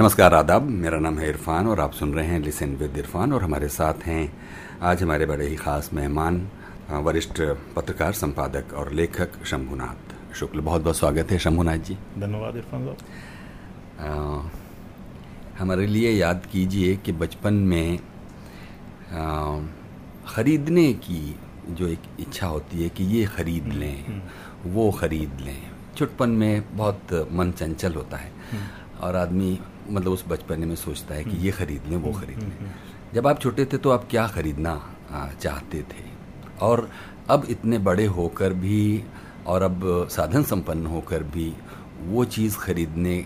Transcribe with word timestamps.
नमस्कार 0.00 0.34
आदाब। 0.34 0.68
मेरा 0.72 0.98
नाम 0.98 1.18
है 1.18 1.28
इरफान 1.28 1.66
और 1.68 1.80
आप 1.80 1.92
सुन 1.92 2.12
रहे 2.14 2.26
हैं 2.26 2.38
लिसन 2.40 2.74
विद 2.76 2.96
इरफान 2.98 3.32
और 3.32 3.42
हमारे 3.42 3.68
साथ 3.68 4.04
हैं 4.04 4.32
आज 4.82 5.02
हमारे 5.02 5.26
बड़े 5.26 5.46
ही 5.46 5.56
खास 5.56 5.90
मेहमान 5.94 6.36
वरिष्ठ 7.04 7.40
पत्रकार 7.76 8.12
संपादक 8.12 8.72
और 8.74 8.92
लेखक 8.92 9.44
शंभुनाथ 9.46 10.14
शुक्ल। 10.34 10.60
बहुत 10.60 10.82
बहुत 10.82 10.96
स्वागत 10.96 11.30
है 11.30 11.38
शंभुनाथ 11.38 11.78
जी। 11.78 11.96
धन्यवाद 12.18 12.56
इरफान 12.56 12.86
साहब। 12.86 14.50
हमारे 15.58 15.86
लिए 15.86 16.12
याद 16.12 16.46
कीजिए 16.52 16.96
कि 16.96 17.12
बचपन 17.14 17.54
में 17.64 17.98
ख़रीदने 20.28 20.92
की 21.04 21.22
जो 21.70 21.88
एक 21.88 22.02
इच्छा 22.20 22.46
होती 22.46 22.82
है 22.82 22.88
कि 22.88 23.04
ये 23.06 23.24
ख़रीद 23.26 23.64
हम्म, 23.64 23.78
लें 23.80 24.06
हम्म। 24.06 24.72
वो 24.72 24.90
ख़रीद 24.92 25.40
लें। 25.40 25.62
चुटपन 25.96 26.30
में 26.30 26.76
बहुत 26.76 27.28
मन 27.32 27.52
चंचल 27.52 27.94
होता 27.94 28.16
है। 28.16 28.32
हम्म। 28.52 28.66
और 29.00 29.16
आदमी 29.16 29.58
मतलब 29.90 30.12
उस 30.12 30.24
बचपन 30.28 30.68
में 30.68 30.74
सोचता 30.76 31.14
है 31.14 31.24
कि 31.24 31.36
ये 31.36 31.50
ख़रीद 31.52 31.86
लें 31.88 31.96
वो 31.96 32.12
ख़रीद 32.12 32.38
लें। 32.38 32.72
जब 33.14 33.26
आप 33.26 33.40
छोटे 33.40 33.64
थे 33.64 33.78
तो 33.78 33.90
आप 33.90 34.06
क्या 34.10 34.26
ख़रीदना 34.28 34.74
चाहते 35.34 35.82
थे? 35.82 36.04
और 36.62 36.88
अब 37.30 37.46
इतने 37.50 37.78
बड़े 37.80 38.06
होकर 38.08 38.52
भी 38.54 39.04
और 39.46 39.62
अब 39.62 40.08
साधन 40.10 40.42
संपन्न 40.44 40.86
होकर 40.86 41.22
भी 41.34 41.52
वो 42.06 42.24
चीज़ 42.26 42.56
खरीदने 42.58 43.18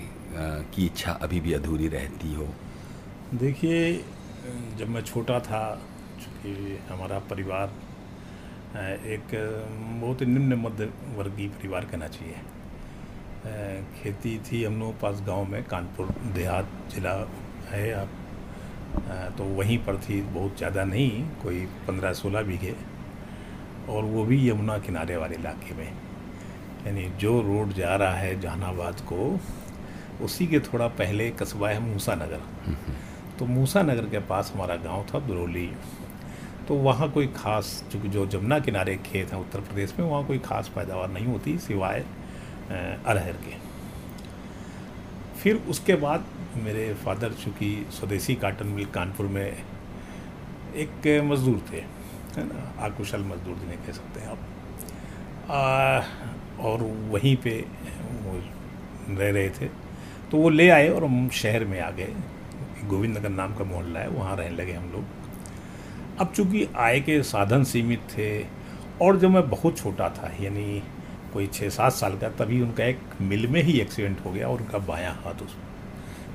की 0.75 0.87
इच्छा 0.87 1.13
अभी 1.23 1.41
भी 1.41 1.53
अधूरी 1.53 1.89
रहती 1.89 2.35
हो? 2.35 2.49
देखिए 3.35 3.93
जब 4.79 4.89
मैं 4.89 5.03
छोटा 5.03 5.39
था 5.41 5.63
चूँकि 6.21 6.79
हमारा 6.89 7.19
परिवार 7.31 7.73
एक 9.09 9.35
बहुत 10.01 10.23
निम्न 10.25 10.55
मध्य 10.61 10.85
वर्गीय 11.17 11.49
परिवार 11.51 11.85
कहना 11.85 12.09
चाहिए। 12.09 12.37
खेती 13.45 14.39
थी 14.45 14.63
हम 14.65 14.79
लोग 14.81 14.99
पास 15.01 15.23
गाँव 15.27 15.45
में 15.45 15.63
कानपुर 15.65 16.15
देहात 16.35 16.69
जिला 16.95 17.13
है 17.71 17.93
आप। 17.95 18.09
तो 19.39 19.45
वहीं 19.57 19.79
पर 19.79 19.97
थी 19.99 20.21
बहुत 20.23 20.57
ज़्यादा 20.59 20.85
नहीं 20.85 21.11
कोई 21.43 21.65
पंद्रह 21.89 22.13
सोलह 22.13 22.43
बीघे। 22.43 22.75
और 23.89 24.05
वो 24.05 24.25
भी 24.25 24.49
यमुना 24.49 24.79
किनारे 24.79 25.17
वाले 25.17 25.35
इलाके 25.37 25.75
में। 25.75 25.87
यानी 26.87 27.05
जो 27.21 27.41
रोड 27.43 27.73
जा 27.73 27.95
रहा 27.97 28.17
है 28.17 28.41
जहानाबाद 28.41 29.01
को 29.13 29.39
उसी 30.25 30.47
के 30.47 30.61
थोड़ा 30.63 30.89
पहले 30.95 31.31
कस्बा 31.33 31.69
है 31.69 31.81
मूसा 31.83 32.15
नगर 32.15 32.41
तो 33.39 33.47
मूसा 33.47 33.83
नगर 33.83 34.09
के 34.11 34.19
पास 34.27 34.53
हमारा 34.55 34.77
गाँव 34.83 35.05
था 35.05 35.19
दरौली 35.21 35.71
तो 36.69 36.75
वहाँ 36.81 37.11
कोई 37.13 37.27
ख़ास 37.37 37.83
चूँकि 37.93 38.09
जो 38.09 38.27
जमुना 38.27 38.59
किनारे 38.59 38.97
खेत 39.07 39.33
हैं 39.33 39.41
उत्तर 39.41 39.61
प्रदेश 39.61 39.95
में 39.99 40.07
वहाँ 40.07 40.27
कोई 40.27 40.39
ख़ास 40.41 40.69
पैदावार 40.77 41.09
नहीं 41.11 41.27
होती 41.27 41.59
सिवाय 41.59 42.05
अरहर 42.71 43.37
के। 43.45 43.63
फिर 45.41 45.57
उसके 45.69 45.95
बाद 45.97 46.25
मेरे 46.57 46.93
फादर, 46.95 47.33
चूँकि 47.35 47.87
स्वदेशी 47.91 48.35
काटन 48.35 48.67
मिल 48.67 48.87
कानपुर 48.87 49.27
में 49.27 49.47
एक 50.77 51.07
मज़दूर 51.25 51.63
थे, 51.73 51.81
है 52.37 52.45
ना, 52.45 52.73
आकुशल 52.85 53.21
मजदूर 53.23 53.57
जिन्हें 53.57 53.79
कह 53.87 53.93
सकते 53.93 54.21
हैं 54.21 54.29
आप। 54.29 54.39
और 56.61 56.83
वहीं 57.11 57.37
पे 57.37 57.59
वो 58.23 58.39
रह 59.11 59.31
रहे 59.31 59.49
थे। 59.51 59.67
तो 60.31 60.37
वो 60.37 60.49
ले 60.49 60.69
आए 60.71 60.89
और 60.89 61.05
हम 61.05 61.29
शहर 61.35 61.65
में 61.65 61.81
आ 61.81 61.91
गए। 61.91 62.15
गोविंद 62.87 63.17
नगर 63.19 63.29
नाम 63.29 63.55
का 63.55 63.65
मोहल्ला 63.65 64.01
है, 64.01 64.09
वहाँ 64.09 64.37
रहने 64.37 64.57
लगे 64.57 64.73
हम 64.73 64.91
लोग। 64.93 65.05
अब 66.21 66.33
चूँकि 66.33 66.67
आय 66.77 67.01
के 67.01 67.23
साधन 67.23 67.65
सीमित 67.65 68.01
थे, 68.11 68.47
और 69.03 69.19
जब 69.19 69.31
मैं 69.31 69.49
बहुत 69.51 69.79
छोटा 69.79 70.09
था, 70.09 70.33
यानी 70.41 70.83
कोई 71.35 71.47
छः 71.47 71.69
सात 71.69 71.93
साल 71.93 72.19
का, 72.19 72.29
तभी 72.29 72.63
उनका 72.63 72.85
एक 72.85 73.01
मिल 73.21 73.47
में 73.47 73.63
ही 73.63 73.81
एक्सीडेंट 73.81 74.25
हो 74.25 74.31
गया 74.31 74.49
और 74.49 74.61
उनका 74.61 74.79
बायां 74.79 75.13
हाथ 75.15 75.43
उस 75.43 75.57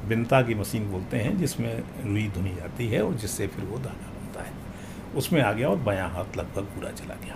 बिनता 0.08 0.42
की 0.42 0.56
मशीन 0.56 0.92
बोलते 0.92 1.18
हैं, 1.18 1.38
जिसमें 1.38 1.84
रुई 2.06 2.28
धुनी 2.28 2.56
जाती 2.56 2.88
है 2.88 3.04
और 3.04 3.14
जिससे 3.14 3.48
फिर 3.48 3.66
वो 3.66 3.78
धागा 3.78 4.12
बनता 4.12 4.44
है। 4.44 4.52
उसमें 5.16 5.42
आ 5.42 5.52
गया 5.54 5.70
और 5.70 5.78
बायां 5.78 6.10
हाथ 6.10 6.38
लगभग 6.38 6.64
पूरा 6.64 6.92
चला 6.92 7.16
गया। 7.16 7.36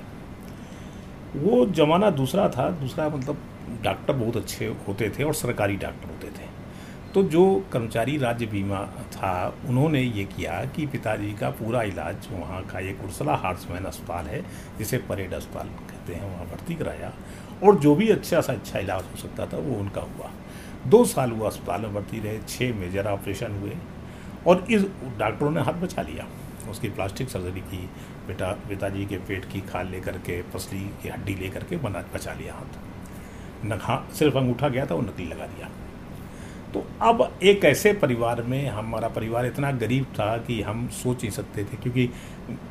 वो 1.35 1.65
ज़माना 1.65 2.09
दूसरा 2.09 2.49
था, 2.49 2.69
दूसरा 2.69 3.09
मतलब 3.09 3.37
डॉक्टर 3.83 4.13
बहुत 4.13 4.37
अच्छे 4.37 4.65
होते 4.87 5.09
थे 5.09 5.23
और 5.23 5.33
सरकारी 5.33 5.75
डॉक्टर 5.75 6.07
होते 6.07 6.27
थे। 6.27 6.51
तो 7.13 7.23
जो 7.23 7.43
कर्मचारी 7.73 8.17
राज्य 8.17 8.45
बीमा 8.45 8.79
था, 9.11 9.55
उन्होंने 9.67 10.01
ये 10.01 10.23
किया 10.25 10.53
कि 10.65 10.85
पिताजी 10.85 11.33
का 11.33 11.49
पूरा 11.49 11.83
इलाज 11.83 12.27
वहाँ 12.31 12.61
का 12.61 12.79
एक 12.79 13.03
उर्सला 13.03 13.35
हार्ट्समैन 13.35 13.83
अस्पताल 13.83 14.25
है, 14.25 14.41
जिसे 14.77 14.97
परेड 14.97 15.33
अस्पताल 15.33 15.67
कहते 15.67 16.13
हैं, 16.13 16.31
वहाँ 16.33 16.45
भर्ती 16.45 16.75
कराया। 16.75 17.13
और 17.63 17.79
जो 17.79 17.95
भी 17.95 18.09
अच्छा 18.09 18.41
सा 18.41 18.53
अच्छा 18.53 18.79
इलाज 18.79 19.03
हो 19.03 19.17
सकता 19.17 19.45
था, 19.45 19.57
वो 19.57 19.75
उनका 19.75 20.01
हुआ। 20.01 20.31
दो 20.87 21.05
साल 21.05 21.31
वो 21.31 21.45
अस्पताल 21.45 21.81
में 21.81 21.93
भर्ती 21.93 22.19
रहे 22.19 22.39
छः 22.47 22.73
मेजर 22.75 23.07
ऑपरेशन 23.07 23.51
हुए 23.51 23.77
और 24.47 24.65
इस 24.71 24.81
डॉक्टरों 25.17 25.51
ने 25.51 25.61
हाथ 25.61 25.73
बचा 25.73 26.01
लिया। 26.01 26.27
उसकी 26.71 26.89
प्लास्टिक 26.89 27.29
सर्जरी 27.29 27.61
की 27.61 27.89
बेटा 28.27 28.51
पिताजी 28.69 29.05
के 29.05 29.17
पेट 29.17 29.45
की 29.45 29.61
खाल 29.61 29.87
ले 29.87 29.99
करके 29.99 30.41
पसली 30.41 30.79
की 30.79 31.09
हड्डी 31.09 31.35
ले 31.35 31.49
करके 31.49 31.77
बना, 31.77 32.03
बचा 32.13 32.33
लिया 32.33 32.53
हाथ। 32.53 33.65
नखा, 33.65 34.07
सिर्फ़ 34.13 34.37
अंगूठा 34.37 34.69
गया 34.69 34.85
था, 34.85 34.95
वो 34.95 35.01
नकली 35.01 35.25
लगा 35.25 35.45
दिया। 35.45 35.69
तो 36.73 36.85
अब 37.01 37.39
एक 37.43 37.65
ऐसे 37.65 37.93
परिवार 37.93 38.41
में 38.43 38.67
हमारा 38.67 39.07
परिवार 39.07 39.45
इतना 39.45 39.71
गरीब 39.71 40.05
था 40.13 40.37
कि 40.37 40.61
हम 40.61 40.87
सोच 40.93 41.17
नहीं 41.17 41.31
सकते 41.31 41.63
थे, 41.63 41.77
क्योंकि 41.77 42.09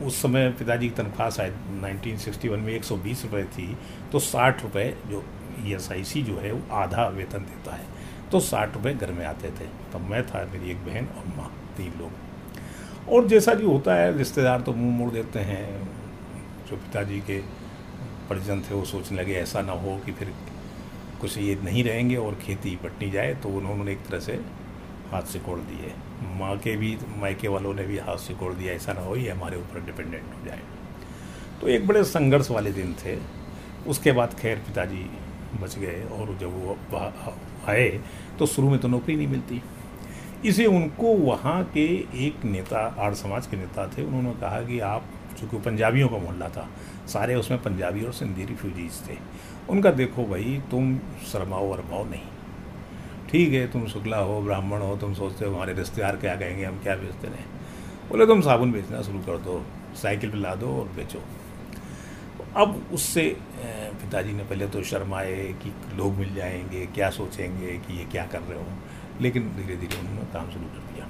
उस 0.03 0.23
समय 0.23 0.49
पिताजी 0.51 0.89
की 0.89 0.95
तनख्वाह 0.95 1.31
शायद 1.31 1.55
1961 1.77 2.59
में 2.59 2.73
120 2.73 3.23
रुपए 3.25 3.45
थी 3.55 3.77
तो 4.12 4.21
60 4.21 4.62
रुपए 4.62 4.85
जो 5.07 5.25
ई 5.61 5.75
एस 5.75 5.89
जो 6.19 6.39
है 6.39 6.53
वो 6.53 6.75
आधा 6.75 7.07
वेतन 7.09 7.39
देता 7.41 7.75
है। 7.75 7.87
तो 8.31 8.41
60 8.41 8.75
रुपए 8.75 8.93
घर 8.95 9.11
में 9.12 9.25
आते 9.27 9.49
थे। 9.51 9.67
तब 9.93 10.07
मैं 10.11 10.27
था, 10.27 10.45
मेरी 10.53 10.71
एक 10.71 10.85
बहन 10.85 11.07
और 11.09 11.27
माँ, 11.37 11.51
तीन 11.77 11.93
लोग। 11.99 13.09
और 13.09 13.27
जैसा 13.29 13.55
जो 13.55 13.71
होता 13.71 13.95
है, 13.95 14.17
रिश्तेदार 14.19 14.61
तो 14.61 14.73
मुँह 14.73 14.97
मोड़ 14.99 15.11
देते 15.11 15.39
हैं। 15.41 15.67
जो 16.71 16.77
पिताजी 16.77 17.21
के 17.21 17.39
परिजन 18.29 18.61
थे 18.61 18.75
वो 18.75 18.85
सोचने 18.85 19.19
लगे, 19.19 19.35
ऐसा 19.35 19.62
ना 19.62 19.73
हो 19.75 19.99
कि 20.07 20.12
फिर 20.12 20.33
कुछ 21.22 21.37
ये 21.38 21.55
नहीं 21.65 21.84
रहेंगे 21.84 22.16
और 22.16 22.34
खेती 22.37 22.77
बटनी 22.84 23.10
जाए 23.10 23.34
तो 23.34 23.49
उन्होंने 23.50 23.93
एक 23.93 24.06
तरह 24.06 24.21
से 24.21 24.33
हाथ 25.10 25.22
से 25.25 25.38
कोड़ 25.38 25.59
दिए। 25.60 25.93
माँ 26.38 26.56
के 26.59 26.77
भी, 26.77 26.97
मायके 27.19 27.49
वालों 27.49 27.75
ने 27.75 27.84
भी 27.84 27.99
हाथ 27.99 28.16
से 28.19 28.34
कोड़ 28.34 28.53
दिया, 28.55 28.72
ऐसा 28.75 28.93
ना 28.93 29.00
हो 29.00 29.16
ये 29.16 29.31
हमारे 29.31 29.56
ऊपर 29.56 29.84
डिपेंडेंट 29.87 30.34
हो 30.34 30.44
जाए। 30.47 30.61
तो 31.61 31.69
एक 31.69 31.87
बड़े 31.87 32.05
संघर्ष 32.06 32.50
वाले 32.50 32.72
दिन 32.72 32.94
थे। 33.05 33.16
उसके 33.87 34.12
बाद 34.12 34.34
खैर 34.34 34.59
पिताजी 34.59 35.05
बच 35.61 35.78
गए 35.78 36.03
और 36.12 36.37
जब 36.41 36.53
वो 36.56 36.77
आए 37.69 37.88
तो 38.38 38.47
शुरू 38.47 38.71
में 38.71 38.78
तो 38.81 38.88
नौकरी 38.88 39.16
नहीं 39.16 39.28
मिलती। 39.28 39.62
इसे 40.44 40.66
उनको 40.66 41.15
वहाँ 41.16 41.62
के 41.75 41.84
एक 42.27 42.44
नेता, 42.44 42.78
आर्य 42.99 43.16
समाज 43.16 43.47
के 43.47 43.56
नेता 43.56 43.87
थे, 43.88 44.05
उन्होंने 44.05 44.32
कहा 44.41 44.61
कि 44.62 44.78
आप, 44.81 45.05
चूँकि 45.41 45.59
पंजाबियों 45.61 46.09
का 46.09 46.16
मोहल्ला 46.16 46.49
था, 46.49 46.69
सारे 47.09 47.34
उसमें 47.34 47.62
पंजाबी 47.62 48.05
और 48.05 48.12
सिंधी 48.12 48.44
रिफ्यूजीज 48.44 49.00
थे। 49.09 49.16
उनका 49.71 49.91
देखो 49.93 50.25
भाई 50.25 50.61
तुम 50.71 50.97
शर्माओ 51.33 51.69
वरमाओ 51.69 52.05
नहीं। 52.05 52.23
ठीक 53.31 53.53
है 53.53 53.67
तुम 53.73 53.87
शुक्ला 53.87 54.17
हो 54.19 54.41
ब्राह्मण 54.43 54.81
हो 54.81 54.97
तुम 54.97 55.15
सोचते 55.15 55.45
हो 55.45 55.55
हमारे 55.55 55.73
रिश्तेदार 55.73 56.17
क्या 56.17 56.34
कहेंगे 56.37 56.65
हम 56.65 56.78
क्या 56.78 56.97
बेचते 56.97 57.28
रहे 57.28 57.45
बोले 58.09 58.27
तुम 58.27 58.41
साबुन 58.41 58.73
बेचना 58.73 59.03
शुरू 59.03 59.19
कर 59.19 59.39
दो 59.39 59.62
साइकिल 59.97 60.31
पर 60.31 60.37
ला 60.37 60.55
दो 60.55 60.69
और 60.81 60.89
बेचो। 60.97 61.23
अब 62.56 62.83
उससे 62.93 63.25
पिताजी 63.56 64.33
ने 64.33 64.45
पहले 64.45 64.67
तो 64.69 64.83
शर्माए 64.83 65.43
कि 65.62 65.73
लोग 65.97 66.15
मिल 66.15 66.34
जाएँगे 66.34 66.87
क्या 66.87 67.11
सोचेंगे 67.11 67.73
कि 67.79 67.99
ये 67.99 68.05
क्या 68.05 68.25
कर 68.27 68.41
रहे 68.41 68.59
हो। 68.59 69.21
लेकिन 69.21 69.49
धीरे 69.56 69.77
धीरे 69.77 69.99
उन्होंने 70.00 70.33
काम 70.33 70.50
शुरू 70.50 70.65
कर 70.65 70.93
दिया। 70.94 71.09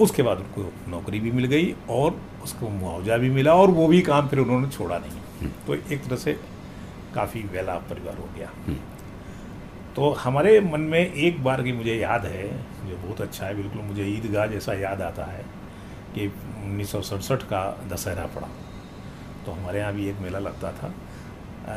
उसके 0.00 0.22
बाद 0.22 0.38
उनको 0.38 0.72
नौकरी 0.90 1.20
भी 1.20 1.30
मिल 1.30 1.44
गई 1.44 1.74
और 1.90 2.20
उसको 2.44 2.68
मुआवजा 2.68 3.16
भी 3.16 3.30
मिला 3.30 3.54
और 3.54 3.70
वो 3.70 3.86
भी 3.86 4.00
काम 4.02 4.28
फिर 4.28 4.38
उन्होंने 4.38 4.68
छोड़ा 4.68 4.98
नहीं। 4.98 5.10
हम्म। 5.10 5.50
तो 5.66 5.74
एक 5.74 6.04
तरह 6.04 6.16
से 6.16 6.38
काफ़ी 7.14 7.42
वेला 7.42 7.74
परिवार 7.74 8.16
हो 8.16 8.28
गया। 8.36 8.50
हम्म। 8.66 8.76
तो 9.96 10.10
हमारे 10.10 10.60
मन 10.60 10.80
में 10.80 11.12
एक 11.12 11.44
बार 11.44 11.62
की 11.62 11.72
मुझे 11.72 11.94
याद 11.94 12.26
है 12.26 12.48
जो 12.88 12.96
बहुत 12.96 13.20
अच्छा 13.20 13.46
है 13.46 13.54
बिल्कुल 13.54 13.82
मुझे 13.82 14.04
ईदगाह 14.04 14.46
जैसा 14.46 14.72
याद 14.72 15.02
आता 15.02 15.24
है 15.24 15.44
कि 16.14 16.26
उन्नीस 16.64 16.92
सौ 16.92 17.00
सड़सठ 17.02 17.42
का 17.42 17.88
दशहरा 17.92 18.26
पड़ा। 18.26 18.48
तो 19.46 19.52
हमारे 19.52 19.78
यहाँ 19.80 19.92
भी 19.92 20.08
एक 20.08 20.16
मेला 20.16 20.38
लगता 20.38 20.72
था। 20.72 20.86
आ, 20.88 21.74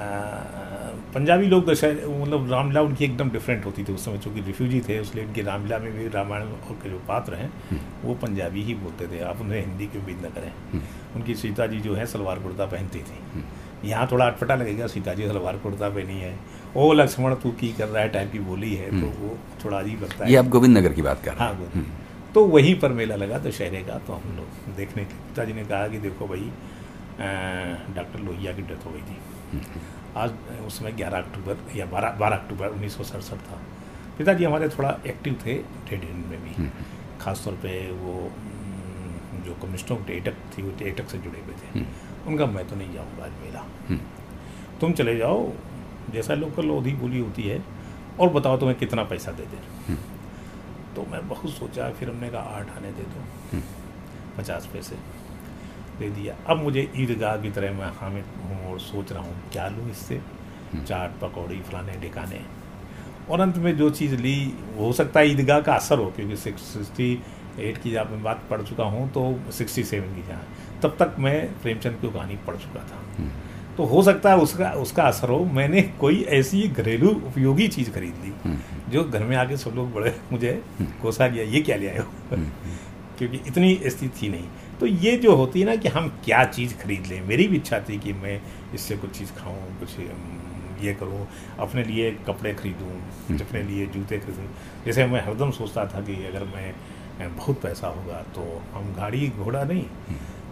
पंजाबी 1.14 1.46
लोग 1.46 1.70
दशहरे 1.70 2.06
मतलब 2.22 2.52
रामलीला 2.52 2.82
उनकी 2.82 3.06
एकदम 3.06 3.30
डिफरेंट 3.30 3.66
होती 3.66 3.84
थी 3.84 3.94
उस 3.94 4.06
समय 4.06 4.18
चूँकि 4.18 4.42
रिफ्यूजी 4.42 4.82
थे 4.82 5.00
इसलिए 5.00 5.26
उनकी 5.26 5.42
रामलीला 5.42 5.78
में 5.78 5.92
भी 5.94 6.08
रामायण 6.08 6.46
के 6.72 6.90
जो 6.90 7.00
पात्र 7.08 7.36
हैं 7.36 7.50
हम्म। 7.72 8.08
वो 8.08 8.14
पंजाबी 8.14 8.62
ही 8.62 8.74
बोलते 8.76 9.08
थे। 9.08 9.20
आप 9.24 9.42
उन्हें 9.42 9.66
हिंदी 9.66 9.88
की 9.88 9.98
उम्मीद 9.98 10.26
न 10.26 10.30
करें। 10.30 10.52
हम्म। 10.72 10.82
उनकी 11.16 11.36
सीता 11.36 11.68
जी 11.68 11.80
जो 11.80 11.96
है 11.96 12.06
सलवार 12.06 12.40
कुर्ता 12.40 12.66
पहनती 12.66 13.00
थी। 13.00 13.44
यहाँ 13.86 14.08
थोड़ा 14.12 14.26
अटपटा 14.26 14.56
लगेगा 14.56 14.88
सीता 14.88 15.14
जी 15.14 15.28
सलवार 15.28 15.58
कुर्ता 15.58 15.90
पहनी 15.90 16.20
है। 16.20 16.34
ओ 16.78 16.92
लक्ष्मण 16.94 17.36
तू 17.36 17.52
की 17.52 17.72
कर 17.74 17.88
रहा 17.88 18.04
है? 18.04 18.10
टाइप 18.10 18.32
की 18.32 18.40
बोली 18.42 18.74
है। 18.76 18.90
तो 18.90 18.96
हम्म। 18.98 19.12
वो 19.20 19.38
थोड़ा 19.64 19.78
अजीब 19.80 20.04
लगता 20.04 20.26
है। 20.26 20.32
ये 20.32 20.38
आप 20.38 20.48
गोविंद 20.48 20.78
नगर 20.78 20.94
की 20.94 21.02
बात 21.02 21.24
कर 21.24 21.34
रहे 21.34 21.48
हैं 21.48 21.56
हाँ। 21.56 21.72
हम्म। 21.74 21.86
तो 22.34 22.46
वहीं 22.48 22.80
पर 22.80 22.92
मेला 22.92 23.16
लगा 23.16 23.40
तो 23.40 23.52
शहरे 23.52 23.82
का 23.84 23.98
तो 24.08 24.14
हम 24.16 24.36
लोग 24.38 24.76
देखने 24.76 25.04
के 25.06 25.16
पिताजी 25.30 25.54
ने 25.54 25.64
कहा 25.66 25.88
कि 25.88 25.98
देखो 26.00 26.28
भाई 26.28 26.52
डॉक्टर 27.96 28.20
लोहिया 28.20 28.54
की 28.54 28.62
डेथ 28.62 28.86
हो 28.86 28.92
गई 28.92 29.02
थी। 29.02 29.18
हम्म। 29.52 29.82
आज 30.18 30.34
उस 30.68 30.78
समय 30.80 30.92
ग्यारह 30.92 31.18
अक्टूबर 31.18 31.78
या 31.78 31.86
बारह 31.86 32.12
बारह 32.20 32.36
अक्टूबर 32.36 32.68
उन्नीस 32.68 32.98
सौ 32.98 33.04
सड़सठ 33.04 33.50
था। 33.50 33.60
पिताजी 34.18 34.44
हमारे 34.44 34.70
थोड़ा 34.70 34.98
एक्टिव 35.08 35.34
थे 35.46 35.54
ट्रेड 35.88 36.04
यूनियन 36.04 36.30
में 36.30 36.40
भी। 36.44 36.70
खासतौर 37.22 37.54
पे 37.64 37.76
वो 37.94 38.14
जो 39.46 39.54
कम्युनिस्टों 39.54 39.96
के 39.98 40.18
एटक 40.18 40.36
थी 40.54 40.62
वो 40.62 40.72
एटक 40.88 41.10
से 41.10 41.18
जुड़े 41.18 41.40
हुए 41.40 41.56
थे। 41.56 41.86
उनका 42.28 42.46
मैं 42.46 42.68
तो 42.68 42.76
नहीं 42.76 42.94
जाऊँगा 42.94 43.24
आज 43.26 43.32
मेला। 43.44 43.64
तुम 44.82 44.94
चले 44.94 45.16
जाओ 45.18 45.52
जैसा 46.14 46.34
लोकल 46.36 46.70
ओधी 46.72 46.92
बोली 46.96 47.20
होती 47.20 47.44
है 47.44 47.62
और 48.20 48.30
बताओ 48.30 48.58
तुम्हें 48.58 48.78
कितना 48.78 49.04
पैसा 49.06 49.32
दे 49.32 49.44
दे। 49.46 49.96
तो 50.96 51.06
मैं 51.12 51.28
बहुत 51.28 51.52
सोचा 51.52 51.90
फिर 52.00 52.10
हमने 52.10 52.30
कहा 52.30 52.42
आठ 52.58 52.78
आने 52.78 52.92
दे 52.92 53.04
दो। 53.06 53.62
पचास 54.38 54.70
पैसे 54.74 54.96
दे 56.00 56.10
दिया। 56.12 56.36
अब 56.48 56.62
मुझे 56.64 56.90
ईदगाह 56.98 57.38
की 57.38 57.50
तरह 57.52 57.74
मैं 57.74 57.92
हामिद 58.00 58.26
हूँ 58.44 58.72
और 58.72 58.80
सोच 58.82 59.12
रहा 59.12 59.24
हूँ 59.24 59.36
क्या 59.54 59.68
लूँ 59.70 59.90
इससे? 59.92 60.22
चाट 60.78 61.20
पकौड़ी 61.22 61.60
फलाने 61.62 61.98
ढिकाने 62.02 62.42
और 63.30 63.40
अंत 63.40 63.58
में 63.58 63.76
जो 63.78 63.90
चीज़ 63.92 64.16
ली 64.16 64.36
हो 64.78 64.92
सकता 64.94 65.20
है 65.20 65.32
ईदगाह 65.32 65.60
का 65.62 65.74
असर 65.74 66.00
हो 66.00 66.12
क्योंकि 66.16 66.36
सिक्स 66.38 66.62
सिक्सटी 66.74 67.12
एट 67.60 67.82
की 67.84 67.92
जब 67.92 68.12
मैं 68.12 68.22
बात 68.24 68.44
पढ़ 68.50 68.62
चुका 68.62 68.84
हूँ 68.86 69.10
तो 69.14 69.52
सिक्सटी 69.52 69.84
सेवन 69.84 70.16
की 70.16 70.28
जहाँ। 70.28 70.46
तब 70.84 70.96
तक 71.00 71.16
मैं 71.20 71.38
प्रेमचंद 71.62 71.98
की 72.02 72.10
कहानी 72.12 72.36
पढ़ 72.48 72.56
चुका 72.56 72.84
था। 72.84 73.30
तो 73.78 73.84
हो 73.86 74.02
सकता 74.04 74.30
है 74.30 74.38
उसका 74.38 74.70
उसका 74.78 75.04
असर 75.04 75.30
हो 75.30 75.44
मैंने 75.54 75.82
कोई 76.00 76.22
ऐसी 76.30 76.62
घरेलू 76.68 77.10
उपयोगी 77.28 77.68
चीज़ 77.68 77.92
खरीद 77.92 78.16
ली 78.26 78.58
जो 78.90 79.04
घर 79.04 79.24
में 79.24 79.36
आके 79.38 79.58
सब 79.58 79.76
लोग 79.76 79.94
बड़े 79.94 80.16
मुझे 80.32 80.52
कोसा 81.02 81.28
गया 81.28 81.44
ये 81.44 81.62
क्या 81.62 81.76
ले 81.76 81.88
आए 81.90 81.98
हो? 81.98 82.38
क्योंकि 83.18 83.38
इतनी 83.48 83.74
स्थिति 83.86 84.10
थी 84.22 84.30
नहीं। 84.30 84.48
तो 84.80 84.86
ये 84.86 85.16
जो 85.18 85.36
होती 85.36 85.60
है 85.62 85.66
ना 85.66 85.76
कि 85.76 85.88
हम 85.88 86.08
क्या 86.26 86.44
चीज़ 86.46 86.74
खरीद 86.78 87.06
लें 87.08 87.22
मेरी 87.28 87.48
भी 87.48 87.58
इच्छा 87.58 87.80
थी 87.80 87.98
कि 88.00 88.14
मैं 88.14 88.42
इससे 88.74 88.98
कुछ 88.98 89.12
चीज़ 89.18 89.32
खाऊं 89.32 89.64
कुछ 89.80 90.00
ये 90.84 90.94
करूँ 90.94 91.28
अपने 91.60 91.84
लिए 91.84 92.12
कपड़े 92.28 92.54
खरीदूं 92.54 93.38
अपने 93.40 93.64
लिए 93.64 93.86
जूते 93.88 94.18
खरीदूं। 94.18 94.48
जैसे 94.86 95.06
मैं 95.06 95.26
हरदम 95.26 95.52
सोचता 95.52 95.86
था 95.86 96.02
कि 96.02 96.14
अगर 96.26 96.44
मैं 96.56 96.74
बहुत 97.38 97.62
पैसा 97.62 97.88
होगा 97.88 98.22
तो 98.36 98.46
हम 98.74 98.94
गाड़ी 98.94 99.28
घोड़ा 99.38 99.64
नहीं 99.64 99.86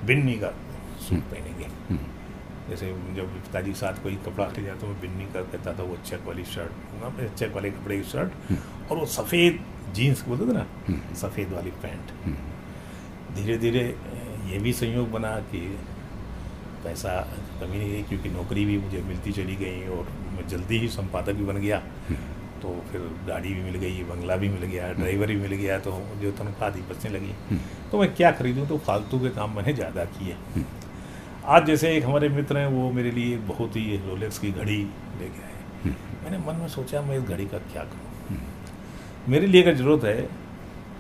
बिन्नी 0.06 0.36
का 0.40 0.52
सूट 1.00 1.24
पहनेंगे। 1.32 1.68
जैसे 2.70 2.88
जब 3.16 3.34
पिताजी 3.36 3.72
के 3.72 3.78
साथ 3.78 4.02
कोई 4.04 4.16
कपड़ा 4.26 4.46
खरीदा 4.48 4.74
तो 4.82 4.88
मैं 4.88 5.00
बिन्नी 5.02 5.26
का 5.34 5.42
कहता 5.44 5.74
था 5.74 5.84
वो 5.84 5.98
चेक 6.06 6.26
वाली 6.26 6.44
शर्ट 6.46 7.38
चेक 7.38 7.54
वाले 7.56 7.72
कपड़े 7.72 7.98
की 7.98 8.04
शर्ट 8.10 8.92
और 8.92 8.98
वो 8.98 9.06
सफ़ेद 9.10 9.60
जीन्स 9.94 10.22
बोलते 10.28 10.48
थे 10.48 10.54
ना 10.54 10.66
सफ़ेद 11.18 11.54
वाली 11.54 11.72
पैंट। 11.84 12.12
धीरे 13.36 13.58
धीरे 13.58 13.84
ये 14.50 14.60
भी 14.60 14.74
संयोग 14.74 15.12
बना 15.12 15.36
कि 15.52 15.60
पैसा 16.84 17.14
कमी 17.62 17.78
नहीं 17.78 17.94
है 17.94 18.02
क्योंकि 18.04 18.30
नौकरी 18.30 18.66
भी 18.66 18.78
मुझे 18.78 19.02
मिलती 19.04 19.32
चली 19.32 19.56
गई 19.56 19.88
और 19.98 20.12
मैं 20.36 20.48
जल्दी 20.48 20.78
ही 20.80 20.88
संपादक 20.90 21.34
भी 21.34 21.46
बन 21.46 21.58
गया। 21.58 21.82
तो 22.62 22.74
फिर 22.92 23.02
गाड़ी 23.28 23.54
भी 23.54 23.62
मिल 23.64 23.76
गई 23.78 24.04
बंगला 24.06 24.36
भी 24.38 24.50
मिल 24.50 24.64
गया 24.66 24.92
ड्राइवर 24.94 25.28
भी 25.28 25.36
मिल 25.38 25.54
गया 25.54 25.78
तो 25.80 25.92
जो 26.22 26.32
तनख्वाह 26.34 26.70
थी 26.72 26.82
बचने 26.90 27.12
लगी। 27.12 27.34
तो 27.92 28.00
मैं 28.00 28.14
क्या 28.16 28.32
खरीदूँ? 28.34 28.68
तो 28.68 28.78
फालतू 28.80 29.20
के 29.20 29.30
काम 29.36 29.56
मैंने 29.56 29.74
ज़्यादा 29.74 30.06
किए। 30.14 30.36
आज 31.48 31.66
जैसे 31.66 31.96
एक 31.98 32.06
हमारे 32.06 32.30
मित्र 32.32 32.58
हैं 32.58 32.68
वो 32.70 32.92
मेरे 32.92 33.12
लिए 33.12 33.38
बहुत 33.48 33.76
ही 33.76 33.98
रोलेक्स 34.08 34.40
की 34.40 34.52
घड़ी 34.54 34.78
ले 34.78 35.20
लेके 35.20 35.44
आए। 35.44 35.94
मैंने 36.24 36.38
मन 36.48 36.56
में 36.56 36.68
सोचा 36.70 37.02
मैं 37.02 37.18
इस 37.18 37.24
घड़ी 37.26 37.46
का 37.46 37.58
क्या 37.68 37.84
करूँ? 37.84 38.40
मेरे 39.30 39.48
लिए 39.48 39.62
अगर 39.64 39.76
ज़रूरत 39.76 40.04
है 40.06 40.22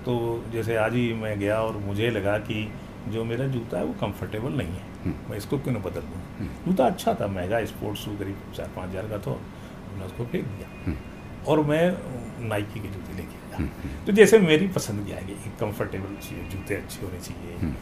तो 0.05 0.15
जैसे 0.53 0.75
आज 0.77 0.93
ही 0.95 1.11
मैं 1.15 1.37
गया 1.39 1.61
और 1.61 1.77
मुझे 1.79 2.09
लगा 2.11 2.37
कि 2.41 2.71
जो 3.09 3.23
मेरा 3.25 3.45
जूता 3.47 3.77
है 3.77 3.83
वो 3.85 3.93
कंफर्टेबल 3.99 4.51
नहीं 4.53 4.67
है। 4.69 5.13
मैं 5.29 5.37
इसको 5.37 5.57
क्यों 5.57 5.73
ना 5.73 5.79
बदल 5.81 6.01
दूँ? 6.03 6.47
जूता 6.65 6.85
अच्छा 6.85 7.13
था 7.21 7.27
महँगा 7.29 7.63
स्पोर्ट्स 7.65 8.01
शू 8.01 8.11
करीब 8.17 8.37
चार 8.55 8.69
पाँच 8.75 8.89
हज़ार 8.89 9.07
का 9.09 9.17
तो 9.17 9.31
मैंने 9.31 10.05
उसको 10.05 10.25
फेंक 10.25 10.45
दिया। 10.45 10.93
और 11.47 11.59
मैं 11.65 11.83
नाइकी 12.49 12.79
के 12.79 12.87
जूते 12.87 13.17
लेके 13.17 13.37
आया 13.55 14.05
तो 14.05 14.11
जैसे 14.11 14.39
मेरी 14.39 14.67
पसंद 14.67 15.05
की 15.05 15.11
आएगी 15.11 15.33
कंफर्टेबल 15.59 16.15
चाहिए 16.15 16.49
जूते 16.49 16.75
अच्छे 16.75 17.05
होने 17.05 17.19
चाहिए 17.19 17.73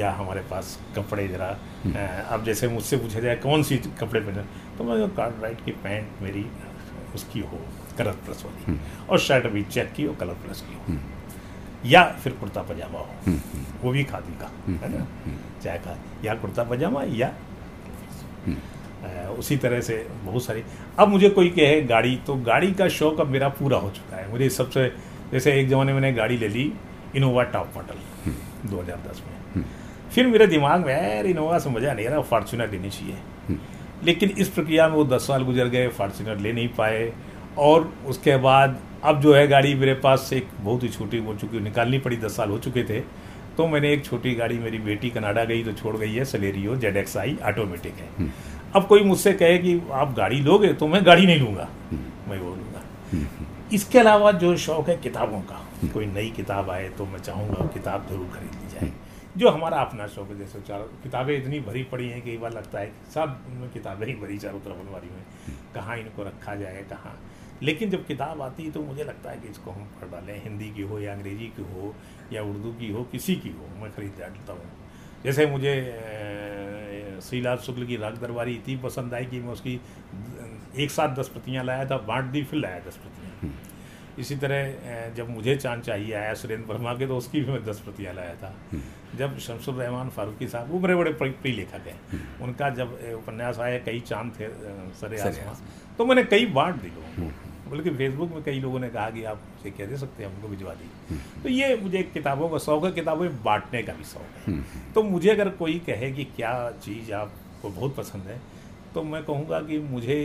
या 0.00 0.12
हमारे 0.12 0.40
पास 0.40 0.78
कपड़े 0.96 1.28
जरा 1.28 1.48
अब 2.28 2.44
जैसे 2.44 2.68
मुझसे 2.68 2.96
पूछा 2.96 3.20
जाए 3.20 3.36
कौन 3.36 3.62
सी 3.62 3.76
कपड़े 3.78 4.20
पहने 4.20 4.42
तो 4.78 4.84
मैं 4.84 5.08
कार्ड 5.10 5.42
राइट 5.42 5.64
की 5.64 5.72
पैंट 5.84 6.22
मेरी 6.22 6.46
उसकी 7.14 7.40
हो 7.40 7.60
कलर 7.98 8.12
प्लस 8.12 8.44
वाली। 8.44 8.78
और 9.10 9.18
शर्ट 9.18 9.46
भी 9.46 9.62
चेक 9.64 9.92
की 9.92 10.06
और 10.06 10.14
कलर 10.14 10.34
प्लस 10.34 10.60
की 10.60 10.74
हो। 10.74 10.98
या 11.86 12.04
फिर 12.12 12.32
कुर्ता 12.32 12.62
पजामा 12.62 12.98
हो। 12.98 13.32
वो 13.82 13.90
भी 13.90 14.04
खादी 14.04 14.32
का 14.32 14.50
है 14.68 14.98
ना? 14.98 15.06
चाहे 15.62 15.78
का 15.78 15.98
या 16.24 16.34
कुर्ता 16.34 16.64
पजामा 16.64 17.02
या 17.02 17.32
उसी 19.30 19.56
तरह 19.56 19.80
से 19.80 19.96
बहुत 20.24 20.44
सारी। 20.44 20.62
अब 20.98 21.08
मुझे 21.08 21.28
कोई 21.30 21.48
कहे 21.50 21.80
गाड़ी 21.84 22.16
तो 22.26 22.34
गाड़ी 22.44 22.70
का 22.72 22.88
शौक 22.90 23.20
अब 23.20 23.28
मेरा 23.28 23.48
पूरा 23.50 23.78
हो 23.78 23.90
चुका 23.90 24.16
है। 24.16 24.30
मुझे 24.30 24.48
सबसे 24.50 24.88
जैसे 25.32 25.52
एक 25.52 25.68
ज़माने 25.68 25.92
में 25.92 26.00
मैंने 26.00 26.12
गाड़ी 26.16 26.36
ले 26.38 26.48
ली 26.48 26.72
इनोवा 27.16 27.42
टॉप 27.46 27.72
मॉडल 27.76 28.32
2010 28.70 29.22
में। 29.26 29.64
फिर 30.10 30.26
मेरे 30.26 30.46
दिमाग 30.46 30.86
में 30.86 30.92
यार 30.92 31.26
इनोवा 31.26 31.58
से 31.58 31.70
मज़ा 31.70 31.92
नहीं 31.92 32.06
आ 32.06 32.10
रहा 32.10 32.20
फॉर्चुनर 32.22 32.70
लेनी 32.70 32.90
चाहिए। 32.90 33.58
लेकिन 34.04 34.30
इस 34.38 34.48
प्रक्रिया 34.48 34.88
में 34.88 34.94
वो 34.96 35.04
दस 35.06 35.26
साल 35.26 35.42
गुजर 35.44 35.68
गए 35.68 35.88
फॉर्चुनर 35.96 36.38
ले 36.38 36.52
नहीं 36.52 36.68
पाए 36.74 37.12
और 37.58 37.92
उसके 38.06 38.36
बाद 38.38 38.78
अब 39.04 39.20
जो 39.20 39.34
है 39.34 39.46
गाड़ी 39.48 39.74
मेरे 39.76 39.94
पास 39.94 40.26
से 40.30 40.36
एक 40.36 40.48
बहुत 40.60 40.82
ही 40.82 40.88
छोटी 40.88 41.18
हो 41.18 41.34
चुकी 41.34 41.60
निकालनी 41.60 41.98
पड़ी 41.98 42.16
दस 42.16 42.36
साल 42.36 42.50
हो 42.50 42.58
चुके 42.58 42.84
थे 42.84 43.00
तो 43.56 43.66
मैंने 43.66 43.92
एक 43.92 44.04
छोटी 44.04 44.34
गाड़ी 44.34 44.58
मेरी 44.58 44.78
बेटी 44.80 45.10
कनाडा 45.10 45.44
गई 45.44 45.62
तो 45.64 45.72
छोड़ 45.72 45.96
गई 45.96 46.12
है 46.14 46.24
Celerio 46.24 46.76
Z 46.76 46.96
X 46.96 47.16
I 47.16 47.36
automatic 47.44 47.94
है। 47.94 48.30
अब 48.76 48.86
कोई 48.86 49.02
मुझसे 49.02 49.32
कहे 49.32 49.58
कि 49.58 49.80
आप 49.92 50.14
गाड़ी 50.14 50.40
लोगे 50.40 50.72
तो 50.72 50.86
मैं 50.86 51.04
गाड़ी 51.06 51.26
नहीं 51.26 51.40
लूँगा। 51.40 51.68
मैं 52.28 52.38
वो 52.38 52.50
लूँगा। 52.50 52.82
इसके 53.72 53.98
अलावा 53.98 54.32
जो 54.34 54.56
शौक 54.58 54.88
है 54.88 54.96
किताबों 54.98 55.40
का 55.42 55.60
कोई 55.92 56.06
नई 56.06 56.30
किताब 56.36 56.70
आए 56.70 56.88
तो 56.98 57.06
मैं 57.06 57.18
चाहूँगा 57.20 57.66
किताब 57.74 58.06
ज़रूर 58.08 58.26
खरीद 58.34 58.54
ली 58.54 58.70
जाए। 58.70 58.92
जो 59.36 59.48
हमारा 59.48 59.80
अपना 59.80 60.06
शौक 60.06 60.28
है 60.28 60.38
जैसे 60.38 60.60
चारों 60.60 60.84
किताबें 61.02 61.36
इतनी 61.36 61.60
भरी 61.60 61.82
पड़ी 61.90 62.08
हैं 62.08 62.22
कई 62.24 62.36
बार 62.36 62.52
लगता 62.52 62.78
है 62.78 62.92
सब 63.14 63.40
उनमें 63.48 63.70
किताबें 63.70 64.06
ही 64.06 64.14
भरी 64.16 64.38
चारों 64.38 64.60
तरफ़ 64.60 64.78
अलमारी 64.78 65.10
में 65.10 65.22
कहाँ 65.74 65.96
इनको 65.98 66.22
रखा 66.22 66.54
जाए 66.54 66.84
कहाँ। 66.90 67.18
लेकिन 67.62 67.90
जब 67.90 68.06
किताब 68.06 68.42
आती 68.42 68.64
है 68.64 68.70
तो 68.70 68.82
मुझे 68.82 69.04
लगता 69.04 69.30
है 69.30 69.36
कि 69.36 69.48
इसको 69.48 69.70
हम 69.70 69.84
पढ़ 70.00 70.10
डालें 70.10 70.42
हिंदी 70.44 70.70
की 70.74 70.82
हो 70.82 70.98
या 71.00 71.12
अंग्रेज़ी 71.12 71.46
की 71.56 71.62
हो 71.72 71.94
या 72.32 72.42
उर्दू 72.42 72.72
की 72.80 72.90
हो 72.92 73.02
किसी 73.12 73.36
की 73.36 73.50
हो 73.50 73.68
मैं 73.82 73.90
खरीद 73.92 74.12
डालता 74.20 74.52
हूँ। 74.52 74.70
जैसे 75.24 75.46
मुझे 75.46 75.72
श्रीलाल 77.20 77.56
शुक्ल 77.66 77.86
की 77.86 77.96
राग 77.96 78.16
दरबारी 78.20 78.54
इतनी 78.54 78.76
पसंद 78.82 79.14
आई 79.14 79.24
कि 79.24 79.40
मैं 79.40 79.52
उसकी 79.52 79.80
एक 80.76 80.90
साथ 80.90 81.16
दस 81.16 81.28
प्रतियाँ 81.28 81.64
लाया 81.64 81.84
था 81.90 81.96
बांट 82.08 82.30
दी 82.32 82.42
फिर 82.44 82.60
लाया 82.60 82.78
दस 82.86 82.96
प्रतियाँ 82.96 83.52
इसी 84.18 84.36
तरह 84.36 85.14
जब 85.16 85.28
मुझे 85.30 85.54
चाँद 85.56 85.82
चाहिए 85.82 86.14
आया 86.14 86.32
सुरेंद्र 86.34 86.72
वर्मा 86.72 86.94
के 86.94 87.06
तो 87.06 87.16
उसकी 87.16 87.40
भी 87.40 87.52
मैं 87.52 87.64
दस 87.64 87.80
प्रतियाँ 87.80 88.14
लाया 88.14 88.34
था। 88.34 88.54
जब 89.18 89.38
शमसुर 89.38 89.74
रहमान 89.74 90.08
फारूकी 90.10 90.48
साहब 90.48 90.70
वो 90.70 90.78
बड़े 90.78 90.94
बड़े 90.94 91.10
प्रिय 91.12 91.52
लेखक 91.54 91.86
हैं। 91.86 92.40
उनका 92.42 92.70
जब 92.70 92.98
उपन्यास 93.14 93.58
आया 93.58 93.78
कई 93.84 94.00
चाँद 94.00 94.32
थे 94.40 94.48
सरे 95.00 95.20
आसमान 95.20 95.94
तो 95.98 96.04
मैंने 96.04 96.24
कई 96.24 96.46
बांट 96.52 96.82
दी 96.82 96.88
लोगों 96.88 97.30
को। 97.30 97.47
बल्कि 97.70 97.90
फेसबुक 97.92 98.30
में 98.30 98.42
कई 98.44 98.60
लोगों 98.60 98.80
ने 98.80 98.88
कहा 98.88 99.08
कि 99.10 99.24
आप 99.24 99.40
उसे 99.58 99.70
कह 99.70 99.86
दे 99.86 99.96
सकते 99.96 100.24
हैं 100.24 100.30
हमको 100.30 100.48
भिजवा 100.48 100.74
दी 100.74 101.18
तो 101.42 101.48
ये 101.48 101.76
मुझे 101.76 102.02
किताबों 102.14 102.48
का 102.48 102.58
शौक 102.58 102.84
है 102.84 102.92
किताबें 102.92 103.42
बांटने 103.44 103.82
का 103.82 103.92
भी 103.92 104.04
शौक 104.04 104.48
है। 104.48 104.92
तो 104.94 105.02
मुझे 105.04 105.30
अगर 105.30 105.48
कोई 105.56 105.78
कहे 105.86 106.10
कि 106.12 106.24
क्या 106.36 106.52
चीज़ 106.82 107.12
आपको 107.14 107.70
बहुत 107.70 107.96
पसंद 107.96 108.22
है 108.26 108.40
तो 108.94 109.02
मैं 109.04 109.24
कहूँगा 109.24 109.60
कि 109.60 109.78
मुझे 109.88 110.18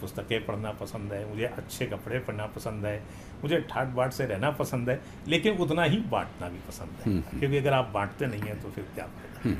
पुस्तकें 0.00 0.44
पढ़ना 0.46 0.70
पसंद 0.72 1.12
है 1.12 1.28
मुझे 1.28 1.44
अच्छे 1.46 1.86
कपड़े 1.86 2.18
पढ़ना 2.18 2.46
पसंद 2.54 2.86
है 2.86 2.96
मुझे 3.42 3.60
ठाट 3.70 3.88
बाट 3.94 4.12
से 4.12 4.24
रहना 4.26 4.50
पसंद 4.50 4.90
है 4.90 5.00
लेकिन 5.28 5.58
उतना 5.58 5.84
ही 5.84 5.96
बांटना 6.10 6.48
भी 6.48 6.58
पसंद 6.68 6.90
है। 7.00 7.38
क्योंकि 7.38 7.56
अगर 7.56 7.72
आप 7.72 7.90
बांटते 7.94 8.26
नहीं 8.26 8.42
हैं 8.42 8.60
तो 8.62 8.70
फिर 8.70 8.84
क्या 8.94 9.06
फ़ायदा? 9.06 9.50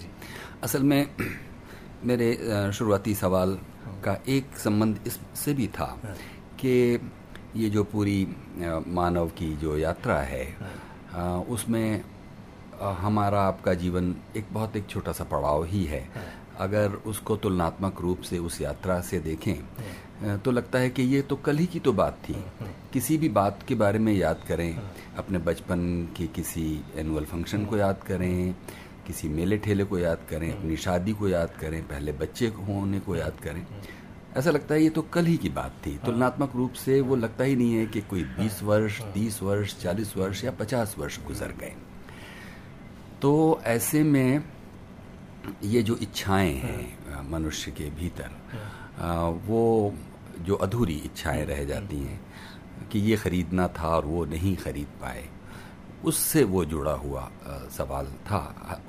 जी। 0.00 0.08
असल 0.62 0.82
में 0.82 1.06
मेरे 2.04 2.32
शुरुआती 2.72 3.14
सवाल 3.14 3.58
का 4.04 4.16
एक 4.28 4.56
संबंध 4.58 4.98
इससे 5.06 5.54
भी 5.54 5.66
था 5.68 5.86
कि 6.64 7.10
ये 7.56 7.68
जो 7.70 7.84
पूरी 7.84 8.26
मानव 8.88 9.28
की 9.28 9.54
जो 9.56 9.76
यात्रा 9.78 10.18
है 10.20 10.44
उसमें 11.50 12.02
हमारा 12.98 13.40
आपका 13.40 13.74
जीवन 13.74 14.14
एक 14.36 14.46
बहुत 14.52 14.76
एक 14.76 14.86
छोटा 14.86 15.12
सा 15.12 15.24
पड़ाव 15.24 15.64
ही 15.64 15.84
है। 15.84 16.08
अगर 16.58 16.92
उसको 17.06 17.36
तुलनात्मक 17.36 18.00
रूप 18.00 18.20
से 18.20 18.38
उस 18.38 18.60
यात्रा 18.60 19.00
से 19.00 19.18
देखें 19.20 20.38
तो 20.38 20.50
लगता 20.50 20.78
है 20.78 20.90
कि 20.90 21.02
ये 21.04 21.22
तो 21.22 21.36
कल 21.36 21.58
ही 21.58 21.66
की 21.66 21.80
तो 21.80 21.92
बात 21.92 22.18
थी। 22.28 22.34
किसी 22.92 23.16
भी 23.18 23.28
बात 23.30 23.62
के 23.68 23.74
बारे 23.74 23.98
में 23.98 24.12
याद 24.12 24.44
करें 24.48 24.80
अपने 25.18 25.38
बचपन 25.38 25.80
के 26.16 26.26
किसी 26.26 26.64
एनुअल 26.96 27.24
फ़ंक्शन 27.24 27.64
को 27.64 27.76
याद 27.76 28.02
करें 28.06 28.54
किसी 29.06 29.28
मेले 29.28 29.58
ठेले 29.58 29.84
को 29.84 29.98
याद 29.98 30.26
करें 30.30 30.50
अपनी 30.52 30.76
शादी 30.76 31.12
को 31.12 31.28
याद 31.28 31.56
करें 31.60 31.82
पहले 31.88 32.12
बच्चे 32.12 32.46
होने 32.58 33.00
को 33.00 33.16
याद 33.16 33.40
करें। 33.42 33.66
ऐसा 34.36 34.50
लगता 34.50 34.74
है 34.74 34.82
ये 34.82 34.90
तो 34.90 35.02
कल 35.12 35.26
ही 35.26 35.36
की 35.36 35.48
बात 35.48 35.74
थी। 35.86 35.96
तुलनात्मक 36.04 36.52
रूप 36.56 36.72
से 36.72 37.00
वो 37.00 37.16
लगता 37.16 37.44
ही 37.44 37.56
नहीं 37.56 37.74
है 37.74 37.86
कि 37.86 38.00
कोई 38.00 38.22
20 38.38 38.62
वर्ष 38.62 39.00
30 39.14 39.42
वर्ष 39.42 39.74
40 39.82 40.16
वर्ष 40.16 40.44
या 40.44 40.52
50 40.58 40.94
वर्ष 40.98 41.18
गुजर 41.26 41.52
गए। 41.60 41.74
तो 43.22 43.60
ऐसे 43.64 44.02
में 44.02 44.44
ये 45.64 45.82
जो 45.82 45.96
इच्छाएँ 45.96 46.54
हैं। 46.54 47.30
मनुष्य 47.30 47.70
के 47.70 47.90
भीतर 47.90 48.30
वो 49.46 49.62
जो 50.40 50.54
अधूरी 50.56 50.94
इच्छाएँ 51.04 51.44
रह 51.44 51.64
जाती 51.64 51.98
हैं 51.98 52.20
कि 52.92 52.98
ये 53.00 53.16
ख़रीदना 53.16 53.68
था 53.68 53.88
और 53.88 54.06
वो 54.06 54.24
नहीं 54.24 54.56
ख़रीद 54.56 54.86
पाए। 55.02 55.28
उससे 56.04 56.42
वो 56.44 56.64
जुड़ा 56.64 56.92
हुआ 56.94 57.28
सवाल 57.72 58.06
था। 58.26 58.38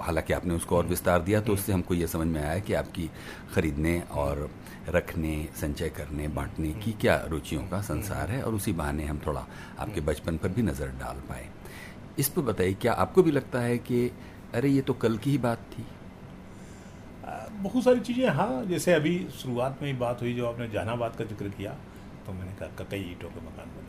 हालाँकि 0.02 0.34
आपने 0.34 0.54
उसको 0.54 0.78
और 0.78 0.86
विस्तार 0.86 1.22
दिया 1.22 1.42
तो 1.42 1.54
उससे 1.54 1.74
हमको 1.74 1.94
ये 1.94 2.08
समझ 2.08 2.28
में 2.28 2.42
आया 2.44 2.60
कि 2.60 2.74
आपकी 2.74 3.10
ख़रीदने 3.56 4.00
और 4.14 4.50
रखने 4.90 5.34
संचय 5.56 5.90
करने 5.90 6.28
बांटने 6.30 6.72
की 6.76 6.92
क्या 7.02 7.16
रुचियों 7.30 7.62
का 7.70 7.82
संसार 7.84 8.32
है 8.32 8.42
और 8.44 8.54
उसी 8.54 8.74
बहाने 8.74 9.06
हम 9.06 9.20
थोड़ा 9.28 9.46
आपके 9.80 10.02
बचपन 10.02 10.38
पर 10.38 10.50
भी 10.50 10.62
नज़र 10.62 10.88
डाल 11.00 11.22
पाए। 11.30 11.50
इस 12.20 12.30
पर 12.30 12.42
बताइए 12.42 12.74
क्या 12.82 12.94
आपको 12.96 13.24
भी 13.24 13.32
लगता 13.32 13.60
है 13.60 13.78
कि 13.80 14.12
अरे 14.54 14.70
ये 14.70 14.82
तो 14.82 14.94
कल 14.96 15.18
की 15.18 15.32
ही 15.32 15.38
बात 15.40 15.60
थी? 15.72 15.86
बहुत 17.64 17.84
सारी 17.84 18.00
चीज़ें 18.00 18.28
हाँ 18.30 18.66
जैसे 18.66 18.94
अभी 18.94 19.18
शुरुआत 19.34 19.80
में 19.82 19.92
ही 19.92 19.98
बात 20.00 20.22
हुई 20.22 20.34
जो 20.34 20.46
आपने 20.48 20.68
जहानाबाद 20.70 21.16
का 21.16 21.24
ज़िक्र 21.26 21.48
किया 21.50 21.72
तो 22.26 22.34
मैंने 22.34 22.52
कहा 22.60 22.86
कई 22.92 23.02
ईटों 23.12 23.30
के 23.30 23.40
मकान 23.40 23.68
बने। 23.68 23.82
हम्म। 23.82 23.83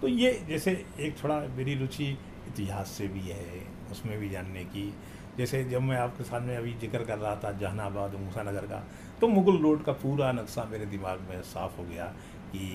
तो 0.00 0.08
ये 0.08 0.32
जैसे 0.48 0.72
एक 1.00 1.14
थोड़ा 1.22 1.38
मेरी 1.56 1.74
रुचि 1.74 2.08
इतिहास 2.48 2.90
से 2.90 3.08
भी 3.08 3.20
है, 3.22 3.62
उसमें 3.92 4.18
भी 4.20 4.28
जानने 4.28 4.64
की। 4.66 4.92
जैसे 5.38 5.62
जब 5.64 5.82
मैं 5.82 5.96
आपके 5.96 6.24
सामने 6.24 6.56
अभी 6.56 6.72
ज़िक्र 6.80 7.04
कर 7.04 7.18
रहा 7.18 7.34
था 7.36 7.52
जहानाबाद 7.52 8.14
मूसा 8.14 8.42
नगर 8.42 8.66
का 8.66 8.82
तो 9.20 9.28
मुगल 9.28 9.56
रोड 9.58 9.84
का 9.84 9.92
पूरा 10.00 10.32
नक्शा 10.32 10.64
मेरे 10.64 10.86
दिमाग 10.86 11.20
में 11.30 11.40
साफ़ 11.44 11.76
हो 11.78 11.84
गया 11.84 12.04
कि 12.48 12.66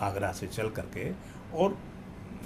आगरा 0.00 0.32
से 0.32 0.46
चल 0.48 0.68
करके 0.70 1.10
और 1.54 1.78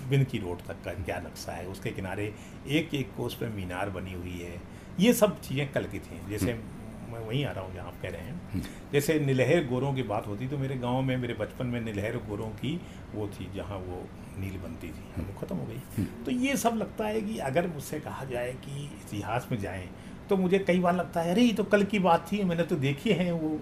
बिनकी 0.09 0.39
रोड 0.39 0.59
तक 0.59 0.85
का 0.85 0.93
क्या 0.95 1.19
नक्शा 1.21 1.53
है। 1.53 1.67
उसके 1.67 1.91
किनारे 1.91 2.33
एक 2.69 2.95
एक 2.95 3.15
कोस 3.17 3.35
पे 3.35 3.49
मीनार 3.49 3.91
बनी 3.91 4.13
हुई 4.13 4.39
है। 4.41 4.61
ये 5.01 5.13
सब 5.15 5.41
चीज़ें 5.41 5.73
कल 5.73 5.85
की 5.85 5.99
थी। 5.99 6.21
जैसे। 6.31 6.59
मैं 7.13 7.21
वहीं 7.21 7.45
आ 7.45 7.51
रहा 7.53 7.65
हूँ 7.65 7.75
जहाँ 7.75 7.87
आप 7.87 8.01
कह 8.03 8.11
रहे 8.11 8.21
हैं। 8.21 8.35
हम्म। 8.53 8.63
जैसे 8.93 9.19
नीलहर 9.21 9.67
गोरों 9.67 9.93
की 9.95 10.03
बात 10.03 10.27
होती 10.27 10.49
तो 10.49 10.59
मेरे 10.59 10.77
गाँव 10.79 11.01
में 11.03 11.17
मेरे 11.17 11.35
बचपन 11.35 11.67
में 11.67 11.81
नीलहर 11.81 12.17
गोरों 12.29 12.49
की 12.61 12.81
वो 13.15 13.29
थी 13.29 13.51
जहाँ 13.57 13.79
वो 13.79 14.03
नील 14.39 14.57
बनती 14.59 14.89
थी। 14.89 15.05
वो 15.17 15.23
हम्म। 15.23 15.39
ख़त्म 15.41 15.57
हो 15.57 15.67
गई। 15.67 16.05
तो 16.25 16.31
ये 16.31 16.57
सब 16.57 16.77
लगता 16.77 17.07
है 17.07 17.21
कि 17.21 17.39
अगर 17.51 17.67
मुझसे 17.67 18.01
कहा 18.01 18.25
जाए 18.25 18.53
कि 18.65 18.85
इतिहास 18.85 19.49
में 19.53 19.59
जाएँ 19.61 19.89
तो 20.29 20.37
मुझे 20.37 20.59
कई 20.59 20.79
बार 20.81 20.95
लगता 20.95 21.21
है 21.21 21.31
अरे 21.31 21.43
ये 21.43 21.53
तो 21.53 21.65
कल 21.65 21.85
की 21.85 21.99
बात 21.99 22.27
थी 22.33 22.43
मैंने 22.45 22.63
तो 22.65 22.77
देखी 22.85 23.11
है 23.13 23.31
वो 23.33 23.59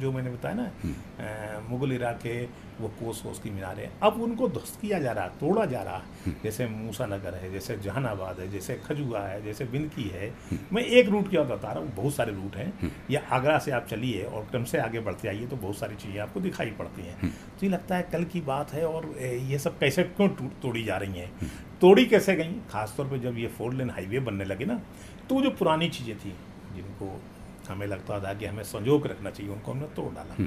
जो 0.00 0.12
मैंने 0.12 0.30
बताया 0.30 0.54
ना 0.54 1.68
मुगल 1.68 1.92
इरा 1.92 2.12
के 2.24 2.34
वो 2.80 2.88
कोस 2.98 3.20
कोस 3.22 3.38
की 3.38 3.50
मीनारें। 3.50 3.88
अब 4.02 4.20
उनको 4.22 4.48
ध्वस्त 4.48 4.80
किया 4.80 4.98
जा 4.98 5.12
रहा, 5.12 5.26
तोड़ा 5.40 5.64
जा 5.66 5.82
रहा, 5.82 6.02
जैसे 6.42 6.66
मूसा 6.66 7.06
नगर 7.06 7.34
है, 7.34 7.52
जैसे 7.52 7.76
जहानाबाद 7.78 8.40
है, 8.40 8.50
जैसे 8.50 8.74
खजुआ 8.86 9.20
है, 9.20 9.42
जैसे 9.44 9.64
बिनकी 9.66 10.08
है। 10.08 10.32
मैं 10.72 10.82
एक 10.82 11.08
रूट 11.08 11.30
की 11.30 11.36
बात 11.38 11.64
रहा 11.64 11.72
हूँ, 11.72 11.92
बहुत 11.94 12.14
सारे 12.14 12.32
रूट 12.32 12.56
हैं। 12.56 12.92
या 13.10 13.22
आगरा 13.30 13.58
से 13.58 13.70
आप 13.70 13.86
चलिए 13.86 14.24
और 14.24 14.46
क्रम 14.50 14.64
से 14.64 14.78
आगे 14.78 15.00
बढ़ते 15.00 15.28
आइए 15.28 15.46
तो 15.46 15.56
बहुत 15.56 15.78
सारी 15.78 15.96
चीज़ें 15.96 16.20
आपको 16.20 16.40
दिखाई 16.40 16.70
पड़ती 16.78 17.02
हैं। 17.02 17.18
तो 17.20 17.66
ये 17.66 17.68
लगता 17.68 17.96
है 17.96 18.08
कल 18.12 18.24
की 18.26 18.40
बात 18.42 18.72
है 18.72 18.84
और 18.86 19.06
ये 19.20 19.58
सब 19.58 19.78
कैसे 19.78 20.02
क्यों 20.04 20.28
तोड़ी 20.62 20.84
जा 20.84 20.96
रही 20.96 21.18
हैं? 21.18 21.50
तोड़ी 21.80 22.04
कैसे 22.06 22.34
गई? 22.36 22.54
खासतौर 22.70 23.06
पर 23.06 23.18
जब 23.20 23.38
ये 23.38 23.48
फोर 23.48 23.74
लेन 23.74 23.90
हाईवे 23.90 24.20
बनने 24.20 24.44
लगे 24.44 24.64
ना 24.64 24.80
तो 25.28 25.40
जो 25.42 25.50
पुरानी 25.52 25.88
चीज़ें 25.88 26.16
थी, 26.16 26.32
जिनको 26.74 27.20
हमें 27.68 27.86
लगता 27.86 28.18
था 28.20 28.32
कि 28.34 28.46
हमें 28.46 28.62
संजोग 28.64 29.06
रखना 29.06 29.30
चाहिए, 29.30 29.52
उनको 29.52 29.72
हमने 29.72 29.86
तोड़ 29.96 30.12
डाला। 30.14 30.46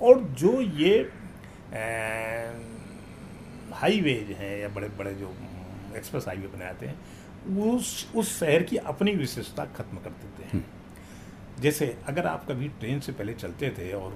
और 0.00 0.20
जो 0.34 0.60
ये 0.60 1.10
हाईवेज 3.74 4.30
हैं 4.32 4.56
या 4.58 4.68
बड़े 4.68 4.88
बड़े 4.98 5.14
जो 5.14 5.34
एक्सप्रेस 5.96 6.26
हाईवे 6.26 6.48
बनाए 6.48 6.66
जाते 6.66 6.86
हैं 6.86 7.66
उस 7.68 8.10
उस 8.14 8.38
शहर 8.38 8.62
की 8.62 8.76
अपनी 8.86 9.12
विशेषता 9.14 9.64
खत्म 9.76 9.98
कर 9.98 10.10
देते 10.12 10.42
हैं 10.42 10.50
हम्म। 10.52 11.62
जैसे 11.62 11.96
अगर 12.08 12.26
आप 12.26 12.46
कभी 12.48 12.68
ट्रेन 12.80 13.00
से 13.00 13.12
पहले 13.12 13.34
चलते 13.34 13.70
थे 13.70 13.92
और 13.92 14.12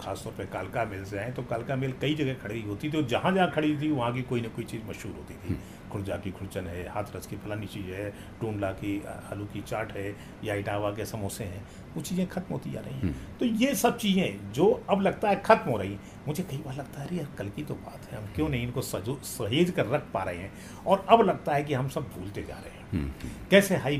खासतौर 0.00 0.32
पे 0.32 0.44
कालका 0.46 0.84
मिल 0.84 1.04
से 1.04 1.18
आए 1.18 1.30
तो 1.32 1.42
कालका 1.42 1.76
मिल 1.76 1.92
कई 2.00 2.14
जगह 2.14 2.34
खड़ी 2.42 2.62
होती 2.62 2.90
थी 2.90 2.96
और 2.96 3.06
जहाँ 3.08 3.32
जहाँ 3.34 3.50
खड़ी 3.50 3.76
थी 3.78 3.90
वहाँ 3.90 4.12
की 4.14 4.22
कोई 4.22 4.40
ना 4.40 4.48
कोई 4.48 4.64
चीज़ 4.64 4.82
मशहूर 4.88 5.12
होती 5.12 5.34
थी 5.34 5.48
हम्म। 5.48 5.90
खुर्जा 5.90 6.16
की 6.16 6.30
खुरचन 6.30 6.66
है 6.66 6.88
हाथरस 6.88 7.26
की 7.26 7.36
फलानी 7.36 7.66
चीज़ 7.66 7.86
है 7.86 8.08
टूंडला 8.40 8.70
की 8.72 8.92
आलू 9.32 9.44
की 9.52 9.60
चाट 9.62 9.92
है 9.92 10.14
या 10.44 10.54
इटावा 10.54 10.90
के 10.90 11.04
समोसे 11.06 11.44
हैं 11.44 11.62
वो 11.94 12.02
चीज़ें 12.02 12.26
खत्म 12.28 12.52
होती 12.52 12.70
जा 12.70 12.80
रही 12.80 12.94
हैं 12.94 13.02
हम्म। 13.02 13.38
तो 13.40 13.46
ये 13.58 13.74
सब 13.74 13.96
चीज़ें 13.98 14.52
जो 14.52 14.68
अब 14.90 15.02
लगता 15.02 15.28
है 15.28 15.40
खत्म 15.42 15.70
हो 15.70 15.76
रही 15.78 15.98
मुझे 16.30 16.42
कई 16.50 16.56
बार 16.56 16.76
लगता 16.76 17.00
है 17.00 17.06
अरे 17.06 17.16
यार 17.16 17.28
कल 17.38 17.48
की 17.50 17.62
तो 17.64 17.74
बात 17.76 18.06
है 18.10 18.18
हम 18.18 18.26
क्यों 18.34 18.48
नहीं 18.48 18.62
इनको 18.62 18.82
सजो 18.82 19.14
सहेज 19.24 19.70
कर 19.76 19.86
रख 19.86 20.02
पा 20.12 20.22
रहे 20.22 20.36
हैं? 20.36 20.52
और 20.86 21.04
अब 21.10 21.20
लगता 21.20 21.54
है 21.54 21.62
कि 21.64 21.74
हम 21.74 21.88
सब 21.88 22.02
भूलते 22.08 22.42
जा 22.42 22.54
रहे 22.56 22.74
हैं। 22.74 23.48
कैसे 23.50 23.76
हाई 23.76 23.96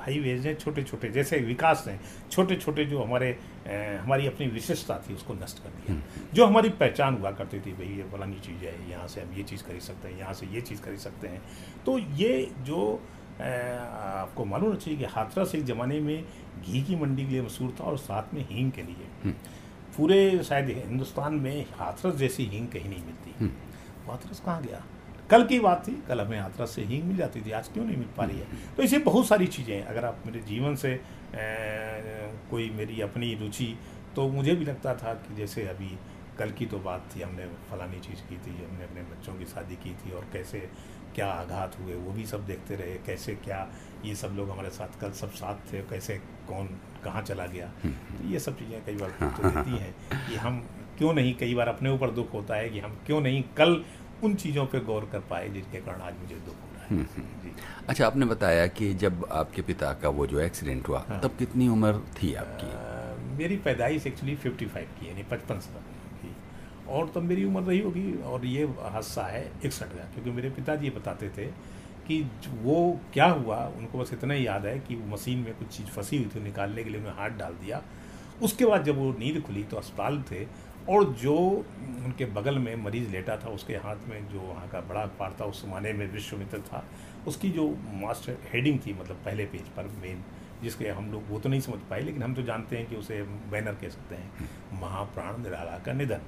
हाईवेज 0.00 0.46
हैं 0.46 0.54
छोटे 0.58 0.82
छोटे 0.82 1.08
जैसे 1.10 1.38
विकास 1.42 1.84
हैं 1.88 2.00
छोटे 2.30 2.56
छोटे 2.56 2.84
जो 2.84 3.02
हमारे 3.02 3.30
हमारी 4.02 4.26
अपनी 4.26 4.46
विशेषता 4.48 4.98
थी 4.98 5.14
उसको 5.14 5.34
नष्ट 5.34 5.62
कर 5.64 5.70
दिया। 5.78 6.00
जो 6.34 6.46
हमारी 6.46 6.70
पहचान 6.82 7.16
हुआ 7.16 7.30
करती 7.40 7.60
थी 7.60 7.72
भाई 7.72 7.88
ये 7.96 8.08
फलानी 8.12 8.40
चीज़ 8.40 8.64
है 8.64 8.90
यहाँ 8.90 9.08
से 9.08 9.20
हम 9.20 9.32
ये 9.36 9.42
चीज़ 9.42 9.62
खरीद 9.62 9.80
सकते 9.80 10.08
हैं 10.08 10.18
यहाँ 10.18 10.34
से 10.34 10.46
ये 10.46 10.60
चीज़ 10.60 10.82
खरीद 10.82 10.98
सकते 10.98 11.28
हैं। 11.28 11.42
तो 11.86 11.98
ये 11.98 12.50
जो 12.60 12.78
आपको 13.40 14.44
मालूम 14.44 14.74
चाहिए 14.76 14.98
कि 14.98 15.04
हाथरस 15.10 15.54
एक 15.54 15.64
ज़माने 15.64 16.00
में 16.00 16.24
घी 16.62 16.82
की 16.82 16.96
मंडी 16.96 17.24
के 17.24 17.30
लिए 17.30 17.42
मशहूर 17.42 17.74
था 17.80 17.84
और 17.84 17.96
साथ 17.98 18.34
में 18.34 18.46
हींग 18.50 18.72
के 18.72 18.82
लिए। 18.82 19.34
पूरे 19.96 20.42
शायद 20.44 20.68
हिंदुस्तान 20.88 21.34
में 21.34 21.66
हाथरस 21.76 22.14
जैसी 22.14 22.44
हींग 22.46 22.68
कहीं 22.68 22.88
नहीं 22.90 23.04
मिलती। 23.04 23.50
हाथरस 24.08 24.40
कहाँ 24.40 24.62
गया? 24.62 24.82
कल 25.30 25.44
की 25.46 25.58
बात 25.60 25.86
थी 25.88 25.92
कल 26.08 26.20
हमें 26.20 26.38
हाथरस 26.40 26.70
से 26.70 26.82
हींग 26.82 27.04
मिल 27.04 27.16
जाती 27.16 27.40
थी 27.40 27.50
आज 27.50 27.68
क्यों 27.68 27.84
नहीं 27.84 27.96
मिल 27.96 28.08
पा 28.16 28.24
रही 28.24 28.38
है? 28.38 28.46
तो 28.76 28.82
ऐसे 28.82 28.98
बहुत 28.98 29.26
सारी 29.26 29.46
चीज़ें 29.46 29.74
हैं। 29.76 29.84
अगर 29.84 30.04
आप 30.04 30.22
मेरे 30.26 30.40
जीवन 30.40 30.74
से 30.74 30.92
ए, 30.92 32.32
कोई 32.50 32.70
मेरी 32.70 33.00
अपनी 33.00 33.34
रुचि 33.34 33.78
तो 34.16 34.28
मुझे 34.28 34.54
भी 34.54 34.64
लगता 34.64 34.94
था 34.94 35.14
कि 35.14 35.34
जैसे 35.34 35.66
अभी 35.66 35.96
कल 36.38 36.50
की 36.50 36.66
तो 36.66 36.78
बात 36.78 37.08
थी 37.14 37.20
हमने 37.20 37.46
फलानी 37.70 38.00
चीज़ 38.00 38.20
की 38.28 38.36
थी 38.36 38.54
हमने 38.64 38.84
अपने 38.84 39.02
बच्चों 39.02 39.34
की 39.34 39.44
शादी 39.44 39.76
की 39.76 39.94
थी 39.94 40.10
और 40.10 40.26
कैसे 40.32 40.58
क्या 41.14 41.26
आघात 41.26 41.78
हुए 41.80 41.94
वो 41.94 42.12
भी 42.12 42.26
सब 42.26 42.46
देखते 42.46 42.76
रहे 42.76 42.94
कैसे 43.06 43.34
क्या 43.34 43.66
ये 44.04 44.14
सब 44.14 44.34
लोग 44.36 44.50
हमारे 44.50 44.70
साथ 44.70 45.00
कल 45.00 45.10
सब 45.12 45.32
साथ 45.32 45.72
थे 45.72 45.80
कैसे 45.90 46.16
कौन 46.48 46.66
कहाँ 47.04 47.22
चला 47.22 47.46
गया। 47.46 47.66
तो 47.86 48.28
ये 48.28 48.38
सब 48.40 48.58
चीज़ें 48.58 48.84
कई 48.86 48.96
बार 48.96 49.10
तो 49.10 49.48
रहती 49.48 49.70
हैं। 49.70 49.94
कि 50.28 50.36
हम 50.36 50.60
क्यों 50.98 51.12
नहीं 51.14 51.34
कई 51.34 51.54
बार 51.54 51.68
अपने 51.68 51.90
ऊपर 51.90 52.10
दुख 52.10 52.32
होता 52.34 52.56
है 52.56 52.68
कि 52.68 52.78
हम 52.78 52.98
क्यों 53.06 53.20
नहीं 53.20 53.42
कल 53.56 53.84
उन 54.24 54.34
चीज़ों 54.34 54.66
पे 54.66 54.80
गौर 54.80 55.08
कर 55.12 55.20
पाए 55.30 55.48
जिनके 55.48 55.80
कारण 55.80 56.00
आज 56.00 56.14
मुझे 56.22 56.34
दुख 56.34 56.54
हो 56.54 56.68
रहा 56.74 56.82
है। 56.82 56.88
हम्म, 56.90 57.06
हम्म। 57.16 57.50
अच्छा 57.88 58.06
आपने 58.06 58.26
बताया 58.26 58.66
कि 58.66 58.92
जब 58.94 59.26
आपके 59.32 59.62
पिता 59.62 59.92
का 59.92 60.08
वो 60.08 60.26
जो 60.26 60.40
एक्सीडेंट 60.40 60.88
हुआ 60.88 61.04
हाँ। 61.08 61.20
तब 61.20 61.36
कितनी 61.38 61.68
उम्र 61.68 61.98
थी 62.22 62.34
आपकी? 62.34 62.66
आ, 62.66 63.36
मेरी 63.38 63.56
पैदाइश 63.56 64.06
एक्चुअली 64.06 64.36
फिफ्टी 64.36 64.66
फाइव 64.66 64.88
की 65.00 65.08
यानी 65.08 65.22
पचपन 65.22 65.58
साल। 65.58 65.82
और 66.92 67.12
तब 67.14 67.22
मेरी 67.22 67.44
उम्र 67.44 67.62
रही 67.62 67.78
होगी 67.80 68.12
और 68.22 68.44
ये 68.46 68.64
हादसा 68.64 69.26
है 69.26 69.44
इकसठ 69.64 69.96
का 69.96 70.04
क्योंकि 70.14 70.30
मेरे 70.30 70.50
पिताजी 70.50 70.86
ये 70.86 70.90
बताते 70.90 71.28
थे 71.28 71.46
कि 72.06 72.20
वो 72.62 72.76
क्या 73.12 73.26
हुआ 73.26 73.58
उनको 73.78 73.98
बस 73.98 74.12
इतना 74.12 74.34
ही 74.34 74.46
याद 74.46 74.66
है 74.66 74.78
कि 74.78 74.94
वो 74.94 75.06
मशीन 75.06 75.38
में 75.38 75.54
कुछ 75.58 75.68
चीज़ 75.76 75.86
फंसी 75.88 76.16
हुई 76.16 76.30
थी 76.34 76.42
निकालने 76.42 76.84
के 76.84 76.90
लिए 76.90 77.00
उन्हें 77.00 77.14
हाथ 77.14 77.38
डाल 77.38 77.54
दिया। 77.54 77.82
उसके 78.42 78.66
बाद 78.66 78.84
जब 78.84 78.98
वो 78.98 79.10
नींद 79.18 79.40
खुली 79.42 79.62
तो 79.64 79.76
अस्पताल 79.76 80.22
थे 80.30 80.44
और 80.90 81.04
जो 81.14 81.36
उनके 82.04 82.24
बगल 82.36 82.58
में 82.58 82.74
मरीज़ 82.76 83.10
लेटा 83.10 83.36
था 83.36 83.48
उसके 83.48 83.74
हाथ 83.76 84.08
में 84.08 84.28
जो 84.28 84.40
वहाँ 84.40 84.68
का 84.68 84.80
बड़ा 84.80 85.02
अखबार 85.02 85.36
था 85.40 85.44
उस 85.44 85.64
जमाने 85.64 85.92
में 85.92 86.06
विश्वमित्र 86.12 86.58
था 86.62 86.84
उसकी 87.26 87.50
जो 87.50 87.68
मास्टर 87.94 88.36
हेडिंग 88.52 88.78
थी 88.86 88.92
मतलब 88.92 89.22
पहले 89.24 89.44
पेज 89.46 89.68
पर 89.76 89.90
मेन 90.02 90.24
जिसके 90.62 90.88
हम 90.88 91.10
लोग 91.12 91.30
वो 91.30 91.38
तो 91.40 91.48
नहीं 91.48 91.60
समझ 91.60 91.78
पाए 91.90 92.00
लेकिन 92.00 92.22
हम 92.22 92.34
तो 92.34 92.42
जानते 92.42 92.76
हैं 92.76 92.86
कि 92.86 92.96
उसे 92.96 93.22
बैनर 93.50 93.74
कह 93.74 93.88
सकते 93.88 94.14
हैं 94.14 94.80
महाप्राण 94.80 95.42
निराला 95.42 95.78
का 95.78 95.92
निधन। 95.92 96.20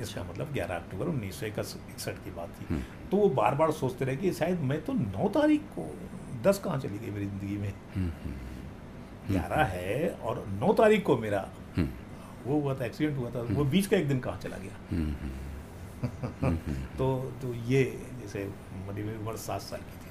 इसका 0.00 0.22
मतलब 0.22 0.52
11 0.54 0.76
अक्टूबर 0.76 1.06
उन्नीस 1.06 1.40
सौ 1.40 1.46
इकसठ 1.46 2.24
की 2.24 2.30
बात 2.30 2.48
थी। 2.60 2.66
हम्म। 2.70 2.82
तो 3.10 3.16
वो 3.16 3.28
बार 3.28 3.54
बार 3.54 3.70
सोचते 3.70 4.04
रहे 4.04 4.16
कि 4.16 4.32
शायद 4.32 4.60
मैं 4.60 4.84
तो 4.84 4.92
नौ 4.92 5.28
तारीख 5.28 5.60
को 5.60 5.86
दस 6.42 6.58
कहाँ 6.58 6.78
चली 6.80 6.98
गई 6.98 7.10
मेरी 7.10 7.26
ज़िंदगी 7.26 7.56
में? 7.56 7.72
हम्म, 7.94 8.10
हम्म, 8.24 9.32
ग्यारह 9.32 9.64
है 9.64 10.08
और 10.10 10.44
नौ 10.48 10.72
तारीख 10.72 11.04
को 11.04 11.16
मेरा 11.16 11.48
वो 12.46 12.60
हुआ 12.60 12.74
था 12.74 12.84
एक्सीडेंट 12.84 13.18
हुआ 13.18 13.30
था 13.30 13.42
वो 13.42 13.64
बीच 13.64 13.86
का 13.86 13.96
एक 13.96 14.08
दिन 14.08 14.20
कहाँ 14.20 14.38
चला 14.38 14.56
गया। 14.56 14.74
तो 16.98 17.32
तो 17.42 17.54
ये 17.54 17.84
जैसे 18.22 18.50
मेरी 18.88 19.02
उम्र 19.16 19.36
सात 19.36 19.60
साल 19.60 19.80
की 19.80 20.01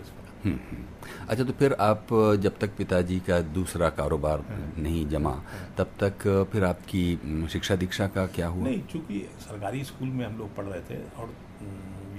अच्छा 0.46 1.44
तो 1.44 1.54
फिर 1.54 1.74
आप 1.82 2.08
जब 2.42 2.58
तक 2.60 2.76
पिताजी 2.78 3.20
का 3.20 3.40
दूसरा 3.56 3.90
कारोबार 3.92 4.40
हाँ। 4.50 4.74
नहीं 4.78 5.08
जमा 5.10 5.30
हाँ। 5.32 5.74
तब 5.78 5.92
तक 6.04 6.28
फिर 6.52 6.64
आपकी 6.64 7.48
शिक्षा 7.52 7.76
दीक्षा 7.76 8.08
का 8.08 8.26
क्या 8.30 8.48
हुआ? 8.48 8.64
नहीं 8.64 8.82
चूँकि 8.92 9.20
सरकारी 9.42 9.84
स्कूल 9.84 10.10
में 10.10 10.26
हम 10.26 10.38
लोग 10.38 10.56
पढ़ 10.56 10.66
रहे 10.66 10.82
थे 10.82 11.02
और 11.18 11.34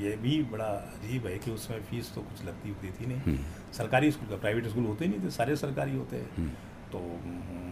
ये 0.01 0.17
भी 0.17 0.43
बड़ा 0.53 0.65
अजीब 0.65 1.27
है 1.27 1.37
कि 1.39 1.51
उसमें 1.51 1.81
फ़ीस 1.85 2.13
तो 2.15 2.21
कुछ 2.23 2.45
लगती 2.45 2.69
होती 2.69 2.91
थी 2.91 3.07
नहीं। 3.07 3.39
सरकारी 3.73 4.11
स्कूल 4.11 4.29
का 4.29 4.37
प्राइवेट 4.37 4.67
स्कूल 4.69 4.85
होते 4.87 5.07
नहीं 5.07 5.25
थे 5.25 5.31
सारे 5.31 5.57
सरकारी 5.57 5.97
होते 5.97 6.17
हैं। 6.17 6.49
तो 6.93 6.99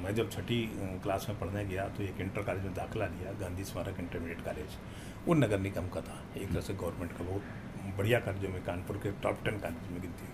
मैं 0.03 0.15
जब 0.15 0.31
छठी 0.31 0.61
क्लास 1.03 1.27
में 1.29 1.39
पढ़ने 1.39 1.65
गया 1.65 1.89
तो 1.97 2.03
एक 2.03 2.21
इंटर 2.21 2.43
कॉलेज 2.43 2.65
में 2.65 2.75
दाखिला 2.75 3.07
लिया 3.07 3.33
गांधी 3.41 3.65
स्मारक 3.65 4.01
इंटरमीडिएट 4.01 4.45
कॉलेज। 4.45 4.79
वो 5.27 5.35
नगर 5.35 5.59
निगम 5.61 5.89
का 5.95 6.01
था 6.01 6.23
एक 6.37 6.53
तरह 6.53 6.61
से 6.61 6.75
गवर्नमेंट 6.75 7.13
का 7.13 7.25
बहुत 7.25 7.97
बढ़िया 7.99 8.19
कॉलेज 8.21 8.51
में 8.51 8.63
कानपुर 8.65 8.97
के 8.97 9.11
टॉप 9.23 9.45
टेन 9.45 9.59
कॉलेज 9.59 9.91
में 9.93 10.01
गिनती 10.03 10.27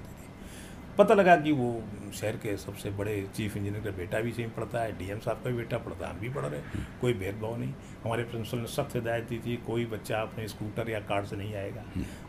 पता 0.99 1.15
लगा 1.15 1.35
कि 1.37 1.53
वो 1.53 1.69
शहर 2.15 2.37
के 2.37 2.57
सबसे 2.57 2.91
बड़े 2.91 3.15
चीफ 3.35 3.57
इंजीनियर 3.57 3.83
का 3.85 3.91
बेटा 3.97 4.21
भी 4.21 4.33
सही 4.33 4.45
पढ़ता 4.57 4.83
है 4.83 4.93
डीएम 4.99 5.19
साहब 5.19 5.43
का 5.45 5.51
भी 5.51 5.57
बेटा 5.57 5.79
पढ़ता 5.79 6.07
है 6.07 6.13
हम 6.13 6.21
भी 6.21 6.29
पढ़ 6.29 6.45
रहे 6.45 6.61
कोई 7.01 7.13
भेदभाव 7.15 7.57
नहीं। 7.59 7.73
हमारे 8.05 8.25
प्रिंसिपल 8.25 8.59
ने 8.59 8.67
सख्त 8.67 8.95
हिदायत 8.97 9.25
दी 9.25 9.39
थी 9.39 9.57
कोई 9.67 9.85
बच्चा 9.87 10.21
अपने 10.21 10.47
स्कूटर 10.49 10.91
या 10.91 11.01
कार 11.03 11.25
से 11.25 11.37
नहीं 11.37 11.55
आएगा। 11.55 11.85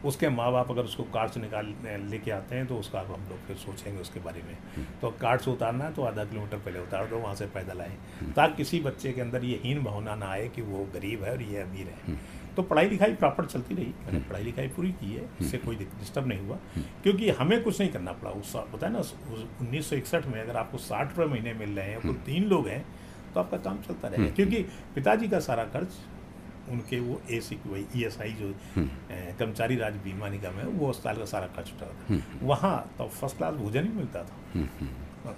उसके 0.05 0.29
माँ 0.29 0.51
बाप 0.51 0.71
अगर 0.71 0.83
उसको 0.83 1.03
कार 1.13 1.27
से 1.27 1.39
निकाल 1.39 1.74
लेके 2.12 2.31
आते 2.31 2.55
हैं 2.55 2.65
तो 2.67 2.77
उसका 2.77 3.00
हम 3.01 3.27
लोग 3.29 3.45
फिर 3.47 3.55
सोचेंगे 3.57 4.01
उसके 4.01 4.19
बारे 4.19 4.41
में। 4.41 4.86
तो 5.01 5.12
कार 5.21 5.38
से 5.38 5.51
उतारना 5.51 5.86
है 5.86 5.93
तो 5.93 6.03
आधा 6.03 6.25
किलोमीटर 6.25 6.57
पहले 6.57 6.79
उतार 6.79 7.07
दो 7.07 7.17
वहाँ 7.17 7.36
से 7.36 7.45
पैदल 7.55 7.81
आए। 7.81 7.97
ताकि 8.36 8.55
किसी 8.55 8.79
बच्चे 8.81 9.12
के 9.13 9.21
अंदर 9.21 9.43
ये 9.45 9.59
हीन 9.63 9.83
भावना 9.83 10.15
ना 10.15 10.31
आए 10.31 10.47
कि 10.50 10.62
वो 10.63 10.88
गरीब 10.93 11.24
है 11.24 11.31
और 11.31 11.41
ये 11.43 11.62
अमीर 11.62 11.88
है। 11.88 12.17
तो 12.57 12.63
पढ़ाई 12.63 12.89
लिखाई 12.89 13.13
प्रॉपर 13.15 13.45
चलती 13.45 13.75
रही 13.75 13.93
मैंने 14.05 14.19
पढ़ाई 14.19 14.43
लिखाई 14.43 14.67
पूरी 14.75 14.91
की 14.99 15.13
है 15.13 15.23
इससे 15.41 15.57
कोई 15.57 15.75
डिस्टर्ब 15.77 16.27
नहीं 16.27 16.47
हुआ 16.47 16.57
क्योंकि 17.03 17.29
हमें 17.39 17.61
कुछ 17.63 17.79
नहीं 17.79 17.91
करना 17.91 18.11
पड़ा। 18.13 18.31
उस 18.33 18.53
होता 18.55 18.87
है 18.87 18.93
ना 18.93 18.99
उन्नीस 18.99 19.89
सौ 19.89 19.95
इकसठ 19.95 20.25
में 20.25 20.39
अगर 20.41 20.57
आपको 20.57 20.77
साठ 20.83 21.17
रुपये 21.17 21.27
महीने 21.27 21.53
मिल 21.55 21.75
रहे 21.79 21.89
हैं 21.89 22.01
तो 22.01 22.13
तीन 22.25 22.43
लोग 22.49 22.67
हैं 22.67 22.83
तो 23.33 23.39
आपका 23.39 23.57
काम 23.65 23.81
चलता 23.87 24.07
रहेगा 24.07 24.31
क्योंकि 24.35 24.61
पिताजी 24.95 25.27
का 25.27 25.39
सारा 25.41 25.63
खर्च 25.73 25.97
उनके 26.71 26.99
वो 26.99 27.21
ए 27.31 27.39
सी 27.41 27.55
की 27.55 27.69
वही 27.69 27.85
ई 27.95 28.03
एस 28.05 28.17
आई 28.21 28.31
जो 28.33 28.53
कर्मचारी 29.39 29.75
राज्य 29.77 29.99
बीमा 30.03 30.29
निगम 30.29 30.59
है 30.59 30.67
वो 30.69 30.89
अस्पताल 30.89 31.17
का 31.17 31.25
सारा 31.25 31.47
खर्च 31.55 31.71
उठा 31.73 31.85
था। 31.87 32.21
वहाँ 32.43 32.75
तो 32.97 33.07
फ़र्स्ट 33.09 33.37
क्लास 33.37 33.53
भोजन 33.55 33.83
ही 33.83 33.93
मिलता 33.93 34.23
था। 34.23 34.35
हाँ। 35.25 35.35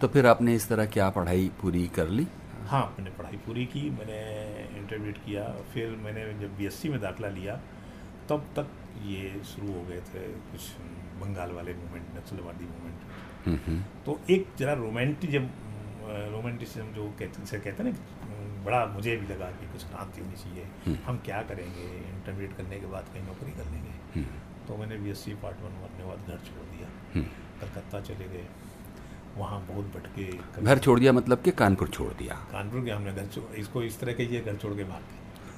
तो 0.00 0.08
फिर 0.08 0.26
आपने 0.26 0.54
इस 0.54 0.68
तरह 0.68 0.86
क्या 0.96 1.08
पढ़ाई 1.10 1.50
पूरी 1.60 1.86
कर 1.96 2.08
ली? 2.08 2.26
हाँ 2.74 2.86
मैंने 2.94 3.10
पढ़ाई 3.16 3.36
पूरी 3.46 3.64
की 3.72 3.80
मैंने 3.90 4.14
इंटरमीडिएट 4.78 5.18
किया 5.24 5.42
फिर 5.72 5.90
मैंने 6.04 6.22
जब 6.38 6.56
बीएससी 6.58 6.88
में 6.88 7.00
दाखिला 7.00 7.28
लिया 7.28 7.54
तब 8.28 8.46
तक 8.56 8.70
ये 9.02 9.42
शुरू 9.44 9.72
हो 9.72 9.82
गए 9.90 10.00
थे 10.08 10.22
कुछ 10.46 10.62
बंगाल 11.20 11.52
वाले 11.52 11.74
मूवमेंट 11.74 12.06
नक्सलवादी 12.16 12.64
मूवमेंट 12.64 13.84
तो 14.06 14.18
एक 14.30 14.48
जरा 14.58 14.72
रोमांटिक 14.82 15.30
जब 15.30 15.48
रोमांटिसिज्म 16.34 16.86
जो 16.94 17.04
कहते 17.20 17.46
से 17.46 17.58
कहते 17.58 17.82
हैं 17.82 17.92
ना 17.92 18.62
बड़ा 18.64 18.84
मुझे 18.96 19.16
भी 19.16 19.32
लगा 19.32 19.50
कि 19.60 19.70
कुछ 19.72 19.84
क्रांति 19.84 20.20
होनी 20.20 20.42
चाहिए 20.42 20.98
हम 21.06 21.22
क्या 21.24 21.42
करेंगे 21.52 21.86
इंटरमीडिएट 22.10 22.56
करने 22.56 22.80
के 22.80 22.92
बाद 22.96 23.14
कहीं 23.14 23.24
नौकरी 23.26 23.52
कर 23.52 23.70
लेंगे। 23.70 24.26
तो 24.66 24.76
मैंने 24.76 24.96
B 24.98 25.10
S 25.10 25.24
C 25.24 25.34
part 25.42 25.62
one 25.62 25.80
करने 25.80 26.02
के 26.02 26.08
बाद 26.08 26.28
घर 26.28 26.44
छोड़ 26.50 26.68
दिया। 26.74 26.88
कलकत्ता 27.60 28.00
चले 28.10 28.28
गए। 28.28 28.46
वहाँ 29.38 29.60
बहुत 29.68 29.84
भटके 29.94 30.62
घर 30.62 30.78
छोड़ 30.78 30.98
दिया 31.00 31.12
मतलब 31.12 31.42
कि 31.42 31.50
कानपुर 31.52 31.88
छोड़ 31.88 32.12
दिया? 32.12 32.34
कानपुर 32.52 32.84
के 32.84 32.90
हमने 32.90 33.12
घर 33.12 33.26
छोड़ 33.34 33.54
इसको 33.56 33.82
इस 33.82 33.98
तरह 34.00 34.12
कहिए 34.12 34.40
घर 34.40 34.56
छोड़ 34.56 34.74
के 34.74 34.84
भाग 34.84 35.02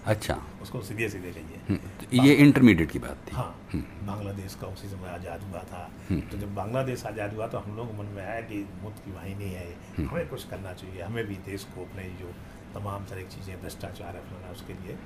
अच्छा। 0.07 0.35
उसको 0.63 0.81
सीधे 0.83 1.09
सीधे 1.09 1.31
कहिए 1.33 1.61
हम्म, 1.69 2.25
ये 2.25 2.35
इंटरमीडिएट 2.35 2.91
की 2.91 2.99
बात 2.99 3.17
थी। 3.27 3.35
हाँ 3.37 3.49
हम्म। 3.73 4.07
बांग्लादेश 4.07 4.55
का 4.55 4.67
उसी 4.67 4.89
समय 4.89 5.09
आज़ाद 5.09 5.43
हुआ 5.43 5.63
था। 5.71 5.81
हम्म। 6.11 6.21
तो 6.31 6.39
जब 6.39 6.55
बांग्लादेश 6.55 7.05
आज़ाद 7.07 7.35
हुआ 7.35 7.47
तो 7.47 7.59
हम 7.59 7.77
लोग 7.77 7.93
मन 7.99 8.13
में 8.17 8.23
आया 8.25 8.41
कि 8.41 8.59
मुफ़्त 8.83 9.05
की 9.05 9.13
वाहिनी 9.13 9.51
है। 9.51 9.67
हमें 9.99 10.29
कुछ 10.29 10.45
करना 10.49 10.73
चाहिए। 10.73 11.03
हमें 11.03 11.27
भी 11.27 11.35
देश 11.47 11.65
को 11.75 11.85
अपने 11.85 12.05
जो 12.21 12.33
तमाम 12.75 13.05
तरह 13.05 13.23
की 13.23 13.37
चीज़ें 13.37 13.61
भ्रष्टाचार 13.63 14.17
है 14.17 14.23
अपना 14.23 14.53
उसके 14.53 14.73
लिए 14.73 14.97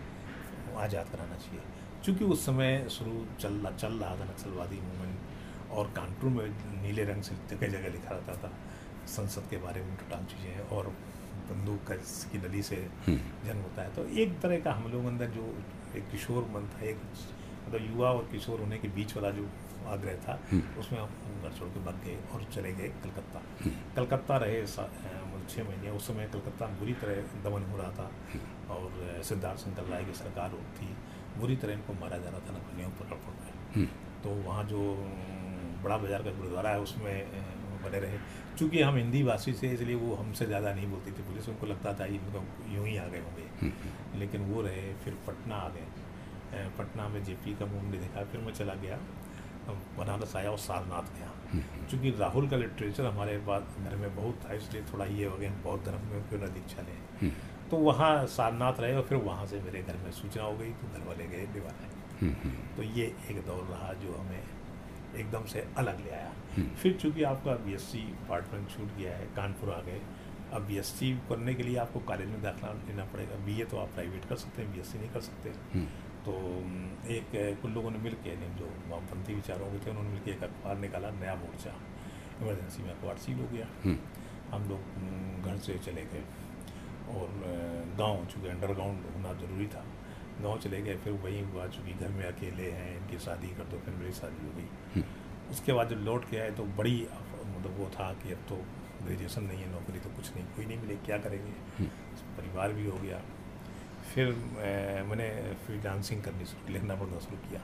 आज़ाद 0.79 1.07
कराना 1.13 1.37
चाहिए। 1.37 1.63
चूँकि 2.05 2.25
उस 2.25 2.45
समय 2.47 2.87
शुरू 2.91 3.25
चल 3.41 3.59
चल 3.79 3.93
रहा 3.95 4.15
था 4.17 4.25
नक्सलवादी 4.25 4.81
मूवमेंट 4.81 5.17
और 5.71 5.93
कानपुर 5.97 6.31
में 6.31 6.47
नीले 6.83 7.05
रंग 7.05 7.23
से 7.23 7.35
जगह 7.51 7.69
जगह 7.69 7.89
लिखा 7.89 8.15
रहता 8.15 8.35
था 8.43 8.53
संसद 9.09 9.49
के 9.51 9.57
बारे 9.59 9.83
में 9.83 9.97
टोटाल 9.97 10.25
चीज़ें 10.25 10.51
हैं 10.51 10.69
और 10.71 10.93
बंदूक 11.51 11.83
का 11.85 11.95
की 12.33 12.39
नली 12.39 12.63
से 12.63 12.77
हम्म। 13.07 13.47
जन्म 13.47 13.63
होता 13.63 13.83
है 13.83 13.95
तो 13.95 14.05
एक 14.23 14.39
तरह 14.41 14.61
का 14.61 14.73
हम 14.73 14.93
लोग 14.93 15.07
अंदर 15.07 15.31
जो 15.31 15.47
एक 15.97 16.11
किशोर 16.11 16.49
मन 16.55 16.69
था 16.75 16.85
एक 16.87 16.99
मतलब 17.67 17.87
युवा 17.87 18.11
और 18.11 18.29
किशोर 18.33 18.61
होने 18.61 18.79
के 18.79 18.89
बीच 18.89 19.17
वाला 19.17 19.31
जो 19.31 19.49
आग्रह 19.89 20.17
था 20.27 20.39
हम्म। 20.51 20.81
उसमें 20.81 20.99
हम 21.01 21.43
घर 21.43 21.53
छोड़ 21.59 21.69
के 21.69 21.81
भाग 21.81 22.01
गए 22.05 22.17
और 22.35 22.45
चले 22.53 22.73
गए 22.73 22.89
कलकत्ता 23.05 23.43
हम्म। 23.61 23.73
कलकत्ता 23.97 24.37
रहे 24.37 24.67
छः 24.67 25.65
महीने 25.65 25.91
उस 25.91 26.07
समय 26.07 26.29
कलकत्ता 26.33 26.67
में 26.67 26.79
बुरी 26.79 26.93
तरह 26.95 27.41
दमन 27.45 27.63
हो 27.71 27.79
रहा 27.79 27.91
था 27.91 28.11
और 28.71 29.23
सिद्धार्थ 29.25 29.61
शंकर 29.61 29.87
राय 29.87 30.05
की 30.05 30.15
सरकार 30.15 30.53
थी 30.77 30.95
बुरी 31.39 31.57
तरह 31.57 31.73
इनको 31.73 31.93
मारा 32.01 32.19
जा 32.19 32.31
रहा 32.31 32.41
था 32.41 32.59
नकलियों 32.59 32.91
पकड़ 33.01 33.87
तो 34.23 34.31
वहाँ 34.45 34.65
जो 34.65 34.81
बड़ा 35.83 35.97
बाज़ार 35.97 36.23
का 36.23 36.31
गुरुद्वारा 36.33 36.71
है 36.71 36.81
उसमें 36.81 37.17
बने 37.83 38.01
रहे। 38.01 38.19
चूँकि 38.59 38.83
हम 38.83 38.97
हिंदी 38.97 39.23
भाषी 39.23 39.53
से 39.53 39.69
इसलिए 39.73 39.97
वो 39.97 40.15
हमसे 40.15 40.47
ज़्यादा 40.47 40.73
नहीं 40.75 40.87
बोलती 40.89 41.11
थी 41.11 41.23
पुलिस। 41.25 41.49
उनको 41.49 41.67
लगता 41.67 41.93
था 42.01 42.05
इनको 42.07 42.45
यूँ 42.75 42.87
ही 42.87 42.97
आ 42.97 43.07
गए 43.07 43.21
होंगे। 43.21 43.47
हम्म, 43.61 43.73
हम्म। 43.83 44.21
लेकिन 44.21 44.41
वो 44.51 44.63
रहे 44.63 44.93
फिर 45.05 45.17
पटना 45.27 45.57
आ 45.57 45.69
गए। 45.69 46.69
पटना 46.79 47.09
में 47.09 47.23
जेपी 47.25 47.55
का 47.55 47.67
मूव 47.67 47.83
नहीं 47.83 48.01
देखा 48.01 48.25
फिर 48.31 48.41
मैं 48.41 48.53
चला 48.55 48.75
गया 48.77 48.99
बनारस 49.99 50.35
आया 50.37 50.51
और 50.51 50.59
सारनाथ 50.59 51.15
गया। 51.17 51.31
हम्म, 51.53 51.87
चूँकि 51.91 52.11
राहुल 52.19 52.49
का 52.49 52.57
लिटरेचर 52.57 53.07
हमारे 53.07 53.37
पास 53.47 53.77
घर 53.85 53.97
में 53.97 54.15
बहुत 54.17 54.41
था 54.45 54.55
इसलिए 54.55 54.83
थोड़ा 54.93 55.05
ये 55.07 55.25
हो 55.25 55.37
गया 55.37 55.51
बौद्ध 55.65 55.85
धर्म 55.87 56.07
में 56.07 56.29
क्यों 56.29 56.41
न 56.41 56.53
दीक्षा 56.55 56.83
लें। 56.83 57.31
तो 57.71 57.77
वहाँ 57.79 58.27
सारनाथ 58.29 58.81
रहे 58.81 58.95
और 58.97 59.03
फिर 59.03 59.19
वहाँ 59.25 59.47
से 59.47 59.61
मेरे 59.63 59.83
घर 59.83 59.97
में 59.97 60.11
सूचना 60.13 60.43
हो 60.43 60.57
गई 60.57 60.71
तो 60.73 60.89
घर 60.93 61.07
वाले 61.09 61.27
गए 61.27 61.47
दीवार 61.55 61.89
तो 62.77 62.83
ये 62.95 63.05
एक 63.31 63.37
दौर 63.47 63.63
रहा 63.65 63.93
जो 64.03 64.17
हमें 64.17 64.43
एकदम 65.15 65.45
से 65.47 65.67
अलग 65.79 66.05
ले 66.05 66.11
आया 66.11 66.33
हम्म। 66.57 66.75
फिर 66.77 66.97
चूँकि 66.97 67.23
आपका 67.25 67.55
बी 67.55 67.65
बीएससी 67.65 68.03
पार्ट 68.29 68.53
वन 68.55 68.65
छूट 68.67 68.97
गया 68.99 69.17
है 69.17 69.27
कानपुर 69.37 69.71
आ 69.71 69.81
गए 69.83 70.01
अब 70.53 70.63
बीएससी 70.67 71.13
करने 71.29 71.55
के 71.55 71.63
लिए 71.63 71.77
आपको 71.79 72.01
कॉलेज 72.07 72.29
में 72.29 72.43
दाखिला 72.43 72.73
लेना 72.81 73.05
पड़ेगा 73.13 73.37
बीए 73.45 73.65
तो 73.65 73.79
आप 73.79 73.93
प्राइवेट 73.95 74.25
कर 74.29 74.37
सकते 74.37 74.63
हैं 74.63 74.73
बीएससी 74.73 74.99
नहीं 74.99 75.11
कर 75.11 75.21
सकते 75.23 75.53
हम्म। 75.75 75.87
तो 76.25 76.33
एक 77.11 77.31
कुछ 77.63 77.71
लोगों 77.73 77.91
ने 77.91 77.99
मिल 77.99 78.15
के 78.25 78.37
जो 78.59 78.71
वामपंथी 78.91 79.35
विचारों 79.35 79.71
के 79.73 79.79
थे 79.87 79.91
उन्होंने 79.91 80.11
मिल 80.11 80.21
के 80.25 80.31
एक 80.31 80.43
अखबार 80.45 80.79
निकाला 80.79 81.11
नया 81.21 81.35
मोर्चा 81.37 81.75
इमरजेंसी 82.43 82.83
में 82.83 82.91
अखबार 82.91 83.17
सील 83.19 83.39
हो 83.41 83.49
गया 83.53 83.67
हम्म। 83.85 83.99
हम 84.53 84.69
लोग 84.69 85.45
घर 85.45 85.59
से 85.67 85.79
चले 85.87 86.05
गए 86.13 86.25
और 87.11 87.29
गाँव 87.99 88.25
चूँकि 88.27 88.49
अंडरग्राउंड 88.49 89.05
होना 89.15 89.33
ज़रूरी 89.41 89.67
था 89.69 89.85
गाँव 90.43 90.59
चले 90.59 90.81
गए 90.83 90.97
फिर 91.05 91.13
वहीं 91.25 91.43
हुआ 91.45 91.67
चूँकि 91.69 91.93
घर 91.95 92.09
में 92.11 92.25
अकेले 92.27 92.71
हैं 92.73 92.91
इनकी 92.97 93.19
शादी 93.25 93.49
कर 93.57 93.65
दो 93.71 93.79
फिर 93.85 93.95
मेरी 93.95 94.13
शादी 94.15 94.47
हो 94.47 94.53
गई। 94.57 95.03
उसके 95.51 95.73
बाद 95.73 95.89
जब 95.89 96.05
लौट 96.05 96.29
के 96.31 96.39
आए 96.39 96.51
तो 96.51 96.65
बड़ी 96.79 96.97
मतलब 97.47 97.77
वो 97.79 97.91
था 97.95 98.13
कि 98.23 98.33
अब 98.33 98.45
तो 98.49 98.57
ग्रेजुएशन 99.05 99.43
नहीं 99.43 99.59
है 99.59 99.71
नौकरी 99.73 99.99
तो 99.99 100.11
कुछ 100.17 100.35
नहीं 100.35 100.45
कोई 100.57 100.65
नहीं 100.67 100.79
मिले 100.79 100.97
क्या 101.07 101.19
करेंगे? 101.19 101.53
हम्म। 101.79 101.89
परिवार 102.37 102.73
भी 102.73 102.87
हो 102.87 102.99
गया। 102.99 103.21
फिर 104.13 104.27
मैंने 105.09 105.29
फ्रीलांसिंग 105.67 106.23
करनी 106.23 106.45
शुरू 106.45 106.73
लिखना 106.73 106.95
पढ़ना 106.95 107.19
शुरू 107.21 107.37
किया। 107.49 107.61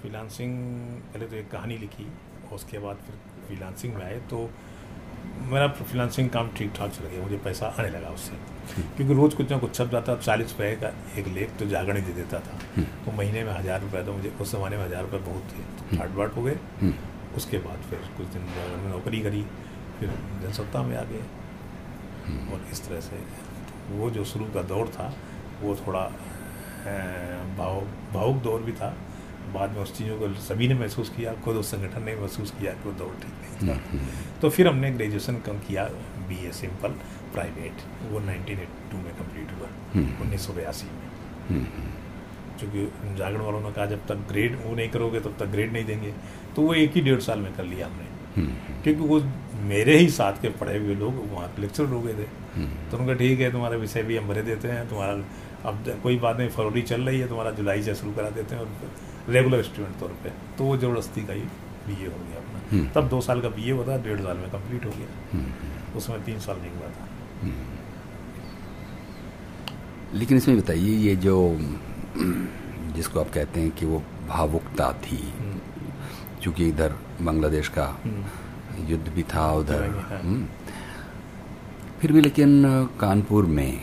फ्रीलांसिंग 0.00 0.52
हम्म। 0.54 1.00
पहले 1.12 1.26
तो 1.26 1.36
एक 1.36 1.50
कहानी 1.50 1.76
लिखी 1.78 2.04
और 2.04 2.54
उसके 2.54 2.78
बाद 2.78 2.96
फिर 3.06 3.16
फ्रीलांसिंग 3.46 3.94
में 3.94 4.04
आए 4.04 4.20
तो 4.30 4.38
मेरा 5.50 5.66
फ्रीलांसिंग 5.68 6.30
काम 6.30 6.50
ठीक 6.56 6.72
ठाक 6.76 6.90
चल 6.90 7.06
गया 7.06 7.22
मुझे 7.22 7.38
पैसा 7.44 7.66
आने 7.78 7.90
लगा 7.90 8.08
उससे। 8.10 8.36
क्योंकि 8.68 9.14
रोज़ 9.14 9.34
कुछ 9.36 9.50
ना 9.50 9.58
कुछ 9.58 9.74
छप 9.74 9.88
जाता 9.92 10.16
चालीस 10.16 10.52
रुपये 10.52 10.74
का 10.76 10.92
एक 11.18 11.28
लेख 11.28 11.50
तो 11.58 11.66
जागरण 11.68 12.04
दे 12.06 12.12
देता 12.14 12.38
था। 12.40 12.82
तो 13.04 13.12
महीने 13.12 13.44
में 13.44 13.52
हज़ार 13.52 13.80
रुपये 13.82 14.02
तो 14.04 14.12
मुझे 14.12 14.32
उस 14.40 14.52
ज़माने 14.52 14.76
में 14.76 14.84
हज़ार 14.84 15.02
रुपये 15.02 15.20
बहुत 15.22 15.52
थे। 15.52 15.62
तो 15.78 15.96
ठाट 15.96 16.10
बाट 16.16 16.36
हो 16.36 16.42
गए। 16.42 16.92
उसके 17.36 17.58
बाद 17.60 17.82
फिर 17.90 17.98
कुछ 18.16 18.26
दिन 18.28 18.46
जागरण 18.54 18.82
में 18.82 18.90
नौकरी 18.90 19.20
करी 19.22 19.42
फिर 20.00 20.08
जनसत्ता 20.42 20.82
में 20.82 20.96
आ 20.96 21.02
गए। 21.04 21.22
और 22.52 22.66
इस 22.72 22.86
तरह 22.86 23.00
से 23.00 23.16
वो 23.90 24.10
जो 24.10 24.24
शुरू 24.26 24.44
का 24.54 24.62
दौर 24.70 24.88
था 24.94 25.12
वो 25.62 25.76
थोड़ा 25.76 26.00
भाव 27.58 27.80
भावुक 28.14 28.42
दौर 28.42 28.62
भी 28.62 28.72
था। 28.72 28.94
बाद 29.54 29.70
में 29.72 29.80
उस 29.82 29.96
चीज़ों 29.96 30.16
को 30.18 30.28
सभी 30.42 30.66
ने 30.68 30.74
महसूस 30.74 31.08
किया 31.10 31.32
खुद 31.44 31.56
उस 31.56 31.70
संगठन 31.70 32.02
ने 32.02 32.14
महसूस 32.16 32.50
किया 32.58 32.72
कि 32.72 32.88
वो 32.88 32.92
दौर 32.94 33.14
ठीक 33.22 33.62
नहीं 33.62 33.68
था। 33.68 34.40
तो 34.40 34.50
फिर 34.50 34.68
हमने 34.68 34.90
ग्रेजुएशन 34.92 35.36
कम 35.46 35.58
किया 35.68 35.84
बी 36.28 36.46
ए 36.46 36.50
सिंपल 36.52 36.94
प्राइवेट 37.32 37.82
वो 38.10 38.20
नाइनटीन 38.22 38.58
टू 38.90 38.98
में 38.98 39.12
कंप्लीट 39.14 39.52
हुआ 39.52 39.68
हम्म। 39.94 40.22
उन्नीस 40.22 40.46
सौ 40.46 40.52
बयासी 40.52 40.86
में 40.86 41.08
हम्म, 41.48 41.64
हम्म। 41.66 42.58
चूँकि 42.60 42.86
जागरण 43.16 43.40
वालों 43.40 43.60
ने 43.60 43.72
कहा 43.72 43.86
जब 43.86 44.06
तक 44.06 44.26
ग्रेड 44.28 44.56
वो 44.64 44.74
नहीं 44.74 44.88
करोगे 44.88 45.20
तब 45.20 45.36
तक 45.38 45.46
ग्रेड 45.48 45.72
नहीं 45.72 45.84
देंगे 45.84 46.12
तो 46.56 46.62
वो 46.62 46.74
एक 46.76 46.92
ही 46.92 47.00
डेढ़ 47.00 47.20
साल 47.22 47.38
में 47.38 47.52
कर 47.56 47.64
लिया 47.64 47.86
हमने 47.86 48.16
क्योंकि 48.84 49.00
वो 49.02 49.20
मेरे 49.64 49.96
ही 49.98 50.08
साथ 50.10 50.40
के 50.42 50.48
पढ़े 50.56 50.78
हुए 50.78 50.94
लोग 50.94 51.14
वहाँ 51.32 51.48
के 51.48 51.62
लेक्चर 51.62 51.84
हो 51.86 52.00
गए 52.00 52.14
थे 52.14 52.26
तो 52.90 52.98
उनका 52.98 53.14
ठीक 53.14 53.40
है 53.40 53.50
तुम्हारा 53.52 53.76
विषय 53.76 54.02
भी 54.02 54.16
हम 54.16 54.28
भरे 54.28 54.42
देते 54.42 54.68
हैं 54.68 54.88
तुम्हारा 54.88 55.12
अब 55.64 55.84
कोई 56.02 56.18
बात 56.18 56.38
नहीं 56.38 56.48
फरवरी 56.50 56.82
चल 56.82 57.02
रही 57.02 57.20
है 57.20 57.28
तुम्हारा 57.28 57.50
जुलाई 57.52 57.82
से 57.82 57.94
शुरू 57.94 58.12
करा 58.12 58.30
देते 58.30 58.54
हैं 58.54 58.62
और 58.62 59.32
रेगुलर 59.32 59.62
स्टूडेंट 59.62 59.98
तौर 60.00 60.08
पर 60.24 60.34
तो 60.58 60.64
वो 60.64 60.76
ज़बरदस्ती 60.76 61.24
का 61.26 61.32
ही 61.32 61.42
बी 61.86 62.04
हो 62.04 62.18
गया 62.18 62.38
अपना 62.38 62.60
हम्म। 62.70 62.88
तब 62.94 63.08
दो 63.08 63.20
साल 63.20 63.40
का 63.40 63.48
बी 63.50 63.70
हुआ 63.70 63.86
था 63.86 63.96
डेढ़ 64.02 64.20
साल 64.20 64.36
में 64.36 64.50
कंप्लीट 64.50 64.84
हो 64.84 64.90
गया 64.90 65.08
हम्म। 65.32 65.96
उसमें 65.98 66.24
तीन 66.24 66.38
साल 66.40 66.56
नहीं 66.56 66.70
हुआ 66.70 66.88
था 66.88 67.02
हम्म। 67.02 67.17
लेकिन 70.14 70.36
इसमें 70.36 70.58
बताइए 70.58 70.96
ये 70.98 71.16
जो 71.16 71.36
जिसको 72.96 73.20
आप 73.20 73.30
कहते 73.34 73.60
हैं 73.60 73.70
कि 73.70 73.86
वो 73.86 74.02
भावुकता 74.28 74.92
थी 75.04 75.22
क्योंकि 76.42 76.68
इधर 76.68 76.94
बांग्लादेश 77.22 77.68
का 77.68 77.86
युद्ध 78.88 79.08
भी 79.08 79.22
था 79.34 79.50
उधर। 79.52 80.48
फिर 82.00 82.12
भी 82.12 82.20
लेकिन 82.20 82.62
कानपुर 83.00 83.46
में 83.46 83.80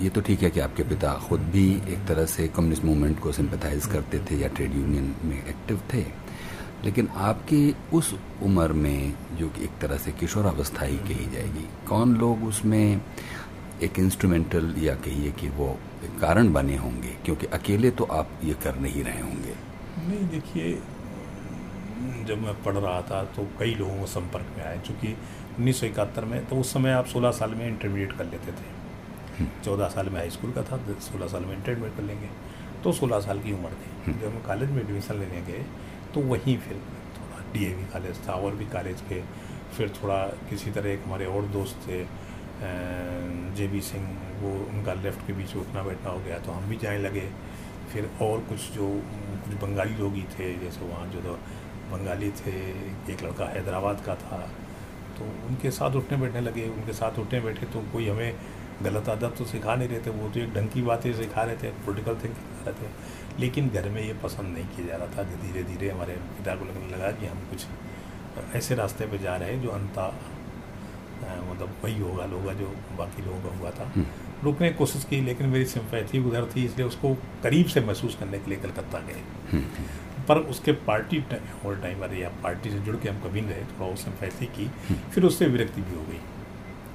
ये 0.00 0.08
तो 0.10 0.20
ठीक 0.20 0.42
है 0.42 0.50
कि 0.50 0.60
आपके 0.60 0.82
पिता 0.82 1.12
खुद 1.18 1.40
भी 1.52 1.66
एक 1.88 2.06
तरह 2.08 2.26
से 2.26 2.48
कम्युनिस्ट 2.48 2.84
मूवमेंट 2.84 3.18
को 3.20 3.32
सिंपथाइज 3.32 3.86
करते 3.86 4.18
थे 4.30 4.36
या 4.36 4.48
ट्रेड 4.48 4.74
यूनियन 4.76 5.14
में 5.24 5.36
एक्टिव 5.38 5.80
थे। 5.92 6.02
लेकिन 6.84 7.08
आपकी 7.22 7.74
उस 7.94 8.12
उम्र 8.42 8.72
में 8.74 9.14
जो 9.38 9.48
कि 9.48 9.64
एक 9.64 9.78
तरह 9.80 9.96
से 9.96 10.12
किशोरावस्था 10.12 10.84
ही 10.84 10.96
कही 10.98 11.26
जाएगी 11.32 11.66
कौन 11.88 12.14
लोग 12.16 12.44
उसमें 12.44 13.00
एक 13.82 13.98
इंस्ट्रूमेंटल 13.98 14.74
या 14.78 14.94
कहिए 15.04 15.30
कि 15.32 15.48
वो 15.50 15.68
कारण 16.20 16.52
बने 16.52 16.76
होंगे 16.76 17.16
क्योंकि 17.24 17.46
अकेले 17.54 17.90
तो 17.92 18.04
आप 18.12 18.38
ये 18.44 18.54
कर 18.62 18.76
नहीं 18.78 19.04
रहे 19.04 19.20
होंगे 19.20 19.54
नहीं 20.00 20.28
देखिए 20.28 20.74
जब 22.24 22.38
मैं 22.38 22.54
पढ़ 22.62 22.74
रहा 22.74 23.00
था 23.02 23.22
तो 23.36 23.46
कई 23.58 23.74
लोगों 23.74 23.98
को 23.98 24.06
संपर्क 24.08 24.54
में 24.56 24.64
आए 24.64 24.78
चूँकि 24.86 25.12
उन्नीस 25.58 25.80
सौ 25.80 25.86
इकहत्तर 25.86 26.24
में 26.24 26.44
तो 26.46 26.56
उस 26.56 26.72
समय 26.72 26.92
आप 26.92 27.06
सोलह 27.06 27.30
साल 27.32 27.54
में 27.54 27.66
इंटरमीडिएट 27.66 28.12
कर 28.12 28.24
लेते 28.26 28.52
थे 28.52 28.72
हम्म। 29.38 29.62
चौदह 29.64 29.88
साल 29.88 30.08
में 30.08 30.18
हाई 30.18 30.30
स्कूल 30.30 30.52
का 30.52 30.62
था 30.62 30.78
सोलह 31.02 31.26
साल 31.26 31.44
में 31.44 31.54
इंटरमीडिएट 31.54 31.96
कर 31.96 32.02
लेंगे 32.02 32.28
तो 32.84 32.92
सोलह 32.92 33.20
साल 33.20 33.40
की 33.40 33.52
उम्र 33.52 33.70
थी 33.72 33.90
हम्म। 34.02 34.20
जब 34.20 34.26
हम 34.26 34.42
कॉलेज 34.46 34.70
में 34.70 34.82
एडमिशन 34.82 35.18
लेने 35.20 35.40
गए 35.42 35.64
तो 36.14 36.20
वहीं 36.22 36.56
फिर 36.58 36.76
थोड़ा 37.16 37.38
डी 37.52 37.64
कॉलेज 37.92 38.26
था, 38.28 38.32
और 38.34 38.54
भी 38.54 38.66
कॉलेज 38.68 39.00
के 39.08 39.20
फिर 39.76 39.92
थोड़ा 39.96 40.22
किसी 40.50 40.70
तरह 40.70 40.90
एक 40.90 41.02
हमारे 41.04 41.26
और 41.26 41.46
दोस्त 41.52 41.76
थे 41.88 42.04
जे 43.56 43.66
बी 43.68 43.80
सिंह, 43.82 44.06
वो 44.40 44.50
उनका 44.66 44.92
लेफ़्ट 44.94 45.26
के 45.26 45.32
बीच 45.32 45.54
उठना 45.56 45.82
बैठना 45.82 46.10
हो 46.10 46.18
गया 46.20 46.38
तो 46.38 46.52
हम 46.52 46.68
भी 46.68 46.76
जाने 46.78 46.98
लगे। 46.98 47.28
फिर 47.92 48.08
और 48.22 48.40
कुछ 48.48 48.70
जो, 48.72 48.88
कुछ 49.44 49.54
बंगाली 49.62 49.94
लोग 49.96 50.14
ही 50.14 50.22
थे, 50.30 50.52
जैसे 50.58 50.86
वहाँ 50.86 51.06
जो 51.10 51.20
तो 51.20 51.32
बंगाली 51.90 52.30
थे, 52.32 52.52
एक 53.12 53.22
लड़का 53.22 53.46
हैदराबाद 53.46 54.00
का 54.06 54.14
था 54.16 54.38
तो 55.18 55.24
उनके 55.48 55.70
साथ 55.70 55.96
उठने 55.96 56.16
बैठने 56.18 56.40
लगे। 56.40 56.68
उनके 56.68 56.92
साथ 56.92 57.18
उठने 57.18 57.40
बैठे 57.40 57.66
तो 57.66 57.80
कोई 57.92 58.08
हमें 58.08 58.34
गलत 58.82 59.08
आदत 59.08 59.34
तो 59.38 59.44
सिखा 59.46 59.74
नहीं 59.74 59.88
रहे 59.88 60.00
थे, 60.00 60.10
वो 60.10 60.28
तो 60.28 60.40
एक 60.40 60.54
ढंग 60.54 60.68
की 60.70 60.82
बातें 60.82 61.12
सिखा 61.14 61.42
रहे 61.42 61.56
थे 61.56 61.68
पोलिटिकल 61.84 62.14
थिंकिंग 62.14 62.34
सिखा 62.34 62.70
रहे 62.70 62.74
थे। 62.80 62.88
लेकिन 63.40 63.68
घर 63.68 63.88
में 63.88 64.02
ये 64.02 64.14
पसंद 64.14 64.46
नहीं 64.46 64.64
किया 64.64 64.86
जा 64.86 64.96
रहा 64.96 65.06
था 65.06 65.22
धीरे 65.22 65.62
धीरे 65.62 65.90
हमारे 65.90 66.12
पिता 66.12 66.54
को 66.54 66.64
लगने 66.64 66.96
लगा 66.96 67.10
कि 67.10 67.26
हम 67.26 67.38
कुछ 67.38 67.66
ऐसे 68.56 68.74
रास्ते 68.74 69.06
पे 69.06 69.18
जा 69.18 69.36
रहे 69.36 69.52
हैं 69.52 69.62
जो 69.62 69.68
अंता 69.68 70.20
मतलब 71.50 71.74
वही 71.84 72.00
होगा 72.00 72.24
लोग 72.26 72.52
जो 72.52 72.76
बाकी 72.98 73.22
लोगों 73.22 73.50
का 73.50 73.56
हुआ 73.58 73.70
था। 73.70 73.92
हम्म। 73.96 74.06
रुकने 74.44 74.68
की 74.68 74.74
कोशिश 74.74 75.04
की 75.04 75.20
लेकिन 75.20 75.46
मेरी 75.46 75.64
सिंपैथी 75.64 76.18
उधर 76.18 76.44
थी 76.56 76.64
इसलिए 76.64 76.86
उसको 76.86 77.14
करीब 77.14 77.66
से 77.66 77.80
महसूस 77.80 78.16
करने 78.20 78.38
के 78.38 78.50
लिए 78.50 78.60
कलकत्ता 78.60 78.98
गए। 78.98 79.20
हम्म, 79.52 79.62
हम्म। 79.62 80.22
पर 80.28 80.36
उसके 80.36 80.72
पार्टी 80.72 81.24
और 81.66 81.80
टाइम 81.80 82.04
अरे 82.04 82.18
या 82.18 82.28
पार्टी 82.28 82.70
से 82.70 82.78
जुड़ 82.78 82.96
के 82.96 83.08
हम 83.08 83.20
कभी 83.20 83.40
नहीं 83.40 83.50
रहे 83.50 83.62
थोड़ा 83.62 83.86
उस 83.86 84.04
सिंपैथी 84.04 84.46
की 84.46 84.70
फिर 84.94 85.24
उससे 85.24 85.46
विरक्ति 85.46 85.82
भी 85.82 85.96
हो 85.96 86.02
गई। 86.02 86.20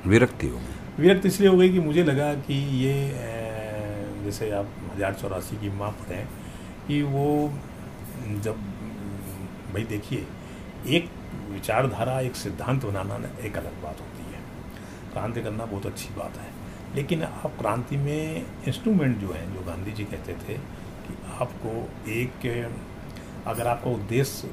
विरक्ति 0.09 0.47
हो 0.47 0.57
गई। 0.57 1.03
विरक्त 1.03 1.25
इसलिए 1.25 1.49
हो 1.49 1.57
गई 1.57 1.69
कि 1.69 1.79
मुझे 1.79 2.03
लगा 2.03 2.33
कि 2.33 2.85
ये 2.85 3.13
जैसे 4.23 4.51
आप 4.51 4.69
हज़ार 4.99 5.13
चौरासी 5.13 5.57
की 5.57 5.69
माँ 5.71 5.89
पढ़ें 5.99 6.27
कि 6.87 7.01
वो 7.05 7.27
जब 8.43 8.55
भाई 9.73 9.83
देखिए 9.85 10.25
एक 10.87 11.09
विचारधारा 11.49 12.19
एक 12.21 12.35
सिद्धांत 12.35 12.85
बनाना 12.85 13.29
एक 13.39 13.57
अलग 13.57 13.81
बात 13.83 13.99
होती 14.01 14.23
है। 14.33 14.39
क्रांति 15.11 15.41
करना 15.41 15.65
बहुत 15.65 15.85
अच्छी 15.85 16.09
बात 16.15 16.37
है। 16.37 16.47
लेकिन 16.95 17.23
आप 17.23 17.55
क्रांति 17.59 17.97
में 17.97 18.45
इंस्ट्रूमेंट 18.67 19.17
जो 19.17 19.31
हैं 19.33 19.53
जो 19.53 19.65
गांधी 19.65 19.91
जी 19.91 20.03
कहते 20.05 20.33
थे 20.33 20.57
कि 21.05 21.17
आपको 21.39 21.71
एक 22.11 22.47
अगर 23.47 23.67
आपका 23.67 23.91
उद्देश्य 23.91 24.47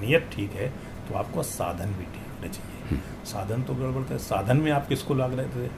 नियत 0.00 0.30
ठीक 0.32 0.52
है 0.52 0.68
तो 1.08 1.14
आपको 1.14 1.42
साधन 1.42 1.92
भी 1.94 2.04
ठीक 2.06 2.30
होना 2.30 2.52
चाहिए 2.52 3.00
साधन 3.26 3.62
तो 3.62 3.74
गड़बड़ 3.74 4.10
थे 4.10 4.18
साधन 4.24 4.56
में 4.56 4.70
आप 4.72 4.88
किसको 4.88 5.14
लाग 5.14 5.34
रहे 5.34 5.48
थे? 5.48 5.68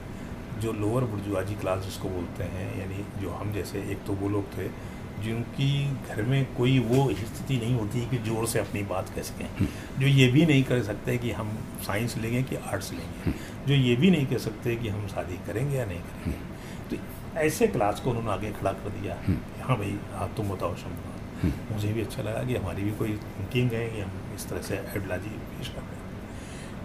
जो 0.59 0.71
लोअर 0.75 1.03
बुर्जुआजी 1.05 1.55
क्लास 1.55 1.83
जिसको 1.83 2.09
बोलते 2.09 2.43
हैं 2.53 2.69
यानी 2.79 3.03
जो 3.21 3.29
हम 3.31 3.53
जैसे 3.53 3.81
एक 3.91 4.03
तो 4.07 4.13
वो 4.13 4.29
लोग 4.29 4.45
थे 4.53 4.67
जिनकी 5.23 5.69
घर 6.07 6.21
में 6.23 6.45
कोई 6.55 6.77
वो 6.81 7.09
स्थिति 7.13 7.55
नहीं 7.57 7.73
होती 7.75 8.05
कि 8.09 8.17
ज़ोर 8.25 8.45
से 8.47 8.59
अपनी 8.59 8.83
बात 8.91 9.09
कह 9.15 9.21
सकें। 9.21 9.67
जो 9.99 10.07
ये 10.07 10.27
भी 10.31 10.45
नहीं 10.45 10.63
कर 10.63 10.81
सकते 10.83 11.17
कि 11.17 11.31
हम 11.31 11.51
साइंस 11.87 12.17
लेंगे 12.17 12.43
कि 12.43 12.55
आर्ट्स 12.57 12.91
लेंगे। 12.93 13.33
जो 13.67 13.73
ये 13.75 13.95
भी 13.95 14.11
नहीं 14.11 14.25
कह 14.25 14.37
सकते 14.39 14.75
कि 14.75 14.89
हम 14.89 15.07
शादी 15.07 15.37
करेंगे 15.47 15.77
या 15.77 15.85
नहीं 15.85 15.99
करेंगे। 16.01 16.37
तो 16.89 17.03
ऐसे 17.39 17.67
क्लास 17.67 17.99
को 17.99 18.09
उन्होंने 18.09 18.31
आगे 18.31 18.51
खड़ा 18.51 18.71
कर 18.73 18.89
दिया। 18.91 19.17
हाँ 19.63 19.77
भाई 19.77 19.97
आप 20.15 20.33
तुम 20.37 20.49
बताओ 20.49 20.75
शंभा 20.75 21.17
मुझे 21.71 21.93
भी 21.93 22.01
अच्छा 22.01 22.23
लगा 22.23 22.43
कि 22.43 22.55
हमारी 22.55 22.83
भी 22.83 22.91
कोई 22.97 23.17
थिंकिंग 23.35 23.71
है 23.73 23.87
कि 23.89 23.99
हम 24.01 24.11
इस 24.35 24.49
तरह 24.49 24.61
से 24.61 24.77
आइडियोलॉजी 24.77 25.29
पेश 25.29 25.67
कर 25.67 25.81
रहे 25.81 25.91
हैं। 25.91 25.98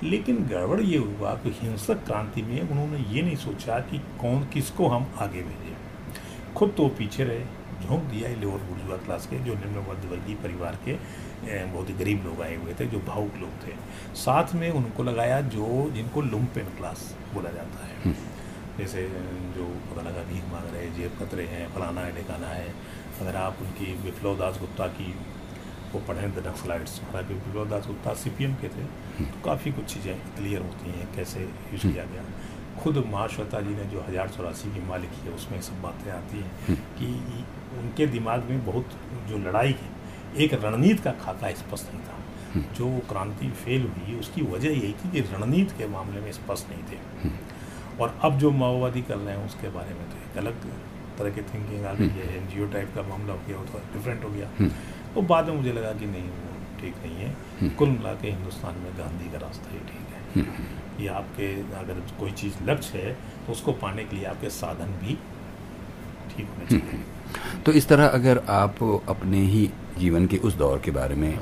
लेकिन 0.05 0.45
गड़बड़ 0.47 0.81
ये 0.81 0.99
हुआ 0.99 1.35
कि 1.35 1.51
हिंसक 1.55 2.05
क्रांति 2.07 2.43
में 2.43 2.61
उन्होंने 2.61 2.99
ये 3.11 3.23
नहीं 3.23 3.37
सोचा 3.37 3.79
कि 3.91 3.99
कौन 4.21 4.45
किसको 4.45 4.89
हम 4.89 5.07
आगे 5.19 5.43
भेजें। 5.43 6.55
खुद 6.55 6.75
तो 6.77 6.89
पीछे 6.99 7.25
रहे 7.25 7.45
झोंक 7.85 8.03
दिया 8.03 8.29
लोअर 8.41 8.63
बुर्जुआ 8.63 8.97
क्लास 8.97 9.27
के 9.27 9.39
जो 9.39 9.55
निम्न 9.55 9.85
मध्यवर्गीय 9.89 10.37
परिवार 10.43 10.79
के 10.85 10.93
बहुत 11.65 11.89
ही 11.89 11.95
गरीब 11.95 12.25
लोग 12.25 12.41
आए 12.43 12.55
हुए 12.57 12.75
थे 12.75 12.87
जो 12.87 12.99
भावुक 13.07 13.35
लोग 13.37 13.67
थे। 13.67 13.73
साथ 14.17 14.55
में 14.55 14.71
उनको 14.71 15.03
लगाया 15.03 15.41
जो 15.55 15.67
जिनको 15.95 16.21
लुम्पेन 16.23 16.69
क्लास 16.77 17.15
बोला 17.35 17.51
जाता 17.51 17.87
है। 17.87 17.97
हम्म। 18.05 18.79
जैसे 18.79 19.03
जो 19.57 19.65
पता 19.89 20.03
लगा 20.03 20.23
भीख 20.23 20.45
मांग 20.53 20.75
रहे 20.75 20.91
जेब 20.91 21.19
कतरे 21.21 21.45
हैं 21.47 21.67
फलाना 21.75 22.01
है 22.01 22.15
ठिकाना 22.17 22.49
है 22.49 22.69
अगर 23.21 23.37
आप 23.37 23.59
उनकी 23.63 23.93
विप्लव 24.03 24.39
दास 24.39 24.59
गुप्ता 24.61 24.87
की 24.97 25.15
वो 25.95 26.01
पढ़ें 26.09 26.31
द 26.35 26.47
नक्सलाइट्स 26.47 27.01
हालाँकि 27.05 27.35
विप्लव 27.35 27.69
दास 27.71 27.87
गुप्ता 27.87 28.15
सी 28.17 28.31
के 28.31 28.69
थे 28.69 28.85
तो 29.21 29.45
काफ़ी 29.45 29.73
कुछ 29.73 29.85
चीज़ें 29.95 30.15
क्लियर 30.37 30.63
होती 30.63 30.91
हैं 30.91 31.07
कैसे 31.17 31.41
यूज़ 31.41 31.83
किया 31.83 32.05
गया। 32.05 32.25
खुद 32.75 32.97
महाश्वेता 33.09 33.61
जी 33.61 33.75
ने 33.75 33.85
जो 33.91 34.01
हज़ार 34.09 34.29
चौरासी 34.31 34.73
की 34.73 34.81
माँ 34.87 34.99
लिखी 34.99 35.27
है 35.27 35.35
उसमें 35.35 35.61
सब 35.63 35.81
बातें 35.83 36.11
आती 36.13 36.39
हैं 36.39 36.77
कि 36.97 37.07
उनके 37.81 38.07
दिमाग 38.09 38.51
में 38.51 38.65
बहुत 38.67 38.97
जो 39.29 39.39
लड़ाई 39.41 39.77
है 39.81 39.93
एक 40.45 40.55
रणनीति 40.65 41.03
का 41.03 41.13
खाका 41.21 41.51
स्पष्ट 41.57 41.93
नहीं 41.93 42.03
था। 42.03 42.17
जो 42.75 42.89
क्रांति 43.09 43.49
फेल 43.61 43.87
हुई 43.89 44.19
उसकी 44.19 44.43
वजह 44.51 44.71
यही 44.71 44.93
थी 44.95 45.11
कि 45.13 45.21
रणनीति 45.31 45.79
के 45.79 45.87
मामले 45.89 46.21
में 46.21 46.33
स्पष्ट 46.33 46.71
नहीं 46.71 46.83
थे। 46.91 46.99
और 48.01 48.19
अब 48.25 48.39
जो 48.39 48.51
माओवादी 48.53 49.03
कर 49.03 49.17
रहे 49.17 49.37
हैं 49.37 49.47
उसके 49.47 49.69
बारे 49.71 49.95
में 49.95 50.05
तो 50.11 50.17
एक 50.19 50.39
अलग 50.39 50.67
तरह 51.19 51.31
की 51.31 51.43
थिंकिंग 51.45 51.85
आ 51.87 51.93
गई 51.95 52.09
है 52.11 52.37
एनजीओ 52.37 52.67
टाइप 52.71 52.93
का 52.95 53.03
मामला 53.09 53.33
हो 53.33 53.41
गया 53.49 53.57
वो 53.57 53.65
तो 53.65 53.81
डिफरेंट 53.93 54.25
हो 54.25 54.31
गया। 54.31 54.49
तो 55.15 55.23
बाद 55.25 55.49
में 55.49 55.57
मुझे 55.57 55.73
लगा 55.73 55.93
कि 55.93 56.07
नहीं 56.07 56.23
वो 56.23 56.55
ठीक 56.81 56.95
नहीं 57.05 57.17
है 57.17 57.29
हम्म। 57.61 57.71
कुल 57.75 57.89
मिला 57.89 58.13
के 58.15 58.31
हिंदुस्तान 58.31 58.79
में 58.79 58.93
गांधी 58.99 59.31
का 59.33 59.39
रास्ता 59.39 59.71
ही 59.71 59.79
ठीक 59.81 60.15
है 60.15 60.23
हम्म। 60.37 61.03
ये 61.03 61.09
आपके 61.11 61.53
अगर 61.77 62.01
कोई 62.19 62.33
चीज़ 62.33 62.63
लक्ष्य 62.65 62.99
है 62.99 63.13
तो 63.47 63.53
उसको 63.53 63.73
पाने 63.83 64.05
के 64.05 64.17
लिए 64.17 64.25
आपके 64.27 64.51
साधन 64.53 64.93
भी 65.03 65.19
ठीक 66.31 66.49
होने 66.49 66.67
चाहिए 66.67 66.91
हम्म। 66.93 67.63
तो 67.63 67.73
इस 67.73 67.89
तरह 67.89 68.07
अगर 68.11 68.43
आप 68.53 68.83
अपने 69.09 69.41
ही 69.47 69.71
जीवन 69.99 70.27
के 70.27 70.37
उस 70.41 70.55
दौर 70.57 70.79
के 70.79 70.91
बारे 70.91 71.15
में 71.15 71.33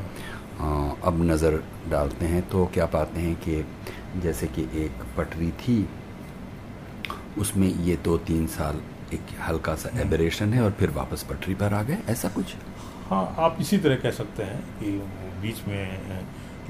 हाँ। 0.59 0.99
अब 1.05 1.23
नज़र 1.23 1.63
डालते 1.91 2.27
हैं 2.27 2.49
तो 2.49 2.65
क्या 2.75 2.87
पाते 2.89 3.21
हैं 3.21 3.35
कि 3.39 3.65
जैसे 4.23 4.47
कि 4.47 4.63
एक 4.77 5.05
पटरी 5.17 5.51
थी 5.61 5.77
उसमें 7.39 7.69
ये 7.69 7.97
दो 8.05 8.17
तीन 8.21 8.47
साल 8.49 8.81
एक 9.15 9.33
हल्का 9.41 9.75
सा 9.75 9.91
एबरेशन 10.01 10.53
है 10.53 10.63
और 10.63 10.71
फिर 10.71 10.91
वापस 10.91 11.23
पटरी 11.23 11.55
पर 11.55 11.75
आ 11.75 11.83
गए 11.83 11.99
ऐसा 12.09 12.29
कुछ 12.29 12.55
हाँ 13.13 13.35
आप 13.39 13.57
इसी 13.61 13.79
तरह 13.79 13.97
कह 13.97 14.11
सकते 14.11 14.43
हैं 14.43 14.61
कि 14.79 14.91
बीच 15.41 15.57
में 15.69 16.21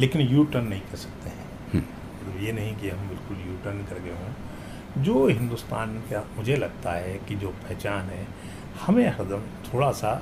लेकिन 0.00 0.20
यू 0.20 0.44
टर्न 0.44 0.64
नहीं 0.64 0.81
कर 0.81 0.96
सकते 0.96 1.31
हैं। 1.31 1.83
तो 2.22 2.38
ये 2.44 2.52
नहीं 2.52 2.76
कि 2.76 2.88
हम 2.88 3.09
बिल्कुल 3.09 3.37
यू 3.48 3.57
टर्न 3.64 3.78
कर 3.85 3.98
गए 3.98 4.11
हों। 4.11 5.02
जो 5.02 5.26
हिंदुस्तान 5.28 5.94
का 6.11 6.24
मुझे 6.37 6.57
लगता 6.57 6.92
है 6.92 7.14
कि 7.18 7.35
जो 7.35 7.48
पहचान 7.48 8.11
है 8.11 8.26
हमें 8.87 9.09
हरदम 9.09 9.42
थोड़ा 9.68 9.90
सा 9.92 10.20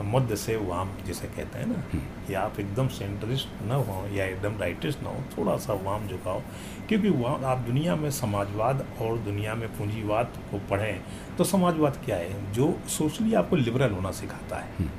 मध्य 0.00 0.36
से 0.36 0.56
वाम 0.56 0.90
जिसे 1.06 1.26
कहते 1.26 1.58
हैं 1.58 1.66
ना 1.66 1.82
हम्म। 1.92 2.26
कि 2.26 2.34
आप 2.34 2.60
एकदम 2.60 2.88
सेंट्रिस्ट 2.88 3.62
न 3.62 3.82
हो 3.88 4.06
या 4.14 4.24
एकदम 4.24 4.58
राइटिस्ट 4.58 5.02
ना 5.02 5.10
हो 5.10 5.22
थोड़ा 5.38 5.56
सा 5.56 5.72
वाम 5.82 6.08
झुकाओ। 6.08 6.40
क्योंकि 6.88 7.10
वाम 7.22 7.44
आप 7.44 7.58
दुनिया 7.58 7.96
में 7.96 8.10
समाजवाद 8.10 8.86
और 9.00 9.18
दुनिया 9.18 9.54
में 9.54 9.68
पूंजीवाद 9.68 10.38
को 10.50 10.58
पढ़ें 10.70 11.00
तो 11.38 11.44
समाजवाद 11.44 12.04
क्या 12.04 12.16
है? 12.16 12.52
जो 12.52 12.78
सोशली 12.88 13.34
आपको 13.34 13.56
लिबरल 13.56 13.92
होना 13.92 14.10
सिखाता 14.12 14.56
है। 14.56 14.72
हम्म। 14.78 14.90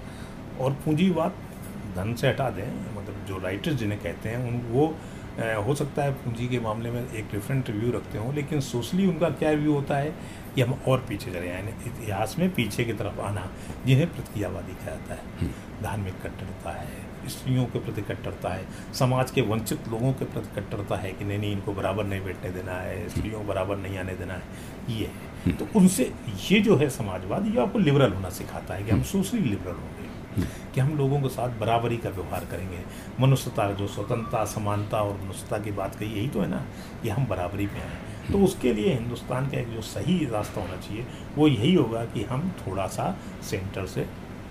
और 0.60 0.74
पूंजीवाद 0.86 1.34
धन 1.96 2.14
से 2.16 2.28
हटा 2.28 2.50
दें 2.50 2.68
मतलब 2.92 3.26
जो 3.28 3.38
राइटर्स 3.40 3.76
जिन्हें 3.76 4.02
कहते 4.02 4.30
हैं 4.30 4.48
उन 4.48 4.62
वो 4.72 4.94
हो 5.40 5.74
सकता 5.76 6.04
है 6.04 6.12
पूंजी 6.14 6.48
के 6.48 6.60
मामले 6.60 6.92
में 6.92 7.02
एक 7.02 7.26
डिफरेंट 7.32 7.70
व्यू 7.70 7.92
रखते 7.92 8.18
हों 8.18 8.34
लेकिन 8.36 8.62
सोशली 8.62 9.06
उनका 9.08 9.30
क्या 9.34 9.52
व्यू 9.54 9.74
होता 9.74 9.98
है 9.98 10.14
कि 10.56 10.62
हम 10.62 10.80
और 10.88 11.06
पीछे 11.10 11.32
चले 11.32 11.48
जाए 11.48 11.74
इतिहास 11.88 12.36
में 12.40 12.50
पीछे 12.56 12.86
की 12.86 12.94
तरफ़ 12.94 13.20
आना 13.22 13.50
जिन्हें 13.86 14.08
प्रतिक्रियावादी 14.08 14.74
कहा 14.74 14.86
जाता 14.88 15.14
है 15.14 15.38
हम्म। 15.40 15.84
धार्मिक 15.84 16.22
कट्टरता 16.24 16.72
है 16.72 17.08
स्त्रियों 17.28 17.66
के 17.66 17.80
प्रति 17.80 18.02
कट्टरता 18.04 18.50
है 18.50 18.66
समाज 18.94 19.32
के 19.32 19.42
वंचित 19.44 19.88
लोगों 19.88 20.12
के 20.14 20.26
प्रति 20.26 20.56
कट्टरता 20.56 20.96
है 20.98 21.12
कि 21.12 21.26
नहीं 21.26 21.40
नहीं 21.40 21.52
इनको 21.52 21.74
बराबर 21.74 22.06
नहीं 22.06 22.24
बैठने 22.24 22.52
देना 22.52 22.74
है 22.74 23.08
स्त्रियों 23.10 23.40
को 23.40 23.48
बराबर 23.48 23.78
नहीं 23.78 23.98
आने 23.98 24.16
देना 24.16 24.34
है 24.34 24.44
ये 24.92 25.06
है 25.06 25.28
हम्म। 25.46 25.56
तो 25.56 25.68
उनसे 25.76 26.12
ये 26.44 26.60
जो 26.62 26.76
है 26.76 26.90
समाजवाद 26.92 27.48
ये 27.48 27.62
आपको 27.62 27.80
लिबरल 27.80 28.14
होना 28.14 28.30
सिखाता 28.38 28.74
है 28.74 28.84
कि 28.84 28.92
हम 28.92 29.04
सोशली 29.06 29.40
हम्म। 29.40 29.50
लिबरल 29.50 29.76
होंगे 29.76 29.99
कि 30.74 30.80
हम 30.80 30.98
लोगों 30.98 31.20
के 31.22 31.30
साथ 31.30 31.60
बराबरी 31.60 31.98
का 31.98 32.10
व्यवहार 32.10 32.46
करेंगे। 32.46 32.80
मनुष्यता 33.20 33.72
जो 33.74 33.88
स्वतंत्रता 33.88 34.44
समानता 34.48 35.02
और 35.02 35.20
मनुष्यता 35.24 35.58
की 35.60 35.72
बात 35.74 35.96
कही 35.96 36.10
यही 36.10 36.28
तो 36.30 36.42
है 36.42 36.50
ना 36.50 36.64
कि 37.04 37.10
हम 37.10 37.26
बराबरी 37.28 37.66
में 37.68 37.82
आए 37.82 38.32
तो 38.32 38.44
उसके 38.46 38.74
लिए 38.74 38.94
हिंदुस्तान 38.94 39.50
का 39.50 39.60
एक 39.60 39.70
जो 39.70 39.82
सही 39.84 40.26
रास्ता 40.32 40.62
होना 40.62 40.76
चाहिए 40.78 41.06
वो 41.36 41.48
यही 41.48 41.74
होगा 41.74 42.04
कि 42.06 42.24
हम 42.24 42.50
थोड़ा 42.60 42.88
सा 42.90 43.16
सेंटर 43.50 43.86
से 43.88 44.06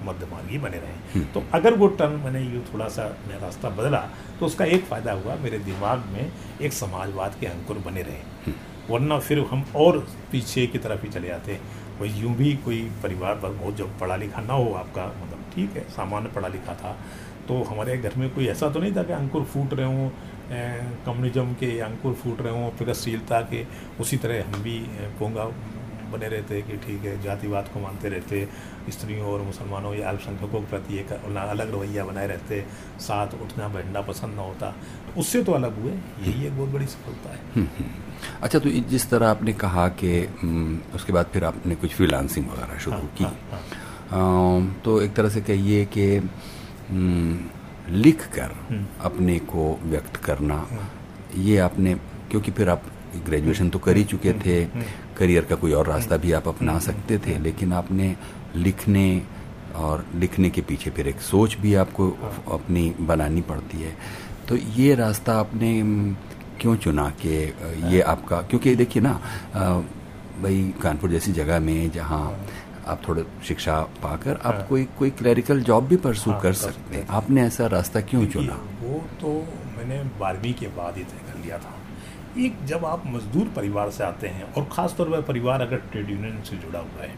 मध्य 0.04 0.26
मार्गी 0.26 0.58
बने 0.58 0.78
रहे। 0.78 1.20
तो 1.24 1.42
अगर 1.54 1.74
वो 1.74 1.86
टर्न 1.90 2.20
मैंने 2.20 2.40
ये 2.42 2.62
थोड़ा 2.72 2.88
सा 2.88 3.04
मैं 3.28 3.38
रास्ता 3.40 3.68
बदला 3.70 4.00
तो 4.40 4.46
उसका 4.46 4.64
एक 4.66 4.84
फ़ायदा 4.84 5.12
हुआ 5.14 5.34
मेरे 5.36 5.58
दिमाग 5.60 6.04
में 6.06 6.30
एक 6.62 6.72
समाजवाद 6.72 7.36
के 7.40 7.46
अंकुर 7.46 7.78
बने 7.86 8.02
रहे। 8.02 8.52
वरना 8.90 9.18
फिर 9.20 9.38
हम 9.50 9.64
और 9.76 9.98
पीछे 10.32 10.66
की 10.66 10.78
तरफ़ 10.78 11.02
ही 11.02 11.08
चले 11.10 11.28
जाते। 11.28 11.58
कोई 11.98 12.08
यूँ 12.10 12.34
भी 12.36 12.52
कोई 12.64 12.80
परिवार 13.02 13.34
पर 13.34 13.50
बहुत 13.54 13.76
जब 13.76 13.98
पढ़ा 14.00 14.16
लिखा 14.16 14.40
ना 14.42 14.54
हो 14.54 14.72
आपका 14.74 15.06
मतलब 15.16 15.37
ठीक 15.58 15.76
है 15.76 15.82
सामान्य 15.90 16.28
पढ़ा 16.34 16.48
लिखा 16.48 16.74
था 16.82 16.96
तो 17.48 17.62
हमारे 17.64 17.96
घर 17.98 18.14
में 18.16 18.28
कोई 18.34 18.46
ऐसा 18.48 18.68
तो 18.70 18.80
नहीं 18.80 18.94
था 18.96 19.02
कि 19.02 19.12
अंकुर 19.12 19.44
फूट 19.52 19.74
रहे 19.74 19.86
हों 19.86 20.08
कम्युनिज्म 21.04 21.54
के 21.60 21.78
अंकुर 21.82 22.12
फूट 22.14 22.40
रहे 22.42 22.52
हों 22.54 22.70
प्रगतिशीलता 22.76 23.40
के 23.50 23.64
उसी 24.00 24.16
तरह 24.16 24.44
हम 24.46 24.62
भी 24.62 24.78
पोंगा 25.18 25.44
बने 26.12 26.28
रहते 26.28 26.60
कि 26.62 26.76
ठीक 26.84 27.04
है 27.04 27.20
जातिवाद 27.22 27.68
को 27.72 27.80
मानते 27.80 28.08
रहते 28.08 28.46
स्त्रियों 28.90 29.26
और 29.28 29.40
मुसलमानों 29.42 29.94
या 29.94 30.08
अल्पसंख्यकों 30.08 30.60
के 30.60 30.66
प्रति 30.66 30.98
एक 30.98 31.12
अलग 31.12 31.74
रवैया 31.74 32.04
बनाए 32.04 32.26
रहते 32.26 32.64
साथ 33.06 33.34
उठना 33.42 33.68
बैठना 33.74 34.00
पसंद 34.02 34.34
ना 34.36 34.42
होता 34.42 34.70
तो 35.06 35.20
उससे 35.20 35.42
तो 35.44 35.52
अलग 35.52 35.82
हुए 35.82 35.92
यही 35.92 36.46
एक 36.46 36.56
बहुत 36.56 36.70
बड़ी 36.70 36.86
सफलता 36.86 37.32
है 37.32 37.40
हम्म, 37.56 37.66
हम्म। 37.78 38.40
अच्छा 38.42 38.58
तो 38.58 38.70
जिस 38.90 39.08
तरह 39.10 39.28
आपने 39.28 39.52
कहा 39.64 39.88
कि 40.00 40.14
हम्म, 40.42 40.78
उसके 40.94 41.12
बाद 41.12 41.26
फिर 41.32 41.44
आपने 41.44 41.74
कुछ 41.76 41.94
फ्रीलांसिंग 41.94 42.48
वगैरह 42.48 42.78
शुरू 42.78 42.96
हाँ, 42.96 43.12
की 43.16 43.24
हाँ, 43.24 43.36
हाँ। 43.50 43.77
तो 44.84 45.00
एक 45.02 45.14
तरह 45.14 45.28
से 45.28 45.40
कहिए 45.40 45.84
कि 45.96 46.06
लिख 47.92 48.26
कर 48.34 48.54
अपने 49.04 49.38
को 49.38 49.78
व्यक्त 49.84 50.16
करना 50.16 50.54
हाँ। 50.70 50.90
ये 51.36 51.56
आपने 51.58 51.94
क्योंकि 52.30 52.50
फिर 52.50 52.68
आप 52.68 52.82
ग्रेजुएशन 53.26 53.70
तो 53.70 53.78
कर 53.78 53.96
ही 53.96 54.04
चुके 54.04 54.32
थे 54.44 54.64
करियर 55.18 55.44
का 55.44 55.56
कोई 55.56 55.72
और 55.72 55.86
रास्ता 55.86 56.16
भी 56.16 56.32
आप 56.32 56.48
अपना 56.48 56.78
सकते 56.78 57.18
थे 57.18 57.38
लेकिन 57.38 57.72
आपने 57.72 58.14
लिखने 58.56 59.06
और 59.76 60.04
लिखने 60.14 60.50
के 60.50 60.62
पीछे 60.62 60.90
फिर 60.90 61.08
एक 61.08 61.20
सोच 61.20 61.56
भी 61.60 61.74
आपको 61.74 62.08
अपनी 62.52 62.90
बनानी 63.00 63.40
पड़ती 63.40 63.78
है। 63.78 63.96
तो 64.48 64.56
ये 64.56 64.94
रास्ता 64.94 65.38
आपने 65.38 65.70
क्यों 66.60 66.76
चुना 66.76 67.08
कि 67.20 67.34
ये 67.94 68.00
आपका 68.00 68.40
क्योंकि 68.42 68.74
देखिए 68.76 69.02
ना 69.02 69.12
भाई 70.42 70.74
कानपुर 70.82 71.10
जैसी 71.10 71.32
जगह 71.32 71.60
में 71.60 71.90
जहाँ 71.90 72.24
आप 72.88 73.00
थोड़े 73.08 73.24
शिक्षा 73.48 73.80
पाकर 74.02 74.36
आप 74.36 74.54
हाँ। 74.54 74.66
कोई 74.68 74.84
कोई 74.98 75.10
क्लरिकल 75.12 75.60
जॉब 75.62 75.86
भी 75.88 75.96
परसू 75.98 76.30
हाँ, 76.30 76.40
कर 76.40 76.52
सकते 76.54 76.96
हैं। 76.96 77.06
आपने 77.10 77.42
ऐसा 77.42 77.66
रास्ता 77.68 78.00
क्यों 78.02 78.26
चुना? 78.26 78.54
वो 78.82 78.98
तो 79.20 79.32
मैंने 79.76 80.02
बारहवीं 80.20 80.52
के 80.54 80.66
बाद 80.76 80.96
ही 80.96 81.04
तय 81.04 81.26
कर 81.26 81.38
लिया 81.38 81.58
था। 81.58 81.74
एक 82.38 82.64
जब 82.66 82.84
आप 82.84 83.02
मजदूर 83.06 83.48
परिवार 83.56 83.90
से 83.90 84.04
आते 84.04 84.28
हैं 84.28 84.52
और 84.52 84.68
ख़ास 84.72 84.94
तौर 84.98 85.10
पर 85.10 85.22
परिवार 85.22 85.60
अगर 85.60 85.76
ट्रेड 85.92 86.10
यूनियन 86.10 86.42
से 86.42 86.56
जुड़ा 86.56 86.78
हुआ 86.78 87.02
है 87.02 87.14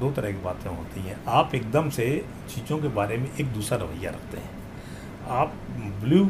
दो 0.00 0.10
तरह 0.10 0.32
की 0.32 0.42
बातें 0.44 0.70
होती 0.70 1.00
हैं। 1.00 1.16
आप 1.30 1.54
एकदम 1.54 1.90
से 1.90 2.06
चीज़ों 2.48 2.78
के 2.78 2.88
बारे 2.94 3.16
में 3.16 3.28
एक 3.40 3.52
दूसरा 3.54 3.78
रवैया 3.78 4.10
रखते 4.10 4.38
हैं। 4.38 4.50
आप 5.30 5.54
ब्लू 6.00 6.24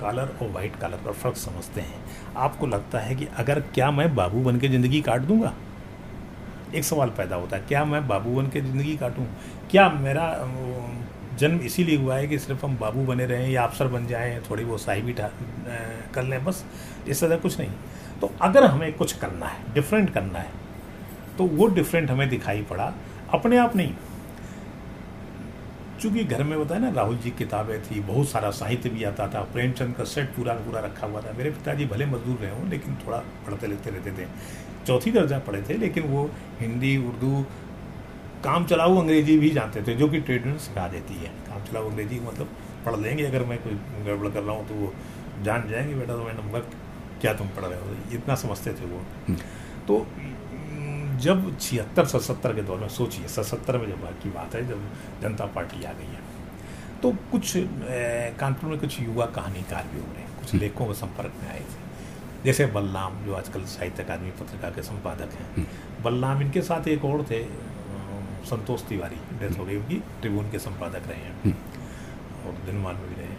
कलर 0.00 0.36
और 0.42 0.50
वाइट 0.50 0.76
कलर 0.76 1.00
का 1.04 1.12
फ़र्क 1.12 1.36
समझते 1.36 1.80
हैं। 1.80 2.00
आपको 2.36 2.66
लगता 2.66 2.98
है 2.98 3.14
कि 3.14 3.28
अगर 3.36 3.60
क्या 3.74 3.90
मैं 3.90 4.14
बाबू 4.14 4.40
बन 4.42 4.58
के 4.58 4.68
ज़िंदगी 4.68 5.00
काट 5.00 5.20
दूँगा? 5.22 5.52
एक 6.72 6.84
सवाल 6.84 7.08
पैदा 7.10 7.36
होता 7.36 7.56
है, 7.56 7.62
क्या 7.68 7.84
मैं 7.84 8.06
बाबू 8.08 8.34
बन 8.34 8.48
के 8.50 8.60
ज़िंदगी 8.60 8.96
काटूँ? 8.96 9.26
क्या 9.70 9.88
मेरा 9.90 10.26
जन्म 11.38 11.60
इसीलिए 11.60 11.96
हुआ 11.98 12.16
है 12.16 12.26
कि 12.28 12.38
सिर्फ़ 12.38 12.64
हम 12.66 12.76
बाबू 12.78 13.04
बने 13.04 13.26
रहें 13.26 13.48
या 13.50 13.62
अफसर 13.64 13.88
बन 13.88 14.06
जाएँ, 14.06 14.40
थोड़ी 14.50 14.64
वो 14.64 14.78
साही 14.78 15.02
भी 15.02 15.14
कर 15.14 16.22
लें, 16.22 16.44
बस, 16.44 16.64
इस 17.08 17.20
तरह 17.20 17.36
कुछ 17.38 17.58
नहीं। 17.58 17.70
तो 18.20 18.30
अगर 18.42 18.64
हमें 18.64 18.92
कुछ 18.94 19.12
करना 19.14 19.46
है 19.46 19.74
डिफरेंट 19.74 20.12
करना 20.14 20.38
है 20.38 20.60
तो 21.38 21.44
वो 21.46 21.66
डिफरेंट 21.68 22.10
हमें 22.10 22.28
दिखाई 22.28 22.62
पड़ा, 22.62 22.92
अपने 23.30 23.56
आप 23.58 23.76
नहीं। 23.76 23.94
चूँकि 26.00 26.24
घर 26.24 26.42
में 26.42 26.58
बताया 26.60 26.80
ना, 26.80 26.88
राहुल 26.90 27.16
जी 27.16 27.30
किताबें 27.30 27.82
थी, 27.82 28.00
बहुत 28.02 28.28
सारा 28.28 28.50
साहित्य 28.52 28.88
भी 28.90 29.04
आता 29.04 29.26
था, 29.28 29.40
प्रेमचंद 29.52 29.94
का 29.94 30.04
सेट 30.04 30.34
पूरा 30.36 30.54
पूरा 30.56 30.80
रखा 30.80 31.06
हुआ 31.06 31.20
था। 31.20 31.32
मेरे 31.38 31.50
पिताजी 31.50 31.86
भले 31.86 32.06
मजदूर 32.06 32.36
रहे 32.36 32.50
हों, 32.50 32.68
लेकिन 32.70 32.96
थोड़ा 33.06 33.18
पढ़ते 33.46 33.66
लिखते 33.66 33.90
रहते 33.90 34.10
थे। 34.12 34.26
चौथी 34.82 35.10
दर्जा 35.12 35.38
पढ़े 35.40 35.62
थे 35.62 35.76
लेकिन 35.76 36.04
वो 36.06 36.30
हिंदी 36.60 36.96
उर्दू 37.04 37.44
काम 38.44 38.64
चलाऊ 38.66 38.96
अंग्रेज़ी 38.98 39.38
भी 39.38 39.50
जानते 39.50 39.82
थे 39.82 39.94
जो 39.94 40.08
कि 40.08 40.20
ट्रेड 40.20 40.40
यूनियन 40.40 40.58
सिखा 40.60 40.86
देती 40.88 41.14
है 41.16 41.28
काम 41.48 41.64
चलाऊ 41.64 41.90
अंग्रेज़ी 41.90 42.20
मतलब 42.20 42.48
पढ़ 42.86 42.96
लेंगे 42.98 43.24
अगर 43.24 43.44
मैं 43.44 43.58
कोई 43.58 43.78
गड़बड़ 44.04 44.28
कर 44.28 44.42
रहा 44.42 44.56
हूँ 44.56 44.66
तो 44.68 44.74
वो 44.74 44.92
जान 45.42 45.68
जाएँगे 45.68 45.94
बेटा 45.94 46.14
तो 46.14 46.24
मैं 46.24 46.34
नंबर 46.34 46.66
क्या 47.20 47.34
तुम 47.34 47.48
पढ़ 47.48 47.64
रहे 47.64 47.80
हो 47.80 47.96
इतना 48.14 48.34
समझते 48.36 48.72
थे 48.72 48.86
वो 48.86 49.00
हम्म। 49.28 49.36
तो 49.88 50.06
जब 51.20 51.56
छिहत्तर 51.58 52.06
सतहत्तर 52.06 52.54
के 52.54 52.62
दौर 52.62 52.78
में 52.78 52.88
सोचिए 52.90 53.28
सतहत्तर 53.28 53.78
में 53.78 53.86
जब 53.88 54.06
की 54.22 54.30
बात 54.30 54.54
है 54.54 54.66
जब 54.68 54.88
जनता 55.22 55.46
पार्टी 55.54 55.84
आ 55.84 55.92
गई 55.92 56.06
है 56.06 56.20
तो 57.02 57.12
कुछ 57.30 57.52
कानपुर 58.38 58.70
में 58.70 58.78
कुछ 58.80 59.00
युवा 59.00 59.26
कहानीकार 59.36 59.86
भी 59.92 60.00
हो 60.00 60.06
रहे 60.06 60.22
हैं 60.22 60.38
कुछ 60.38 60.48
हम्म। 60.48 60.60
लेखकों 60.60 60.86
के 60.86 60.94
संपर्क 60.94 61.32
में 61.42 61.48
आए 61.50 61.60
थे 61.60 61.81
जैसे 62.44 62.66
बलराम 62.66 63.24
जो 63.24 63.34
आजकल 63.34 63.64
साहित्य 63.64 64.02
अकादमी 64.02 64.30
पत्रिका 64.30 64.70
के 64.70 64.82
संपादक 64.82 65.32
हैं। 65.32 65.54
हम्म। 65.56 66.02
बलराम 66.04 66.42
इनके 66.42 66.62
साथ 66.62 66.88
एक 66.88 67.04
और 67.04 67.22
थे 67.22 67.44
संतोष 68.46 68.82
तिवारी 68.82 69.16
डेथ 69.40 69.58
हो 69.58 69.64
गई 69.64 69.76
उनकी 69.76 69.96
ट्रिब्यून 70.20 70.50
के 70.50 70.58
संपादक 70.58 71.08
रहे 71.08 71.18
हैं। 71.18 71.40
हम्म। 71.44 71.54
और 72.46 72.52
दिनमान 72.66 72.94
में 72.94 73.08
भी 73.08 73.14
रहे। 73.14 73.34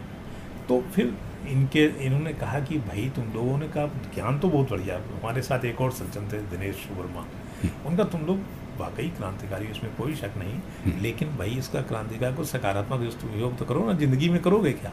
तो 0.67 0.81
फिर 0.95 1.13
इनके 1.47 1.85
इन्होंने 1.85 2.33
कहा 2.33 2.59
कि 2.59 2.77
भाई 2.79 3.11
तुम 3.15 3.23
लोगों 3.23 3.57
ने 3.57 3.67
कहा 3.67 3.85
ज्ञान 3.85 4.39
तो 4.39 4.49
बहुत 4.49 4.69
बढ़िया 4.69 4.97
हमारे 4.97 5.41
साथ 5.41 5.65
एक 5.65 5.81
और 5.81 5.91
सज्जन 5.91 6.27
थे 6.33 6.37
दिनेश 6.41 6.87
वर्मा। 6.91 7.21
हम्म। 7.21 7.87
उनका 7.87 8.03
तुम 8.03 8.21
लोग 8.21 8.39
वाकई 8.79 9.09
क्रांतिकारी 9.09 9.67
उसमें 9.67 9.95
कोई 9.95 10.15
शक 10.15 10.31
नहीं। 10.37 10.59
लेकिन 11.01 11.37
भाई 11.37 11.49
इसका 11.49 11.81
क्रांतिकारी 11.81 12.35
को 12.35 12.43
सकारात्मक 12.43 13.01
उपयोग 13.23 13.57
तो 13.57 13.65
करो 13.65 13.85
ना 13.85 13.93
ज़िंदगी 13.93 14.29
में 14.29 14.41
करोगे 14.41 14.71
क्या? 14.73 14.91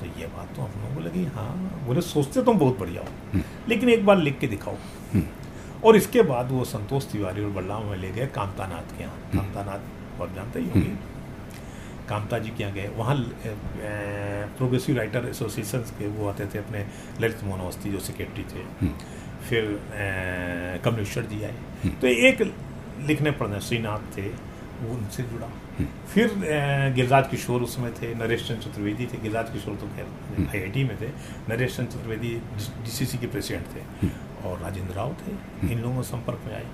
तो 0.00 0.06
ये 0.20 0.26
बात 0.26 0.54
तो 0.56 0.62
हम 0.62 0.82
लोगों 0.82 0.94
को 0.94 1.00
लगी 1.00 1.24
हाँ 1.24 1.82
बोले 1.86 2.00
सोचते 2.00 2.42
तुम 2.42 2.58
बहुत 2.58 2.78
बढ़िया 2.78 3.02
हो। 3.02 3.08
हम्म। 3.32 3.42
लेकिन 3.68 3.88
एक 3.88 4.06
बार 4.06 4.18
लिख 4.18 4.38
के 4.38 4.46
दिखाओ। 4.46 4.74
हम्म। 5.14 5.24
और 5.84 5.96
इसके 5.96 6.22
बाद 6.22 6.50
वो 6.50 6.64
संतोष 6.64 7.06
तिवारी 7.06 7.44
और 7.44 7.50
बल्लाम 7.50 7.84
में 7.84 7.96
ले 7.96 8.10
गए 8.10 8.26
कामतानाथ 8.26 8.96
के 8.96 9.02
यहाँ। 9.02 9.14
हम्म। 9.14 9.38
कामतानाथ 9.38 9.78
बहुत 10.18 10.34
जानते 10.34 10.60
ही 10.60 10.66
होंगे। 10.66 11.18
कामता 12.08 12.38
जी 12.38 12.50
के 12.50 12.62
यहाँ 12.62 12.74
गए। 12.74 12.88
वहाँ 12.88 13.16
प्रोग्रेसिव 14.58 14.96
राइटर 14.96 15.28
एसोसिएशन 15.28 15.78
के 15.78 16.08
वो 16.08 16.28
आते 16.28 16.46
थे 16.46 16.58
अपने 16.58 16.86
ललित 17.20 17.44
मोहन 17.44 17.60
अवस्थी 17.60 17.92
जो 17.92 17.98
सेक्रेटरी 17.98 18.42
थे। 18.42 18.88
फिर 19.48 19.80
कमलेश्वर 20.84 21.24
जी 21.24 21.42
आए। 21.42 21.54
तो 22.00 22.06
एक 22.06 22.42
लिखने 23.00 23.30
पढ़ने 23.30 23.60
श्रीनाथ 23.60 24.16
थे। 24.16 24.47
वो 24.80 24.94
उनसे 24.94 25.22
जुड़ा। 25.22 25.48
फिर 26.08 26.34
गिरिराज 26.94 27.28
किशोर 27.28 27.62
उसमें 27.62 27.92
थे 27.94 28.14
नरेश 28.14 28.46
चंद 28.48 28.60
चतुर्वेदी 28.60 29.06
थे। 29.06 29.18
गिरिराज 29.18 29.50
किशोर 29.52 29.76
तो 29.76 29.88
खैर 29.96 30.06
आई 30.48 30.60
आई 30.60 30.84
में 30.84 30.96
थे। 31.00 31.08
नरेश 31.48 31.76
चंद 31.76 31.88
चतुर्वेदी 31.88 32.34
डीसीसी 32.56 33.18
के 33.18 33.26
प्रेसिडेंट 33.26 33.66
थे। 33.74 34.10
और 34.44 34.58
राजेंद्र 34.58 34.94
राव 34.94 35.14
थे। 35.20 35.32
इन 35.72 35.78
लोगों 35.78 36.02
संपर्क 36.04 36.42
में 36.46 36.54
आए। 36.54 36.66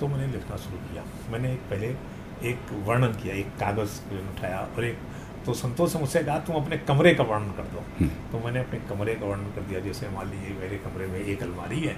तो 0.00 0.08
मैंने 0.08 0.26
लिखना 0.26 0.56
शुरू 0.58 0.78
किया। 0.78 1.04
मैंने 1.32 1.54
पहले 1.70 1.94
एक 2.50 2.72
वर्णन 2.86 3.12
किया 3.14 3.34
एक 3.34 3.48
कागज़ 3.58 4.00
उठाया 4.12 4.58
और 4.58 4.84
एक 4.84 4.98
तो 5.46 5.54
संतोष 5.54 5.92
से 5.92 5.98
मुझसे 5.98 6.22
कहा 6.24 6.38
तुम 6.38 6.56
अपने 6.56 6.76
कमरे 6.80 7.14
का 7.14 7.24
वर्णन 7.24 7.50
कर 7.52 7.64
दो। 7.70 7.80
तो 8.32 8.44
मैंने 8.44 8.60
अपने 8.60 8.78
कमरे 8.88 9.14
का 9.14 9.26
वर्णन 9.26 9.50
कर 9.54 9.62
दिया। 9.62 9.80
जैसे 9.80 10.08
मान 10.08 10.30
लीजिए 10.30 10.56
मेरे 10.58 10.76
कमरे 10.78 11.06
में 11.06 11.18
एक 11.20 11.42
अलमारी 11.42 11.80
है 11.80 11.96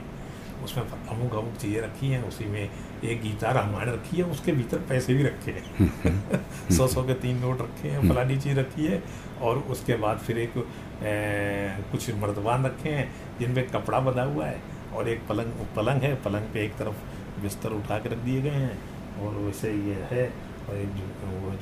उसमें 0.64 0.84
अमुक 0.84 1.34
अमुक 1.34 1.56
चीज़ें 1.56 1.80
रखी 1.80 2.08
हैं 2.08 2.22
उसी 2.24 2.44
में 2.46 2.68
एक 3.04 3.22
गीता 3.22 3.50
रामायण 3.52 3.88
रखी 3.90 4.16
है 4.16 4.24
उसके 4.30 4.52
भीतर 4.52 4.78
पैसे 4.88 5.14
भी 5.14 5.22
रखे 5.22 5.50
हैं। 5.50 5.64
हम्म, 5.78 5.90
हम्म, 6.04 6.18
हम्म, 6.32 6.76
सौ 6.76 6.86
सौ 6.86 7.02
के 7.02 7.14
तीन 7.24 7.38
नोट 7.38 7.60
रखे 7.60 7.88
हैं 7.88 8.08
फलानी 8.08 8.36
चीज़ 8.36 8.58
रखी 8.58 8.86
है 8.86 9.02
और 9.42 9.58
उसके 9.74 9.96
बाद 10.04 10.18
फिर 10.18 10.38
एक 10.38 10.56
ए, 10.56 11.84
कुछ 11.90 12.10
मर्दवान 12.20 12.64
रखे 12.66 12.90
हैं 12.90 13.10
जिनमें 13.38 13.68
कपड़ा 13.70 14.00
बंधा 14.00 14.22
हुआ 14.24 14.46
है 14.46 14.60
और 14.94 15.08
एक 15.08 15.26
पलंग 15.28 15.66
पलंग 15.76 16.02
है 16.02 16.14
पलंग 16.24 16.52
पे 16.54 16.64
एक 16.64 16.76
तरफ़ 16.78 17.42
बिस्तर 17.42 17.72
उठा 17.72 17.98
के 17.98 18.08
रख 18.08 18.18
दिए 18.24 18.42
गए 18.42 18.64
हैं 18.64 18.78
और 19.22 19.34
वैसे 19.36 19.72
ये 19.72 19.96
है 20.10 20.26
और 20.68 20.76
एक 20.76 20.92
जू, 20.96 21.06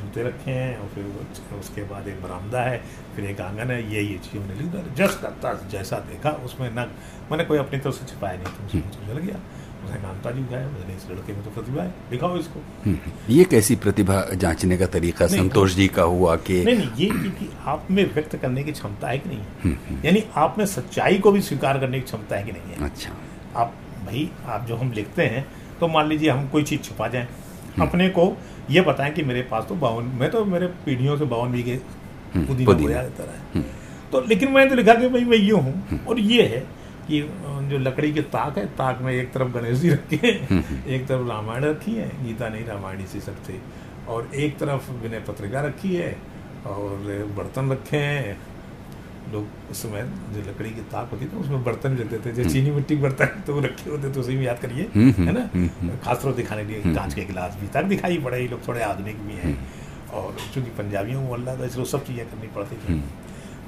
जूते 0.00 0.22
रखे 0.22 0.50
हैं 0.50 0.76
और 0.78 0.88
फिर 0.88 1.58
उसके 1.58 1.82
बाद 1.84 2.08
एक 2.08 2.20
बरामदा 2.22 2.60
है 2.62 2.76
फिर 3.16 3.24
एक 3.24 3.40
आँगन 3.40 3.70
है 3.70 3.80
ये 3.94 4.02
ये 4.02 4.18
चीज़ 4.18 4.42
मैंने 4.42 4.60
लिख 4.60 4.94
जस्ट 4.96 5.20
करता 5.22 5.52
जैसा 5.70 5.98
देखा 6.10 6.30
उसमें 6.46 6.68
न 6.74 6.86
मैंने 7.30 7.44
कोई 7.44 7.58
अपनी 7.58 7.78
तरफ़ 7.78 7.94
से 7.94 8.06
छिपाया 8.12 8.36
नहीं 8.36 8.54
तुमसे 8.58 8.78
मुझे 8.78 9.06
चल 9.06 9.18
गया। 9.26 9.40
उसने 9.84 9.96
कामता 10.00 10.30
जी 10.30 10.42
उठाया 10.42 10.66
मैंने 10.68 10.94
इस 10.94 11.06
लड़के 11.10 11.32
में 11.32 11.42
तो 11.44 11.50
प्रतिभा 11.50 11.82
है। 11.82 11.94
दिखाओ 12.10 12.36
इसको। 12.36 12.60
हम्म, 12.84 12.96
हम्म। 12.96 13.34
ये 13.34 13.44
कैसी 13.44 13.76
प्रतिभा 13.76 14.20
जांचने 14.34 14.76
का 14.78 14.86
तरीका 14.96 15.26
संतोष 15.26 15.74
जी 15.74 15.86
का 15.96 16.02
हुआ 16.12 16.36
कि 16.48 16.62
नहीं 16.64 16.76
नहीं 16.76 16.90
ये 16.98 17.30
कि 17.30 17.48
आप 17.66 17.86
में 17.90 18.04
व्यक्त 18.14 18.36
करने 18.36 18.62
की 18.64 18.72
क्षमता 18.72 19.08
है 19.08 19.18
कि 19.18 19.28
नहीं 19.28 19.38
है? 19.38 19.46
हम्म, 19.64 19.98
यानी 20.04 20.22
आप 20.36 20.58
में 20.58 20.64
सच्चाई 20.66 21.18
को 21.18 21.32
भी 21.32 21.40
स्वीकार 21.40 21.78
करने 21.78 22.00
की 22.00 22.04
क्षमता 22.04 22.36
है 22.36 22.42
कि 22.42 22.52
नहीं 22.52 22.74
है? 22.74 22.84
अच्छा। 22.84 23.12
आप 23.60 23.74
भाई 24.06 24.28
आप 24.46 24.66
जो 24.66 24.76
हम 24.76 24.92
लिखते 24.92 25.22
हैं 25.26 25.46
तो 25.80 25.88
मान 25.88 26.08
लीजिए 26.08 26.30
हम 26.30 26.46
कोई 26.48 26.62
चीज़ 26.62 26.80
छुपा 26.80 27.08
जाए 27.08 27.28
अपने 27.80 28.08
को 28.08 28.32
ये 28.70 28.80
बताएँ 28.80 29.12
कि 29.12 29.22
मेरे 29.22 29.42
पास 29.50 29.64
तो 29.68 29.74
बावन 29.74 30.04
मैं 30.20 30.30
तो 30.30 30.44
मेरे 30.44 30.66
पीढ़ियों 30.84 31.16
से 31.18 31.24
बावन 31.24 31.52
बीघे 31.52 31.76
पुदीना 32.36 32.72
बोया 32.72 33.02
देता 33.02 33.24
रहा 33.24 33.42
हम्म। 33.54 33.64
तो 34.12 34.20
लेकिन 34.28 34.50
मैंने 34.52 34.70
तो 34.70 34.76
लिखा 34.76 34.94
कि 34.94 35.08
भाई 35.08 35.24
मैं 35.24 35.36
यूँ 35.38 35.60
हूँ। 35.60 36.04
और 36.08 36.18
ये 36.20 36.42
है 36.46 36.60
कि 37.08 37.20
जो 37.70 37.78
लकड़ी 37.78 38.12
के 38.12 38.22
ताक 38.30 38.58
है 38.58 38.66
ताक 38.76 39.00
में 39.02 39.12
एक 39.12 39.32
तरफ़ 39.32 39.48
गणेश 39.52 39.78
जी 39.78 39.90
रखे 39.90 40.16
हैं 40.18 40.84
एक 40.86 41.06
तरफ़ 41.08 41.28
रामायण 41.28 41.64
रखी 41.64 41.94
है 41.94 42.08
गीता 42.24 42.48
नहीं 42.48 42.64
रामायण 42.66 43.00
इसी 43.00 43.20
सब 43.20 43.36
थे। 43.48 43.58
और 44.08 44.30
एक 44.36 44.58
तरफ़ 44.58 44.90
विनय 45.02 45.20
पत्रिका 45.28 45.60
रखी 45.60 45.94
है 45.94 46.16
और 46.66 46.88
बर्तन 47.36 47.70
रखे 47.72 47.96
हैं। 47.98 48.38
लोग 49.32 49.70
उस 49.70 49.82
समय 49.82 50.02
जो 50.32 50.40
लकड़ी 50.42 50.70
की 50.70 50.80
ताक 50.92 51.10
होती 51.12 51.26
थी 51.26 51.36
उसमें 51.36 51.62
बर्तन 51.64 51.96
रखते 51.96 52.18
थे। 52.20 52.32
जो 52.34 52.48
चीनी 52.50 52.70
मिट्टी 52.70 52.96
के 52.96 53.02
बर्तन 53.02 53.42
तो 53.46 53.60
रखे 53.60 53.90
होते 53.90 54.10
तो 54.12 54.20
उसी 54.20 54.36
में 54.36 54.42
याद 54.44 54.58
करिए 54.58 54.88
हम्म, 54.94 55.10
हम्म, 55.10 55.26
है 55.28 55.34
ना? 55.34 55.48
हम्म, 55.54 55.96
खासतौर 56.04 56.32
दिखाने 56.34 56.64
के 56.64 56.72
लिए 56.72 56.94
कांच 56.94 57.14
के 57.14 57.24
गिलास 57.24 57.56
भी 57.60 57.66
तक 57.74 57.84
दिखाई 57.86 58.18
पड़े 58.18 58.40
ये 58.40 58.48
लोग 58.48 58.66
थोड़े 58.68 58.82
आधुनिक 58.82 59.20
भी 59.26 59.34
हैं। 59.36 59.56
और 60.12 60.36
चूँकि 60.54 60.70
पंजाबियों 60.78 61.26
को 61.26 61.34
अल्लाह 61.34 61.56
था 61.56 61.64
इसलिए 61.64 61.84
सब 61.86 62.04
चीज़ें 62.06 62.26
करनी 62.26 62.48
पड़ती 62.54 62.76
थी। 62.76 62.94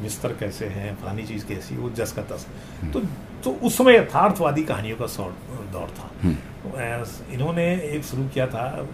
बिस्तर 0.03 0.33
कैसे 0.33 0.67
हैं 0.67 0.97
फलानी 0.97 1.23
चीज़ 1.23 1.45
कैसी 1.47 1.77
वो 1.77 1.91
जस 1.91 2.13
का 2.13 2.23
तस। 2.23 2.47
तो 2.93 3.01
तो 3.45 3.51
उस 3.51 3.77
समय 3.79 3.97
यथार्थवादी 3.97 4.63
कहानियों 4.63 4.97
का 4.97 5.07
दौर 5.73 5.89
था। 5.99 6.11
तो 6.63 7.33
इन्होंने 7.33 7.65
एक 7.77 8.05
शुरू 8.05 8.25
किया 8.29 8.47
था 8.47 8.89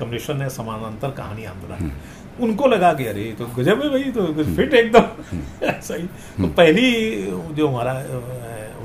कमलेश्वर 0.00 0.36
ने 0.36 0.50
समानांतर 0.50 1.10
कहानी 1.10 1.44
आंदोलन 1.44 1.92
उनको 2.40 2.66
लगा 2.66 2.92
कि 2.94 3.06
अरे 3.06 3.24
तो 3.38 3.46
गजब 3.46 3.82
है 3.82 3.90
भाई 3.90 4.02
तो 4.02 4.54
फिट 4.56 4.74
एकदम। 4.74 5.06
सही। 5.80 6.02
तो 6.02 6.46
पहली 6.48 6.86
जो 7.54 7.68
हमारा 7.68 7.94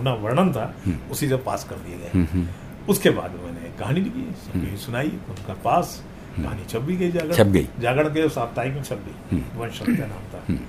ना 0.03 0.13
वर्णन 0.13 0.51
था 0.53 0.75
उसी 1.11 1.29
से 1.29 1.35
पास 1.35 1.63
कर 1.63 1.75
दिए 1.75 1.97
गए। 1.97 2.47
उसके 2.89 3.09
बाद 3.09 3.31
मैंने 3.31 3.69
कहानी 3.79 3.99
लिखी 4.01 4.77
सुनाई 4.77 5.07
उनका 5.29 5.53
पास 5.53 6.03
कहानी 6.37 6.65
छप 6.65 6.79
भी 6.79 6.95
गई 6.95 7.11
जागरण। 7.11 7.35
छप 7.35 7.45
गई। 7.45 7.67
जागरण 7.79 8.09
के 8.09 8.29
साप्ताहिक 8.29 8.73
में 8.73 8.83
छप 8.83 9.01
गई। 9.07 9.43
वंश 9.55 9.79
सत्य 9.79 9.91
नाम 9.91 10.25
था। 10.33 10.59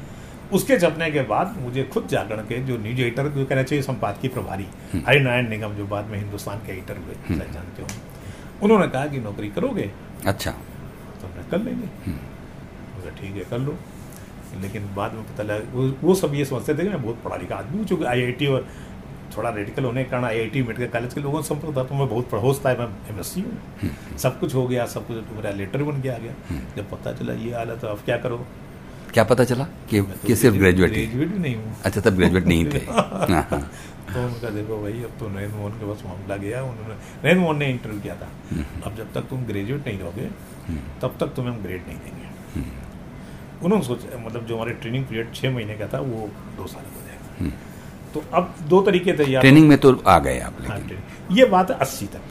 उसके 0.52 0.76
जपने 0.76 1.10
के 1.10 1.22
बाद 1.24 1.56
मुझे 1.60 1.82
खुद 1.92 2.06
जागरण 2.08 2.42
के 2.46 2.58
जो 2.64 2.76
न्यूज़ 2.78 3.00
एडिटर 3.00 3.28
जो 3.28 3.44
कहना 3.44 3.62
चाहिए 3.62 3.82
संपादकीय 3.82 4.30
प्रभारी 4.30 4.66
हरिनारायण 5.06 5.48
निगम 5.48 5.74
जो 5.74 5.86
बाद 5.86 6.06
में 6.06 6.18
हिंदुस्तान 6.18 6.58
के 6.66 6.72
एडिटर 6.72 6.96
हुए 6.98 7.36
जानते 7.38 7.82
हो 7.82 7.88
उन्होंने 8.62 8.88
कहा 8.88 9.06
कि 9.06 9.18
नौकरी 9.20 9.48
करोगे 9.50 9.90
अच्छा। 10.26 10.50
तो 10.50 11.26
हमने 11.26 11.48
कर 11.50 11.58
लेंगे। 11.58 11.86
बोला 12.06 13.10
ठीक 13.20 13.36
है 13.36 13.44
कर 13.50 13.58
लो। 13.58 13.76
लेकिन 14.60 14.88
बाद 14.94 15.12
में 15.14 15.22
पता 15.24 15.42
लगा 15.42 15.70
वो, 15.72 15.88
वो 16.02 16.14
सब 16.14 16.34
ये 16.34 16.44
समझते 16.44 16.74
थे 16.74 16.82
कि 16.82 16.88
मैं 16.88 17.02
बहुत 17.02 17.22
पढ़ा 17.24 17.36
लिखा 17.36 17.56
आदमी 17.56 17.78
हूँ 17.78 17.86
चूँकि 17.86 18.04
आई 18.04 18.46
और 18.46 18.66
थोड़ा 19.36 19.50
रेडिकल 19.50 19.84
होने 19.84 20.02
के 20.04 20.10
कारण 20.10 20.24
आई 20.24 20.38
आई 20.40 20.62
मेडिकल 20.62 20.86
कॉलेज 20.92 21.14
के 21.14 21.20
लोगों 21.20 21.42
से 21.42 21.48
संपर्क 21.48 21.76
था 21.76 21.84
तो 21.84 21.94
मैं 21.94 22.08
बहुत 22.08 22.30
पढ़ 22.30 22.40
था 22.64 22.74
मैं 22.78 22.88
एम 23.10 23.20
एस 23.20 23.26
सी 23.26 23.40
हूँ। 23.40 24.18
सब 24.18 24.38
कुछ 24.40 24.54
हो 24.54 24.66
गया 24.68 24.86
सब 24.94 25.06
कुछ 25.06 25.16
मेरा 25.36 25.50
लेटर 25.56 25.82
बन 25.82 26.00
के 26.02 26.08
आ 26.08 26.16
गया। 26.18 26.58
जब 26.76 26.90
पता 26.90 27.12
चला 27.12 27.32
ये 27.44 27.54
हालत 27.54 27.84
है 27.84 27.90
अब 27.90 28.02
क्या 28.04 28.16
करो? 28.16 28.44
क्या 29.14 29.24
पता 29.24 29.44
चला 29.44 29.64
कि, 29.90 30.00
तो 30.00 30.26
कि 30.26 30.34
सिर्फ़ 30.36 30.56
ग्रेजुएट 30.56 30.92
ही। 30.96 31.06
ग्रेजुएट 31.06 31.40
नहीं 31.40 31.54
हूँ 31.56 31.74
अच्छा 31.84 32.00
तब 32.00 32.16
ग्रेजुएट 32.16 32.46
नहीं 32.46 32.64
थे। 32.72 32.78
हाँ, 32.90 33.46
हाँ। 33.50 33.60
तो 34.12 34.22
उनका 34.24 34.50
देखो 34.50 34.80
भाई 34.82 35.02
अब 35.02 35.12
तो 35.20 35.28
नरेंद्र 35.28 35.56
मोहन 35.56 35.72
के 35.80 35.86
पास 35.86 36.02
मामला 36.06 36.36
गया 36.36 36.62
उन्होंने 36.62 36.94
नरेंद्र 36.94 37.40
मोहन 37.40 37.58
ने 37.58 37.70
इंटरव्यू 37.70 38.00
किया 38.00 38.14
था। 38.14 38.28
अब 38.86 38.96
जब 38.96 39.12
तक 39.14 39.28
तुम 39.30 39.44
ग्रेजुएट 39.46 39.86
नहीं 39.86 39.98
रहोगे 39.98 40.28
तब 41.02 41.16
तक 41.20 41.34
तुम्हें 41.36 41.52
हम 41.52 41.62
ग्रेड 41.62 41.86
नहीं 41.88 41.98
देंगे। 41.98 42.28
उन्होंने 43.64 43.84
सोचा 43.84 44.18
मतलब 44.26 44.46
जो 44.46 44.56
हमारे 44.56 44.72
ट्रेनिंग 44.82 45.04
पीरियड 45.06 45.34
छः 45.34 45.54
महीने 45.54 45.74
का 45.78 45.86
था 45.86 46.00
वो 46.00 46.28
दो 46.56 46.66
साल 46.66 46.84
हो 46.84 47.02
जाएगा। 47.06 47.56
तो 48.14 48.24
अब 48.34 48.54
दो 48.68 48.80
तरीके 48.82 49.12
थे 49.18 49.24
ट्रेनिंग 49.40 49.68
में 49.68 49.76
तो 49.78 49.92
आ 50.06 50.18
गए 50.18 50.38
आप 50.40 50.56
हाँ, 50.68 50.78
लेकिन 50.78 51.36
ये 51.36 51.44
बात 51.54 51.70
है 51.70 51.76
अस्सी 51.78 52.06
तक। 52.06 52.22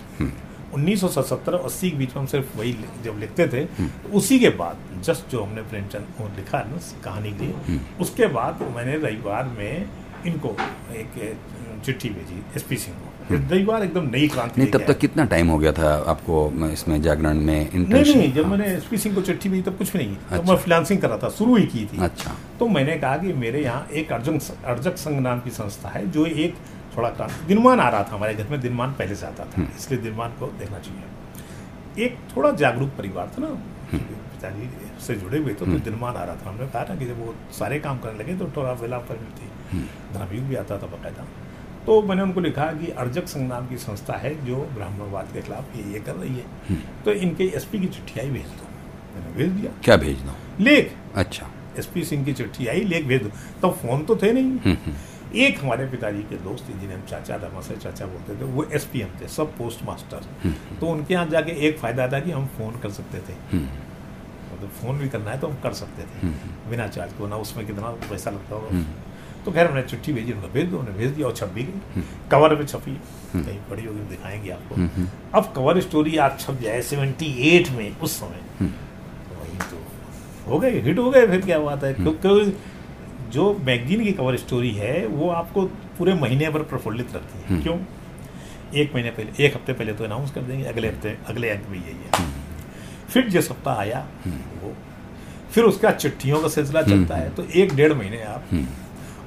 उन्नीस 0.73 1.01
सौ 1.01 1.21
सत्तर 1.23 1.53
अस्सी 1.55 1.89
के 1.91 1.97
बीच 1.97 2.09
में 2.09 2.21
हम 2.21 2.25
सिर्फ़ 2.27 2.57
वही 2.57 2.73
जब 3.05 3.19
लिखते 3.19 3.47
थे 3.47 3.65
तो 3.65 4.17
उसी 4.17 4.39
के 4.39 4.49
बाद 4.61 5.03
जस्ट 5.05 5.31
जो 5.31 5.43
हमने 5.43 5.61
प्रेमचंद 5.69 6.13
को 6.17 6.27
लिखा 6.37 6.57
है 6.57 6.71
ना 6.71 6.79
कहानी 7.03 7.31
के 7.31 7.45
लिए 7.45 7.79
उसके 8.01 8.27
बाद 8.33 8.61
मैंने 8.75 8.97
रविवार 8.97 9.55
में 9.57 9.89
इनको 10.27 10.55
एक 10.93 11.37
चिट्ठी 11.85 12.09
भेजी 12.09 12.43
एसपी 12.55 12.77
सिंह 12.77 12.95
को। 12.95 13.35
रविवार 13.35 13.83
एकदम 13.83 14.09
नई 14.11 14.27
क्रांति 14.27 14.61
नहीं 14.61 14.71
तब 14.71 14.83
तक 14.85 14.97
कितना 14.99 15.25
टाइम 15.33 15.47
हो 15.47 15.57
गया 15.57 15.71
था 15.73 15.91
आपको 16.07 16.37
इसमें 16.65 17.01
जागरण 17.01 17.39
में 17.39 17.69
नहीं 17.75 18.15
नहीं 18.15 18.31
जब 18.33 18.47
मैंने 18.47 18.65
एसपी 18.67 18.97
सिंह 18.97 19.15
को 19.15 19.21
चिट्ठी 19.21 19.49
भेजी 19.49 19.61
तब 19.61 19.77
कुछ 19.77 19.91
भी 19.93 19.99
नहीं। 19.99 20.15
तो 20.15 20.35
अच्छा। 20.35 20.51
मैं 20.51 20.59
फ्रीलांसिंग 20.61 21.01
कर 21.01 21.09
रहा 21.09 21.17
था 21.17 21.29
शुरू 21.37 21.55
ही 21.55 21.65
की 21.65 21.85
थी। 21.85 22.01
अच्छा। 22.03 22.35
तो 22.59 22.67
मैंने 22.67 22.97
कहा 22.97 23.17
कि 23.17 23.33
मेरे 23.43 23.61
यहाँ 23.63 23.87
एक 23.93 24.11
अर्जक 24.13 24.65
अर्जक 24.65 24.97
संघ 24.97 25.19
नाम 25.21 25.39
की 25.39 25.49
संस्था 25.51 25.89
है 25.89 26.09
जो 26.11 26.25
एक 26.25 26.55
थोड़ा 26.95 27.09
क्रांति 27.09 27.45
दिनमान 27.47 27.79
आ 27.79 27.89
रहा 27.89 28.03
था 28.03 28.15
हमारे 28.15 28.33
घर 28.33 28.47
में 28.49 28.59
दिनमान 28.61 28.93
पहले 28.93 29.15
से 29.15 29.25
आता 29.25 29.45
था 29.47 29.67
इसलिए 29.77 29.99
दिनमान 30.01 30.31
को 30.39 30.47
देखना 30.59 30.79
चाहिए। 30.79 32.05
एक 32.05 32.17
थोड़ा 32.35 32.51
जागरूक 32.53 32.89
परिवार 32.97 33.31
था 33.37 33.41
ना 33.41 33.47
पिताजी 33.91 34.69
से 35.05 35.15
जुड़े 35.15 35.37
हुए 35.37 35.51
थे 35.51 35.65
तो 35.65 35.79
दिनमान 35.81 36.15
आ 36.15 36.23
रहा 36.23 36.35
था। 36.35 36.49
हमने 36.49 36.67
कहा 36.67 36.83
ना 36.89 36.95
कि 36.95 37.05
जब 37.05 37.19
वो 37.19 37.35
सारे 37.53 37.79
काम 37.79 37.99
करने 37.99 38.19
लगे 38.19 38.35
तो 38.37 38.51
थोड़ा 38.57 38.71
वेला 38.81 38.97
पर 39.09 39.17
भी 39.17 39.31
थी। 39.37 39.47
धर्मयुग 40.13 40.45
भी 40.45 40.55
आता 40.55 40.77
था 40.77 40.87
बकायदा। 40.87 41.25
तो 41.85 42.01
मैंने 42.01 42.21
उनको 42.21 42.39
लिखा 42.39 42.65
कि 42.73 42.87
अर्जक 42.99 43.27
संघ 43.27 43.47
नाम 43.49 43.67
की 43.67 43.77
संस्था 43.77 44.13
है 44.17 44.33
जो 44.45 44.57
ब्राह्मणवाद 44.73 45.27
के 45.33 45.41
खिलाफ 45.41 45.75
ये 45.75 45.83
ये 45.93 45.99
कर 45.99 46.15
रही 46.15 46.35
है। 46.35 46.77
तो 47.05 47.11
इनके 47.13 47.43
एसपी 47.57 47.79
की 47.79 47.87
चिट्ठी 47.87 48.19
आई 48.19 48.29
भेज 48.29 48.47
दो। 48.53 48.67
मैंने 49.15 49.35
भेज 49.35 49.51
दिया। 49.51 49.71
क्या 49.83 49.97
भेज 49.97 50.21
दो? 50.21 50.35
लेख। 50.59 50.93
अच्छा। 51.15 51.49
एसपी 51.79 52.03
सिंह 52.03 52.25
की 52.25 52.33
चिट्ठी 52.33 52.67
आई 52.67 52.81
लेख 52.85 53.05
भेज 53.05 53.23
दो। 53.23 53.29
तब 53.61 53.77
फ़ोन 53.77 54.03
तो 54.05 54.15
थे 54.15 54.31
नहीं। 54.33 54.75
एक 55.35 55.59
हमारे 55.59 55.85
पिताजी 55.85 56.21
के 56.23 56.35
दोस्त 56.35 56.69
थे 56.69 56.73
जिन्हें 56.73 56.95
हम 56.97 57.03
चाचा 57.05 57.37
दामा 57.37 57.61
से 57.61 57.75
चाचा 57.75 58.05
बोलते 58.05 58.35
थे 58.35 58.45
वो 58.45 58.63
एसपीएम 58.73 59.09
थे 59.21 59.27
सब 59.27 59.57
पोस्ट 59.57 59.83
मास्टर 59.85 60.49
तो 60.79 60.87
उनके 60.87 61.13
यहाँ 61.13 61.25
जाके 61.27 61.51
एक 61.67 61.77
फ़ायदा 61.79 62.07
था 62.07 62.19
कि 62.19 62.31
हम 62.31 62.45
फ़ोन 62.57 62.79
कर 62.79 62.89
सकते 62.89 63.17
थे। 63.19 63.33
मतलब 63.53 64.69
फ़ोन 64.81 64.97
भी 64.97 65.09
करना 65.09 65.31
है 65.31 65.39
तो 65.39 65.47
हम 65.47 65.55
कर 65.63 65.73
सकते 65.73 66.03
थे। 66.03 66.27
बिना 66.69 66.87
चार्ज 66.87 67.13
को 67.13 67.27
ना 67.27 67.35
उसमें 67.35 67.65
कितना 67.67 67.91
पैसा 68.09 68.31
लगता 68.31 68.55
होगा। 68.55 68.83
तो 69.45 69.51
खैर 69.51 69.67
हमने 69.67 69.81
चिट्ठी 69.83 70.13
भेजी 70.13 70.33
उनको 70.33 70.47
भेज 70.47 70.69
दो 70.69 70.77
उन्हें 70.77 70.97
भेज 70.97 71.11
दिया 71.11 71.27
और 71.27 71.35
छप 71.35 71.51
भी 71.55 71.63
गई। 71.63 72.01
कवर 72.31 72.55
पे 72.55 72.65
छपी। 72.65 72.93
कहीं 73.33 73.59
पड़ी 73.69 73.85
होगी 73.85 73.99
दिखाएँगे 73.99 74.49
आपको। 74.49 74.75
अब 75.37 75.53
कवर 75.55 75.79
स्टोरी 75.81 76.17
आज 76.17 76.39
छप 76.39 76.59
जाए 76.61 76.81
सेवेंटी 76.81 77.31
एट 77.49 77.69
में 77.69 77.99
उस 77.99 78.19
समय। 78.19 78.41
तो 78.59 79.39
वही 79.39 79.57
तो। 79.71 80.51
हो 80.51 80.59
गए 80.59 80.79
हिट 80.79 80.99
हो 80.99 81.09
गए 81.11 81.27
फिर 81.27 81.41
क्या 81.41 81.59
बात 81.59 81.83
है? 81.83 81.93
क्योंकि 81.93 82.57
जो 83.29 83.53
मैगजीन 83.65 84.03
की 84.03 84.11
कवर 84.13 84.37
स्टोरी 84.37 84.71
है 84.71 85.05
वो 85.07 85.29
आपको 85.31 85.65
पूरे 85.97 86.13
महीने 86.15 86.49
भर 86.49 86.63
प्रफुल्लित 86.65 87.15
रखती 87.15 87.39
है। 87.45 87.61
क्यों? 87.63 87.77
एक 88.75 88.93
महीने 88.95 89.11
पहले 89.11 89.45
एक 89.45 89.55
हफ़्ते 89.55 89.73
पहले 89.73 89.93
तो 89.93 90.03
अनाउंस 90.03 90.31
कर 90.31 90.41
देंगे 90.41 90.65
अगले 90.65 90.87
हफ़्ते 90.87 91.17
अगले 91.27 91.49
अंक 91.49 91.67
में 91.69 91.77
यही 91.77 91.95
है। 91.95 92.27
फिर 93.09 93.29
जिस 93.29 93.47
सप्ताह 93.47 93.79
आया 93.79 94.05
वो 94.27 94.73
फिर 95.51 95.63
उसका 95.63 95.91
चिट्ठियों 95.91 96.39
का 96.41 96.47
सिलसिला 96.47 96.81
चलता 96.81 97.15
है 97.15 97.29
तो 97.35 97.43
एक 97.53 97.73
डेढ़ 97.75 97.93
महीने 97.93 98.21
आप 98.23 98.43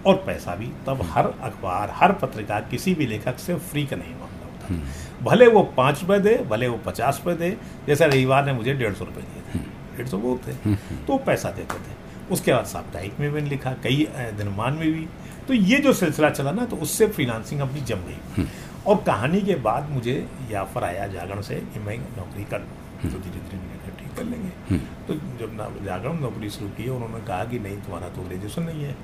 और 0.07 0.15
पैसा 0.27 0.55
भी 0.55 0.67
तब 0.87 1.03
हर 1.11 1.27
अखबार 1.43 1.93
हर 1.95 2.13
पत्रिका 2.13 2.61
किसी 2.71 2.95
भी 2.95 3.07
लेखक 3.07 3.39
से 3.39 3.55
फ्री 3.65 3.85
का 3.87 3.97
नहीं 3.97 4.13
मामला 4.13 4.47
होता। 4.47 5.25
भले 5.25 5.47
वो 5.47 5.63
पाँच 5.77 6.01
रुपये 6.03 6.19
दे 6.21 6.37
भले 6.51 6.69
वो 6.69 6.79
पचास 6.87 7.23
रुपये 7.25 7.35
दे 7.37 7.57
जैसे 7.87 8.07
रविवार 8.07 8.45
ने 8.47 8.53
मुझे 8.53 8.75
डेढ़ 8.75 8.95
सौ 8.95 9.05
रुपये 9.05 9.23
दिए 9.25 9.43
थे। 9.53 9.65
डेढ़ 9.97 10.09
सौ 10.09 10.19
बहुत 10.19 10.47
थे। 10.47 10.75
तो 10.75 11.13
वो 11.13 11.19
पैसा 11.19 11.51
देते 11.51 11.75
थे। 11.77 12.01
उसके 12.33 12.53
बाद 12.53 12.65
साप्ताहिक 12.67 13.21
में 13.21 13.31
मैंने 13.31 13.49
लिखा 13.49 13.73
कई 13.83 14.07
दिनमान 14.37 14.75
में 14.75 14.93
भी। 14.93 15.07
तो 15.49 15.55
ये 15.55 15.79
जो 15.79 15.93
सिलसिला 15.93 16.31
चला 16.31 16.53
ना 16.53 16.65
तो 16.65 16.77
उससे 16.79 17.07
फ्रीलांसिंग 17.09 17.61
अपनी 17.61 17.81
जम 17.83 18.05
गई। 18.07 18.47
और 18.87 19.03
कहानी 19.07 19.41
के 19.43 19.55
बाद 19.65 19.91
मुझे 19.91 20.15
या 20.51 20.63
ऑफ़र 20.63 20.85
आया 20.85 21.07
जागरण 21.09 21.41
से 21.43 21.55
कि 21.75 21.81
मैं 21.81 21.97
नौकरी 21.99 22.45
कर 22.45 22.61
लूँ। 22.61 22.81
तो 23.03 23.19
धीरे 23.19 23.41
धीरे 23.41 23.59
मैंने 23.59 23.79
कहा 23.79 23.99
ठीक 23.99 24.17
कर 24.17 24.25
लेंगे। 24.25 24.79
तो 25.07 25.15
जब 25.41 25.55
ना 25.57 25.69
जागरण 25.85 26.21
नौकरी 26.21 26.51
शुरू 26.51 26.69
की 26.71 26.89
उन्होंने 26.89 27.21
कहा 27.27 27.45
कि 27.45 27.59
नहीं 27.59 27.77
तुम्हारा 27.83 28.09
तो 28.09 28.23
ग्रेजुएशन 28.23 28.63
नहीं 28.63 28.85
है। 28.85 28.97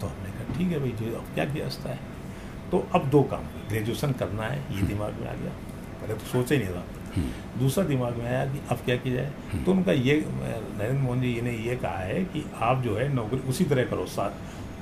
तो 0.00 0.06
हमने 0.06 0.30
कहा 0.30 0.58
ठीक 0.58 0.72
है 0.72 0.78
भाई 0.80 0.92
जो 1.00 1.16
अब 1.18 1.34
क्या 1.34 1.44
किया 1.44 1.68
जाता 1.68 1.90
है? 1.90 1.98
तो 2.70 2.86
अब 2.94 3.08
दो 3.10 3.22
काम 3.30 3.44
ग्रेजुएशन 3.68 4.12
करना 4.14 4.42
है 4.42 4.58
ये 4.76 4.82
दिमाग 4.86 5.20
में 5.20 5.28
आ 5.28 5.34
गया। 5.34 5.52
पहले 6.00 6.14
तो 6.14 6.26
सोचा 6.26 6.54
ही 6.54 6.60
नहीं 6.60 6.74
था। 6.74 6.84
दूसरा 7.58 7.84
दिमाग 7.84 8.16
में 8.16 8.26
आया 8.26 8.44
कि 8.46 8.60
अब 8.70 8.78
क्या 8.84 8.96
किया 8.96 9.14
जाए। 9.14 9.62
तो 9.64 9.72
उनका 9.72 9.92
ये 9.92 10.14
नरेंद्र 10.28 11.02
मोहन 11.02 11.20
जी 11.20 11.40
ने 11.40 11.52
ये 11.58 11.76
कहा 11.76 11.98
है 11.98 12.24
कि 12.24 12.44
आप 12.60 12.82
जो 12.82 12.96
है 12.96 13.08
नौकरी 13.14 13.40
उसी 13.48 13.64
तरह 13.64 13.84
करो 13.84 14.06
सात 14.06 14.38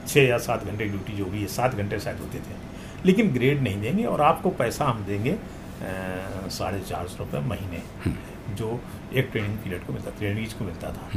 छः 0.09 0.23
या 0.23 0.39
सात 0.39 0.65
घंटे 0.65 0.85
ड्यूटी 0.85 1.13
जो 1.13 1.25
भी 1.25 1.41
है 1.41 1.47
सात 1.47 1.75
घंटे 1.75 1.99
शायद 1.99 2.19
होते 2.19 2.39
थे। 2.39 2.65
लेकिन 3.07 3.33
ग्रेड 3.33 3.63
नहीं 3.63 3.81
देंगे 3.81 4.05
और 4.05 4.21
आपको 4.23 4.51
पैसा 4.51 4.85
हम 4.85 5.05
देंगे 5.05 5.37
साढ़े 6.51 6.81
चार 6.81 7.09
सौ 7.09 7.25
रुपये 7.25 7.41
महीने 7.41 7.83
जो 8.55 8.81
एक 9.15 9.29
ट्रेनिंग 9.33 9.57
पीरियड 9.59 9.85
को 9.87 9.93
मिलता 9.93 10.11
ट्रेनिंग 10.11 10.47
को 10.47 10.65
मिलता 10.65 10.93
था। 10.93 11.11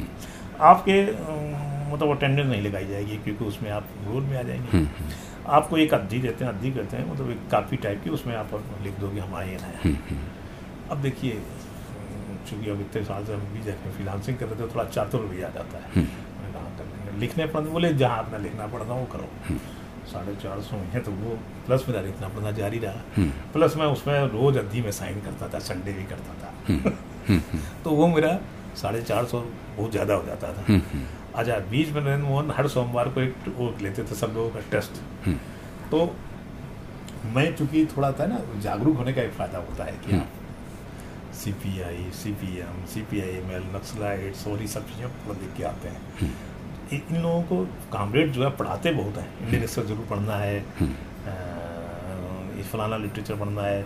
आपके 0.66 1.00
अ, 1.02 1.94
मतलब 1.94 2.16
अटेंडेंस 2.16 2.48
नहीं 2.48 2.62
लगाई 2.62 2.88
जाएगी 2.88 3.18
क्योंकि 3.18 3.46
उसमें 3.46 3.70
आप 3.72 3.88
रोल 4.08 4.24
में 4.24 4.38
आ 4.40 4.42
जाएँगे। 4.42 4.86
आपको 5.48 5.78
एक 5.78 5.94
अवधि 5.94 6.20
देते 6.20 6.46
हैं 6.46 6.52
अवधि 6.52 6.72
करते 6.72 6.98
हैं 6.98 7.12
मतलब 7.12 7.30
एक 7.32 7.50
काफ़ी 7.52 7.78
टाइप 7.78 8.04
की 8.04 8.10
उसमें 8.10 8.36
आप 8.36 8.52
लिख 8.84 9.00
दोगे 9.00 9.20
हमारे 9.20 9.52
यहाँ 9.52 9.70
है। 9.70 9.92
अब 10.92 11.02
देखिए 11.02 11.42
चूँकि 12.50 12.70
अब 12.70 12.80
इतने 12.82 13.04
साल 13.06 13.26
से 13.26 13.34
हम 13.34 13.42
भी 13.54 13.62
जैसे 13.64 13.92
फ्रीलांसिंग 13.92 14.38
कर 14.38 14.46
रहे 14.46 14.56
थे 14.60 14.74
थोड़ा 14.74 14.86
चातुर 14.86 15.26
भी 15.26 15.42
आ 15.42 15.50
जाता 15.50 15.78
है। 15.78 16.06
कर 16.78 16.86
लेंगे। 16.86 17.20
लिखने 17.20 17.46
पढ़ने 17.48 17.70
बोले 17.70 17.94
जहाँ 17.96 18.18
अपना 18.20 18.38
लिखना 18.38 18.68
पड़ता 18.68 18.94
वो 18.94 19.06
करो। 19.14 19.58
साढ़े 20.12 20.36
चार 20.36 20.62
सौ 20.62 20.78
है 20.94 21.00
तो 21.04 21.12
वो 21.14 21.36
प्लस 21.66 21.86
मेरा 21.88 22.02
लिखना 22.02 22.28
पढ़ना 22.28 22.52
जारी 22.52 22.80
रहा। 22.80 23.26
प्लस 23.54 23.76
मैं 23.78 23.86
उसमें 23.88 24.20
रोज 24.30 24.58
अवधि 24.58 24.82
में 24.82 24.92
साइन 24.92 25.20
करता 25.22 25.48
था 25.48 25.60
संडे 25.62 25.94
भी 25.94 26.04
करता 26.06 26.34
था। 26.42 26.50
तो 27.84 27.92
वो 27.92 28.08
मेरा 28.08 28.40
साढ़े 28.76 29.02
चार 29.02 29.26
सौ 29.26 29.40
बहुत 29.78 29.92
ज़्यादा 29.92 30.14
हो 30.14 30.26
जाता 30.26 30.54
था। 30.54 30.80
अच्छा 31.36 31.60
बीच 31.72 31.90
में 31.90 32.02
नरेंद्र 32.02 32.26
मोहन 32.28 32.52
हर 32.52 32.68
सोमवार 32.68 33.10
को 33.10 33.22
एक 33.22 33.36
वो 33.58 33.74
लेते 33.82 34.04
थे 34.04 34.16
सब 34.16 34.34
लोगों 34.36 34.50
का 34.50 34.60
टेस्ट 34.72 35.02
तो 35.92 35.98
मैं 37.36 37.56
चूँकि 37.56 37.86
थोड़ा 37.88 38.12
था 38.12 38.26
ना 38.26 38.40
जागरूक 38.62 38.98
होने 38.98 39.14
का 39.14 39.22
एक 39.22 39.32
फ़ायदा 39.34 39.58
होता 39.60 39.84
है 39.84 39.92
कि 40.06 40.18
आप 40.18 40.39
C 41.40 41.52
P 41.54 41.82
I 41.82 42.10
C 42.14 42.32
P 42.34 42.58
M 42.60 42.86
C 42.94 43.02
P 43.12 43.22
I 43.22 43.36
M 43.38 43.52
L 43.52 43.64
Naxalites 43.76 44.48
और 44.48 44.62
ये 44.62 44.68
सब 44.68 44.88
चीज़ें 44.88 45.08
पढ़ 45.28 45.38
लिख 45.38 45.56
के 45.58 45.64
आते 45.64 45.88
हैं। 45.88 46.02
हम्म। 46.22 46.96
इन 46.96 47.22
लोगों 47.22 47.42
को 47.44 47.64
कामरेड 47.94 48.32
जो 48.32 48.44
है 48.44 48.50
पढ़ाते 48.58 48.92
बहुत 48.94 49.18
हैं। 49.18 49.30
इंडियन 49.40 49.62
हिस्ट्री 49.62 49.84
ज़रूर 49.86 50.06
पढ़ना 50.10 50.36
है। 50.38 50.60
हम्म। 50.80 50.94
फलाना 52.72 52.98
लिटरेचर 52.98 53.36
पढ़ना 53.36 53.62
है। 53.62 53.84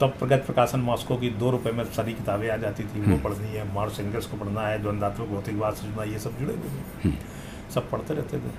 तब 0.00 0.14
प्रगत 0.18 0.42
प्रकाशन 0.46 0.80
मॉस्को 0.80 1.16
की 1.16 1.28
दो 1.40 1.50
रुपए 1.50 1.70
में 1.72 1.84
सारी 1.92 2.12
किताबें 2.14 2.48
आ 2.50 2.56
जाती 2.56 2.84
थी। 2.84 3.00
वो 3.00 3.04
हम्म। 3.04 3.18
पढ़नी 3.22 3.48
है। 3.48 3.64
मार्क्स 3.74 4.00
एंगल्स 4.00 4.26
को 4.26 4.36
पढ़ना 4.36 4.66
है। 4.68 4.82
द्वंदात्मक 4.82 5.28
भौतिकवाद 5.28 5.74
सूचना 5.74 6.04
ये 6.04 6.18
सब 6.18 6.38
जुड़े 6.38 6.54
हुए 6.54 6.62
थे 6.64 7.08
हम्म। 7.08 7.72
सब 7.74 7.90
पढ़ते 7.90 8.14
रहते 8.14 8.38
थे। 8.38 8.50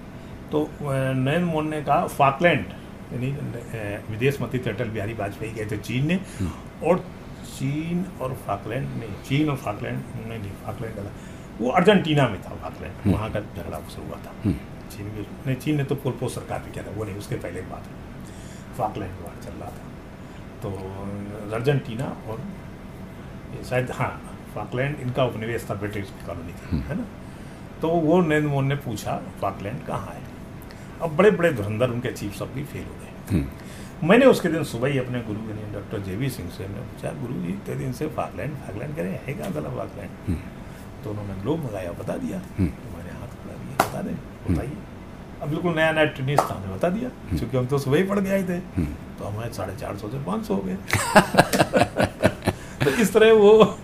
तो 0.51 0.67
नरेंद्र 0.81 1.45
मोहन 1.45 1.69
ने 1.69 1.81
कहा 1.81 2.07
फाकलैंड 2.07 2.65
यानी 3.13 3.31
विदेश 4.11 4.41
मंत्री 4.41 4.59
थे 4.59 4.69
अटल 4.69 4.89
बिहारी 4.89 5.13
वाजपेयी 5.15 5.51
गए 5.53 5.65
थे। 5.71 5.77
चीन 5.79 6.07
ने। 6.07 6.19
और 6.83 7.03
चीन 7.47 8.05
और 8.21 8.33
फाकलैंड 8.47 8.87
नहीं 8.89 9.13
चीन 9.27 9.49
और 9.49 9.57
फाकलैंड 9.57 9.97
नहीं 9.97 10.39
नहीं 10.39 10.51
फाकलैंड 10.65 10.95
का 10.95 11.11
वो 11.61 11.69
अर्जेंटीना 11.69 12.27
में 12.27 12.41
था 12.41 12.55
फाकलैंड। 12.55 13.13
वहाँ 13.13 13.29
का 13.31 13.39
झगड़ा 13.39 13.79
शुरू 13.89 14.07
हुआ 14.07 14.17
था। 14.25 14.33
हम्म। 14.45 14.55
चीन 14.89 15.09
भी 15.09 15.21
नहीं 15.21 15.55
चीन 15.55 15.77
ने 15.77 15.83
तो 15.83 15.95
पोलपो 15.95 16.29
सरकार 16.29 16.59
भी 16.59 16.71
किया 16.71 16.83
था 16.83 16.91
वो 16.91 17.03
नहीं 17.03 17.15
उसके 17.15 17.35
पहले 17.35 17.61
की 17.61 17.69
बात 17.69 17.83
है। 17.83 18.75
फाकलैंड 18.77 19.11
वहाँ 19.11 19.41
चल 19.41 19.51
रहा 19.51 19.69
था। 19.69 19.85
तो 20.61 20.69
अर्जेंटीना 21.55 22.05
और 22.27 22.41
शायद 23.69 23.91
हाँ 23.91 24.09
फाकलैंड 24.55 24.99
इनका 24.99 25.25
उपनिवेश 25.25 25.67
था 25.69 25.73
ब्रिटिश 25.73 26.09
की 26.09 26.25
कॉलोनी 26.25 26.53
थी 26.53 26.79
है 26.79 26.95
ना? 26.97 27.05
तो 27.81 27.89
वो 27.89 28.21
नरेंद्र 28.21 28.49
मोहन 28.49 28.65
ने 28.65 28.75
पूछा 28.75 29.21
फाकलैंड 29.41 29.85
कहाँ 29.85 30.13
है? 30.13 30.21
अब 31.01 31.15
बड़े 31.15 31.31
बड़े 31.31 31.53
धुरंधर 31.53 31.89
उनके 31.89 32.11
चीफ 32.11 32.35
सब 32.35 32.53
भी 32.53 32.63
फेल 32.63 32.83
हो 32.83 32.93
गए। 32.93 33.11
हम्म। 33.31 33.49
मैंने 34.03 34.25
उसके 34.25 34.49
दिन 34.49 34.63
सुबह 34.63 34.87
ही 34.89 34.97
अपने 34.99 35.19
गुरु 35.27 35.39
यानी 35.49 35.71
डॉक्टर 35.73 35.99
जे 35.99 36.15
वी 36.15 36.29
सिंह 36.29 36.49
से 36.57 36.67
मैं 36.67 36.81
पूछा 36.89 37.11
गुरु 37.21 37.33
जी 37.41 37.47
इतने 37.49 37.75
दिन 37.75 37.91
से 37.99 38.07
फाकलैंड 38.17 38.53
फाकलैंड 38.65 38.95
करें 38.95 39.09
है 39.27 39.33
क्या 39.33 39.49
गला 39.55 39.69
फाकलैंड 39.77 40.09
हम्म। 40.27 40.37
तो 41.03 41.09
उन्होंने 41.09 41.33
ग्लोब 41.41 41.63
मंगाया 41.63 41.91
बता 42.01 42.17
दिया 42.17 42.41
हम्म। 42.57 42.67
तो 42.67 42.97
मैंने 42.97 43.11
हाथ 43.11 43.27
पकड़ा 43.37 43.53
दिया 43.53 43.87
बता 43.87 44.01
दें 44.01 44.15
बताइए। 44.49 44.77
अब 45.41 45.49
बिल्कुल 45.49 45.75
नया 45.75 45.91
नया 45.91 46.05
टेनिस 46.19 46.39
था 46.39 46.53
हमें 46.53 46.75
बता 46.75 46.89
दिया 46.89 47.09
क्योंकि 47.29 47.57
हम 47.57 47.65
तो 47.65 47.77
सुबह 47.77 47.97
ही 47.97 48.03
पढ़ 48.03 48.19
के 48.19 48.29
आए 48.29 48.43
थे। 48.43 48.57
हम्म। 48.77 48.87
तो 49.19 49.25
हमें 49.25 49.51
साढ़े 49.53 49.75
चार 49.75 49.97
सौ 49.97 50.09
से 50.09 50.23
पाँच 50.23 50.45
सौ 50.45 50.53
हो 50.53 50.61
गए। 50.61 50.75
तो 52.85 52.89
इस 53.01 53.13
तरह 53.13 53.33
वो 53.33 53.77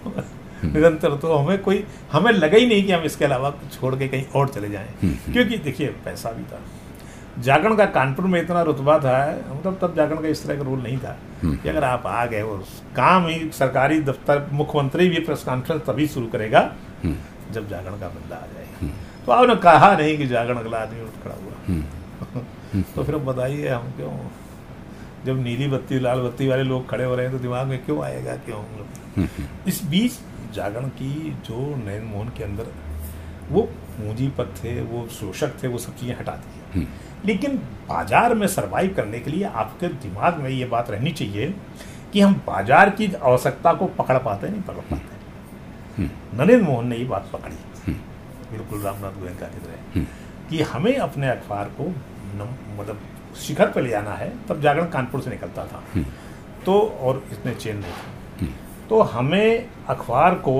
निरंतर 0.66 1.16
तो 1.18 1.36
हमें 1.36 1.58
कोई 1.62 1.84
हमें 2.12 2.32
लगा 2.32 2.58
ही 2.58 2.66
नहीं 2.66 2.84
कि 2.84 2.92
हम 2.92 3.04
इसके 3.04 3.26
अलावा 3.26 3.54
छोड़ 3.74 3.96
के 3.96 4.08
कहीं 4.08 4.26
और 4.36 4.50
चले 4.50 4.70
जाएँ। 4.70 4.90
हम्म। 5.04 5.34
क्योंकि 5.34 5.58
देखिए 5.66 5.88
पैसा 6.06 6.32
भी 6.32 6.44
था। 6.44 6.60
जागरण 7.40 7.76
का 7.76 7.86
कानपुर 7.92 8.26
में 8.26 8.42
इतना 8.42 8.62
रुतबा 8.62 8.98
था 9.00 9.16
मतलब 9.50 9.78
तब 9.82 9.96
जागरण 9.96 10.22
का 10.22 10.28
इस 10.28 10.44
तरह 10.44 10.58
का 10.58 10.64
रोल 10.64 10.82
नहीं 10.82 10.98
था 10.98 11.16
हम्म। 11.44 11.56
कि 11.56 11.70
अगर 11.70 11.84
आप 11.84 12.06
आ 12.08 12.26
गए 12.26 12.42
और 12.44 12.64
काम 12.96 13.28
ही 13.28 13.50
सरकारी 13.54 14.00
दफ्तर 14.04 14.48
मुख्यमंत्री 14.52 15.08
भी 15.10 15.20
प्रेस 15.22 15.44
कॉन्फ्रेंस 15.44 15.82
तभी 15.88 16.08
शुरू 16.08 16.28
करेगा 16.28 16.60
हम्म। 17.04 17.54
जब 17.54 17.68
जागरण 17.70 18.00
का 18.00 18.08
बंदा 18.10 18.36
आ 18.36 18.46
जाएगा 18.48 18.92
तो 19.26 19.32
आपने 19.32 19.56
कहा 19.64 19.96
नहीं 19.96 20.18
कि 20.18 20.28
जागरण 20.28 20.58
अगला 20.58 20.78
आदमी 20.80 21.02
उठ 21.02 21.24
खड़ा 21.24 21.36
हुआ 21.36 21.54
हम्म। 21.68 22.82
तो 22.96 23.04
फिर 23.04 23.16
अब 23.16 23.26
बताइए 23.26 23.68
हम 23.68 23.92
क्यों 23.98 24.12
जब 25.26 25.44
नीली 25.44 25.68
बत्ती 25.68 26.00
लाल 26.00 26.22
बत्ती 26.22 26.48
वाले 26.48 26.64
लोग 26.64 26.90
खड़े 26.90 27.04
हो 27.04 27.16
रहे 27.16 27.26
हैं 27.26 27.36
तो 27.36 27.42
दिमाग 27.42 27.68
में 27.68 27.84
क्यों 27.86 28.04
आएगा 28.04 28.36
क्यों 28.46 28.62
हम्म। 29.18 29.48
इस 29.68 29.84
बीच 29.86 30.20
जागरण 30.56 30.88
की 30.98 31.14
जो 31.46 31.60
नरेंद्र 31.76 32.08
मोहन 32.08 32.30
के 32.38 32.44
अंदर 32.44 32.72
वो 33.50 33.62
पूंजीपत 33.62 34.54
थे 34.58 34.82
वो 34.84 35.08
शोषक 35.12 35.64
थे 35.64 35.68
वो 35.68 35.78
सब 35.78 35.96
चीज़ें 35.98 36.16
हटा 36.20 36.32
दी 36.34 36.62
हम्म। 36.74 36.88
लेकिन 37.26 37.58
बाज़ार 37.90 38.34
में 38.36 38.48
सरवाइव 38.48 38.94
करने 38.94 39.20
के 39.20 39.32
लिए 39.32 39.44
आपके 39.44 39.88
दिमाग 39.88 40.40
में 40.40 40.50
ये 40.50 40.66
बात 40.66 40.90
रहनी 40.92 41.12
चाहिए 41.12 41.54
कि 42.14 42.20
हम 42.20 42.34
बाज़ार 42.48 42.90
की 42.90 43.12
आवश्यकता 43.14 43.74
को 43.74 43.86
पकड़ 44.00 44.18
पाते 44.18 44.50
नहीं 44.50 44.62
पकड़ 44.62 44.84
पाते 44.92 45.22
हम्म। 45.98 46.42
नरेंद्र 46.42 46.66
मोहन 46.66 46.88
ने 46.88 46.98
ये 46.98 47.06
बात 47.06 47.30
पकड़ी 47.34 47.56
हम्म। 47.88 47.98
बिल्कुल 48.52 48.82
रामनाथ 48.82 49.20
गोयनका 49.20 49.48
की 49.48 49.60
तरह 49.60 49.96
हम्म। 49.96 50.06
कि 50.50 50.62
हमें 50.64 50.96
अपने 50.98 51.30
अखबार 51.30 51.72
को 51.80 51.90
मतलब 52.38 53.00
शिखर 53.42 53.68
पर 53.68 53.82
ले 53.82 53.94
आना 53.94 54.14
है 54.16 54.32
तब 54.48 54.62
जागरण 54.62 54.90
कानपुर 54.90 55.22
से 55.22 55.30
निकलता 55.30 55.66
था। 55.66 55.84
तो 56.66 56.80
और 57.02 57.24
इसमें 57.32 57.56
चेन 57.58 57.78
नहीं 57.78 57.92
था। 57.92 58.48
तो 58.90 59.02
हमें 59.14 59.70
अखबार 59.90 60.36
को 60.48 60.56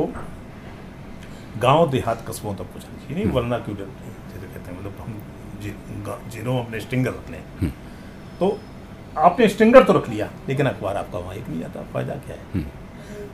गाँव 1.60 1.90
देहात 1.90 2.26
कस्बों 2.28 2.54
तक 2.56 2.64
पहुंचानी 2.64 2.98
चाहिए 2.98 3.24
नहीं 3.24 3.34
वरना 3.34 3.58
क्यों 3.58 3.76
जैसे 3.76 4.48
कहते 4.48 4.72
हैं 4.72 4.80
मतलब 4.80 4.96
हम 5.00 5.93
जि- 6.04 6.44
गा- 6.46 6.66
अपने 6.66 6.80
स्टिंगर 6.80 7.10
रख 7.10 7.30
लें 7.32 7.42
हम्म। 7.62 7.72
तो 8.40 8.60
आपने 9.18 9.48
स्टिंगर 9.48 9.84
तो 9.84 9.94
रख 9.94 10.10
लिया 10.10 10.30
लेकिन 10.48 10.68
अखबार 10.68 10.98
आपका 10.98 11.20
वहाँ 11.20 11.36
एक 11.36 11.50
नहीं 11.50 11.60
जाता 11.60 11.84
फ़ायदा 11.84 12.14
क्या 12.14 12.36
है 12.36 12.42
हम्म। 12.54 12.66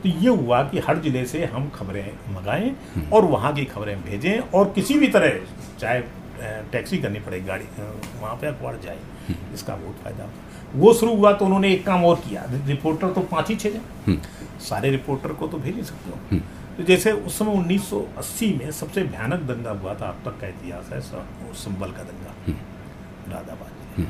तो 0.02 0.08
ये 0.08 0.28
हुआ 0.28 0.62
कि 0.62 0.78
हर 0.78 0.98
ज़िले 0.98 1.24
से 1.26 1.44
हम 1.44 1.68
खबरें 1.68 2.06
मंगाएँ 2.34 2.74
और 3.12 3.24
वहाँ 3.24 3.54
की 3.54 3.64
खबरें 3.64 4.02
भेजें 4.02 4.38
और 4.38 4.72
किसी 4.74 4.98
भी 4.98 5.08
तरह 5.08 5.38
चाहे 5.80 6.00
टैक्सी 6.72 6.98
करनी 6.98 7.20
पड़े 7.20 7.40
गाड़ी 7.40 7.64
वहाँ 8.22 8.36
पे 8.36 8.46
अखबार 8.46 8.78
जाए 8.84 8.98
इसका 9.54 9.74
बहुत 9.74 9.96
फ़ायदा 9.96 10.24
होता 10.24 10.48
वो 10.76 10.92
शुरू 10.94 11.14
हुआ 11.16 11.32
तो 11.32 11.44
उन्होंने 11.44 11.72
एक 11.72 11.84
काम 11.86 12.04
और 12.04 12.16
किया 12.16 12.44
रिपोर्टर 12.66 13.12
तो 13.12 13.20
पाँच 13.20 13.48
ही 13.48 13.56
छः 13.56 13.78
हम्म। 14.06 14.18
सारे 14.60 14.90
रिपोर्टर 14.90 15.32
को 15.32 15.46
तो 15.48 15.58
भेज 15.58 15.74
ही 15.76 15.82
सकते 15.82 16.10
हो 16.10 16.18
हम्म। 16.30 16.42
तो 16.80 16.84
जैसे 16.86 17.10
उस 17.12 17.38
समय 17.38 17.54
1980 17.54 18.46
में 18.58 18.70
सबसे 18.70 19.02
भयानक 19.04 19.40
दंगा 19.40 19.70
हुआ 19.70 19.94
था 19.94 20.06
अब 20.08 20.20
तक 20.24 20.40
का 20.40 20.46
इतिहास 20.46 20.88
है 20.92 21.00
संबल 21.54 21.90
का 21.92 22.02
दंगा। 22.02 22.32
मुरादाबाद 22.48 23.72
में। 23.98 24.06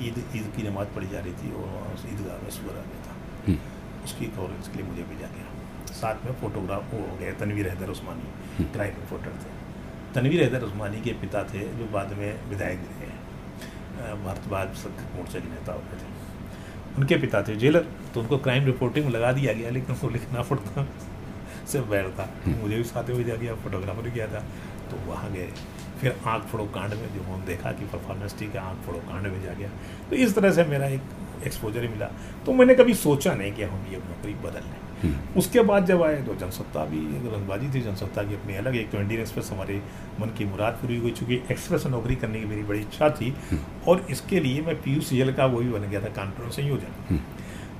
ईद 0.00 0.16
ईद 0.36 0.52
की 0.56 0.62
नमाज़ 0.62 0.88
पढ़ी 0.88 1.06
जा 1.06 1.20
रही 1.20 1.32
थी 1.32 1.52
और 1.52 1.92
उस 1.94 2.06
ईदगाह 2.06 2.38
में 2.38 2.70
आ 2.70 2.84
गया 2.86 3.02
था। 3.06 3.14
हम्म। 3.46 3.58
उसकी 4.04 4.26
कवरेज 4.26 4.68
के 4.68 4.78
लिए 4.78 4.86
मुझे 4.86 5.02
भेजा 5.02 5.28
गया। 5.36 5.94
साथ 5.94 6.26
में 6.26 6.32
फोटोग्राफ 6.32 6.94
वो 6.94 7.00
हो 7.00 7.16
गए 7.16 7.32
तनवीर 7.32 7.68
हैदर 7.68 7.90
उस्मानी 7.90 8.64
क्राइम 8.64 8.94
रिपोर्टर 8.94 9.38
थे। 9.44 9.54
तनवीर 10.14 10.42
हैदर 10.42 10.62
उस्मानी 10.62 11.00
के 11.00 11.12
पिता 11.12 11.44
थे 11.44 11.62
जो 11.78 11.84
बाद 11.84 12.12
में 12.12 12.44
विधायक 12.48 12.78
भी 12.78 13.04
रहे 13.04 14.14
भारतवाद 14.24 14.74
संघ 14.74 14.98
मोर्चा 15.16 15.38
के 15.38 15.48
नेता 15.48 15.72
होते 15.72 15.96
थे। 15.96 16.12
उनके 16.96 17.16
पिता 17.16 17.42
थे 17.42 17.56
जेलर 17.56 17.86
तो 18.14 18.20
उनको 18.20 18.38
क्राइम 18.38 18.64
रिपोर्टिंग 18.64 19.06
में 19.06 19.12
लगा 19.12 19.32
दिया 19.32 19.52
गया 19.52 19.70
लेकिन 19.70 19.94
उनको 19.94 20.08
लिखना 20.08 20.42
पड़ता। 20.42 20.86
से 21.66 21.80
बैर 21.90 22.10
था। 22.10 22.28
मुझे 22.48 22.76
भी 22.76 22.84
साथ 22.84 23.08
में 23.08 23.16
भेजा 23.16 23.34
गया 23.34 23.54
फोटोग्राफर 23.54 24.02
भी 24.02 24.10
किया 24.10 24.26
था 24.26 24.44
तो 24.90 24.96
वहाँ 25.06 25.32
गए। 25.32 25.48
फिर 26.00 26.16
आँख 26.26 26.42
फोड़ो 26.42 26.64
कांड 26.66 26.94
में 26.94 27.08
जो 27.14 27.22
हम 27.24 27.44
देखा 27.44 27.72
कि 27.72 27.84
परफॉर्मेंस 27.86 28.38
ठीक 28.38 28.54
है 28.54 28.60
आँख 28.60 28.86
फोड़ो 28.86 28.98
कांड 29.00 29.28
भेजा 29.28 29.52
गया। 29.52 29.68
तो 30.10 30.16
इस 30.16 30.34
तरह 30.34 30.52
से 30.52 30.64
मेरा 30.64 30.86
एक 30.86 31.02
एक्सपोजर 31.46 31.82
ही 31.82 31.88
मिला। 31.88 32.06
तो 32.46 32.52
मैंने 32.52 32.74
कभी 32.74 32.94
सोचा 32.94 33.34
नहीं 33.34 33.52
कि 33.52 33.62
हम 33.62 33.86
ये 33.90 33.98
नौकरी 33.98 34.34
बदल 34.42 34.60
लें। 34.62 34.82
हम्म। 35.02 35.38
उसके 35.38 35.60
बाद 35.60 35.86
जब 35.86 36.02
आए 36.02 36.22
तो 36.22 36.34
जनसत्ता 36.34 36.84
भी 36.84 36.98
एक 37.16 37.24
रंगबाजी 37.32 37.68
थी। 37.74 37.80
जनसत्ता 37.80 38.22
की 38.22 38.34
अपनी 38.34 38.54
अलग 38.56 38.76
एक 38.76 38.90
तो 38.90 38.98
इंडियन 38.98 39.20
एक्सप्रेस 39.20 39.50
हमारे 39.52 39.80
मन 40.20 40.28
की 40.28 40.44
मुराद 40.44 40.74
पूरी 40.74 40.96
हुई। 40.96 41.10
चूँकि 41.10 41.40
एक्सप्रेस 41.50 41.86
नौकरी 41.86 42.16
करने 42.16 42.40
की 42.40 42.46
मेरी 42.46 42.62
बड़ी 42.62 42.80
इच्छा 42.80 43.10
थी 43.10 43.34
और 43.88 44.06
इसके 44.10 44.40
लिए 44.40 44.62
मैं 44.62 44.76
पी 44.76 45.32
का 45.32 45.46
वो 45.46 45.58
भी 45.58 45.70
बन 45.70 45.88
गया 45.90 46.00
था 46.00 46.08
कानपुर 46.16 46.44
में 46.44 46.52
संयोजन। 46.52 46.94
हम्म। 47.08 47.20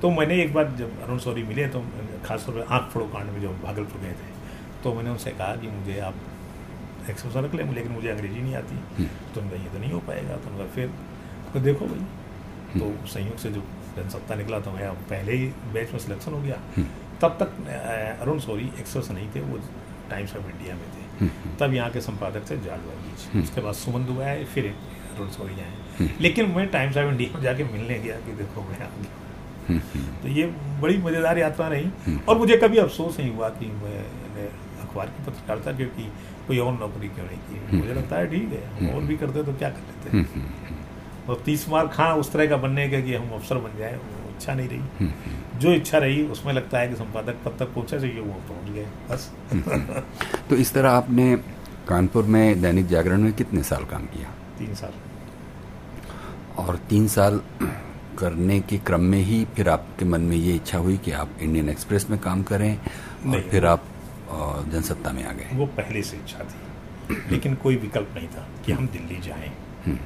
तो 0.01 0.09
मैंने 0.11 0.41
एक 0.43 0.53
बार 0.53 0.71
जब 0.79 1.01
अरुण 1.03 1.17
सौरी 1.19 1.43
मिले 1.43 1.67
तो 1.67 1.83
खासतौर 2.25 2.55
पर 2.55 2.73
आँख 2.75 2.89
फोड़ो 2.91 3.05
कांड 3.07 3.29
में 3.31 3.41
जो 3.41 3.49
भागलपुर 3.63 4.01
गए 4.01 4.13
थे 4.13 4.33
तो 4.83 4.93
मैंने 4.93 5.09
उनसे 5.09 5.31
कहा 5.31 5.55
कि 5.55 5.67
मुझे 5.69 5.99
आप 6.07 6.15
एक्सप्रेस 7.09 7.35
रख 7.45 7.55
लें 7.55 7.73
लेकिन 7.73 7.91
मुझे 7.91 8.09
अंग्रेज़ी 8.09 8.41
नहीं 8.41 8.55
आती। 8.55 8.75
तो 9.33 9.41
उनका 9.41 9.55
ये 9.55 9.69
तो 9.69 9.79
नहीं 9.79 9.91
हो 9.91 9.99
पाएगा 10.07 10.35
तो 10.35 10.49
उनका 10.49 10.65
फिर 10.75 10.91
तो 11.53 11.59
देखो 11.61 11.85
भाई। 11.85 12.79
तो 12.79 12.91
संयोग 13.07 13.37
से 13.37 13.49
जो 13.51 13.61
जनसत्ता 13.97 14.35
निकला 14.35 14.59
तो 14.59 14.71
मैं 14.71 14.91
पहले 15.09 15.33
ही 15.33 15.45
बैच 15.73 15.91
में 15.93 15.99
सिलेक्शन 15.99 16.31
हो 16.31 16.41
गया। 16.41 16.57
तब 17.21 17.37
तक 17.41 17.49
अरुण 18.21 18.39
सोरी 18.39 18.71
एक्सेस 18.79 19.11
नहीं 19.11 19.29
थे 19.35 19.41
वो 19.41 19.59
टाइम्स 20.09 20.35
ऑफ़ 20.37 20.45
इंडिया 20.45 20.75
में 20.75 20.87
थे। 20.93 21.27
तब 21.59 21.73
यहाँ 21.73 21.89
के 21.91 22.01
संपादक 22.01 22.49
थे 22.49 22.57
जाल 22.63 22.79
वर्गीज 22.87 23.43
उसके 23.43 23.61
बाद 23.61 23.73
सुमन 23.75 24.05
दुआ 24.05 24.25
आए 24.25 24.43
फिर 24.53 24.65
अरुण 25.15 25.29
सोरी 25.31 25.59
आए। 25.61 26.09
लेकिन 26.21 26.49
मैं 26.55 26.67
टाइम्स 26.71 26.97
ऑफ़ 26.97 27.11
इंडिया 27.11 27.37
में 27.37 27.43
जाके 27.43 27.63
मिलने 27.65 27.99
गया 27.99 28.15
कि 28.25 28.31
देखो 28.41 28.61
मैं 28.61 28.75
आ 28.75 28.77
गया 28.77 28.87
हम्म। 28.87 29.24
तो 29.67 30.27
ये 30.29 30.45
बड़ी 30.81 30.97
मज़ेदार 30.99 31.37
यात्रा 31.37 31.67
रही 31.67 32.17
और 32.19 32.37
मुझे 32.37 32.57
कभी 32.57 32.77
अफसोस 32.77 33.19
नहीं 33.19 33.31
हुआ 33.35 33.49
कि 33.51 33.65
मैंने 33.65 34.47
अखबार 34.83 35.07
की 35.07 35.23
पत्रकारिता 35.23 35.71
क्योंकि 35.77 36.03
कोई 36.47 36.57
और 36.59 36.73
नौकरी 36.73 37.07
क्यों 37.09 37.25
नहीं 37.25 37.37
की? 37.39 37.77
मुझे 37.77 37.93
लगता 37.93 38.15
है 38.15 38.27
ठीक 38.31 38.49
है 38.53 38.93
और 38.93 39.01
भी 39.03 39.17
करते 39.17 39.43
तो 39.43 39.53
क्या 39.53 39.69
कर 39.69 39.81
लेते? 39.81 40.17
हम्म। 40.17 41.29
और 41.29 41.41
तीस 41.45 41.67
मार 41.69 41.87
खां 41.87 42.11
उस 42.19 42.31
तरह 42.33 42.47
का 42.47 42.57
बनने 42.57 42.87
का 42.89 42.99
कि 42.99 43.13
हम 43.13 43.29
अफसर 43.35 43.57
बन 43.57 43.77
जाए 43.79 43.99
इच्छा 44.29 44.53
नहीं 44.53 44.69
रही। 44.69 45.09
जो 45.59 45.73
इच्छा 45.73 45.97
रही 45.97 46.23
उसमें 46.27 46.53
लगता 46.53 46.79
है 46.79 46.87
कि 46.87 46.95
संपादक 46.95 47.35
पद 47.45 47.55
तक 47.59 47.73
पहुँचा 47.73 47.97
चाहिए 47.97 48.19
वो 48.19 48.33
पहुँच 48.49 48.69
गए 48.71 48.85
बस। 49.09 49.31
तो 50.49 50.55
इस 50.55 50.73
तरह 50.73 50.89
आपने 50.91 51.35
कानपुर 51.87 52.23
में 52.25 52.61
दैनिक 52.61 52.87
जागरण 52.87 53.21
में 53.21 53.33
कितने 53.33 53.63
साल 53.63 53.83
काम 53.85 54.05
किया? 54.05 54.29
तीन 54.59 54.73
साल। 54.75 54.93
और 56.57 56.75
तीन 56.89 57.07
साल 57.07 57.41
करने 58.19 58.59
के 58.69 58.77
क्रम 58.87 59.01
में 59.11 59.19
ही 59.23 59.43
फिर 59.55 59.69
आपके 59.69 60.05
मन 60.05 60.21
में 60.21 60.35
ये 60.37 60.55
इच्छा 60.55 60.77
हुई 60.77 60.97
कि 60.97 61.11
आप 61.21 61.29
इंडियन 61.41 61.69
एक्सप्रेस 61.69 62.09
में 62.09 62.19
काम 62.19 62.43
करें 62.43 62.71
और 63.27 63.41
फिर 63.51 63.65
आप 63.65 63.83
जनसत्ता 64.71 65.11
में 65.11 65.23
आ 65.25 65.31
गए। 65.31 65.49
वो 65.53 65.65
पहले 65.77 66.01
से 66.03 66.17
इच्छा 66.17 66.43
थी 66.43 67.15
लेकिन 67.31 67.55
कोई 67.63 67.75
विकल्प 67.75 68.13
नहीं 68.15 68.27
था 68.27 68.47
कि 68.65 68.71
हम 68.71 68.87
दिल्ली 68.87 69.19
जाएँ। 69.21 69.51
हम्म। 69.85 69.97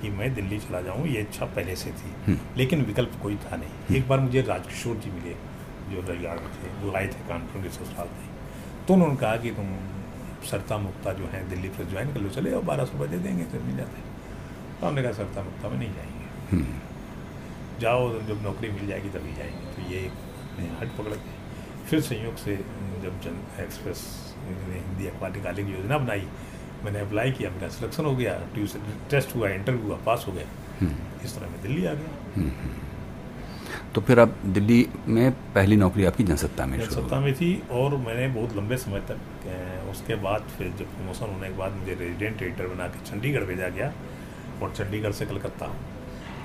कि 0.00 0.10
मैं 0.10 0.34
दिल्ली 0.34 0.58
चला 0.58 0.80
जाऊँ 0.82 1.06
ये 1.08 1.20
इच्छा 1.20 1.46
पहले 1.56 1.74
से 1.76 1.90
थी 1.90 2.12
हम्म। 2.26 2.58
लेकिन 2.58 2.82
विकल्प 2.84 3.12
कोई 3.22 3.36
था 3.44 3.56
नहीं। 3.56 3.96
एक 3.98 4.08
बार 4.08 4.20
मुझे 4.20 4.42
राजकिशोर 4.42 4.96
जी 4.96 5.10
मिले 5.10 5.34
जो 5.90 6.00
रजगाड़ 6.12 6.38
में 6.40 6.50
थे 6.54 6.68
वो 6.82 6.92
आए 6.96 7.06
थे 7.06 7.28
कानपुर 7.28 7.62
के 7.62 7.68
ससुराल 7.68 8.06
थे 8.06 8.30
तो 8.86 8.94
उन्होंने 8.94 9.16
कहा 9.16 9.36
कि 9.36 9.50
तुम 9.50 9.68
सरता 10.50 10.78
मुक्ता 10.78 11.12
जो 11.12 11.26
है 11.32 11.48
दिल्ली 11.48 11.68
पर 11.68 11.84
ज्वाइन 11.90 12.12
कर 12.14 12.20
लो 12.20 12.28
चले 12.36 12.52
और 12.52 12.62
बारह 12.64 12.84
सौ 12.84 12.98
रुपये 12.98 13.08
दे 13.08 13.18
देंगे 13.24 13.44
तो 13.52 13.64
मिल 13.64 13.76
जाते 13.76 14.00
तो 14.80 14.86
हमने 14.86 15.02
कहा 15.02 15.12
सरता 15.12 15.42
मुक्ता 15.42 15.68
में 15.68 15.78
नहीं 15.78 15.92
जाएँगे। 15.94 16.10
हम्म। 16.10 16.21
जाओ 17.80 18.08
जब 18.28 18.42
नौकरी 18.42 18.70
मिल 18.70 18.86
जाएगी 18.86 19.08
तभी 19.08 19.32
जाएँगे। 19.36 19.74
तो 19.76 19.90
ये 19.92 20.00
एक 20.00 20.12
हट 20.80 20.96
पकड़ 20.98 21.14
के 21.14 21.40
फिर 21.88 22.00
संयोग 22.00 22.36
से 22.36 22.56
जब 23.02 23.20
जन 23.20 23.38
एक्सप्रेस 23.62 24.02
ने 24.48 24.74
हिंदी 24.74 25.06
अखबार 25.06 25.32
निकालने 25.32 25.64
की 25.64 25.72
योजना 25.72 25.98
बनाई 25.98 26.26
मैंने 26.84 27.00
अप्लाई 27.00 27.32
किया 27.32 27.50
मेरा 27.50 27.68
सिलेक्शन 27.68 28.04
हो 28.04 28.14
गया 28.16 28.34
ट्यूशन 28.54 28.80
टेस्ट 29.10 29.34
हुआ 29.36 29.48
इंटरव्यू 29.48 29.86
हुआ 29.86 29.96
पास 30.06 30.24
हो 30.28 30.32
गया। 30.32 30.46
हम्म। 30.80 31.24
इस 31.24 31.36
तरह 31.36 31.50
मैं 31.50 31.60
दिल्ली 31.62 31.84
आ 31.86 31.92
गया। 31.94 32.42
तो 33.94 34.00
फिर 34.00 34.18
अब 34.18 34.36
दिल्ली 34.46 34.78
में 35.08 35.30
पहली 35.54 35.76
नौकरी 35.76 36.04
आपकी 36.04 36.24
जनसत्ता 36.24 36.66
में 36.66 36.78
जनसत्ता 36.80 37.20
में 37.20 37.34
थी 37.34 37.50
और 37.70 37.96
मैंने 37.96 38.28
बहुत 38.40 38.56
लंबे 38.56 38.76
समय 38.76 39.00
तक 39.10 39.88
उसके 39.90 40.14
बाद 40.22 40.48
फिर 40.58 40.68
जब 40.78 40.94
प्रमोशन 40.96 41.32
होने 41.34 41.48
के 41.48 41.56
बाद 41.56 41.72
मुझे 41.72 41.94
रेजिडेंट 41.94 42.42
एडिटर 42.42 42.66
बना 42.66 42.86
के 42.88 43.04
चंडीगढ़ 43.10 43.44
भेजा 43.44 43.68
गया 43.68 43.92
और 44.62 44.74
चंडीगढ़ 44.74 45.12
से 45.12 45.26
कलकत्ता। 45.26 45.66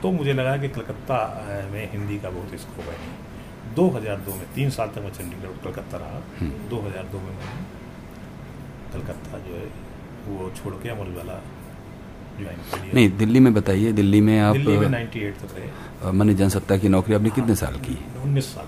तो 0.02 0.12
मुझे 0.12 0.34
लगा 0.34 0.56
कि 0.58 0.68
कलकत्ता 0.70 1.20
में 1.72 1.84
हिंदी 1.91 2.18
का 2.20 2.30
बहुत 2.30 2.60
स्कोप 2.62 2.88
है। 2.89 2.98
2002 3.76 4.36
में 4.36 4.45
तीन 4.56 4.70
साल 4.70 4.88
तक 4.95 5.02
मैं 5.04 5.12
चंडीगढ़ 5.14 5.48
और 5.48 5.60
कलकत्ता 5.64 5.98
रहा। 5.98 6.20
2002 6.70 7.20
में 7.20 7.30
मैंने 7.30 7.62
कलकत्ता 8.93 9.38
जो 9.48 9.54
है 9.56 9.68
वो 10.28 10.50
छोड़ 10.58 10.74
के 10.84 10.89
अमरवाला 10.89 11.34
कर 11.34 12.41
लिया। 12.41 12.93
नहीं 12.93 13.10
दिल्ली 13.18 13.39
में 13.39 13.54
बताइए 13.54 13.91
दिल्ली 14.00 14.22
में 14.22 14.39
आप 14.39 14.56
दिल्ली 14.56 14.78
में 14.78 14.88
98 14.89 15.32
तक 15.41 15.56
रहे। 15.58 16.12
मैंने 16.12 16.34
जनसत्ता 16.41 16.78
की 16.78 16.89
नौकरी 16.89 17.16
आपने 17.16 17.30
कितने 17.38 17.56
साल 17.56 17.76
की? 17.88 17.98
उन्नीस 18.24 18.54
साल। 18.56 18.68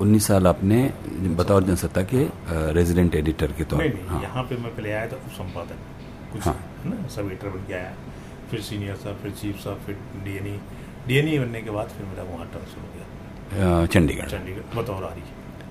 उन्नीस 0.00 0.26
साल 0.26 0.46
आपने 0.46 0.78
बतौर 1.38 1.62
जनसत्ता 1.64 2.02
के 2.12 2.26
रेजिडेंट 2.74 3.14
एडिटर 3.14 3.52
के 3.58 3.64
तौर 3.64 3.80
पर 3.80 4.06
हाँ। 4.08 4.22
यहाँ 4.22 4.42
पे 4.44 4.56
मैं 4.62 4.74
पहले 4.76 4.92
आया 4.92 5.06
था 5.08 5.16
उप 5.16 5.30
संपादक 5.32 5.78
कुछ 6.32 6.42
हाँ। 6.46 6.56
ना 6.86 7.06
सब 7.08 7.26
एडिटर 7.26 7.48
बन 7.48 7.66
के 7.68 7.74
आया। 7.74 7.92
फिर 8.52 8.60
सीनियर 8.62 8.96
साहब 9.02 9.16
फिर 9.22 9.30
चीफ 9.42 9.56
साहब 9.64 9.78
फिर 9.86 9.96
डीएनई 10.24 10.58
डीएनई 11.08 11.38
बनने 11.38 11.60
के 11.62 11.70
बाद 11.76 11.88
फिर 11.96 12.06
मेरा 12.06 12.22
वहाँ 12.32 12.46
ट्रांसफ़र 12.50 12.80
हो 12.82 12.88
गया 12.94 13.86
चंडीगढ़। 13.94 14.28
चंडीगढ़ 14.30 14.76
बतौर 14.76 15.04
आरी। 15.04 15.22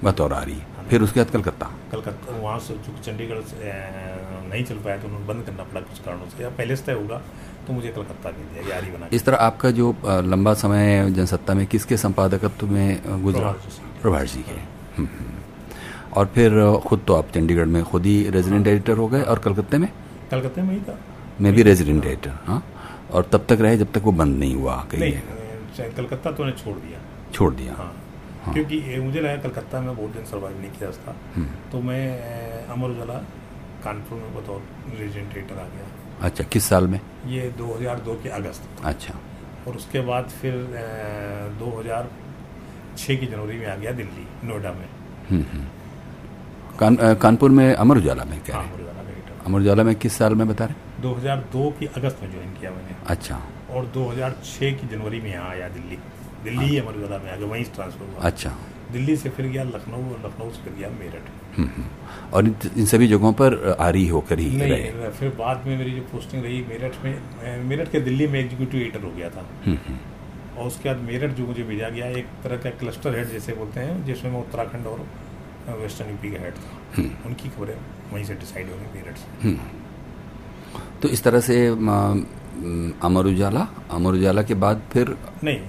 बतौर 0.04 0.34
आ 0.34 0.42
रही 0.44 0.62
फिर 0.90 1.02
उसके 1.02 1.20
बाद 1.20 1.30
कलकत्ता। 1.32 1.66
कलकत्ता 1.92 2.36
वहाँ 2.38 2.58
से 2.60 2.74
चूँकि 2.86 3.02
चंडीगढ़ 3.06 3.42
से 3.50 3.56
नहीं 4.50 4.64
चल 4.64 4.76
पाया 4.86 4.98
तो 4.98 5.08
उन्होंने 5.08 5.26
बंद 5.28 5.46
करना 5.46 5.64
पड़ा 5.64 5.82
कुछ 5.82 6.00
कारणों 6.06 6.30
से। 6.30 6.44
या 6.44 6.50
पहले 6.52 6.76
से 6.76 6.84
तय 6.86 6.94
होगा 6.94 7.18
तो 7.68 7.74
मुझे 7.74 7.90
कलकत्ता 7.90 8.30
भेज 8.32 8.48
दिया 8.54 8.64
गया 8.64 8.78
आरी 8.78 8.92
बना 8.92 9.08
इस 9.14 9.26
तरह 9.26 9.38
आपका 9.48 9.72
जो 9.80 9.94
लंबा 10.26 10.54
समय 10.64 11.10
जनसत्ता 11.12 11.54
में 11.54 11.66
किसके 11.68 11.98
संपादकत्व 11.98 12.68
में 12.68 13.22
गुजरा? 13.24 13.52
प्रभात 14.02 14.26
जी। 14.26 14.42
के। 14.42 14.60
हम्म, 14.98 15.08
हम्म। 15.20 15.40
और 16.18 16.26
फिर 16.36 16.60
खुद 16.88 17.04
तो 17.08 17.14
आप 17.14 17.30
चंडीगढ़ 17.36 17.66
में 17.76 17.84
खुद 17.84 18.06
ही 18.06 18.18
रेजिडेंट 18.30 18.68
एडिटर 18.68 18.98
हो 18.98 19.08
गए 19.08 19.22
और 19.24 19.40
कलकत्ते 19.40 19.78
में? 19.78 19.90
कलकत्ते 20.32 20.62
में 20.62 20.74
ही 20.74 20.82
था। 20.82 21.00
मैं 21.42 21.54
भी 21.54 21.64
रेजिडेंट 21.64 22.06
एडिटर 22.06 22.38
हाँ। 22.46 22.64
और 23.14 23.30
तब 23.32 23.46
तक 23.50 23.62
रहे 23.62 23.78
जब 23.78 23.92
तक 23.92 24.02
वो 24.02 24.12
बंद 24.12 24.38
नहीं 24.40 24.56
हुआ 24.56 24.76
कहीं 24.92 25.12
कलकत्ता 25.98 26.32
तो 26.32 26.44
उन्हें 26.44 26.58
छोड़ 26.58 26.76
दिया। 26.78 27.00
छोड़ 27.34 27.54
दिया। 27.56 27.74
हाँ 27.74 27.94
क्योंकि 28.54 28.76
ये 28.76 29.00
मुझे 29.00 29.20
लगा 29.22 29.36
कलकत्ता 29.36 29.82
में 29.82 29.96
बहुत 29.98 30.10
दिन 30.14 30.26
सर्वाइव 30.26 30.60
नहीं 30.60 30.72
किया 30.72 30.92
था। 30.92 31.16
हम्म। 31.36 31.48
तो 31.72 31.82
मैं 31.82 32.04
अमर 32.68 32.90
उजाला 32.90 33.14
कानपुर 33.84 34.18
में 34.20 34.36
बतौर 34.36 34.62
रेजिडेंट 35.00 35.38
एडिटर 35.38 35.60
आ 35.60 35.64
गया। 35.64 35.86
अच्छा 36.22 36.44
किस 36.44 36.64
साल 36.66 36.88
में? 36.88 37.00
ये 37.28 37.50
2002 37.58 38.16
के 38.24 38.30
अगस्त। 38.30 38.64
अच्छा। 38.86 39.14
और 39.68 39.76
उसके 39.76 40.02
बाद 40.02 40.30
फिर 40.42 40.54
अ, 40.54 41.60
2006 41.60 43.16
की 43.16 43.26
जनवरी 43.26 43.58
में 43.58 43.68
आ 43.68 43.76
गया 43.76 43.92
दिल्ली 43.92 44.48
नोएडा 44.48 44.72
में। 44.72 44.88
हम्म, 45.30 45.44
हम्म। 45.54 45.68
कान, 46.80 47.16
कानपुर 47.22 47.50
में 47.52 47.74
अमर 47.74 47.98
उजाला 47.98 48.24
में 48.24 48.40
कह 48.44 48.56
हाँ, 48.56 48.64
अमर 48.64 48.82
उजाला 48.82 49.02
का 49.04 49.44
अमर 49.46 49.60
उजाला 49.60 49.84
में 49.84 49.96
किस 49.96 50.14
साल 50.18 50.36
में 50.36 50.48
बता 50.48 50.66
रहे 50.66 50.91
2002 51.02 51.72
की 51.72 51.86
अगस्त 51.86 52.20
में 52.24 52.32
ज्वाइन 52.32 52.50
किया 52.50 52.72
मैंने। 52.72 52.96
अच्छा। 53.08 53.42
और 53.70 53.86
2006 53.86 54.72
की 54.72 54.88
जनवरी 54.88 55.22
में 55.22 55.32
यहाँ 55.32 55.50
आया 55.50 55.70
दिल्ली। 55.70 55.98
दिल्ली 56.44 56.66
ही 56.66 56.78
अमर 56.78 56.94
उजाला 56.94 57.18
में 57.18 57.32
आ 57.32 57.36
गया 57.36 57.48
वहीं 57.48 57.64
से 57.64 57.72
ट्रांसफ़र 57.76 58.08
हुआ। 58.08 58.22
अच्छा। 58.22 58.58
दिल्ली 58.92 59.18
से 59.18 59.30
फिर 59.30 59.46
गया 59.46 59.64
लखनऊ 59.64 60.14
और 60.14 60.22
लखनऊ 60.26 60.52
से 60.52 60.64
फिर 60.64 60.74
गया 60.74 60.90
मेरठ। 60.90 61.58
हम्म, 61.58 61.68
हम्म। 61.68 61.86
और 62.34 62.46
इन, 62.46 62.86
सभी 62.86 63.08
जगहों 63.08 63.34
पर 63.34 63.78
आरी 63.80 64.08
होकर 64.08 64.40
ही 64.40 64.58
नहीं 64.58 64.72
रहे? 64.72 65.10
फिर 65.10 65.30
बाद 65.30 65.64
में 65.66 65.78
मेरी 65.78 65.92
जो 65.92 66.02
पोस्टिंग 66.02 66.44
रही 66.44 66.62
मेरठ 66.62 66.94
में 67.04 67.22
मेरठ 67.64 67.92
के 67.92 68.00
दिल्ली 68.00 68.28
में 68.28 68.40
एग्जीक्यूटिव 68.40 68.82
एडिटर 68.82 69.02
हो 69.02 69.12
गया 69.12 69.30
था। 69.30 69.46
हम्म। 69.66 69.98
और 70.58 70.68
उसके 70.68 70.90
बाद 70.90 70.98
मेरठ 70.98 71.32
जो 71.32 71.48
मुझे 71.48 71.64
भेजा 71.64 71.90
गया 71.90 72.06
एक 72.06 72.26
तरह 72.44 72.58
का 72.58 72.70
क्लस्टर 72.70 73.16
हेड 73.16 73.30
जैसे 73.30 73.54
बोलते 73.54 73.80
हैं 73.80 74.06
जिसमें 74.06 74.32
मैं 74.32 74.40
उत्तराखंड 74.40 74.88
और 74.88 75.08
वेस्टर्न 75.70 76.10
यूपी 76.10 76.32
का 76.32 76.40
हेड 76.40 76.54
था। 76.54 77.02
उनकी 77.26 77.50
खबरें 77.50 77.76
वहीं 78.14 78.26
से 78.26 78.34
डिसाइड 78.34 78.70
हो 78.70 78.76
गई 78.76 79.02
मेरठ 79.02 79.16
से। 79.16 79.48
तो 81.02 81.10
इस 81.10 81.24
तरह 81.24 81.40
से 81.42 81.56
अमर 83.08 83.26
उजाला 83.34 83.68
अमर 83.92 84.14
उजाला 84.14 84.42
के 84.50 84.54
बाद 84.64 84.82
फिर 84.92 85.16
नहीं 85.44 85.60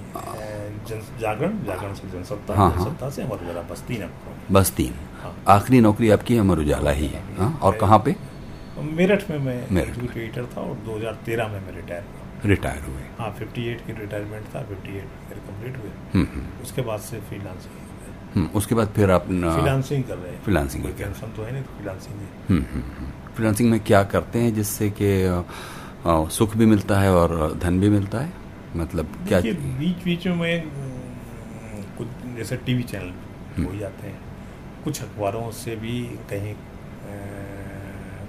जन 0.89 1.01
जागरण 1.19 1.63
जागरण 1.65 1.93
से 1.93 2.09
जनसत्ता 2.11 2.55
हाँ, 2.55 2.69
हाँ। 2.71 2.83
जनसत्ता 2.85 3.09
से 3.09 3.21
अमर 3.23 3.43
उजाला 3.43 3.61
बस 3.71 3.81
तीन 3.87 4.09
बस 4.51 4.71
तीन 4.77 4.93
हाँ। 5.21 5.33
आखिरी 5.55 5.79
नौकरी 5.81 6.09
आपकी 6.17 6.37
अमर 6.37 6.59
उजाला 6.59 6.91
ही 6.91 7.07
है 7.07 7.23
हाँ? 7.37 7.51
और 7.63 7.77
कहाँ 7.77 7.99
पे 8.05 8.15
मेरठ 8.97 9.29
में 9.29 9.37
मैं। 9.39 9.81
एडिटर 9.81 10.45
था 10.53 10.61
और 10.61 10.75
2013 10.85 11.49
में 11.49 11.59
मैं 11.65 11.75
रिटायर 11.75 12.03
हुआ 12.03 12.49
रिटायर 12.49 12.83
हुए 12.83 13.03
हाँ 13.19 13.29
58 13.35 13.85
की 13.85 13.93
रिटायरमेंट 13.99 14.45
था 14.55 14.61
58 14.69 14.87
मेरे 14.89 15.41
कंप्लीट 15.47 15.77
हुए 15.77 15.91
हम्म, 16.13 16.25
हम्म, 16.33 16.61
उसके 16.63 16.81
बाद 16.81 16.99
से 17.01 17.19
फ्रीलांसिंग 17.29 17.81
हम्म। 18.35 18.47
उसके 18.57 18.75
बाद 18.75 18.87
फिर 18.95 19.11
आप 19.11 19.25
फ्रीलांसिंग 19.27 20.03
कर 20.03 20.17
रहे 20.17 20.31
हैं 20.31 20.41
फ्रीलांसिंग 20.43 20.83
कर 20.83 20.89
रहे 20.89 21.03
हैं। 21.03 21.35
तो 21.35 21.43
है 21.43 21.51
नहीं 21.53 21.63
तो 21.63 21.77
फ्रीलांसिंग 21.77 23.11
हम्म, 23.37 23.47
हम्म, 23.47 23.53
हम्म। 23.53 23.53
फ्रीलांसिंग 23.53 23.71
में 23.71 23.79
क्या 23.79 24.03
करते 24.03 24.39
हैं 24.39 24.53
जिससे 24.53 24.93
कि 25.01 25.43
सुख 26.07 26.55
भी 26.55 26.65
मिलता 26.65 26.99
है 26.99 27.13
और 27.13 27.57
धन 27.57 27.79
भी 27.79 27.89
मिलता 27.89 28.19
है? 28.19 28.33
मतलब 28.75 29.05
क्या 29.27 29.41
बीच 29.41 30.03
बीच 30.03 30.27
में 30.27 30.35
मैं 30.35 30.61
कुछ 31.97 32.07
जैसे 32.35 32.57
टीवी 32.57 32.83
चैनल 32.83 33.65
हो 33.65 33.71
ही 33.71 33.79
जाते 33.79 34.07
हैं। 34.07 34.19
कुछ 34.83 35.01
अखबारों 35.01 35.51
से 35.51 35.75
भी 35.75 36.03
कहीं 36.03 36.55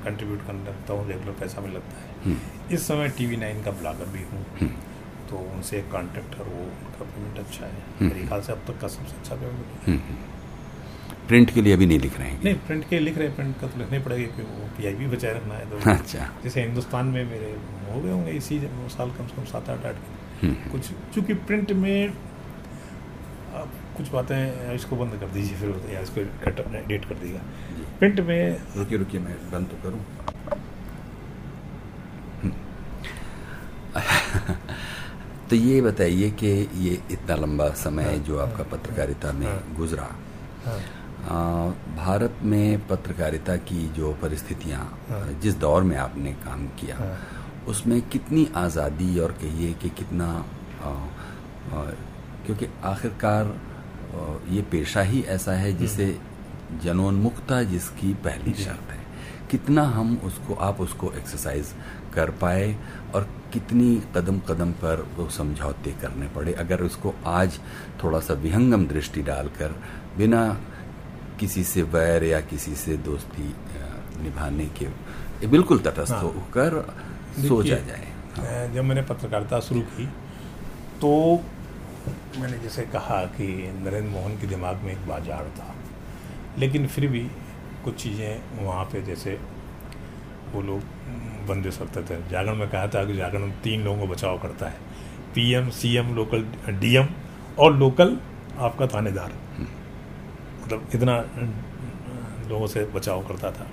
कंट्रीब्यूट 0.04 0.46
करने 0.46 0.64
लगता 0.64 0.92
हूँ 0.92 1.08
रेगुलर 1.08 1.32
पैसा 1.32 1.60
भी 1.60 1.72
लगता 1.72 1.96
है। 2.00 2.08
हम्म, 2.24 2.74
इस 2.74 2.86
समय 2.88 3.08
टीवी 3.08 3.36
नाइन 3.36 3.62
का 3.62 3.70
ब्लॉगर 3.70 4.04
भी 4.04 4.22
हूँ। 4.22 4.46
हम्म, 4.60 4.70
तो 5.30 5.36
उनसे 5.36 5.82
है 6.36 6.44
वो 6.44 6.62
उनका 6.62 7.04
पेमेंट 7.04 7.38
अच्छा 7.38 7.66
है। 7.66 7.72
हम्म। 7.72 8.12
मेरे 8.12 8.26
ख्याल 8.26 8.40
से 8.42 8.52
अब 8.52 8.58
तक 8.58 8.80
का 8.80 8.88
सबसे 8.88 9.16
अच्छा 9.16 9.34
पेमेंट 9.34 9.88
हम्म, 9.88 9.98
हम्म। 9.98 10.33
प्रिंट 11.28 11.50
के 11.54 11.62
लिए 11.62 11.72
अभी 11.72 11.86
नहीं 11.86 11.98
लिख 12.00 12.18
रहे 12.18 12.28
हैं। 12.28 12.42
नहीं 12.44 12.54
प्रिंट 12.66 12.88
के 12.88 12.98
लिख 13.00 13.18
रहे 13.18 13.26
हैं 13.26 13.36
प्रिंट 13.36 13.60
का 13.60 13.66
तो 13.66 13.78
लिखना 13.78 13.96
ही 13.96 14.02
पड़ेगा 14.04 14.34
क्योंकि 14.34 14.52
वो 14.52 14.66
पीआईबी 14.78 15.06
बचाए 15.16 15.32
रखना 15.34 15.54
है 15.54 15.70
तो 15.70 15.90
अच्छा। 15.90 16.28
जैसे 16.44 16.62
हिंदुस्तान 16.62 17.06
में 17.06 17.24
मेरे 17.30 17.54
हो 17.92 18.00
गए 18.00 18.10
होंगे 18.10 18.30
इसी 18.42 18.58
साल 18.96 19.10
कम 19.18 19.26
से 19.26 19.36
कम 19.36 19.44
सात 19.52 19.70
आठ 19.70 19.86
आठ 19.86 19.96
हम्म, 20.42 20.54
कुछ 20.72 20.90
चूँकि 21.14 21.34
प्रिंट 21.48 21.72
में 21.84 22.08
आप 23.54 23.70
कुछ 23.96 24.08
बातें 24.12 24.74
इसको 24.74 24.96
बंद 24.96 25.18
कर 25.20 25.28
दीजिए 25.34 25.56
फिर 25.56 25.92
या 25.94 26.00
इसको 26.00 26.24
कट 26.44 26.60
एडिट 26.76 27.04
कर 27.04 27.14
दीजिएगा। 27.14 27.42
प्रिंट 27.98 28.20
में 28.28 28.58
रुकिए 28.76 28.98
रुकिए 28.98 29.20
मैं 29.20 29.36
बंद 29.52 29.68
तो 29.68 29.76
करूँ। 29.82 30.00
तो 35.50 35.56
ये 35.56 35.80
बताइए 35.80 36.30
कि 36.42 36.46
ये 36.78 36.92
इतना 37.10 37.34
लंबा 37.36 37.68
समय 37.80 38.18
जो 38.26 38.38
आपका 38.38 38.62
पत्रकारिता 38.72 39.32
में 39.32 39.46
हाँ। 39.46 39.74
गुजरा 39.76 40.08
हाँ, 40.64 40.78
भारत 41.24 42.38
में 42.42 42.86
पत्रकारिता 42.88 43.56
की 43.56 43.86
जो 43.88 44.12
परिस्थितियाँ 44.22 44.80
हाँ। 45.08 45.26
जिस 45.42 45.54
दौर 45.58 45.82
में 45.82 45.96
आपने 45.96 46.32
काम 46.44 46.66
किया 46.80 46.96
हाँ। 46.96 47.16
उसमें 47.68 48.00
कितनी 48.08 48.46
आज़ादी 48.56 49.18
और 49.18 49.32
कहिए 49.32 49.72
कि 49.72 49.90
कितना 49.90 50.26
आ, 50.82 50.88
आ, 50.88 51.84
क्योंकि 52.46 52.68
आखिरकार 52.84 53.54
ये 54.50 54.62
पेशा 54.62 55.02
ही 55.02 55.22
ऐसा 55.28 55.52
है 55.52 55.72
जिसे 55.72 56.16
जनोन्मुखता 56.82 57.62
जिसकी 57.62 58.12
पहली 58.24 58.52
शर्त 58.54 58.90
है 58.90 59.02
कितना 59.50 59.82
हम 59.82 60.16
उसको 60.24 60.54
आप 60.54 60.80
उसको 60.80 61.12
एक्सरसाइज 61.12 61.72
कर 62.14 62.30
पाए 62.40 62.74
और 63.14 63.28
कितनी 63.52 63.94
कदम 64.16 64.38
कदम 64.48 64.72
पर 64.72 65.06
वो 65.16 65.28
समझौते 65.30 65.90
करने 66.02 66.26
पड़े 66.26 66.52
अगर 66.52 66.82
उसको 66.82 67.14
आज 67.26 67.58
थोड़ा 68.02 68.20
सा 68.20 68.34
विहंगम 68.34 68.86
दृष्टि 68.86 69.22
डालकर 69.22 69.74
बिना 70.18 70.44
किसी 71.44 71.64
से 71.64 71.82
वैर 71.92 72.24
या 72.24 72.40
किसी 72.48 72.74
से 72.74 72.96
दोस्ती 73.04 73.54
निभाने 74.22 74.66
के 74.78 75.46
बिल्कुल 75.46 75.78
तटस्थ 75.80 76.12
हाँ। 76.12 76.20
होकर 76.22 76.70
सोचा 77.38 77.76
जाए। 77.88 78.06
अ, 78.34 78.74
जब 78.74 78.84
मैंने 78.84 79.02
पत्रकारिता 79.02 79.60
शुरू 79.60 79.80
की 79.90 80.06
तो 81.00 81.10
मैंने 82.38 82.58
जैसे 82.58 82.82
कहा 82.88 83.20
कि 83.36 83.46
नरेंद्र 83.76 84.10
मोहन 84.10 84.36
के 84.40 84.46
दिमाग 84.46 84.82
में 84.84 84.92
एक 84.92 85.06
बाज़ार 85.08 85.50
था 85.58 85.74
लेकिन 86.58 86.86
फिर 86.86 87.06
भी 87.08 87.20
कुछ 87.84 88.02
चीज़ें 88.02 88.64
वहाँ 88.64 88.84
पे 88.92 89.02
जैसे 89.02 89.38
वो 90.52 90.62
लोग 90.62 90.80
बंदे 91.48 91.70
सकते 91.72 92.02
थे। 92.02 92.16
जागरण 92.30 92.56
में 92.56 92.68
कहा 92.70 92.86
था 92.88 93.04
कि 93.04 93.16
जागरण 93.16 93.50
तीन 93.64 93.84
लोगों 93.84 94.00
को 94.00 94.12
बचाव 94.12 94.38
करता 94.38 94.68
है 94.68 94.78
पीएम 95.34 95.70
सीएम 95.78 96.14
लोकल 96.14 96.46
डीएम 96.80 97.08
और 97.58 97.76
लोकल 97.76 98.18
आपका 98.58 98.86
थानेदार। 98.86 99.32
मतलब 100.64 100.88
इतना 100.94 101.18
लोगों 102.48 102.66
से 102.66 102.84
बचाव 102.84 103.22
करता 103.28 103.50
था। 103.50 103.66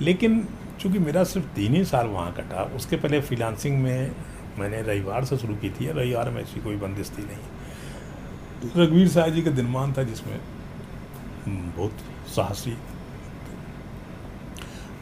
लेकिन 0.00 0.46
चूँकि 0.80 0.98
मेरा 0.98 1.24
सिर्फ़ 1.24 1.46
तीन 1.46 1.74
ही 1.74 1.84
साल 1.84 2.06
वहाँ 2.06 2.32
कटा 2.32 2.62
उसके 2.76 2.96
पहले 2.96 3.20
फ्रीलांसिंग 3.20 3.82
में 3.82 4.14
मैंने 4.58 4.80
रविवार 4.82 5.24
से 5.24 5.36
शुरू 5.38 5.54
की 5.56 5.70
थी 5.70 5.86
रविवार 5.88 6.30
में 6.30 6.42
ऐसी 6.42 6.60
कोई 6.60 6.76
बंदिश 6.76 7.10
थी 7.10 7.22
नहीं। 7.22 8.82
रघुवीर 8.84 9.08
साह 9.08 9.28
जी 9.28 9.42
का 9.42 9.50
दिनमान 9.50 9.92
था 9.92 10.02
जिसमें 10.02 10.40
बहुत 11.48 12.02
साहसी। 12.28 12.76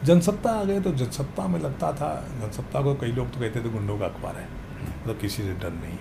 जनसत्ता 0.03 0.51
आ 0.51 0.63
गए 0.63 0.79
तो 0.81 0.91
जनसत्ता 0.93 1.47
में 1.47 1.59
लगता 1.59 1.91
था। 1.93 2.13
जनसत्ता 2.41 2.81
को 2.81 2.93
कई 2.95 3.11
लोग 3.11 3.31
तो 3.33 3.39
कहते 3.39 3.59
थे 3.59 3.69
गुंडों 3.69 3.97
का 3.99 4.05
अखबार 4.05 4.35
है 4.35 4.45
मतलब 4.45 5.13
तो 5.13 5.19
किसी 5.21 5.43
से 5.43 5.53
डर 5.53 5.73
नहीं। 5.73 5.97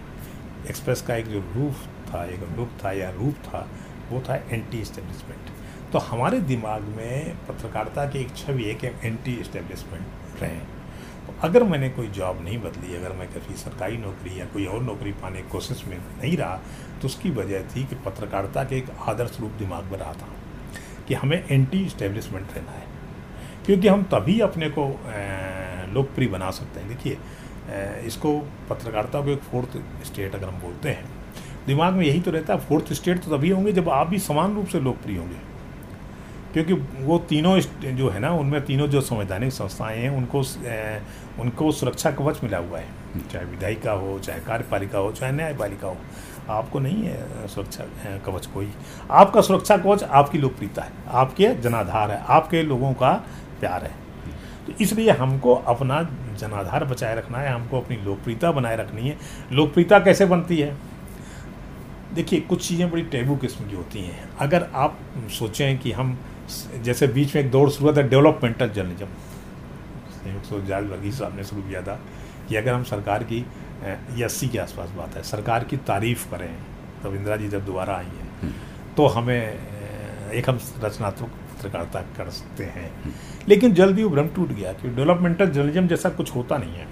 एक्सप्रेस 0.69 1.03
का 1.03 1.17
एक 1.17 1.27
जो 1.27 1.41
रूफ 1.55 1.87
था, 2.09 2.25
एक 2.25 2.41
रूप 2.57 2.71
था 2.85 2.93
या 2.93 3.11
रूप 3.11 3.35
था 3.45 3.69
वो 4.11 4.21
था 4.21 4.35
एंटी 4.35 4.81
इस्टेब्लिशमेंट 4.81 5.93
तो 5.93 5.99
हमारे 6.01 6.41
दिमाग 6.49 6.83
में 6.97 7.37
पत्रकारिता 7.47 8.05
की 8.11 8.19
एक 8.19 8.37
छवि 8.37 8.65
है 8.65 8.75
कि 8.75 8.87
हम 8.87 9.01
एंटी 9.05 9.35
इस्टेब्लिशमेंट 9.37 10.43
रहे 10.43 10.59
तो 11.21 11.35
अगर 11.43 11.65
मैंने 11.65 11.89
कोई 11.91 12.07
जॉब 12.09 12.43
नहीं 12.45 12.59
बदली, 12.59 12.95
अगर 12.97 13.13
मैं 13.13 13.29
कभी 13.29 13.55
सरकारी 13.55 13.97
नौकरी 13.97 14.39
या 14.41 14.47
कोई 14.47 14.67
और 14.67 14.83
नौकरी 14.83 15.13
पाने 15.23 15.43
की 15.43 15.49
कोशिश 15.49 15.85
में 15.87 15.97
नहीं 15.97 16.37
रहा 16.37 16.61
तो 17.01 17.07
उसकी 17.07 17.31
वजह 17.31 17.63
थी 17.67 17.85
कि 17.85 17.97
पत्रकारिता 18.07 18.65
के 18.65 18.77
एक 18.77 18.91
आदर्श 19.09 19.41
रूप 19.41 19.51
दिमाग 19.59 19.85
में 19.85 19.99
रहा 19.99 20.13
था 20.13 20.29
कि 21.09 21.15
हमें 21.15 21.45
एंटी 21.51 21.85
इस्टेब्लिशमेंट 21.87 22.53
रहना 22.57 22.71
है। 22.71 22.87
क्योंकि 23.67 23.89
हम 23.89 24.03
तभी 24.13 24.39
अपने 24.41 24.71
को 24.79 24.87
लोकप्रिय 25.93 26.29
बना 26.29 26.51
सकते 26.51 26.81
हैं। 26.81 26.89
देखिए 26.89 27.19
इसको 28.07 28.39
पत्रकारिता 28.71 29.21
को 29.21 29.31
एक 29.31 29.43
फोर्थ 29.43 29.77
स्टेट 30.07 30.35
अगर 30.35 30.49
हम 30.49 30.61
बोलते 30.61 30.89
हैं 30.89 31.20
दिमाग 31.67 31.95
में 31.95 32.05
यही 32.07 32.21
तो 32.21 32.31
रहता 32.31 32.55
है 32.55 32.61
फोर्थ 32.61 32.93
स्टेट 32.93 33.25
तो 33.25 33.37
तभी 33.37 33.51
होंगे 33.51 33.73
जब 33.73 33.89
आप 33.89 34.07
भी 34.07 34.19
समान 34.19 34.55
रूप 34.55 34.67
से 34.67 34.81
लोकप्रिय 34.81 35.19
होंगे। 35.19 35.51
क्योंकि 36.53 36.73
वो 37.05 37.19
तीनों 37.19 37.59
जो 37.97 38.09
है 38.09 38.21
ना, 38.21 38.31
उनमें 38.31 38.65
तीनों 38.65 38.87
जो 38.87 39.01
संवैधानिक 39.01 39.53
संस्थाएँ 39.53 39.99
हैं, 39.99 40.11
उनको 40.11 40.39
उनको 41.43 41.73
सुरक्षा 41.73 42.11
कवच 42.11 42.43
मिला 42.45 42.59
हुआ 42.59 42.79
है। 42.79 42.87
चाहे 43.33 43.45
विधायिका 43.45 43.93
हो, 43.93 44.19
चाहे 44.19 44.41
कार्यपालिका 44.41 44.99
हो, 44.99 45.13
चाहे 45.13 45.33
न्यायपालिका 45.33 45.89
हो, 45.89 45.97
आपको 46.51 46.79
नहीं 46.79 47.05
है 47.05 47.49
सुरक्षा 47.49 47.85
कवच 48.27 48.47
कोई। 48.47 48.71
आपका 49.11 49.41
सुरक्षा 49.41 49.77
कवच 49.77 50.03
आपकी 50.03 50.39
लोकप्रियता 50.39 50.83
है, 50.83 50.93
आपके 51.09 51.55
जनाधार 51.55 52.11
है, 52.11 52.23
आपके 52.29 52.63
लोगों 52.63 52.93
का 52.93 53.13
प्यार 53.61 53.85
है। 53.85 53.95
तो 54.67 54.73
इसलिए 54.81 55.11
हमको 55.11 55.55
अपना 55.55 56.03
जनाधार 56.39 56.85
बचाए 56.85 57.17
रखना 57.17 57.39
है, 57.39 57.53
हमको 57.53 57.81
अपनी 57.81 57.97
लोकप्रियता 57.97 58.53
बनाए 58.53 58.77
रखनी 58.77 59.09
है। 59.09 59.17
लोकप्रियता 59.53 59.99
कैसे 59.99 60.27
बनती 60.27 60.59
है? 60.59 60.90
देखिए 62.15 62.41
कुछ 62.43 62.67
चीज़ें 62.69 62.91
बड़ी 62.91 63.03
टेबू 63.09 63.37
किस्म 63.37 63.69
की 63.69 63.75
होती 63.75 64.01
हैं 64.01 64.29
अगर 64.41 64.69
आप 64.77 64.99
सोचें 65.31 65.79
कि 65.79 65.93
हम 65.93 66.17
जैसे 66.83 67.07
बीच 67.09 67.35
में 67.35 67.43
एक 67.43 67.51
दौड़ 67.51 67.69
शुरू 67.71 67.85
हुआ 67.85 67.97
था 67.97 68.07
डेवलपमेंटल 68.09 68.69
जर्नलिज्म 68.71 69.07
संयुक्त 70.15 70.67
जाल 70.67 70.85
वर्गीस 70.87 71.19
साहब 71.19 71.37
ने 71.37 71.45
शुरू 71.45 71.63
किया 71.63 71.83
था 71.83 71.99
कि 72.49 72.57
अगर 72.57 72.73
हम 72.73 72.85
सरकार 72.85 73.25
की 73.25 73.45
ये 74.17 74.25
अस्सी 74.25 74.49
के 74.49 74.59
आसपास 74.59 74.91
बात 74.91 75.17
है 75.17 75.23
सरकार 75.25 75.65
की 75.65 75.77
तारीफ़ 75.87 76.31
करें 76.31 76.55
तब 77.03 77.15
इंदिरा 77.15 77.37
जी 77.37 77.49
जब 77.49 77.65
दोबारा 77.65 77.97
आई 77.97 78.05
है 78.07 78.27
हम्म। 78.41 78.53
तो 78.97 79.07
हमें 79.09 80.33
एक 80.33 80.49
हम 80.49 80.59
रचनात्मक 80.83 81.31
पत्रकारिता 81.53 82.01
कर 82.17 82.31
सकते 82.33 82.65
हैं 82.67 82.91
हम्म। 82.95 83.13
लेकिन 83.49 83.75
जल्दी 83.75 84.03
वो 84.05 84.11
भ्रम 84.11 84.29
टूट 84.29 84.49
गया 84.51 84.73
कि 84.73 84.89
डेवलपमेंटल 84.91 85.51
जर्नलिज्म 85.51 85.87
जैसा 85.89 86.09
कुछ 86.13 86.35
होता 86.35 86.59
नहीं 86.59 86.75
है 86.75 86.89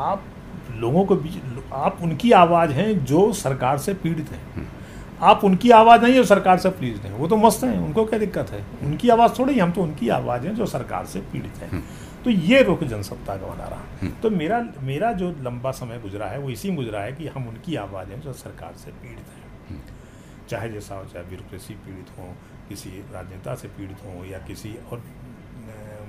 आप 0.00 0.24
लोगों 0.80 1.04
को 1.04 1.16
बीच 1.16 1.34
आप 1.74 1.98
उनकी 2.02 2.32
आवाज़ 2.34 2.70
हैं 2.72 3.04
जो 3.04 3.32
सरकार 3.34 3.78
से 3.78 3.94
पीड़ित 3.94 4.30
हैं 4.30 4.42
हम्म। 4.54 4.66
आप 5.22 5.44
उनकी 5.44 5.70
आवाज़ 5.70 6.02
नहीं 6.02 6.14
है 6.14 6.24
सरकार 6.24 6.58
से 6.58 6.70
प्लीज़ 6.72 7.00
हैं 7.00 7.12
वो 7.12 7.26
तो 7.28 7.36
मस्त 7.36 7.64
हैं 7.64 7.78
उनको 7.78 8.04
क्या 8.04 8.18
दिक्कत 8.18 8.50
है 8.50 8.64
उनकी 8.82 9.08
आवाज़ 9.08 9.38
थोड़ी 9.38 9.58
हम 9.58 9.72
तो 9.72 9.82
उनकी 9.82 10.08
आवाज़ 10.10 10.46
हैं 10.46 10.54
जो 10.54 10.66
सरकार 10.66 11.06
से 11.06 11.20
पीड़ित 11.32 11.56
हैं 11.56 11.70
हम्म। 11.70 11.82
तो 12.24 12.30
ये 12.30 12.62
रुख 12.62 12.84
जनसत्ता 12.84 13.36
का 13.36 13.46
बना 13.46 13.66
रहा 13.66 13.84
हम्म। 14.02 14.12
तो 14.22 14.30
मेरा 14.30 14.64
मेरा 14.82 15.12
जो 15.12 15.30
लंबा 15.42 15.70
समय 15.72 15.98
गुजरा 15.98 16.26
है 16.26 16.38
वो 16.38 16.50
इसी 16.50 16.68
में 16.68 16.76
गुजरा 16.76 17.00
है 17.00 17.12
कि 17.12 17.26
हम 17.28 17.48
उनकी 17.48 17.76
आवाज़ 17.78 18.08
हैं 18.08 18.20
जो 18.20 18.32
सरकार 18.34 18.74
से 18.76 18.90
पीड़ित 18.92 19.26
हैं। 19.28 19.82
चाहे 20.48 20.68
जैसा 20.68 20.94
हो 20.94 21.04
चाहे 21.04 21.24
ब्यूरोक्रेसी 21.24 21.74
पीड़ित 21.82 22.08
हो 22.18 22.34
किसी 22.68 22.90
राजनेता 23.12 23.54
से 23.54 23.68
पीड़ित 23.68 24.04
हों 24.06 24.24
या 24.26 24.38
किसी 24.46 24.74
और 24.92 25.02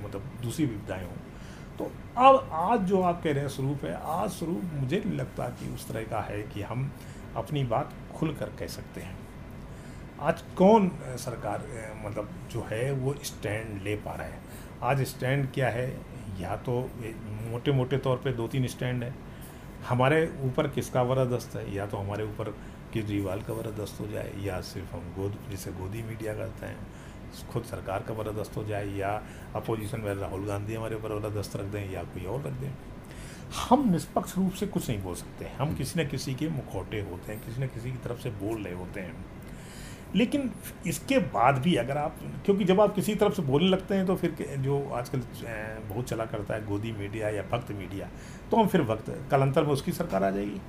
मतलब 0.03 0.31
दूसरी 0.43 0.65
विविधाएँ 0.65 1.03
हों 1.03 1.30
तो 1.81 1.91
अब 2.17 2.49
आज 2.53 2.79
जो 2.79 3.01
आप 3.01 3.21
कह 3.23 3.31
रहे 3.31 3.41
हैं 3.41 3.49
स्वरूप 3.49 3.83
है, 3.85 3.93
आज 4.03 4.29
स्वरूप 4.29 4.71
मुझे 4.73 5.01
नहीं 5.05 5.17
लगता 5.17 5.47
कि 5.49 5.69
उस 5.73 5.87
तरह 5.87 6.03
का 6.03 6.19
है 6.21 6.41
कि 6.43 6.61
हम 6.61 6.91
अपनी 7.35 7.63
बात 7.63 7.93
खुल 8.15 8.33
कर 8.33 8.49
कह 8.59 8.67
सकते 8.67 9.01
हैं। 9.01 9.17
आज 10.19 10.41
कौन 10.57 10.91
सरकार 11.17 11.65
मतलब 12.05 12.29
जो 12.51 12.65
है, 12.71 12.91
वो 12.91 13.15
स्टैंड 13.23 13.81
ले 13.81 13.95
पा 13.95 14.13
रहा 14.13 14.27
है? 14.27 14.39
आज 14.83 15.01
स्टैंड 15.03 15.51
क्या 15.53 15.69
है? 15.69 15.89
या 16.39 16.55
तो 16.57 16.79
मोटे 17.51 17.71
मोटे 17.71 17.97
तौर 17.97 18.17
पे 18.17 18.33
दो 18.33 18.47
तीन 18.47 18.67
स्टैंड 18.67 19.03
है। 19.03 19.13
हमारे 19.89 20.23
ऊपर 20.43 20.67
किसका 20.67 21.01
वरदस्त 21.01 21.55
है? 21.55 21.73
या 21.75 21.85
तो 21.85 21.97
हमारे 21.97 22.23
ऊपर 22.23 22.49
केजरीवाल 22.93 23.41
का 23.41 23.53
वरदस्त 23.53 24.01
हो 24.01 24.07
जाए, 24.07 24.33
या 24.39 24.61
सिर्फ़ 24.61 24.93
हम 24.95 25.13
गोद, 25.17 25.37
जिसे 25.49 25.71
गोदी 25.71 26.03
मीडिया 26.03 26.33
करते 26.33 26.65
हैं 26.65 26.77
खुद 27.51 27.63
सरकार 27.63 28.03
का 28.03 28.13
वरदस्त 28.13 28.57
हो 28.57 28.63
जाए 28.63 28.87
या 28.89 29.11
अपोजिशन 29.55 30.01
में 30.01 30.13
राहुल 30.15 30.45
गांधी 30.45 30.73
हमारे 30.73 30.95
ऊपर 30.95 31.11
वरदस्त 31.13 31.55
रख 31.55 31.65
दें 31.65 31.91
या 31.91 32.03
कोई 32.05 32.25
और 32.25 32.41
रख 32.41 32.53
दें। 32.53 32.71
हम 33.59 33.89
निष्पक्ष 33.91 34.37
रूप 34.37 34.53
से 34.53 34.67
कुछ 34.67 34.89
नहीं 34.89 35.01
बोल 35.03 35.15
सकते। 35.15 35.45
हम 35.57 35.75
किसी 35.75 35.99
न 35.99 36.07
किसी 36.07 36.33
के 36.33 36.49
मुखौटे 36.49 36.99
होते 37.01 37.31
हैं 37.33 37.43
किसी 37.45 37.61
न 37.61 37.67
किसी 37.67 37.91
की 37.91 37.97
तरफ़ 37.97 38.19
से 38.19 38.29
बोल 38.41 38.63
रहे 38.63 38.73
होते 38.73 38.99
हैं। 38.99 39.25
लेकिन 40.15 40.51
इसके 40.87 41.17
बाद 41.33 41.57
भी 41.57 41.75
अगर 41.75 41.97
आप 41.97 42.17
क्योंकि 42.45 42.63
जब 42.63 42.81
आप 42.81 42.95
किसी 42.95 43.15
तरफ़ 43.15 43.33
से 43.33 43.41
बोलने 43.41 43.69
लगते 43.69 43.95
हैं 43.95 44.05
तो 44.05 44.15
फिर 44.15 44.35
जो 44.59 44.81
आजकल 44.93 45.21
बहुत 45.89 46.05
चला 46.05 46.25
करता 46.25 46.53
है 46.53 46.65
गोदी 46.65 46.91
मीडिया 46.91 47.29
या 47.29 47.43
भक्त 47.51 47.71
मीडिया 47.71 48.09
तो 48.51 48.57
हम 48.57 48.67
फिर 48.67 48.81
वक्त 48.81 49.09
कल 49.31 49.41
अंतर 49.41 49.63
में 49.63 49.71
उसकी 49.73 49.91
सरकार 49.91 50.23
आ 50.23 50.29
जाएगी। 50.29 50.61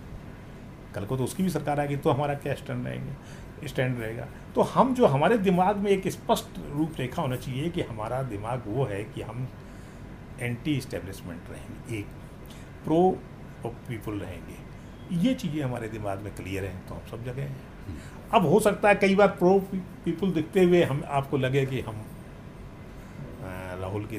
कल 0.95 1.05
को 1.07 1.17
तो 1.17 1.25
उसकी 1.25 1.43
भी 1.43 1.51
सरकार 1.51 1.81
आएगी 1.81 1.97
तो 1.97 2.11
हमारा 2.11 2.35
क्या 2.35 2.55
स्टैंड 2.55 2.87
रहेंगे। 2.87 3.13
स्टैंड 3.65 3.99
रहेगा। 4.01 4.27
तो 4.55 4.63
हम 4.69 4.95
जो 4.95 5.07
हमारे 5.07 5.39
दिमाग 5.39 5.77
में 5.77 5.91
एक 5.91 6.09
स्पष्ट 6.09 6.59
रूप 6.71 6.95
रेखा 6.99 7.23
होना 7.23 7.37
चाहिए 7.37 7.69
कि 7.71 7.83
हमारा 7.83 8.23
दिमाग 8.25 8.63
वो 8.67 8.85
है 8.85 9.03
कि 9.05 9.23
हम 9.23 9.47
एंटी 10.41 10.77
इस्टेब्लिशमेंट 10.77 11.51
रहेंगे 11.51 11.99
एक 11.99 12.07
प्रो 12.85 13.01
पीपल 13.67 14.19
रहेंगे। 14.21 14.57
ये 15.19 15.35
चीज़ें 15.35 15.63
हमारे 15.63 15.89
दिमाग 15.89 16.21
में 16.21 16.35
क्लियर 16.35 16.65
हैं 16.65 16.87
तो 16.89 16.95
हम 16.95 17.07
सब 17.11 17.25
जगह 17.25 17.43
हैं। 17.43 18.01
अब 18.35 18.47
हो 18.47 18.61
सकता 18.61 18.89
है 18.89 18.95
कई 18.95 19.15
बार 19.15 19.29
प्रो 19.39 19.59
पीपल 20.05 20.31
दिखते 20.33 20.63
हुए 20.65 20.83
हम 20.85 21.03
आपको 21.11 21.39
लगे 21.39 21.65
कि 21.67 21.81
हम 21.81 22.05
राहुल 23.81 24.05
की 24.05 24.19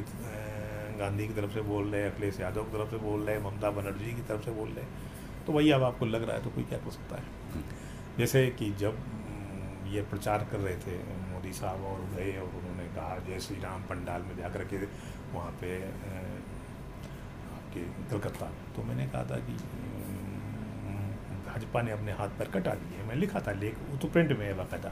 गांधी 0.99 1.27
की 1.27 1.33
तरफ़ 1.33 1.53
से 1.53 1.61
बोल 1.61 1.87
रहे 1.87 2.01
हैं 2.01 2.11
अखिलेश 2.11 2.39
यादव 2.39 2.63
की 2.63 2.77
तरफ़ 2.77 2.89
से 2.89 2.97
बोल 2.99 3.21
रहे 3.21 3.35
हैं 3.35 3.43
ममता 3.43 3.69
बनर्जी 3.71 4.13
की 4.13 4.21
तरफ़ 4.21 4.41
से 4.41 4.51
बोल 4.51 4.69
रहे 4.69 4.83
हैं। 4.83 5.45
तो 5.45 5.53
वही 5.53 5.71
अब 5.71 5.83
आपको 5.83 6.05
लग 6.05 6.23
रहा 6.23 6.35
है 6.37 6.43
तो 6.43 6.49
कोई 6.49 6.63
क्या 6.63 6.79
कर 6.79 6.91
सकता 6.91 7.15
है? 7.15 7.23
जैसे 8.17 8.45
कि 8.49 8.69
जब 8.79 8.97
ये 9.87 10.01
प्रचार 10.03 10.47
कर 10.51 10.59
रहे 10.59 10.75
थे 10.77 10.97
मोदी 11.31 11.53
साहब 11.53 11.83
और 11.85 12.01
गए 12.15 12.31
और 12.37 12.55
उन्होंने 12.57 12.85
कहा, 12.95 13.17
जय 13.27 13.39
श्री 13.39 13.57
राम, 13.61 13.81
पंडाल 13.83 14.21
में 14.21 14.35
जाकर 14.37 14.63
के 14.65 14.77
वहाँ 15.33 15.51
पे 15.61 15.77
आपके 17.53 17.81
कलकत्ता। 18.11 18.45
तो 18.75 18.83
मैंने 18.83 19.05
कहा 19.07 19.23
था 19.23 19.37
कि 19.39 19.53
भाजपा 21.45 21.81
ने 21.81 21.91
अपने 21.91 22.11
हाथ 22.13 22.29
पर 22.39 22.47
कटा 22.51 22.73
दिए 22.75 23.03
मैं 23.07 23.15
लिखा 23.15 23.39
था, 23.39 23.51
लेख 23.53 23.77
वो 23.89 23.97
तो 23.97 24.07
प्रिंट 24.07 24.31
में 24.31 24.45
है 24.45 24.53
बाकायदा। 24.53 24.91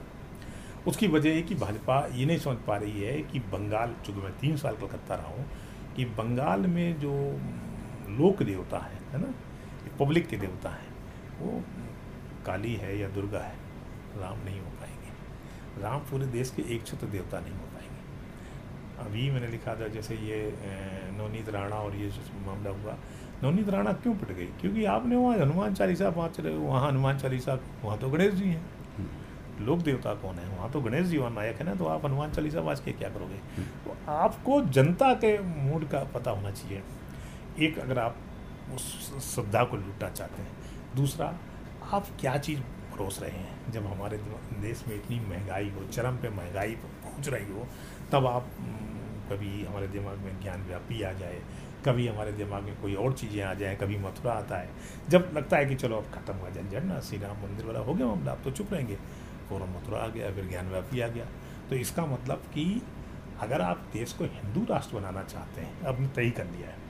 उसकी 0.87 1.07
वजह 1.07 1.33
है 1.33 1.41
कि 1.41 1.55
भाजपा 1.55 2.05
ये 2.13 2.25
नहीं 2.25 2.37
समझ 2.39 2.57
पा 2.67 2.77
रही 2.77 3.01
है 3.01 3.21
कि 3.23 3.39
बंगाल, 3.51 3.95
चूँकि 4.05 4.21
मैं 4.21 4.31
तीन 4.39 4.57
साल 4.57 4.75
कलकत्ता 4.77 5.15
रहा 5.15 5.27
हूँ, 5.27 5.45
कि 5.95 6.05
बंगाल 6.17 6.67
में 6.67 6.99
जो 6.99 7.13
लोक 8.17 8.43
देवता 8.43 8.77
है 8.79 8.99
है 9.11 9.21
ना, 9.21 9.33
पब्लिक 9.99 10.27
के 10.27 10.37
देवता 10.37 10.69
हैं, 10.69 10.89
वो 11.39 11.61
काली 12.45 12.73
है 12.75 12.97
या 12.99 13.09
दुर्गा 13.09 13.39
है, 13.39 13.55
राम 14.17 14.43
नहीं 14.45 14.59
हो 14.59 14.70
राम 15.79 15.99
पूरे 16.09 16.25
देश 16.27 16.49
के 16.55 16.61
एक 16.75 16.85
छत्र 16.85 17.07
देवता 17.07 17.39
नहीं 17.39 17.53
हो 17.53 17.65
पाएँगे। 17.73 17.99
अभी 19.05 19.29
मैंने 19.31 19.47
लिखा 19.47 19.75
था 19.75 19.87
जैसे 19.87 20.15
ये 20.17 20.39
नवनीत 21.17 21.49
राणा 21.49 21.75
और 21.77 21.95
ये 21.95 22.09
मामला 22.45 22.71
हुआ 22.71 22.95
नवनीत 23.43 23.69
राणा 23.69 23.93
क्यों 23.93 24.13
पिट 24.15 24.35
गई 24.37 24.45
क्योंकि 24.61 24.85
आपने 24.87 25.15
वहाँ 25.15 25.37
हनुमान 25.37 25.73
चालीसा 25.73 26.09
पाँच 26.11 26.39
रहे 26.39 26.55
वहाँ 26.57 26.87
हनुमान 26.87 27.17
चालीसा 27.19 27.59
वहाँ 27.83 27.97
तो 27.99 28.09
गणेश 28.09 28.33
जी 28.33 28.47
हैं। 28.47 28.63
हम्म। 28.97 29.65
लोक 29.65 29.79
देवता 29.79 30.13
कौन 30.15 30.35
है? 30.35 30.47
वहाँ 30.57 30.71
तो 30.71 30.81
गणेश 30.81 31.07
जी 31.07 31.17
वहाँ 31.17 31.31
नायक 31.31 31.57
है 31.57 31.65
ना 31.65 31.75
तो 31.75 31.85
आप 31.85 32.05
हनुमान 32.05 32.31
चालीसा 32.31 32.61
बाज 32.61 32.79
के 32.79 32.91
क्या 32.91 33.09
करोगे? 33.09 33.39
हम्म। 33.55 33.65
तो 33.85 33.97
आपको 34.11 34.61
जनता 34.71 35.13
के 35.15 35.37
मूड 35.39 35.87
का 35.89 36.03
पता 36.13 36.31
होना 36.31 36.51
चाहिए। 36.51 36.83
एक 37.59 37.79
अगर 37.79 37.99
आप 37.99 38.17
उस 38.75 38.83
श्रद्धा 39.33 39.63
को 39.63 39.77
लूटना 39.77 40.09
चाहते 40.09 40.41
हैं 40.41 40.95
दूसरा 40.95 41.33
आप 41.93 42.07
क्या 42.19 42.37
चीज़ 42.37 42.59
परोस 43.01 43.19
रहे 43.21 43.31
हैं। 43.31 43.71
जब 43.71 43.85
हमारे 43.85 44.17
देश 44.61 44.83
में 44.87 44.95
इतनी 44.95 45.19
महँगाई 45.19 45.69
हो, 45.69 45.83
चरम 45.87 46.17
पे 46.17 46.29
महँगाई 46.29 46.75
पहुँच 46.75 47.27
रही 47.27 47.51
हो, 47.53 47.67
तब 48.11 48.25
आप 48.27 48.47
कभी 49.31 49.63
हमारे 49.65 49.87
दिमाग 49.87 50.17
में 50.17 50.39
ज्ञान 50.41 50.63
व्यापी 50.63 51.01
आ 51.01 51.11
जाए, 51.13 51.41
कभी 51.85 52.07
हमारे 52.07 52.31
दिमाग 52.31 52.63
में 52.63 52.81
कोई 52.81 52.95
और 52.95 53.13
चीज़ें 53.13 53.41
आ 53.43 53.53
जाए, 53.53 53.75
कभी 53.75 53.97
मथुरा 53.97 54.33
आता 54.33 54.57
है। 54.57 54.69
जब 55.09 55.31
लगता 55.33 55.57
है 55.57 55.65
कि 55.65 55.75
चलो 55.75 55.97
अब 55.97 56.11
ख़त्म 56.13 56.33
हुआ 56.33 56.49
झंझट 56.49 56.83
ना 56.83 56.99
श्री 56.99 57.17
राम 57.17 57.37
मंदिर 57.37 57.65
वाला 57.65 57.79
हो 57.79 57.93
गया 57.93 58.07
मामला, 58.07 58.31
आप 58.31 58.41
तो 58.43 58.51
चुप 58.51 58.73
रहेंगे। 58.73 58.97
फोरम 59.49 59.69
मथुरा 59.69 59.99
आ 59.99 60.07
गया, 60.07 60.31
फिर 60.31 60.47
ज्ञान 60.47 60.69
व्यापी 60.69 60.99
आ 60.99 61.07
गया। 61.07 61.25
तो 61.69 61.75
इसका 61.75 62.05
मतलब 62.05 62.43
कि 62.53 62.81
अगर 63.41 63.61
आप 63.61 63.87
देश 63.93 64.13
को 64.13 64.23
हिंदू 64.25 64.65
राष्ट्र 64.69 64.95
बनाना 64.95 65.23
चाहते 65.23 65.61
हैं, 65.61 65.85
आपने 65.85 66.07
तय 66.07 66.29
कर 66.29 66.45
लिया 66.45 66.67
है। 66.67 66.80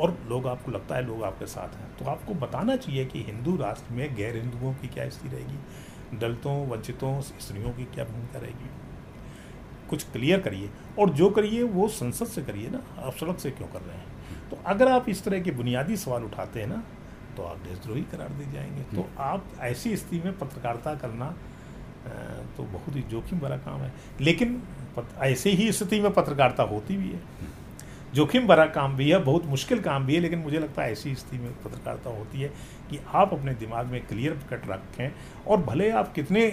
और 0.00 0.16
लोग 0.28 0.46
आपको 0.46 0.70
लगता 0.72 0.96
है 0.96 1.06
लोग 1.06 1.22
आपके 1.24 1.46
साथ 1.46 1.76
हैं। 1.76 1.96
तो 1.96 2.04
आपको 2.04 2.34
बताना 2.36 2.76
चाहिए 2.76 3.04
कि 3.04 3.22
हिंदू 3.22 3.56
राष्ट्र 3.56 3.94
में 3.94 4.14
गैर 4.16 4.36
हिंदुओं 4.36 4.72
की 4.74 4.88
क्या 4.88 5.08
स्थिति 5.08 5.36
रहेगी? 5.36 6.18
दलितों 6.18 6.54
वंचितों 6.68 7.20
स्त्रियों 7.20 7.70
की 7.70 7.84
क्या 7.84 8.04
भूमिका 8.04 8.38
रहेगी? 8.38 8.70
कुछ 9.90 10.04
क्लियर 10.04 10.40
करिए। 10.40 10.70
और 10.98 11.10
जो 11.10 11.30
करिए 11.30 11.62
वो 11.62 11.88
संसद 11.88 12.26
से 12.26 12.42
करिए 12.42 12.70
ना। 12.70 12.82
आप 12.98 13.16
सड़क 13.16 13.38
से 13.38 13.50
क्यों 13.50 13.68
कर 13.68 13.80
रहे 13.80 13.96
हैं? 13.96 14.48
तो 14.50 14.58
अगर 14.66 14.88
आप 14.88 15.08
इस 15.08 15.24
तरह 15.24 15.40
के 15.40 15.50
बुनियादी 15.50 15.96
सवाल 15.96 16.24
उठाते 16.24 16.60
हैं 16.60 16.66
ना 16.66 16.82
तो 17.36 17.42
आप 17.42 17.56
देशद्रोही 17.58 18.02
करार 18.02 18.28
दिए 18.28 18.52
जाएँगे। 18.52 18.82
तो 18.82 18.96
हम्म। 18.96 19.22
आप 19.22 19.44
ऐसी 19.60 19.96
स्थिति 19.96 20.20
में 20.24 20.38
पत्रकारिता 20.38 20.94
करना 20.94 21.34
तो 22.56 22.62
बहुत 22.64 22.96
ही 22.96 23.02
जोखिम 23.02 23.38
भरा 23.38 23.56
काम 23.58 23.80
है। 23.80 23.92
लेकिन 24.20 24.62
ऐसे 25.18 25.50
ही 25.50 25.72
स्थिति 25.72 26.00
में 26.00 26.12
पत्रकारिता 26.12 26.62
होती 26.62 26.96
भी 26.96 27.08
है। 27.08 27.20
जोखिम 28.14 28.46
भरा 28.46 28.64
काम 28.66 28.96
भी 28.96 29.10
है 29.10 29.18
बहुत 29.24 29.44
मुश्किल 29.46 29.80
काम 29.80 30.06
भी 30.06 30.14
है 30.14 30.20
लेकिन 30.20 30.38
मुझे 30.38 30.58
लगता 30.58 30.82
है 30.82 30.92
ऐसी 30.92 31.14
स्थिति 31.14 31.38
में 31.38 31.52
पत्रकारिता 31.62 32.10
होती 32.10 32.40
है 32.40 32.48
कि 32.90 32.98
आप 33.14 33.32
अपने 33.32 33.54
दिमाग 33.54 33.86
में 33.86 34.00
क्लियर 34.06 34.38
कट 34.50 34.68
रखें 34.70 35.10
और 35.46 35.62
भले 35.62 35.90
आप 36.00 36.12
कितने 36.12 36.50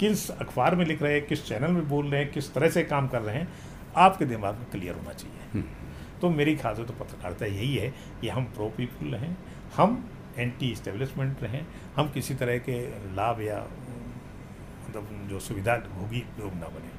किस 0.00 0.30
अखबार 0.30 0.74
में 0.76 0.84
लिख 0.84 1.02
रहे 1.02 1.12
हैं 1.14 1.26
किस 1.26 1.46
चैनल 1.48 1.72
में 1.72 1.88
बोल 1.88 2.06
रहे 2.06 2.22
हैं 2.22 2.32
किस 2.32 2.52
तरह 2.54 2.70
से 2.70 2.82
काम 2.84 3.08
कर 3.08 3.22
रहे 3.22 3.36
हैं 3.36 3.48
आपके 3.96 4.24
दिमाग 4.24 4.54
में 4.54 4.64
क्लियर 4.70 4.94
होना 4.94 5.12
चाहिए 5.12 5.48
हम्म। 5.54 6.18
तो 6.20 6.30
मेरी 6.30 6.56
ख्याल 6.56 6.74
से 6.74 6.84
तो 6.84 6.92
पत्रकारिता 6.92 7.46
यही 7.46 7.74
है 7.76 7.92
कि 8.20 8.28
हम 8.28 8.44
प्रो 8.54 8.68
पीपल 8.76 9.14
रहें 9.14 9.36
हम 9.76 10.04
एंटी 10.38 10.70
इस्टेब्लिशमेंट 10.72 11.42
रहें 11.42 11.64
हम 11.96 12.10
किसी 12.12 12.34
तरह 12.34 12.58
के 12.68 12.80
लाभ 13.16 13.40
या 13.40 13.66
मतलब 14.88 15.08
जो 15.30 15.40
सुविधा 15.40 15.74
होगी 15.96 16.24
लोग 16.38 16.54
ना 16.54 16.68
बने। 16.68 16.95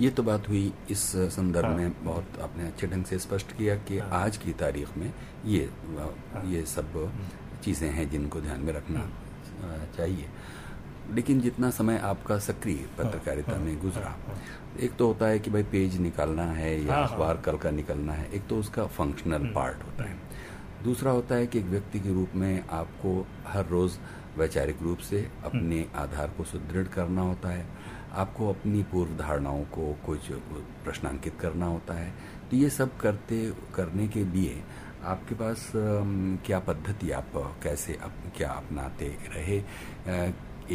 ये 0.00 0.10
तो 0.10 0.22
बात 0.22 0.48
हुई 0.48 0.72
इस 0.90 1.00
संदर्भ 1.32 1.64
हाँ। 1.64 1.76
में 1.76 2.04
बहुत 2.04 2.38
आपने 2.42 2.66
अच्छे 2.66 2.86
ढंग 2.86 3.04
से 3.04 3.18
स्पष्ट 3.18 3.52
किया 3.52 3.74
कि 3.78 3.98
हाँ। 3.98 4.10
आज 4.14 4.36
की 4.36 4.52
तारीख 4.52 4.96
में 4.96 5.12
ये 5.46 5.68
हाँ। 5.96 6.42
ये 6.46 6.64
सब 6.66 6.96
हम्म। 6.96 7.60
चीज़ें 7.62 7.88
हैं 7.90 8.08
जिनको 8.10 8.40
ध्यान 8.40 8.60
में 8.60 8.72
रखना 8.72 9.00
हम्म। 9.00 9.86
चाहिए 9.96 10.28
लेकिन 11.10 11.40
जितना 11.40 11.70
समय 11.70 11.98
आपका 11.98 12.38
सक्रिय 12.38 12.84
पत्रकारिता 12.98 13.52
हाँ, 13.52 13.60
में 13.60 13.80
गुजरा 13.80 14.16
एक 14.80 14.96
तो 14.96 15.06
होता 15.06 15.26
है 15.26 15.38
कि 15.38 15.50
भाई 15.50 15.62
पेज 15.62 15.98
निकालना 16.00 16.44
है 16.52 16.72
या 16.84 16.96
अखबार 16.96 17.36
कल 17.36 17.56
का 17.56 17.70
निकलना 17.70 18.12
है 18.12 18.30
एक 18.32 18.46
तो 18.46 18.58
उसका 18.58 18.86
फंक्शनल 18.92 19.46
पार्ट 19.54 19.76
हम्म। 19.76 19.90
होता 19.90 20.04
है 20.04 20.84
दूसरा 20.84 21.10
होता 21.10 21.34
है 21.34 21.46
कि 21.46 21.58
एक 21.58 21.64
व्यक्ति 21.64 22.00
के 22.00 22.12
रूप 22.14 22.34
में 22.34 22.64
आपको 22.70 23.26
हर 23.46 23.66
रोज़ 23.66 23.98
वैचारिक 24.36 24.82
रूप 24.82 24.98
से 25.00 25.26
अपने 25.44 25.84
आधार 25.96 26.34
को 26.36 26.44
सुदृढ़ 26.44 26.86
करना 26.88 27.22
होता 27.22 27.48
है 27.48 27.66
आपको 28.18 28.48
अपनी 28.48 28.82
पूर्व 28.82 29.16
धारणाओं 29.16 29.64
को 29.74 29.92
कुछ 30.06 30.30
प्रश्नांकित 30.84 31.38
करना 31.40 31.66
होता 31.66 31.94
है। 31.94 32.10
तो 32.50 32.56
ये 32.56 32.70
सब 32.70 32.96
करते 32.96 33.40
करने 33.74 34.08
के 34.08 34.24
लिए 34.24 34.62
आपके 35.04 35.34
पास 35.34 35.70
क्या 36.46 36.58
पद्धति 36.58 37.10
आप 37.10 37.32
कैसे 37.62 37.94
अप, 37.94 38.14
क्या 38.36 38.50
अपनाते 38.50 39.08
रहे? 39.36 39.58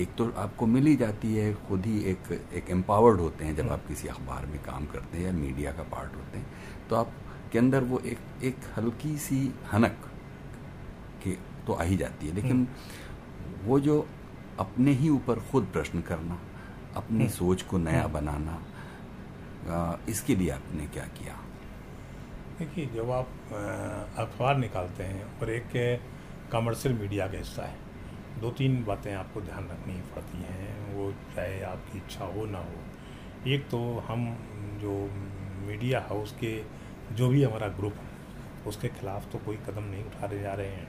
एक 0.02 0.14
तो 0.18 0.30
आपको 0.38 0.66
मिल 0.66 0.86
ही 0.86 0.96
जाती 0.96 1.36
है 1.36 1.54
खुद 1.68 1.86
ही 1.86 2.00
एक 2.12 2.32
एक 2.54 2.70
एम्पावर्ड 2.70 3.20
होते 3.20 3.46
हैं 3.46 3.56
जब 3.56 3.70
आप 3.70 3.86
किसी 3.88 4.08
अखबार 4.08 4.46
में 4.46 4.60
काम 4.64 4.86
करते 4.86 5.18
हैं 5.18 5.26
या 5.26 5.32
मीडिया 5.32 5.72
का 5.72 5.84
पार्ट 5.84 6.16
होते 6.16 6.38
हैं। 6.38 6.48
तो 6.90 6.96
आप 6.96 7.12
के 7.52 7.60
अंदर 7.60 7.84
वो 7.84 8.00
एक 8.00 8.44
एक 8.44 8.58
हल्की 8.78 9.18
सी 9.18 9.40
हनक 9.72 10.10
के 11.24 11.32
तो 11.68 11.74
आ 11.74 11.84
ही 11.84 11.98
जाती 11.98 12.28
है। 12.28 12.34
लेकिन 12.36 12.52
हम्म। 12.52 13.68
वो 13.68 13.80
जो 13.80 14.06
अपने 14.60 14.92
ही 14.94 15.10
ऊपर 15.10 15.40
खुद 15.52 15.68
प्रश्न 15.74 16.02
करना 16.02 16.40
अपनी 16.96 17.18
हम्म। 17.18 17.28
सोच 17.30 17.62
को 17.64 17.78
नया 17.80 18.04
हम्म। 18.04 18.14
बनाना 18.14 18.62
इसके 20.10 20.36
लिए 20.36 20.50
आपने 20.52 20.86
क्या 20.88 21.06
किया 21.14 21.38
देखिए 22.60 22.86
जब 22.86 23.12
आप 23.12 23.54
अखबार 24.20 24.58
निकालते 24.58 25.04
हैं 25.04 25.24
और 25.40 25.50
एक 25.52 25.72
कमर्शियल 26.52 26.96
मीडिया 26.96 27.28
का 27.28 27.38
हिस्सा 27.38 27.64
है 27.64 27.82
दो 28.42 28.50
तीन 28.52 28.84
बातें 28.84 29.14
आपको 29.14 29.42
ध्यान 29.42 29.68
रखनी 29.68 29.94
पड़ती 30.16 30.38
हैं 30.40 30.94
वो 30.94 31.12
चाहे 31.36 31.62
आपकी 31.64 31.98
इच्छा 31.98 32.26
हो 32.28 32.46
ना 32.48 32.60
हो 32.60 33.52
एक 33.52 33.70
तो 33.70 33.80
हम 34.08 34.26
जो 34.82 34.98
मीडिया 35.68 36.00
हाउस 36.10 36.32
के 36.34 36.54
जो 37.14 37.28
भी 37.30 37.44
हमारा 37.44 37.68
ग्रुप 37.78 37.94
है 37.96 38.12
उसके 38.68 38.88
खिलाफ 38.90 39.32
तो 39.32 39.40
कोई 39.40 39.58
कदम 39.68 39.84
नहीं 39.84 40.04
उठाने 40.06 40.40
जा 40.40 40.54
रहे 40.54 40.68
हैं 40.70 40.88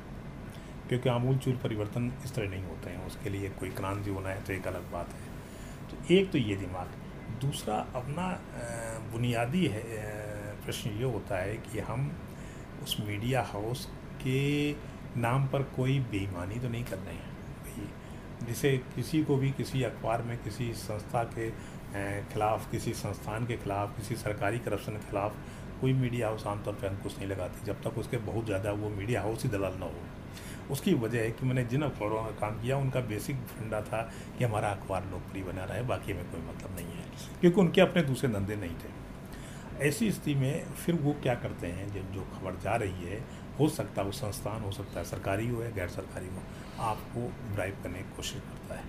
क्योंकि 0.89 1.09
आमूल 1.09 1.37
चूल 1.39 1.57
परिवर्तन 1.57 2.13
इस 2.25 2.35
तरह 2.35 2.49
नहीं 2.51 2.65
होते 2.65 2.91
हैं 2.91 3.07
उसके 3.07 3.31
लिए 3.31 3.49
कोई 3.61 3.71
क्रांति 3.73 4.11
होना 4.11 4.29
है 4.29 4.43
तो 4.45 4.53
एक 4.53 4.67
अलग 4.67 4.91
बात 4.93 5.15
है 5.15 5.24
एक 6.11 6.31
तो 6.33 6.39
ये 6.39 6.55
दिमाग, 6.57 6.89
दूसरा 7.41 7.75
अपना 7.97 8.29
बुनियादी 9.13 9.67
है 9.67 9.83
प्रश्न 10.65 10.91
ये 10.91 11.05
होता 11.05 11.37
है 11.37 11.57
कि 11.59 11.79
हम 11.81 12.11
उस 12.83 12.97
मीडिया 13.01 13.43
हाउस 13.43 13.85
के 14.21 14.73
नाम 15.19 15.47
पर 15.49 15.63
कोई 15.77 15.99
बेईमानी 16.11 16.59
तो 16.61 16.69
नहीं 16.69 16.85
कर 16.85 16.97
रहे 16.99 17.15
हैं। 17.15 17.33
भाई, 17.65 17.87
जिसे 18.47 18.77
किसी 18.95 19.23
को 19.25 19.37
भी 19.37 19.51
किसी 19.53 19.83
अखबार 19.83 20.23
में, 20.23 20.37
किसी 20.45 20.73
संस्था 20.75 21.23
के 21.35 21.51
खिलाफ, 22.33 22.71
किसी 22.71 22.93
संस्थान 22.95 23.47
के 23.47 23.57
खिलाफ, 23.57 23.97
किसी 23.97 24.17
सरकारी 24.17 24.59
करप्शन 24.59 24.93
के 24.93 25.11
खिलाफ 25.11 25.37
कोई 25.81 25.93
मीडिया 25.95 26.29
हाउस 26.29 26.47
आमतौर 26.47 26.75
पर 26.75 26.87
अंकुश 26.87 27.17
नहीं 27.19 27.29
लगाती, 27.29 27.65
जब 27.67 27.83
तक 27.83 27.99
उसके 27.99 28.17
बहुत 28.27 28.47
ज़्यादा 28.47 28.73
वो 28.73 28.89
मीडिया 28.91 29.23
हाउस 29.23 29.45
ही 29.45 29.51
दलाल 29.51 29.79
ना 29.79 29.87
हो। 29.87 30.14
उसकी 30.71 30.95
वजह 30.95 31.21
है 31.21 31.31
कि 31.31 31.47
मैंने 31.47 31.65
जिन 31.65 31.83
अखबारों 31.83 32.23
में 32.23 32.35
काम 32.35 32.61
किया, 32.62 32.77
उनका 32.77 33.01
बेसिक 33.01 33.37
फंडा 33.37 33.81
था 33.81 34.03
कि 34.39 34.45
हमारा 34.45 34.69
अखबार 34.69 35.05
लोकप्रिय 35.05 35.45
बना 35.45 35.65
रहा 35.65 35.77
है 35.77 35.87
बाकी 35.87 36.12
में 36.12 36.25
कोई 36.31 36.41
मतलब 36.41 36.77
नहीं 36.77 36.87
है, 36.87 37.05
क्योंकि 37.41 37.61
उनके 37.61 37.81
अपने 37.81 38.03
दूसरे 38.03 38.29
धंधे 38.29 38.57
नहीं 38.57 38.75
थे। 38.75 38.93
ऐसी 39.89 40.11
स्थिति 40.12 40.35
में 40.35 40.65
फिर 40.65 40.95
वो 40.95 41.12
क्या 41.23 41.35
करते 41.35 41.67
हैं, 41.67 41.87
जब 41.95 42.12
जो 42.12 42.27
खबर 42.33 42.61
जा 42.61 42.77
रही 42.77 43.05
है, 43.05 43.23
हो 43.61 43.69
सकता 43.69 44.01
है 44.01 44.07
वो 44.07 44.12
संस्थान, 44.12 44.62
हो 44.62 44.71
सकता 44.73 44.99
है 45.01 45.05
सरकारी 45.05 45.49
हो 45.49 45.62
या 45.62 45.71
गैर 45.71 45.89
सरकारी 45.89 46.27
हो, 46.27 46.43
आपको 46.83 47.55
ड्राइव 47.55 47.77
करने 47.83 47.99
की 47.99 48.17
कोशिश 48.17 48.41
करता 48.41 48.75
है, 48.75 48.85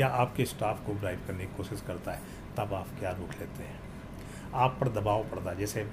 या 0.00 0.08
आपके 0.08 0.44
स्टाफ 0.44 0.86
को 0.86 0.92
ड्राइव 0.92 1.20
करने 1.26 1.46
की 1.46 1.56
कोशिश 1.56 1.80
करता 1.80 2.12
है, 2.12 2.20
तब 2.56 2.74
आप 2.74 2.88
क्या 2.98 3.10
रोक 3.10 3.38
लेते 3.40 3.62
हैं। 3.62 3.78
आप 4.54 4.76
पर 4.80 4.88
दबाव 4.88 5.22
पड़ता 5.24 5.50
है, 5.50 5.56
जैसे, 5.56 5.84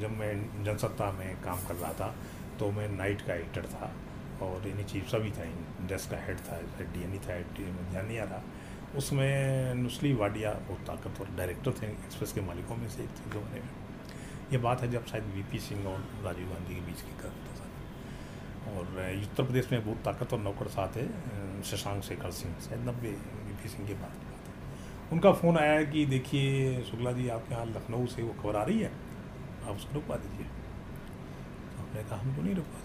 जब 0.00 0.16
मैं 0.18 0.64
जनसत्ता 0.64 1.10
में 1.12 1.36
काम 1.42 1.66
कर 1.68 1.74
रहा 1.74 1.92
था 1.92 2.14
तो 2.58 2.70
मैं 2.70 2.88
नाइट 2.88 3.20
का 3.20 3.34
एडिटर 3.34 3.66
था 3.66 3.92
और 4.42 4.68
यानी 4.68 4.84
चीफ 4.84 5.08
सा 5.08 5.18
भी 5.18 5.30
था 5.30 5.44
डेस्क 5.88 6.10
का 6.10 6.16
हेड 6.26 6.38
था 6.46 6.58
डी 6.92 7.02
एन 7.04 7.14
ई 7.14 7.18
था 7.18 7.40
ध्यान 7.52 8.06
नहीं 8.06 8.18
आ 8.18 8.24
रहा। 8.24 8.42
उसमें 8.98 9.74
नुस्ली 9.74 10.12
वाडिया 10.14 10.52
बहुत 10.68 10.86
ताकतवर 10.86 11.34
डायरेक्टर 11.36 11.72
थे 11.72 11.86
एक्सप्रेस 11.86 12.32
के 12.32 12.40
मालिकों 12.40 12.76
में 12.76 12.88
से 12.88 13.02
एक 13.02 13.10
थे 13.10 13.30
जमाने 13.30 13.60
में 13.60 13.70
ये 14.52 14.58
बात 14.58 14.82
है 14.82 14.90
जब 14.90 15.06
शायद 15.06 15.24
वीपी 15.34 15.58
सिंह 15.58 15.86
और 15.88 15.98
राजीव 16.24 16.48
गांधी 16.48 16.74
के 16.74 16.80
बीच 16.80 17.00
की 17.02 17.16
करता 17.22 17.50
था 17.56 17.66
और 18.72 18.84
उत्तर 19.22 19.42
प्रदेश 19.42 19.72
में 19.72 19.84
बहुत 19.84 19.98
ताकतवर 20.04 20.38
नौकर 20.40 20.68
साथ 20.68 20.96
है, 20.96 21.06
शशांक 21.62 22.02
शेखर 22.02 22.30
सिंह। 22.32 22.54
शायद 22.68 22.88
नब्बे 22.88 23.10
वी 23.10 23.54
पी 23.62 23.68
सिंह 23.68 23.86
के 23.88 23.94
बाद 23.94 24.24
उनका 25.12 25.32
फ़ोन 25.32 25.58
आया 25.58 25.82
कि 25.90 26.04
देखिए, 26.06 26.82
शुक्ला 26.84 27.12
जी, 27.12 27.28
आपके 27.28 27.54
यहाँ 27.54 27.66
लखनऊ 27.66 28.06
से 28.06 28.22
वो 28.22 28.32
खबर 28.42 28.56
आ 28.56 28.62
रही 28.62 28.80
है। 28.80 28.90
आप 29.66 29.74
उसको 29.76 29.94
रुकवा 29.94 30.16
दीजिए। 30.16 30.46
तो 30.46 31.82
हमने 31.82 32.02
कहा, 32.02 32.16
हम 32.16 32.34
क्यों 32.34 32.44
नहीं 32.44 32.54
रुकवा 32.54 32.80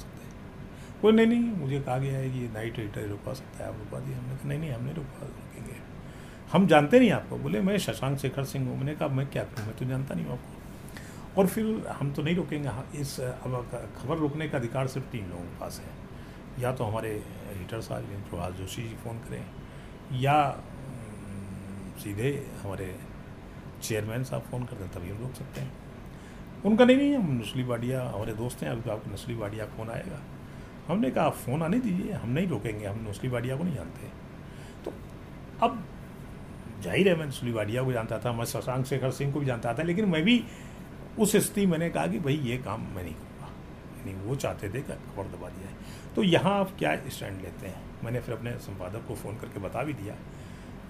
कोई 1.02 1.12
नहीं 1.12 1.28
नहीं 1.28 1.52
मुझे 1.58 1.80
कहा 1.80 1.98
गया 1.98 2.18
है 2.18 2.30
कि 2.30 2.40
ये 2.40 2.48
नाइट 2.54 2.80
एडिटर 2.80 3.08
रुकवा 3.10 3.34
सकता 3.34 3.64
है 3.64 3.70
आप 3.70 3.80
रुकवा 3.80 4.00
दिए 4.00 4.16
हमने 4.16 4.36
कहा 4.36 4.48
नहीं 4.48 4.60
नहीं 4.60 4.72
हमने 4.72 4.94
रुकवा 4.94 5.28
रुकेंगे 5.28 5.80
हम 6.52 6.68
जानते 6.68 7.00
नहीं 7.00 7.12
आपको। 7.12 7.38
बोले 7.38 7.62
मैं 7.62 7.78
शशांक 7.78 8.18
शेखर 8.20 8.44
सिंह 8.44 8.68
हूँ। 8.68 8.78
मैंने 8.78 8.96
कहा 8.96 9.08
मैं 9.08 9.26
क्या 9.28 9.44
करूँ? 9.44 9.66
मैं 9.68 9.76
तो 9.78 9.86
जानता 9.86 10.16
नहीं 10.16 10.26
हूँ 10.26 10.34
आपको। 10.34 11.40
और 11.40 11.48
फिर 11.48 11.88
हम 11.90 12.12
तो 12.12 12.22
नहीं 12.22 12.36
रुकेंगे। 12.36 12.68
हाँ, 12.68 12.90
इस 12.96 13.20
अब 13.20 13.70
खबर 13.98 14.18
रोकने 14.18 14.48
का 14.50 14.58
अधिकार 14.58 14.88
सिर्फ़ 14.88 15.08
तीन 15.08 15.30
लोगों 15.30 15.44
के 15.44 15.60
पास 15.60 15.82
है। 15.82 16.64
या 16.64 16.72
तो 16.72 16.84
हमारे 16.84 17.10
एडिटर 17.52 17.82
साहब 17.82 18.04
प्रभाष 18.30 18.54
जोशी 18.54 18.82
जी 18.82 18.96
फ़ोन 18.96 19.18
करें 19.20 19.46
या 20.22 20.36
सीधे 22.04 22.32
हमारे 22.64 22.96
चेयरमैन 23.82 24.24
साहब 24.24 24.42
फ़ोन 24.42 24.64
कर 24.64 24.76
दें 24.76 24.90
तभी 24.90 25.10
हम 25.10 25.18
रोक 25.18 25.34
सकते 25.36 25.62
हैं। 25.62 25.72
उनका 26.66 26.86
नहीं 26.86 26.98
नहीं 26.98 27.16
हम 27.16 27.40
नस्ली 27.40 27.64
बाडिया 27.64 28.04
हमारे 28.06 28.34
दोस्त 28.34 28.64
हैं 28.64 28.70
अभी 28.70 28.82
तो 28.82 28.92
आपको 28.92 29.12
नस्ली 29.14 29.36
बाडिया 29.36 29.66
फ़ोन 29.68 29.90
आएगा। 29.90 30.22
हमने 30.92 31.12
कहा 31.12 31.26
आप 31.26 31.34
फ़ोन 31.36 31.64
आने 31.64 31.80
दीजिए, 31.80 32.12
हम 32.14 32.30
नहीं 32.30 32.48
रोकेंगे, 32.48 32.86
हम 32.86 33.00
नुस्ली 33.04 33.30
वाडिया 33.30 33.56
को 33.56 33.64
नहीं 33.64 33.76
जानते 33.76 34.10
तो 34.86 34.94
अब 35.66 35.84
ज़ाहिर 36.84 37.08
है, 37.10 37.16
मैं 37.16 37.26
नुस्ली 37.26 37.52
वाडिया 37.52 37.84
को 37.84 37.92
जानता 37.92 38.20
था, 38.20 38.32
मैं 38.34 38.46
शशांक 38.48 38.86
शेखर 38.86 39.12
सिंह 39.12 39.34
को 39.34 39.40
भी 39.40 39.46
जानता 39.46 39.74
था, 39.74 39.84
लेकिन 39.84 40.06
मैं 40.10 40.24
भी 40.24 40.44
उस 41.20 41.36
स्थिति 41.36 41.66
मैंने 41.66 41.90
कहा 41.90 42.08
कि, 42.08 42.20
भाई, 42.20 42.36
ये 42.36 42.58
काम 42.58 42.82
मैं 42.96 43.04
नहीं 43.04 43.14
करूँगा। 43.14 43.48
यानी 43.98 44.14
वो 44.26 44.36
चाहते 44.36 44.70
थे 44.70 44.82
कि 44.82 44.94
खबर 44.94 45.28
दबा 45.28 45.50
दिया 45.50 45.70
है 45.70 45.76
तो 46.16 46.24
यहाँ 46.24 46.60
आप 46.60 46.72
क्या 46.80 46.96
स्टैंड 47.10 47.42
लेते 47.42 47.68
हैं? 47.68 47.82
मैंने 48.04 48.20
फिर 48.20 48.36
अपने 48.36 48.52
संपादक 48.60 49.06
को 49.08 49.16
फ़ोन 49.16 49.36
करके 49.38 49.60
बता 49.60 49.84
भी 49.84 49.94
दिया। 49.94 50.16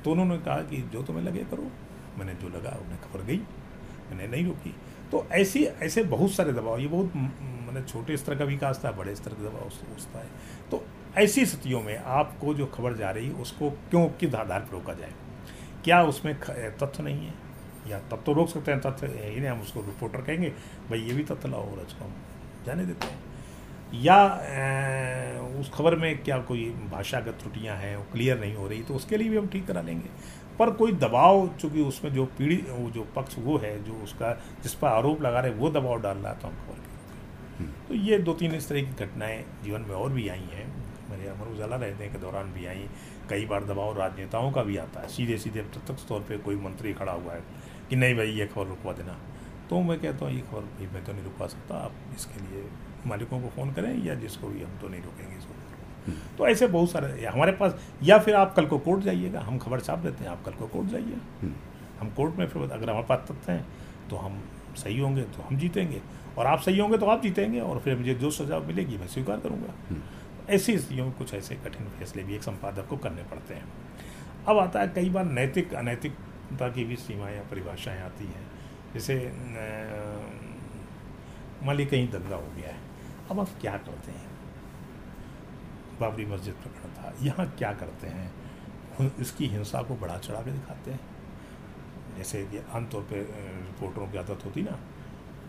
तो 0.03 0.11
उन्होंने 0.11 0.37
कहा 0.37 0.61
कि, 0.61 0.77
जो 0.83 1.01
तुम्हें 1.03 1.23
लगे 1.23 1.43
करो। 1.51 1.69
मैंने 2.17 2.33
जो 2.33 2.49
लगा, 2.49 2.69
उन्हें 2.81 2.99
खबर 3.01 3.23
गई, 3.25 3.37
मैंने 4.09 4.27
नहीं 4.27 4.45
रोकी। 4.45 4.73
तो 5.11 5.25
ऐसी, 5.31 5.63
ऐसे 5.63 6.03
बहुत 6.05 6.31
सारे 6.31 6.53
दबाव, 6.53 6.79
ये 6.79 6.87
बहुत 6.87 7.11
मतलब 7.71 7.85
छोटे 7.87 8.17
स्तर 8.17 8.35
का 8.35 8.45
विकास 8.45 8.81
था 8.85 8.91
बड़े 8.91 9.15
स्तर 9.15 9.31
का 9.31 9.43
दबाव 9.43 9.69
सोचता 9.69 10.19
है। 10.19 10.27
तो 10.71 10.83
ऐसी 11.17 11.45
स्थितियों 11.45 11.81
में 11.81 11.97
आपको 11.97 12.53
जो 12.53 12.65
खबर 12.65 12.93
जा 12.93 13.11
रही 13.11 13.27
है 13.27 13.33
उसको 13.41 13.69
क्यों 13.89 14.07
किस 14.19 14.35
आधार 14.35 14.59
पर 14.59 14.73
रोका 14.73 14.93
जाए? 14.93 15.13
क्या 15.83 16.03
उसमें 16.03 16.33
तथ्य 16.39 17.03
नहीं 17.03 17.25
है? 17.27 17.33
या 17.87 17.99
तब 18.11 18.23
तो 18.25 18.33
रोक 18.33 18.49
सकते 18.49 18.71
हैं 18.71 18.79
तथ्य 18.81 19.07
ही 19.07 19.39
नहीं 19.39 19.49
हम 19.49 19.61
उसको 19.61 19.81
रिपोर्टर 19.81 20.21
कहेंगे 20.21 20.49
भाई 20.89 20.99
ये 20.99 21.13
भी 21.13 21.23
तथ्य 21.23 21.49
लाओ 21.49 21.71
और 21.71 21.87
हम 22.01 22.13
जाने 22.65 22.85
देते 22.85 23.07
हैं। 23.07 23.19
या 23.93 24.17
ए, 24.41 25.59
उस 25.59 25.71
खबर 25.73 25.95
में 25.95 26.23
क्या 26.23 26.37
कोई 26.41 26.69
भाषागत 26.91 27.37
त्रुटियाँ 27.39 27.75
हैं 27.77 27.95
वो 27.97 28.03
क्लियर 28.11 28.39
नहीं 28.39 28.55
हो 28.55 28.67
रही 28.67 28.83
तो 28.83 28.93
उसके 28.93 29.17
लिए 29.17 29.29
भी 29.29 29.37
हम 29.37 29.47
ठीक 29.47 29.65
करा 29.67 29.81
लेंगे। 29.81 30.09
पर 30.59 30.71
कोई 30.71 30.91
दबाव 30.91 31.47
चूँकि 31.59 31.81
उसमें 31.81 32.13
जो 32.13 32.23
वो 32.23 32.89
जो 32.89 33.07
पक्ष 33.15 33.35
वो 33.39 33.57
है 33.57 33.83
जो 33.83 33.93
उसका 34.03 34.33
जिस 34.63 34.73
पर 34.73 34.87
आरोप 34.87 35.21
लगा 35.21 35.39
रहे 35.39 35.51
वो 35.51 35.69
दबाव 35.69 36.01
डाल 36.01 36.17
रहा 36.17 36.33
है 36.33 36.39
तो 36.39 36.47
हम 36.47 36.53
खबर। 36.55 36.90
तो 37.87 37.95
ये 37.95 38.17
दो 38.19 38.33
तीन 38.33 38.55
इस 38.55 38.69
तरह 38.69 38.81
की 38.81 39.05
घटनाएँ 39.05 39.43
जीवन 39.63 39.81
में 39.81 39.95
और 39.95 40.11
भी 40.11 40.27
आई 40.29 40.47
हैं। 40.51 40.65
मेरे 41.09 41.27
अमर 41.29 41.47
उजाला 41.47 41.75
रहने 41.75 42.07
के 42.07 42.19
दौरान 42.19 42.51
भी 42.53 42.65
आई। 42.65 42.87
कई 43.29 43.45
बार 43.45 43.63
दबाव 43.65 43.97
राजनेताओं 43.97 44.51
का 44.51 44.63
भी 44.63 44.77
आता 44.77 45.01
है। 45.01 45.07
सीधे 45.07 45.37
सीधे 45.37 45.61
प्रत्यक्ष 45.61 46.07
तौर 46.07 46.21
पर 46.21 46.37
कोई 46.37 46.55
मंत्री 46.57 46.93
खड़ा 46.93 47.11
हुआ 47.11 47.33
है 47.33 47.41
कि 47.89 47.95
नहीं 47.95 48.15
भाई 48.15 48.31
ये 48.31 48.45
खबर 48.47 48.67
रुकवा 48.67 48.93
देना। 48.93 49.17
तो 49.69 49.81
मैं 49.81 49.99
कहता 49.99 50.25
हूँ 50.25 50.33
ये 50.33 50.41
खबर 50.41 50.61
भाई 50.61 50.87
मैं 50.93 51.03
तो 51.05 51.13
नहीं 51.13 51.23
रुकवा 51.23 51.47
सकता। 51.47 51.75
आप 51.77 52.15
इसके 52.15 52.41
लिए 52.41 52.63
मालिकों 53.07 53.41
को 53.41 53.49
फ़ोन 53.49 53.71
करें 53.73 54.03
या 54.05 54.15
जिसको 54.15 54.47
भी 54.47 54.63
हम 54.63 54.77
तो 54.81 54.89
नहीं 54.89 55.01
रुकेंगे 55.01 55.37
इसको 55.37 55.59
हम्म। 56.01 56.37
तो 56.37 56.47
ऐसे 56.47 56.67
बहुत 56.67 56.91
सारे 56.91 57.25
हमारे 57.25 57.51
पास 57.51 57.75
या 58.03 58.17
फिर 58.19 58.35
आप 58.35 58.53
कल 58.55 58.65
को 58.65 58.77
कोर्ट 58.79 59.03
जाइएगा। 59.03 59.41
हम 59.41 59.57
खबर 59.57 59.79
छाप 59.79 59.99
देते 59.99 60.23
हैं 60.23 60.31
आप 60.31 60.43
कल 60.45 60.51
को 60.51 60.67
कोर्ट 60.67 60.87
जाइए। 60.87 61.17
हम्म। 61.41 61.53
हम 61.99 62.09
कोर्ट 62.09 62.35
में 62.35 62.47
फिर 62.47 62.61
अगर 62.61 62.89
हमारे 62.89 63.05
पास 63.07 63.27
तथ्य 63.29 63.51
हैं 63.51 63.65
तो 64.09 64.15
हम 64.15 64.41
सही 64.77 64.99
होंगे 64.99 65.21
तो 65.23 65.41
हम 65.41 65.57
जीतेंगे। 65.57 66.01
और 66.37 66.45
आप 66.45 66.59
सही 66.61 66.79
होंगे 66.79 66.97
तो 66.97 67.05
आप 67.05 67.21
जीतेंगे 67.21 67.59
और 67.59 67.79
फिर 67.79 67.97
मुझे 67.97 68.13
जो 68.15 68.31
सजा 68.31 68.59
मिलेगी 68.61 68.97
मैं 68.97 69.07
स्वीकार 69.07 69.39
करूँगा। 69.39 69.73
हम्म। 69.89 70.01
ऐसी 70.49 70.77
स्थितियों 70.77 71.05
में 71.05 71.13
कुछ 71.15 71.33
ऐसे 71.33 71.55
कठिन 71.55 71.87
फैसले 71.99 72.23
भी 72.23 72.35
एक 72.35 72.43
संपादक 72.43 72.87
को 72.87 72.97
करने 72.97 73.23
पड़ते 73.23 73.53
हैं। 73.53 73.67
अब 74.47 74.57
आता 74.57 74.79
है 74.79 74.87
कई 74.87 75.09
बार 75.09 75.25
नैतिक 75.25 75.73
अनैतिकता 75.75 76.69
की 76.69 76.83
भी 76.83 76.95
सीमाएँ 76.97 77.35
या 77.35 77.43
परिभाषाएँ 77.51 78.01
आती 78.01 78.25
हैं। 78.25 78.45
जैसे 78.93 79.15
मान 81.65 81.75
ली 81.75 81.85
कहीं 81.85 82.07
दंगा 82.09 82.35
हो 82.35 82.51
गया 82.57 82.69
है 82.69 82.79
अब 83.31 83.39
आप 83.39 83.49
क्या 83.61 83.77
करते 83.79 84.11
हैं? 84.11 84.29
बाबरी 85.99 86.25
मस्जिद 86.25 86.53
प्रकरण 86.53 86.93
था 86.93 87.13
यहाँ 87.21 87.45
क्या 87.57 87.71
करते 87.73 88.07
हैं? 88.07 88.31
इसकी 89.21 89.47
हिंसा 89.47 89.81
को 89.81 89.95
बढ़ा 89.95 90.17
चढ़ा 90.17 90.41
के 90.41 90.51
दिखाते 90.51 90.91
हैं। 90.91 90.99
जैसे 92.17 92.43
कि 92.45 92.61
आमतौर 92.73 93.01
पर 93.03 93.17
रिपोर्टरों 93.17 94.07
की 94.07 94.17
आदत 94.17 94.45
होती 94.45 94.61
ना 94.61 94.77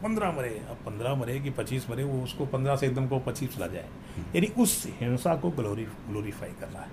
पंद्रह 0.02 0.32
मरे, 0.32 0.48
अब 0.70 0.76
पंद्रह 0.76 1.14
मरे 1.14 1.38
कि 1.40 1.50
पच्चीस 1.50 1.88
मरे, 1.90 2.04
वो 2.04 2.22
उसको 2.22 2.46
पंद्रह 2.46 2.76
से 2.76 2.86
एकदम 2.86 3.06
को 3.08 3.18
पच्चीस 3.20 3.56
चला 3.56 3.66
जाए। 3.66 3.88
यानी 4.34 4.46
उस 4.58 4.86
हिंसा 5.00 5.34
को 5.36 5.50
ग्लोरी, 5.50 5.84
ग्लोरीफाई 6.08 6.52
कर 6.60 6.68
रहा 6.68 6.82
है। 6.82 6.90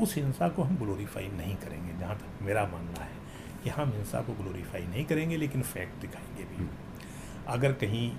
उस 0.00 0.14
हिंसा 0.16 0.48
को 0.48 0.62
हम 0.62 0.76
ग्लोरीफाई 0.76 1.28
नहीं 1.28 1.56
करेंगे, 1.56 1.98
जहाँ 1.98 2.16
तक 2.16 2.42
मेरा 2.42 2.66
मानना 2.66 3.02
है 3.02 3.16
कि 3.64 3.70
हम 3.70 3.92
हिंसा 3.92 4.20
को 4.20 4.32
ग्लोरीफाई 4.34 4.86
नहीं 4.86 5.04
करेंगे, 5.04 5.36
लेकिन 5.36 5.62
फैक्ट 5.64 6.00
दिखाएँगे 6.00 6.44
भी। 6.44 6.68
अगर 7.48 7.72
कहीं 7.74 8.10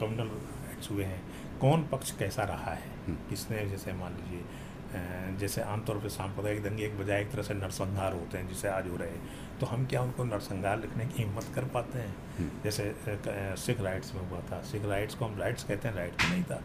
कम्युनल 0.00 0.30
एक्ट्स 0.70 0.90
हुए 0.90 1.04
हैं, 1.04 1.22
कौन 1.60 1.86
पक्ष 1.86 2.10
कैसा 2.10 2.42
रहा 2.44 2.72
है। 2.72 2.88
किसने, 3.28 3.66
जैसे 3.68 3.92
मान 3.92 4.12
लीजिए 4.12 4.44
जैसे 5.38 5.60
आमतौर 5.62 5.96
पर 5.96 6.08
सांप्रदायिक 6.08 6.62
दंगे 6.62 6.84
एक 6.84 6.98
बजाय 6.98 7.20
एक 7.20 7.30
तरह 7.30 7.42
से 7.42 7.54
नरसंहार 7.54 8.12
होते 8.12 8.38
हैं, 8.38 8.48
जिसे 8.48 8.68
आज 8.68 8.88
हो 8.88 8.96
रहे 8.96 9.10
हैं। 9.10 9.49
तो 9.60 9.66
हम 9.66 9.86
क्या 9.86 10.02
उनको 10.02 10.24
नरसंहार 10.24 10.80
लिखने 10.80 11.06
की 11.06 11.22
हिम्मत 11.22 11.46
कर 11.54 11.64
पाते 11.64 11.98
हैं? 11.98 12.14
हम्म। 12.38 12.50
जैसे 12.64 12.94
सिख 13.56 13.80
राइट्स 13.80 14.14
में 14.14 14.28
हुआ 14.30 14.40
था। 14.40 14.62
सिख 14.62 14.84
राइट्स 14.84 15.14
को 15.14 15.24
हम 15.24 15.38
राइट्स 15.38 15.64
कहते 15.64 15.88
हैं 15.88 15.94
राइट्स 15.94 16.30
नहीं 16.30 16.42
था। 16.42 16.62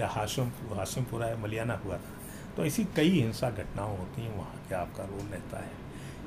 या 0.00 0.08
हाशम 0.08 0.50
हाशिमपुरा 0.72 1.26
या 1.28 1.36
मलियाना 1.36 1.74
हुआ 1.74 1.96
था। 1.96 2.12
तो 2.56 2.64
ऐसी 2.64 2.84
कई 2.96 3.10
हिंसा 3.10 3.50
घटनाएँ 3.50 3.96
होती 3.98 4.22
हैं 4.22 4.36
वहाँ 4.36 4.64
क्या 4.68 4.80
आपका 4.80 5.04
रोल 5.04 5.26
रहता 5.26 5.58
है। 5.58 5.70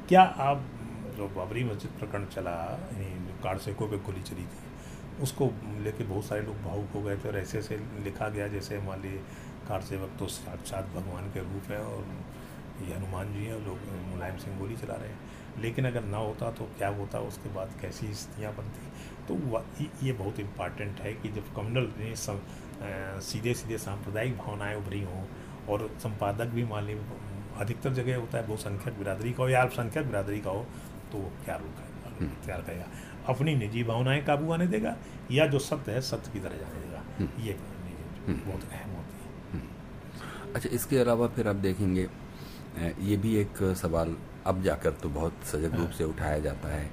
क्या 0.07 0.23
आप 0.49 0.65
जो 1.17 1.27
बाबरी 1.27 1.63
मस्जिद 1.63 1.91
प्रकरण 1.99 2.25
चला 2.25 2.55
जो 2.93 3.33
कारसेकों 3.43 3.87
पर 3.87 3.97
गोली 3.97 4.21
चली 4.21 4.43
थी 4.43 5.23
उसको 5.23 5.45
लेके 5.81 6.03
बहुत 6.03 6.25
सारे 6.25 6.41
लोग 6.41 6.61
भावुक 6.61 6.89
हो 6.95 7.01
गए 7.01 7.17
थे 7.17 7.29
और 7.29 7.37
ऐसे 7.37 7.59
ऐसे 7.59 7.75
लिखा 8.03 8.29
गया 8.29 8.47
जैसे 8.47 8.79
मान 8.79 9.01
लीजिए 9.01 9.19
कार 9.67 9.81
सेवक 9.81 10.11
तो 10.19 10.27
साक्षात 10.27 10.85
भगवान 10.95 11.29
के 11.31 11.39
रूप 11.39 11.71
है 11.71 11.79
और 11.79 12.05
ये 12.87 12.95
हनुमान 12.95 13.33
जी 13.33 13.45
हैं 13.45 13.59
लोग 13.65 13.79
मुलायम 14.07 14.37
सिंह 14.37 14.57
गोली 14.59 14.75
चला 14.77 14.95
रहे 14.95 15.09
हैं। 15.09 15.19
लेकिन 15.57 15.85
अगर 15.85 16.03
ना 16.03 16.17
होता 16.17 16.51
तो 16.51 16.67
क्या 16.77 16.87
होता 16.91 17.19
उसके 17.27 17.53
बाद 17.53 17.73
कैसी 17.81 18.13
स्थितियाँ 18.13 18.53
बनती 18.55 18.85
तो 19.27 19.63
ये 20.03 20.13
बहुत 20.13 20.39
इंपॉर्टेंट 20.39 20.99
है 20.99 21.13
कि 21.13 21.29
जब 21.29 21.53
कम्युनल 21.55 21.91
सीधे 23.23 23.53
सीधे 23.53 23.77
सांप्रदायिक 23.77 24.37
भावनाएँ 24.37 24.75
उभरी 24.75 25.01
हों 25.03 25.23
और 25.69 25.89
संपादक 25.99 26.47
भी 26.47 26.63
मान 26.63 26.85
ली 26.85 26.97
अधिकतर 27.59 27.93
जगह 27.93 28.15
होता 28.15 28.37
है 28.37 28.47
बहुसंख्यक 28.47 28.97
बिरादरी 28.97 29.31
का 29.33 29.43
हो 29.43 29.49
या 29.49 29.61
अल्पसंख्यक 29.61 30.05
बिरादरी 30.05 30.39
का 30.39 30.49
हो 30.49 30.65
तो 31.11 31.17
वो 31.17 31.31
क्या 31.45 31.55
रुक 31.55 31.79
है 31.79 31.95
तैयार 32.19 32.61
करेगा 32.61 32.85
अपनी 33.27 33.55
निजी 33.55 33.83
भावनाएँ 33.83 34.23
काबू 34.23 34.51
आने 34.51 34.67
देगा 34.67 34.95
या 35.31 35.45
जो 35.47 35.59
सत्य 35.61 35.91
है 35.91 36.01
सत्य 36.01 36.31
की 36.33 36.39
तरह 36.39 36.57
जाने 36.57 36.79
देगा 36.81 37.01
हम्म। 37.19 37.43
ये 37.43 37.57
हम्म। 38.27 38.37
बहुत 38.41 38.63
अहम 38.71 38.91
होती 38.91 39.17
है 39.17 39.51
हम्म। 39.53 40.53
अच्छा 40.55 40.69
इसके 40.69 40.97
अलावा 40.97 41.27
फिर 41.27 41.47
आप 41.47 41.55
देखेंगे 41.65 42.07
ये 43.01 43.17
भी 43.17 43.35
एक 43.37 43.63
सवाल 43.77 44.15
अब 44.47 44.61
जाकर 44.63 44.91
तो 45.01 45.09
बहुत 45.09 45.45
सजग 45.45 45.75
रूप 45.75 45.87
हाँ। 45.87 45.97
से 45.97 46.03
उठाया 46.03 46.39
जाता 46.39 46.69
है 46.69 46.89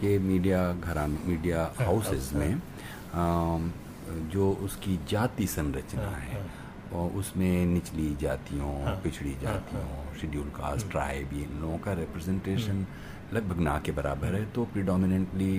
कि 0.00 0.18
मीडिया 0.20 0.60
घरा 0.74 1.06
मीडिया 1.06 1.70
हाउसेस 1.80 2.30
हाँ, 2.32 2.40
में 2.40 4.30
जो 4.30 4.50
उसकी 4.64 4.98
जाति 5.08 5.46
संरचना 5.46 6.02
हाँ, 6.02 6.20
है 6.20 6.44
और 6.92 7.10
उसमें 7.10 7.66
निचली 7.66 8.14
जातियों 8.20 8.72
पिछड़ी 9.02 9.34
जातियों 9.42 10.14
शेड्यूल 10.20 10.48
कास्ट 10.56 10.90
ट्राइब 10.90 11.32
इन 11.34 11.60
लोगों 11.60 11.78
का 11.78 11.92
रिप्रेजेंटेशन 11.92 12.86
लगभग 13.32 13.60
ना 13.60 13.78
के 13.84 13.92
बराबर 13.92 14.34
है 14.34 14.44
तो 14.52 14.64
प्रिडोमिनेंटली 14.72 15.58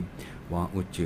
वहाँ 0.52 0.72
उच्च 0.76 1.02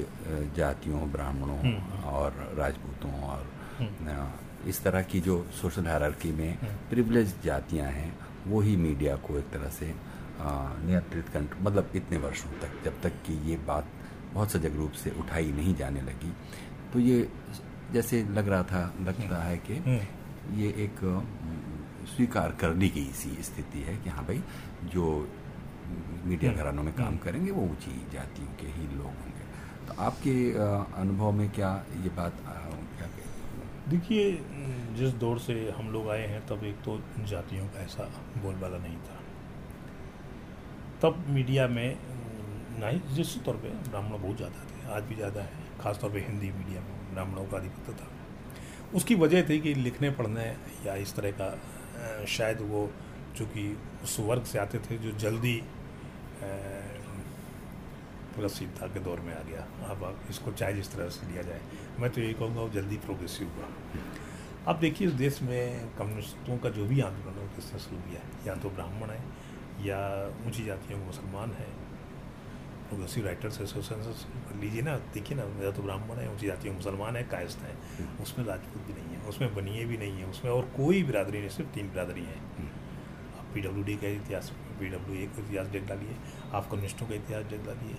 जातियों 0.57 1.11
ब्राह्मणों 1.11 1.57
हम्म। 1.59 2.03
और 2.05 2.55
राजपूतों 2.57 3.11
और 3.21 3.45
हम्म। 3.79 4.69
इस 4.69 4.83
तरह 4.83 5.01
की 5.01 5.19
जो 5.21 5.45
सोशल 5.61 5.87
हायरार्की 5.87 6.31
में 6.31 6.57
प्रिविलेज 6.89 7.27
हम्म। 7.27 7.43
जातियाँ 7.43 7.87
हैं 7.91 8.13
वो 8.47 8.61
ही 8.61 8.75
मीडिया 8.77 9.15
को 9.17 9.37
एक 9.39 9.49
तरह 9.49 9.69
से 9.69 9.93
नियंत्रित 10.41 11.29
कंट 11.29 11.55
मतलब 11.61 11.91
इतने 11.95 12.17
वर्षों 12.17 12.51
तक 12.61 12.83
जब 12.85 13.01
तक 13.01 13.21
कि 13.25 13.33
ये 13.49 13.57
बात 13.67 13.87
बहुत 14.33 14.51
सजग 14.51 14.75
रूप 14.75 14.91
से 14.93 15.11
उठाई 15.19 15.51
नहीं 15.51 15.75
जाने 15.75 16.01
लगी। 16.01 16.31
तो 16.93 16.99
ये 16.99 17.27
जैसे 17.93 18.23
लग 18.31 18.49
रहा 18.49 18.63
था 18.63 18.81
लग 19.01 19.21
रहा 19.21 19.43
है 19.43 19.57
कि 19.69 19.73
ये 20.55 20.69
एक 20.83 20.99
स्वीकार 22.09 22.55
करने 22.61 22.89
की 22.89 23.03
सी 23.15 23.31
स्थिति 23.43 23.79
है 23.81 23.97
कि 24.03 24.09
हाँ 24.09 24.25
भाई 24.25 24.41
जो 24.93 25.05
मीडिया 26.25 26.51
हम्म। 26.51 26.61
घरानों 26.61 26.83
में 26.83 26.93
काम 26.93 27.05
हम्म। 27.05 27.17
करेंगे 27.17 27.51
वो 27.51 27.63
ऊँची 27.63 27.91
जातियों 28.13 28.47
के 28.59 28.67
ही 28.69 28.87
लोग 28.95 29.05
होंगे। 29.05 29.43
तो 29.87 30.01
आपके 30.01 30.33
अनुभव 31.01 31.31
में 31.31 31.49
क्या 31.51 31.71
ये 32.03 32.09
बात 32.17 32.43
क्या 32.97 33.07
देखिए 33.89 34.31
जिस 34.97 35.13
दौर 35.19 35.39
से 35.39 35.53
हम 35.77 35.89
लोग 35.91 36.09
आए 36.09 36.25
हैं 36.27 36.45
तब 36.47 36.63
एक 36.63 36.81
तो 36.85 36.99
जातियों 37.29 37.65
का 37.67 37.79
ऐसा 37.81 38.03
बोलबाला 38.43 38.77
नहीं 38.77 38.97
था। 38.97 39.18
तब 41.01 41.25
मीडिया 41.29 41.67
में, 41.67 41.97
नहीं 42.79 42.99
जिस 43.15 43.43
तौर 43.43 43.55
पे 43.55 43.69
ब्राह्मण 43.89 44.21
बहुत 44.21 44.37
ज़्यादा 44.37 44.63
थे, 44.65 44.91
आज 44.93 45.03
भी 45.03 45.15
ज़्यादा 45.15 45.41
है, 45.41 45.49
खासतौर 45.81 46.11
पे 46.11 46.19
हिंदी 46.19 46.51
मीडिया 46.51 46.81
में, 46.81 47.13
ब्राह्मणों 47.13 47.45
का 47.45 47.57
अधिपत्य 47.57 47.93
था। 47.93 48.07
उसकी 48.95 49.15
वजह 49.15 49.49
थी 49.49 49.59
कि 49.59 49.73
लिखने, 49.75 50.09
पढ़ने 50.11 50.45
या 50.85 50.95
इस 50.95 51.15
तरह 51.15 51.31
का 51.41 52.25
शायद 52.27 52.61
वो 52.69 52.89
चूँकि 53.37 53.65
उस 54.03 54.19
वर्ग 54.19 54.43
से 54.43 54.59
आते 54.59 54.79
थे, 54.79 54.97
जो 54.97 55.11
जल्दी 55.19 55.61
प्रसिद्धता 58.35 58.87
के 58.87 58.99
दौर 58.99 59.19
में 59.19 59.33
आ 59.33 59.41
गया। 59.43 59.61
अब 59.91 60.19
इसको 60.29 60.51
चाहे 60.51 60.73
जिस 60.73 60.91
तरह 60.91 61.09
से 61.09 61.27
लिया 61.31 61.43
जाए, 61.43 61.61
मैं 61.99 62.09
तो 62.09 62.21
यही 62.21 62.33
कहूँगा, 62.33 62.61
वो 62.61 62.69
जल्दी 62.69 62.97
प्रोग्रेसिव 62.97 63.47
हुआ। 63.55 63.67
अब 64.67 64.79
देखिए, 64.79 65.07
इस 65.07 65.13
देश 65.15 65.41
में 65.41 65.89
कम्युनिस्टों 65.97 66.57
का 66.57 66.69
जो 66.69 66.85
भी 66.85 67.01
आंदोलन 67.01 67.47
किसने 67.55 67.79
शुरू 67.79 67.97
किया 68.01 68.21
है? 68.21 68.29
या 68.47 68.55
तो 68.55 68.69
ब्राह्मण 68.69 69.09
है 69.09 69.21
या 69.85 69.99
ऊँची 70.47 70.65
जातियों 70.65 70.99
के 70.99 71.05
मुसलमान 71.05 71.51
है। 71.53 71.67
प्रोग्रेसिव 72.89 73.25
राइटर्स 73.25 73.59
एसोसिएशन 73.61 74.59
लीजिए 74.61 74.81
ना 74.81 74.95
देखिए 75.13 75.37
ना 75.37 75.43
या 75.63 75.71
तो 75.71 75.81
ब्राह्मण 75.83 76.17
है 76.17 76.31
ऊँची 76.33 76.47
जातियों 76.47 76.73
मुसलमान 76.75 77.15
है 77.15 77.23
कायस्थ 77.31 77.59
हैं। 77.59 77.75
उसमें 78.23 78.45
राजपूत 78.45 78.85
भी 78.87 78.93
नहीं 78.93 79.15
है 79.15 79.27
उसमें 79.29 79.53
बनिए 79.55 79.85
भी 79.85 79.97
नहीं 79.97 80.19
है 80.19 80.29
उसमें 80.29 80.51
और 80.51 80.63
कोई 80.77 81.03
बिरादरी 81.03 81.39
नहीं 81.39 81.49
सिर्फ़ 81.49 81.69
तीन 81.73 81.89
बिरादरी 81.89 82.23
हैं। 82.23 82.41
आप 83.39 83.45
पी 83.53 83.61
डब्ल्यू 83.61 83.83
डी 83.83 83.95
का 83.95 84.07
इतिहास 84.15 84.51
पी 84.79 84.89
डब्ल्यू 84.89 85.15
ए 85.15 85.25
का 85.27 85.41
इतिहास 85.41 85.67
देख 85.67 85.87
डालिए 85.87 86.15
आप 86.53 86.69
कम्युनिस्टों 86.71 87.07
का 87.07 87.15
इतिहास 87.15 87.45
देख 87.45 87.61
डालिए 87.65 87.95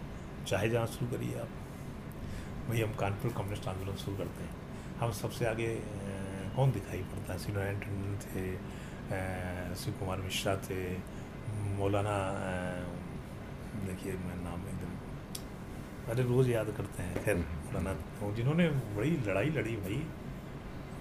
चाहे 0.46 0.68
जहाँ 0.70 0.86
शुरू 0.88 1.10
करिए 1.10 1.38
आप। 1.40 2.68
वही 2.68 2.80
हम 2.80 2.94
कानपुर 2.96 3.32
कम्युनिस्ट 3.32 3.68
आंदोलन 3.68 3.96
शुरू 3.96 4.16
करते 4.16 4.42
हैं। 4.42 4.54
हम 5.00 5.12
सबसे 5.14 5.46
आगे 5.46 5.68
कौन 6.56 6.70
दिखाई 6.72 7.02
पड़ता 7.10 7.32
है? 7.32 7.38
श्री 7.38 7.52
नारायण 7.52 7.78
टंडन 7.80 8.18
थे 8.24 9.74
शिव 9.76 9.94
कुमार 9.98 10.18
मिश्रा 10.20 10.56
थे 10.66 10.80
मौलाना 11.78 12.16
देखिए 13.86 14.12
मैं 14.12 14.36
नाम 14.44 14.66
एकदम 14.68 16.10
अरे 16.12 16.22
रोज़ 16.22 16.48
याद 16.50 16.70
करते 16.76 17.02
हैं। 17.02 17.24
खैर 17.24 17.36
हम्म। 17.36 17.64
मौलाना 17.66 17.92
तो 18.20 18.32
जिन्होंने 18.36 18.68
बड़ी 18.96 19.10
लड़ाई 19.28 19.50
लड़ी 19.50 19.76
भाई 19.76 20.02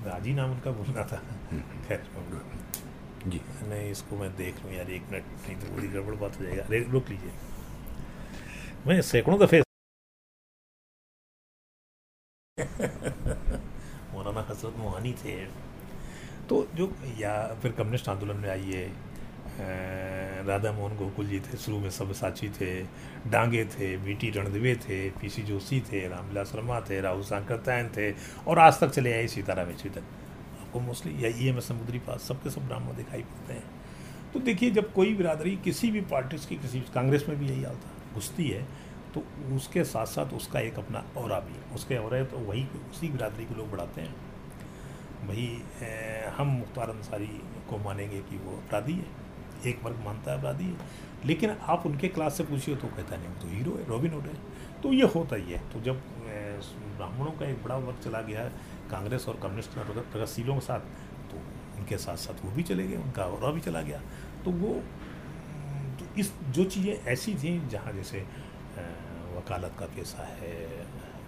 राज़ी 0.06 0.34
नाम 0.34 0.52
उनका 0.52 0.72
बोलना 0.72 1.04
था। 1.04 1.22
हम्म। 1.52 1.86
खैर 1.88 2.04
जी। 3.28 3.42
नहीं 3.70 3.90
इसको 3.92 4.18
मैं 4.18 4.36
देख 4.36 4.64
लूँ 4.64 4.72
यार 4.74 4.90
एक 4.92 5.10
मिनट 5.12 5.26
नहीं 5.48 5.56
तो 5.56 5.76
बड़ी 5.76 5.88
गड़बड़ 5.88 6.16
बात 6.16 6.40
हो 6.40 6.44
जाएगा। 6.46 6.64
अरे 6.64 6.80
रोक 6.90 7.10
लीजिए। 7.10 7.32
मैं 8.88 9.02
सैकड़ों 9.02 9.40
दफ़े 9.40 9.62
मौलाना 14.14 14.42
हसरत 14.50 14.76
मोहानी 14.78 15.14
थे। 15.14 15.36
तो 16.50 16.56
जो 16.76 16.86
या 17.18 17.34
फिर 17.62 17.72
कम्युनिस्ट 17.72 18.10
आंदोलन 18.10 18.38
में 18.38 18.50
आइए 18.50 18.86
राधा 19.60 20.72
मोहन 20.72 20.96
गोकुल 20.98 21.28
जी 21.28 21.40
थे, 21.40 21.58
शुरू 21.58 21.80
में 21.80 21.90
सब 21.90 22.12
साची 22.14 22.50
थे, 22.52 22.72
डांगे 23.28 23.64
थे 23.70 23.96
बी 23.98 24.14
टी 24.14 24.30
रणदिवे 24.32 24.76
थे 24.80 25.10
पीसी 25.12 25.42
जोशी 25.44 25.80
थे, 25.84 26.08
रामविलास 26.08 26.48
शर्मा 26.48 26.80
थे, 26.82 27.00
राहुल 27.02 27.24
सांकरतायन 27.24 27.90
थे, 27.98 28.12
और 28.48 28.60
आज 28.60 28.80
तक 28.80 28.90
चले 28.92 29.14
आए 29.14 29.28
सीताराम 29.28 29.70
येचुरी 29.70 29.90
तक 29.92 30.04
आपको 30.62 30.80
मोस्टली 30.80 31.24
या 31.24 31.30
ई 31.36 31.48
एम 31.50 31.60
समुद्री 31.62 32.00
पास, 32.00 32.22
सबके 32.22 32.50
सब 32.50 32.68
ब्राह्मण 32.68 32.96
दिखाई 32.96 33.22
पड़ते 33.22 33.54
हैं। 33.54 33.64
तो 34.34 34.40
देखिए, 34.40 34.72
जब 34.72 34.92
कोई 34.94 35.14
बिरादरी 35.16 35.56
किसी 35.64 35.92
भी 35.92 36.02
पार्टी 36.08 36.38
की, 36.40 36.56
किसी 36.58 36.80
कांग्रेस 36.94 37.26
में 37.30 37.38
भी 37.40 37.48
यही 37.48 37.64
था, 37.64 37.94
घुसती 38.14 38.48
है 38.50 38.66
तो 39.14 39.24
उसके 39.56 39.84
साथ 39.84 40.06
साथ 40.06 40.34
उसका 40.34 40.60
एक 40.62 40.78
अपना 40.80 41.04
और 41.18 41.40
भी 41.42 41.76
उसके 41.76 41.96
और 41.98 42.24
तो 42.26 42.38
वही, 42.40 42.64
उसी 42.92 43.08
बिरादरी 43.10 43.46
को 43.46 43.56
लोग 43.56 43.72
बढ़ाते 43.72 44.02
हैं। 44.02 44.14
भाई 45.28 45.46
हम 46.38 46.48
मुख्तार 46.50 46.90
अंसारी 46.90 47.28
को 47.70 47.78
मानेंगे 47.78 48.20
कि 48.20 48.38
वो 48.38 48.58
अपराधी 48.58 48.94
है। 48.94 49.19
एक 49.66 49.84
वर्ग 49.84 50.00
मानता 50.06 50.32
है 50.32 50.38
अपराधी 50.38 50.66
है। 50.66 51.08
लेकिन 51.26 51.50
आप 51.50 51.86
उनके 51.86 52.08
क्लास 52.08 52.38
से 52.38 52.44
पूछिए 52.44 52.76
तो 52.76 52.88
कहता 52.88 53.16
नहीं 53.16 53.34
तो 53.42 53.48
हीरो 53.48 53.72
है 53.72 53.86
रॉबिन 53.88 54.14
हुड 54.14 54.26
है। 54.26 54.36
तो 54.84 54.94
ये 54.94 55.08
होता 55.16 55.36
ही 55.36 55.52
है। 55.52 55.60
तो 55.72 55.82
जब 55.82 56.02
ब्राह्मणों 56.98 57.32
का 57.32 57.46
एक 57.46 57.64
बड़ा 57.64 57.76
वर्ग 57.78 58.00
चला 58.04 58.22
गया 58.22 58.44
कांग्रेस 58.92 59.28
और 59.30 59.40
कम्युनिस्ट 59.44 59.72
प्रगतिशीलों 59.72 60.56
के 60.56 60.62
साथ 60.62 60.80
तो 61.32 61.38
उनके 61.80 61.98
साथ 61.98 62.18
साथ 62.18 62.46
वो 62.46 62.52
भी 62.52 62.64
चले 62.64 62.88
गए, 62.88 62.96
उनका 62.98 63.24
और 63.24 63.54
भी 63.54 63.62
चला 63.62 63.82
गया। 63.82 64.02
तो 64.46 64.52
वो 64.54 64.74
तो 66.00 66.06
इस, 66.20 66.32
जो 66.50 66.64
चीज़ें 66.66 66.94
ऐसी 66.94 67.34
थी, 67.36 67.60
जहाँ 67.70 67.94
जैसे 67.94 68.20
वकालत 69.38 69.76
का 69.80 69.86
पेशा 69.96 70.24
है, 70.32 70.56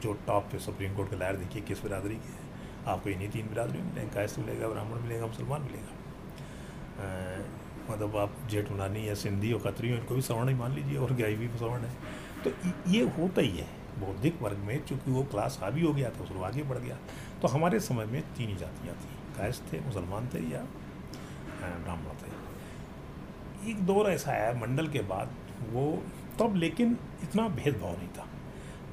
जो 0.02 0.14
टॉप 0.28 0.44
पे 0.52 0.60
सुप्रीम 0.60 0.96
कोर्ट 0.96 1.10
के 1.10 1.18
लायर 1.18 1.36
देखिए 1.38 1.62
किस 1.62 1.84
बिरादरी 1.84 2.16
की 2.16 2.32
है। 2.32 2.50
आपको 2.88 3.10
इन्हीं 3.10 3.30
तीन 3.30 3.48
बिरादरी 3.48 3.82
मिलेंगे 3.82 4.14
कैस्ट 4.14 4.40
मिलेगा, 4.40 4.68
ब्राह्मण 4.68 5.02
मिलेगा, 5.02 5.26
मुसलमान 5.26 5.62
मिलेगा। 5.62 5.94
मतलब 7.92 8.18
आप 8.18 8.36
जेठमलानी 8.50 9.08
या 9.10 9.14
सिंधी 9.16 9.52
और 9.54 9.60
खतरी 9.62 9.89
हो, 9.89 9.98
इनको 9.98 10.16
भी 10.16 10.22
सवर्ण 10.22 10.50
ही 10.50 10.56
मान 10.56 10.74
लीजिए, 10.74 10.98
और 10.98 11.14
गाय 11.14 11.36
भी 11.36 11.48
सवर्ण 11.50 11.84
है। 11.84 11.96
तो 12.44 12.52
ये 12.92 13.02
होता 13.18 13.42
ही 13.42 13.58
है, 13.58 13.68
बौद्धिक 14.00 14.42
वर्ग 14.42 14.58
में, 14.58 14.84
चूँकि 14.86 15.12
वो 15.12 15.24
क्लास 15.24 15.60
हावी 15.62 15.82
हो 15.82 15.94
गया 15.94 16.10
था 16.10 16.24
उस 16.24 16.32
आगे 16.44 16.64
बढ़ 16.64 16.78
गया। 16.78 16.98
तो 17.42 17.48
हमारे 17.48 17.80
समय 17.80 18.06
में 18.06 18.22
तीन 18.38 18.50
ही 18.50 18.56
जातियाँ 18.56 18.96
थी, 18.96 19.16
कायस्थ 19.38 19.72
थे, 19.74 19.80
मुसलमान 19.80 20.30
थे 20.34 20.39
या 20.50 20.66
ब्राह्मण 21.62 22.22
थे। 22.22 23.70
एक 23.72 23.86
दौर 23.86 24.10
ऐसा 24.10 24.32
आया, 24.32 24.54
मंडल 24.60 24.88
के 24.88 25.00
बाद 25.06 25.36
वो 25.72 26.04
तब, 26.39 26.56
लेकिन 26.56 26.98
इतना 27.24 27.48
भेदभाव 27.50 27.98
नहीं 27.98 28.08
था। 28.10 28.28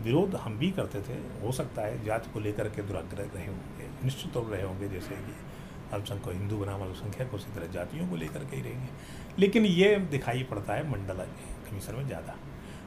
विरोध 0.01 0.35
हम 0.37 0.59
भी 0.59 0.71
करते 0.71 1.01
थे, 1.03 1.15
हो 1.43 1.53
सकता 1.53 1.83
है 1.83 2.05
जात 2.05 2.27
को 2.33 2.41
लेकर 2.41 2.69
के 2.69 2.83
दुराग्रह 2.83 3.31
रहे 3.35 3.47
होंगे, 3.47 3.89
निश्चित 4.05 4.33
तौर 4.33 4.45
रहे 4.45 4.63
होंगे, 4.63 4.89
जैसे 4.89 5.15
कि 5.17 5.33
अल्पसंख्यक 5.93 6.35
हिंदू 6.35 6.57
बनाम 6.59 6.83
अल्पसंख्यक 6.83 7.35
उसी 7.35 7.55
तरह 7.55 7.67
जातियों 7.73 8.09
को 8.09 8.17
लेकर 8.17 8.45
के 8.45 8.57
ही 8.57 8.63
रहेंगे। 8.63 8.89
लेकिन 9.39 9.65
ये 9.67 9.95
दिखाई 10.11 10.43
पड़ता 10.51 10.75
है 10.75 10.91
मंडल 10.91 11.25
कमीशन 11.69 11.95
में 11.95 12.07
ज़्यादा। 12.07 12.37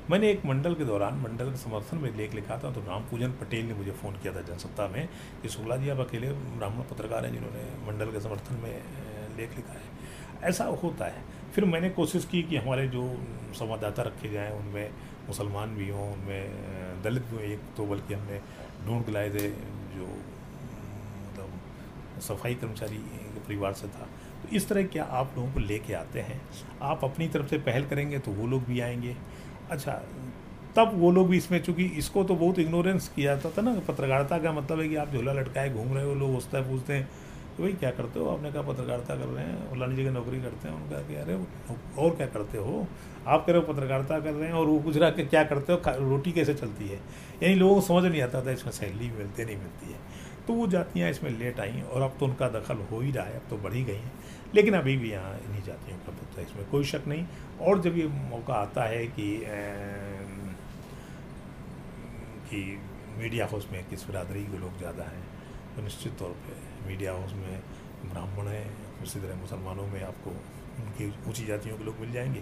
मैंने 0.09 0.29
एक 0.31 0.45
मंडल 0.45 0.73
के 0.75 0.85
दौरान 0.85 1.19
मंडल 1.19 1.49
के 1.51 1.57
समर्थन 1.57 1.97
में 1.97 2.15
लेख 2.17 2.33
लिखा 2.35 2.57
था 2.57 2.71
तो 2.71 2.81
राम 2.81 3.03
पूजन 3.09 3.31
पटेल 3.41 3.65
ने 3.65 3.73
मुझे 3.73 3.91
फ़ोन 4.01 4.13
किया 4.15 4.33
था 4.33 4.41
जनसत्ता 4.43 4.87
में 4.87 5.07
कि 5.41 5.49
शुक्ला 5.49 5.77
जी 5.77 5.89
आप 5.89 5.99
अकेले 5.99 6.31
ब्राह्मण 6.31 6.83
पत्रकार 6.91 7.25
हैं 7.25 7.33
जिन्होंने 7.33 7.63
मंडल 7.87 8.11
के 8.11 8.21
समर्थन 8.21 8.55
में 8.63 8.73
लेख 9.37 9.55
लिखा 9.55 9.73
है। 9.73 10.49
ऐसा 10.49 10.65
होता 10.83 11.05
है। 11.05 11.23
फिर 11.53 11.65
मैंने 11.65 11.89
कोशिश 11.91 12.25
की 12.25 12.41
कि 12.43 12.57
हमारे 12.57 12.87
जो 12.87 13.03
संवाददाता 13.55 14.03
रखे 14.03 14.29
जाएँ, 14.29 14.51
उनमें 14.51 14.89
मुसलमान 15.27 15.75
भी 15.75 15.89
हों, 15.89 16.11
उनमें 16.13 17.01
दलित 17.03 17.23
भी 17.23 17.35
हों, 17.35 17.43
एक 17.45 17.59
तो 17.77 17.85
बल्कि 17.85 18.13
हमने 18.13 18.39
ढूंढ 18.85 19.09
लाए 19.09 19.29
थे 19.29 19.47
जो 19.95 20.07
सफ़ाई 22.21 22.55
कर्मचारी 22.55 22.97
के 22.97 23.39
परिवार 23.39 23.73
से 23.73 23.87
था। 23.87 24.07
तो 24.43 24.55
इस 24.55 24.69
तरह 24.69 24.83
क्या 24.83 25.03
आप 25.03 25.33
लोगों 25.37 25.51
को 25.51 25.59
लेके 25.59 25.93
आते 25.93 26.19
हैं? 26.19 26.41
आप 26.81 27.03
अपनी 27.03 27.27
तरफ़ 27.27 27.47
से 27.47 27.57
पहल 27.57 27.85
करेंगे 27.85 28.19
तो 28.19 28.31
वो 28.31 28.47
लोग 28.47 28.63
भी 28.63 28.79
आएँगे। 28.79 29.15
अच्छा 29.71 30.01
तब 30.75 30.91
वो 30.93 31.11
लोग 31.11 31.29
भी 31.29 31.37
इसमें, 31.37 31.63
चूँकि 31.63 31.85
इसको 31.85 32.23
तो 32.23 32.35
बहुत 32.35 32.59
इग्नोरेंस 32.59 33.09
किया 33.15 33.35
जाता 33.35 33.49
था 33.49 33.61
ना? 33.61 33.79
पत्रकारिता 33.79 34.37
का 34.37 34.51
मतलब 34.51 34.79
है 34.79 34.89
कि 34.89 34.95
आप 34.95 35.11
झोला 35.11 35.33
लटकाए 35.33 35.69
घूम 35.69 35.93
रहे 35.93 36.03
हो, 36.03 36.15
लोग 36.15 36.37
उसका 36.37 36.57
है 36.57 36.71
पूछते 36.71 36.93
हैं। 36.93 37.09
कि 37.57 37.63
भाई, 37.63 37.73
क्या 37.73 37.91
करते 37.91 38.19
हो? 38.19 38.29
आपने 38.29 38.51
कहा 38.51 38.61
पत्रकारिता 38.61 39.15
कर 39.15 39.25
रहे 39.25 39.45
हैं। 39.45 39.71
फलानी 39.71 39.95
जगह 39.95 40.11
नौकरी 40.11 40.41
करते 40.41 40.67
हैं। 40.67 40.75
उनका 40.75 40.99
कि 40.99 41.15
अरे, 41.15 41.35
और 41.97 42.15
क्या 42.15 42.27
करते 42.27 42.57
हो? 42.57 42.87
आप 43.27 43.45
कह 43.45 43.53
रहे 43.53 43.61
हो 43.61 43.73
पत्रकारिता 43.73 44.19
कर 44.19 44.31
रहे 44.31 44.47
हैं 44.47 44.53
और 44.53 44.65
वो 44.65 44.83
रहा 44.87 45.09
कि 45.09 45.25
क्या 45.25 45.43
करते 45.43 45.73
हो? 45.73 45.81
रोटी 45.87 46.31
कैसे 46.31 46.53
चलती 46.53 46.87
है? 46.87 46.99
यानी 47.43 47.55
लोगों 47.55 47.75
को 47.75 47.81
समझ 47.81 48.11
नहीं 48.11 48.21
आता 48.21 48.45
था, 48.45 48.51
इसमें 48.51 48.71
सैलरी 48.71 49.11
मिलती 49.11 49.45
नहीं 49.45 49.57
मिलती 49.57 49.91
है। 49.91 49.99
तो 50.51 50.55
वो 50.55 50.65
जातियाँ 50.67 51.09
इसमें 51.09 51.29
लेट 51.31 51.59
आई 51.59 51.69
हैं 51.71 51.83
और 51.85 52.01
अब 52.01 52.15
तो 52.19 52.25
उनका 52.25 52.47
दखल 52.49 52.77
हो 52.87 52.99
ही 53.01 53.11
रहा 53.11 53.25
है, 53.25 53.35
अब 53.35 53.43
तो 53.49 53.57
बढ़ 53.57 53.73
ही 53.73 53.83
गई 53.83 53.95
हैं। 53.95 54.11
लेकिन 54.55 54.73
अभी 54.75 54.95
भी 54.97 55.11
यहाँ 55.11 55.37
इन्हीं 55.39 55.61
जातियों 55.63 55.97
का 55.97 56.11
बुद्ध 56.11 56.37
है, 56.37 56.43
इसमें 56.45 56.65
कोई 56.71 56.83
शक 56.85 57.03
नहीं। 57.07 57.25
और 57.61 57.81
जब 57.81 57.97
ये 57.97 58.07
मौका 58.07 58.53
आता 58.55 58.83
है 58.85 59.05
कि 59.09 59.27
कि 62.49 62.59
मीडिया 63.19 63.45
हाउस 63.45 63.67
में 63.71 63.83
किस 63.89 64.05
बिरादरी 64.07 64.43
के 64.45 64.57
लोग 64.57 64.77
ज़्यादा 64.77 65.03
हैं 65.03 65.23
तो 65.75 65.83
निश्चित 65.83 66.17
तौर 66.19 66.35
पे 66.43 66.55
मीडिया 66.87 67.13
हाउस 67.13 67.33
में 67.33 67.61
ब्राह्मण 68.09 68.47
हैं, 68.47 68.67
उसी 69.03 69.19
तरह 69.19 69.35
मुसलमानों 69.41 69.87
में 69.87 70.01
आपको 70.03 70.29
उनकी 70.29 71.07
ऊँची 71.29 71.45
जातियों 71.45 71.77
के 71.77 71.83
लोग 71.83 71.99
मिल 71.99 72.11
जाएँगे, 72.11 72.41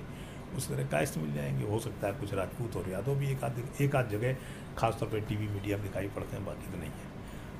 उसी 0.57 0.73
तरह 0.73 0.87
कायस्थ 0.87 1.17
मिल 1.17 1.33
जाएँगे। 1.33 1.65
हो 1.65 1.79
सकता 1.79 2.07
है 2.07 2.13
कुछ 2.15 2.33
राजपूत 2.33 2.75
और 2.77 2.89
यादव 2.89 3.15
भी 3.15 3.31
एक 3.31 3.43
आध 3.43 3.63
एक 3.81 3.95
आध 3.95 4.09
जगह, 4.09 4.35
खासतौर 4.77 5.09
पर 5.09 5.19
टी 5.21 5.37
मीडिया 5.37 5.77
में 5.77 5.85
दिखाई 5.85 6.07
पड़ते 6.17 6.35
हैं, 6.37 6.45
बाकी 6.45 6.71
तो 6.71 6.77
नहीं 6.77 6.89
है। 6.91 7.08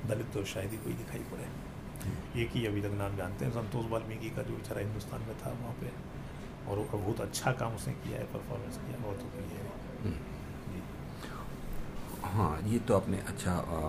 दलित 0.08 0.32
तो 0.34 0.44
शायद 0.44 0.70
ही 0.70 0.76
कोई 0.76 0.92
दिखाई 0.92 1.22
पड़े। 1.32 1.46
एक 2.42 2.50
ही 2.50 2.66
अभी 2.66 2.80
तक 2.82 2.92
नाम 2.98 3.16
जानते 3.16 3.44
हैं 3.44 3.52
संतोष 3.52 3.90
वाल्मीकि 3.90 4.30
का 4.30 4.42
जो 4.42 4.56
बेचारा 4.56 4.80
हिंदुस्तान 4.80 5.20
में 5.20 5.34
था 5.38 5.50
वहाँ 5.50 5.74
पे 5.80 5.90
और 6.70 6.76
बहुत 6.92 7.20
अच्छा 7.20 7.52
काम 7.52 7.74
उसने 7.74 7.92
किया 7.94 8.18
है 8.18 8.24
परफॉर्मेंस 8.24 8.76
किया 8.76 8.98
बहुत 8.98 9.18
तो 9.18 9.24
किया 9.24 9.62
है। 9.64 9.70
हम्म। 10.04 10.18
हाँ 12.30 12.60
ये 12.68 12.78
तो 12.78 12.96
आपने 12.96 13.18
अच्छा 13.18 13.52
आ, 13.52 13.80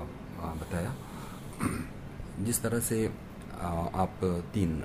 आ, 0.46 0.54
बताया। 0.54 0.96
जिस 2.40 2.62
तरह 2.64 2.80
से 2.80 2.98
आ, 3.62 3.68
आप 4.04 4.20
तीन 4.54 4.84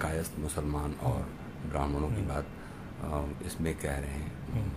कायस्थ 0.00 0.38
मुसलमान 0.38 0.94
और 1.02 1.20
ब्राह्मणों 1.66 2.08
की 2.08 2.14
हम्म। 2.14 2.28
बात 2.28 3.42
इसमें 3.46 3.74
कह 3.78 3.98
रहे 3.98 4.10
हैं। 4.10 4.32
हम्म। 4.52 4.70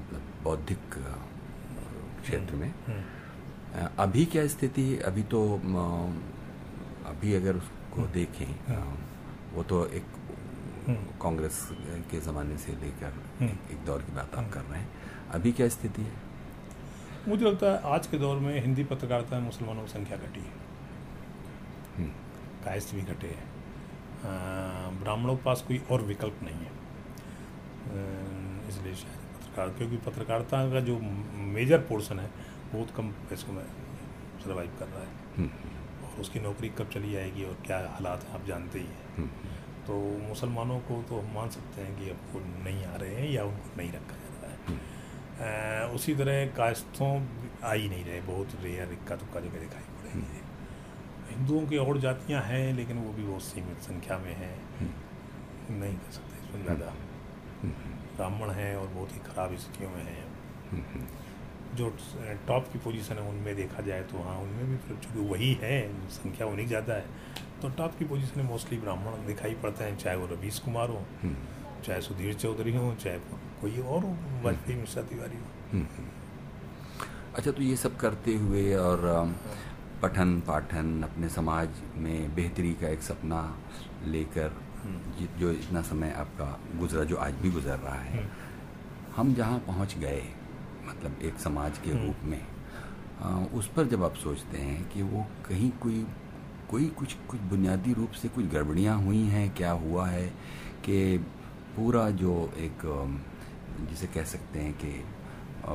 मतलब 0.00 0.22
बौद्धिक 0.42 0.82
क्षेत्र 2.22 2.54
में। 2.54 2.72
अभी 3.72 4.24
क्या 4.26 4.46
स्थिति 4.48 4.82
अभी 5.04 5.22
तो 5.24 5.42
अभी 7.06 7.34
अगर 7.34 7.56
उसको 7.56 8.00
हाँ। 8.00 8.10
देखें 8.12 8.46
हाँ। 8.68 8.98
वो 9.54 9.62
तो 9.62 9.86
एक 9.88 10.04
हाँ। 10.88 10.96
कांग्रेस 11.22 11.60
के 12.10 12.20
ज़माने 12.20 12.56
से 12.58 12.72
लेकर 12.74 13.46
एक 13.72 13.84
दौर 13.86 14.02
की 14.02 14.12
बात 14.12 14.34
आप 14.34 14.50
कर 14.52 14.60
रहे 14.62 14.80
हैं 14.80 14.88
अभी 15.32 15.52
क्या 15.52 15.68
स्थिति 15.68 16.02
है 16.02 16.20
मुझे 17.28 17.44
लगता 17.44 17.66
है 17.66 17.94
आज 17.94 18.06
के 18.06 18.18
दौर 18.18 18.36
में 18.38 18.60
हिंदी 18.60 18.84
पत्रकारिता 18.84 19.38
में 19.38 19.44
मुसलमानों 19.44 19.82
की 19.82 19.92
संख्या 19.92 20.16
घटी 20.18 20.40
है 20.40 20.52
हम्म। 21.96 22.10
कायस्थ 22.64 22.94
भी 22.94 23.02
घटे 23.04 23.28
हैं 23.28 25.00
ब्राह्मणों 25.00 25.36
के 25.36 25.42
पास 25.42 25.64
कोई 25.68 25.80
और 25.90 26.02
विकल्प 26.04 26.42
नहीं 26.42 26.54
है 26.56 26.80
इसलिए 28.68 28.94
शायद 28.94 29.20
पत्रकार 29.34 29.68
क्योंकि 29.70 29.96
पत्रकारिता 30.06 30.68
का 30.70 30.80
जो 30.80 30.98
मेजर 31.52 31.78
पोर्शन 31.88 32.18
है 32.18 32.30
बहुत 32.74 32.90
कम 32.96 33.10
पैसों 33.30 33.52
में 33.52 33.64
सर्वाइव 34.44 34.76
कर 34.78 34.88
रहा 34.88 35.02
है। 35.02 35.10
हम्म। 35.36 36.04
और 36.04 36.20
उसकी 36.20 36.40
नौकरी 36.40 36.68
कब 36.78 36.88
चली 36.88 37.12
जाएगी 37.12 37.44
और 37.44 37.56
क्या 37.66 37.78
हालात 37.90 38.24
हैं 38.24 38.34
आप 38.34 38.46
जानते 38.46 38.78
ही 38.78 38.86
हैं। 38.86 39.16
हम्म। 39.16 39.50
तो 39.86 39.94
मुसलमानों 40.28 40.78
को 40.80 41.02
तो 41.02 41.20
हम 41.20 41.34
मान 41.34 41.48
सकते 41.50 41.82
हैं 41.82 41.98
कि 41.98 42.10
अब 42.10 42.18
वो 42.32 42.40
नहीं 42.64 42.84
आ 42.84 42.96
रहे 42.96 43.14
हैं 43.14 43.30
या 43.30 43.44
उनको 43.44 43.76
नहीं 43.76 43.92
रखा 43.92 44.16
जा 44.16 44.28
रहा 44.42 44.50
है। 44.50 44.56
आ, 44.56 45.84
हम्म। 45.84 45.94
उसी 45.94 46.14
तरह 46.14 46.46
कास्तों 46.56 47.10
आ 47.64 47.72
ही 47.72 47.88
नहीं 47.88 48.04
रहे 48.04 48.20
बहुत 48.20 48.54
रेयर 48.62 48.92
इक्का 48.92 49.16
दुक्का 49.16 49.40
जगह 49.40 49.60
दिखाई 49.60 49.82
पड़ेंगे 49.92 50.40
हिंदुओं 51.30 51.66
की 51.66 51.76
और 51.76 51.98
जातियाँ 52.00 52.42
हैं 52.42 52.72
लेकिन 52.74 52.98
वो 52.98 53.12
भी 53.12 53.22
बहुत 53.22 53.42
सीमित 53.42 53.78
संख्या 53.82 54.18
में 54.18 54.34
हैं। 54.34 54.56
नहीं 55.70 55.94
कर 55.94 56.12
सकते 56.12 56.38
इसमें 56.38 56.62
ज़्यादा। 56.64 56.92
ब्राह्मण 58.16 58.50
हैं 58.50 58.74
और 58.76 58.86
बहुत 58.88 59.12
ही 59.12 59.18
ख़राब 59.26 59.56
स्थितियों 59.56 59.90
में 59.90 60.02
हैं। 60.04 60.24
जो 61.74 61.88
टॉप 62.48 62.68
की 62.72 62.78
पोजीशन 62.78 63.14
है 63.14 63.28
उनमें 63.28 63.54
देखा 63.56 63.82
जाए 63.82 64.02
तो 64.04 64.22
हाँ 64.22 64.36
उनमें 64.38 64.70
भी 64.70 64.76
फिर 64.78 64.96
चूँकि 64.98 65.28
वही 65.28 65.52
है 65.62 65.78
संख्या 66.12 66.46
उन्हीं 66.46 66.66
ज़्यादा 66.66 66.94
है 66.94 67.04
तो 67.62 67.68
टॉप 67.76 67.98
की 67.98 68.04
पोजीशन 68.04 68.40
में 68.40 68.48
मोस्टली 68.48 68.78
ब्राह्मण 68.78 69.26
दिखाई 69.26 69.54
पड़ते 69.62 69.84
हैं 69.84 69.96
चाहे 69.98 70.16
वो 70.16 70.26
रवीश 70.26 70.58
कुमार 70.60 70.88
हो 70.88 71.04
हम्म। 71.22 71.82
चाहे 71.82 72.00
सुधीर 72.00 72.34
चौधरी 72.36 72.76
हो 72.76 72.94
चाहे 72.94 73.18
कोई 73.60 73.78
और 73.78 74.02
हो 74.02 74.16
वाजपेयी 74.44 74.78
मिश्रा 74.78 75.02
तिवारी 75.04 75.36
हो 75.36 75.46
हम्म, 75.72 75.86
हम्म। 75.88 76.22
अच्छा 77.34 77.50
तो 77.50 77.62
ये 77.62 77.76
सब 77.76 77.96
करते 77.96 78.34
हुए 78.36 78.74
और 78.76 79.06
पठन 80.02 80.40
पाठन 80.40 81.02
अपने 81.02 81.28
समाज 81.30 81.82
में 81.96 82.34
बेहतरी 82.34 82.72
का 82.74 82.88
एक 82.88 83.02
सपना 83.02 83.42
लेकर 84.06 84.60
जो 85.38 85.50
इतना 85.52 85.82
समय 85.84 86.10
आपका 86.16 86.46
गुजरा 86.76 87.04
जो 87.04 87.16
आज 87.18 87.34
भी 87.42 87.50
गुजर 87.50 87.78
रहा 87.78 88.00
है 88.02 88.28
हम 89.16 89.34
जहाँ 89.34 89.58
पहुँच 89.66 89.96
गए 89.98 90.22
मतलब 90.86 91.22
एक 91.22 91.38
समाज 91.40 91.78
के 91.78 91.92
रूप 91.96 92.24
में 92.24 92.40
आ, 93.20 93.28
उस 93.54 93.68
पर 93.68 93.86
जब 93.88 94.04
आप 94.04 94.14
सोचते 94.14 94.58
हैं 94.58 94.88
कि 94.90 95.02
वो 95.02 95.26
कहीं 95.48 95.70
कोई 95.80 96.04
कोई 96.70 96.86
कुछ 96.98 97.14
कुछ 97.28 97.40
बुनियादी 97.50 97.92
रूप 97.92 98.10
से 98.12 98.28
कुछ 98.28 98.44
गड़बड़ियाँ 98.52 98.96
हुई 98.98 99.22
हैं 99.26 99.48
क्या 99.54 99.70
हुआ 99.80 100.06
है 100.08 100.26
कि 100.84 101.18
पूरा 101.76 102.08
जो 102.22 102.34
एक 102.58 102.86
जिसे 103.90 104.06
कह 104.06 104.24
सकते 104.24 104.58
हैं 104.58 104.72
कि 104.74 104.92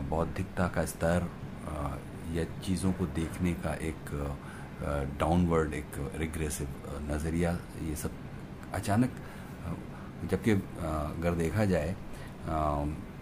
बौद्धिकता 0.10 0.68
का 0.68 0.86
स्तर 0.86 1.28
या 2.34 2.44
चीज़ों 2.66 2.92
को 2.94 3.06
देखने 3.16 3.54
का 3.64 3.74
एक 3.84 4.12
डाउनवर्ड 5.20 5.74
एक 5.74 6.00
रिग्रेसिव 6.16 6.68
नज़रिया 7.12 7.58
ये 7.84 7.96
सब 7.96 8.12
अचानक 8.74 9.16
जबकि 10.32 10.52
अगर 10.52 11.36
देखा 11.36 11.66
जाए 11.66 11.90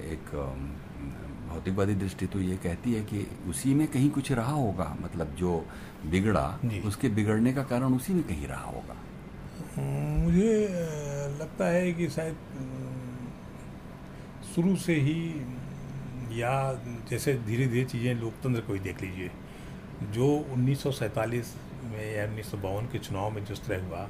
एक 0.06 0.32
भौतिकवादी 1.56 1.96
दृष्टि 1.96 2.26
तो 2.28 2.40
ये 2.42 2.56
कहती 2.64 2.94
है 2.94 3.02
कि 3.06 3.26
उसी 3.50 3.74
में 3.74 3.88
कहीं 3.88 4.10
कुछ 4.12 4.32
रहा 4.34 4.54
होगा 4.54 4.96
मतलब 5.02 5.36
जो 5.36 5.52
बिगड़ा। 6.08 6.48
उसके 6.86 7.10
बिगड़ने 7.12 7.54
का 7.54 7.64
कारण 7.66 7.94
उसी 7.96 8.14
में 8.14 8.24
कहीं 8.24 8.48
रहा 8.48 8.66
होगा। 8.66 8.96
मुझे 9.78 10.52
लगता 11.40 11.66
है 11.68 11.92
कि 11.94 12.10
शायद 12.10 12.36
शुरू 14.56 14.76
से 14.78 14.94
ही 15.02 15.20
या 16.34 16.52
जैसे 17.10 17.34
धीरे 17.48 17.68
धीरे 17.68 17.84
चीज़ें 17.86 18.14
लोकतंत्र 18.16 18.62
को 18.62 18.74
ही 18.74 18.80
देख 18.80 19.02
लीजिए। 19.02 19.30
जो 20.14 20.28
1947 20.54 21.56
में 21.86 22.16
या 22.16 22.24
उन्नीस 22.26 22.52
सौ 22.52 22.58
बावन 22.60 22.86
के 22.92 23.00
चुनाव 23.00 23.30
में 23.32 23.44
जिस 23.46 23.66
तरह 23.66 23.86
हुआ 23.88 24.08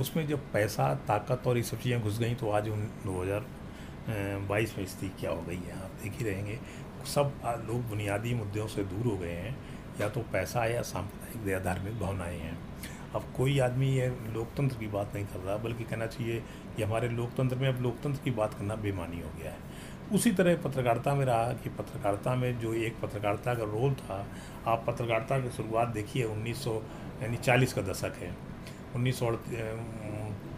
उसमें 0.00 0.26
जब 0.28 0.40
पैसा 0.52 0.94
ताकत 1.08 1.46
और 1.46 1.56
ये 1.56 1.62
सब 1.64 1.80
चीज़ें 1.80 2.02
घुस 2.02 2.18
गई 2.18 2.34
तो 2.34 2.50
आज 2.50 2.68
उन 2.68 2.80
दो 3.06 3.22
हज़ार 3.22 3.46
बाईस 4.48 4.74
में 4.78 4.86
स्थिति 4.86 5.12
क्या 5.20 5.30
हो 5.30 5.42
गई 5.42 5.62
है? 5.66 5.83
देख 6.04 6.18
ही 6.18 6.24
रहेंगे। 6.24 6.58
सब 7.06 7.32
लोग 7.68 7.88
बुनियादी 7.88 8.34
मुद्दों 8.34 8.66
से 8.68 8.84
दूर 8.84 9.06
हो 9.06 9.16
गए 9.18 9.32
हैं। 9.34 9.56
या 10.00 10.08
तो 10.08 10.20
पैसा 10.32 10.64
या 10.66 10.82
सांप्रदायिक 10.84 11.48
या 11.48 11.58
धार्मिक 11.64 11.98
भावनाएँ 12.00 12.38
हैं। 12.38 12.58
अब 13.14 13.24
कोई 13.36 13.58
आदमी 13.58 13.88
ये 13.88 14.06
लोकतंत्र 14.32 14.76
की 14.76 14.86
बात 14.86 15.14
नहीं 15.14 15.24
कर 15.24 15.40
रहा 15.40 15.56
बल्कि 15.56 15.84
कहना 15.84 16.06
चाहिए 16.06 16.42
कि 16.76 16.82
हमारे 16.82 17.08
लोकतंत्र 17.08 17.56
में 17.56 17.68
अब 17.68 17.82
लोकतंत्र 17.82 18.20
की 18.24 18.30
बात 18.30 18.54
करना 18.54 18.74
बेमानी 18.76 19.20
हो 19.20 19.30
गया 19.38 19.50
है। 19.50 19.58
उसी 20.12 20.30
तरह 20.32 20.56
पत्रकारिता 20.62 21.14
में 21.14 21.24
रहा 21.24 21.52
कि 21.62 21.70
पत्रकारिता 21.70 22.34
में 22.34 22.58
जो 22.60 22.72
एक 22.74 22.98
पत्रकारिता 23.00 23.54
का 23.54 23.64
रोल 23.64 23.94
था 23.94 24.18
आप 24.66 24.84
पत्रकारिता 24.86 25.38
की 25.40 25.50
शुरुआत 25.50 25.88
देखिए 25.88 26.24
1900 26.24 26.74
यानी 27.22 27.36
40 27.36 27.72
का 27.72 27.82
दशक 27.82 28.18
है। 28.18 28.34
उन्नीस 28.94 29.18
सौ 29.18 29.30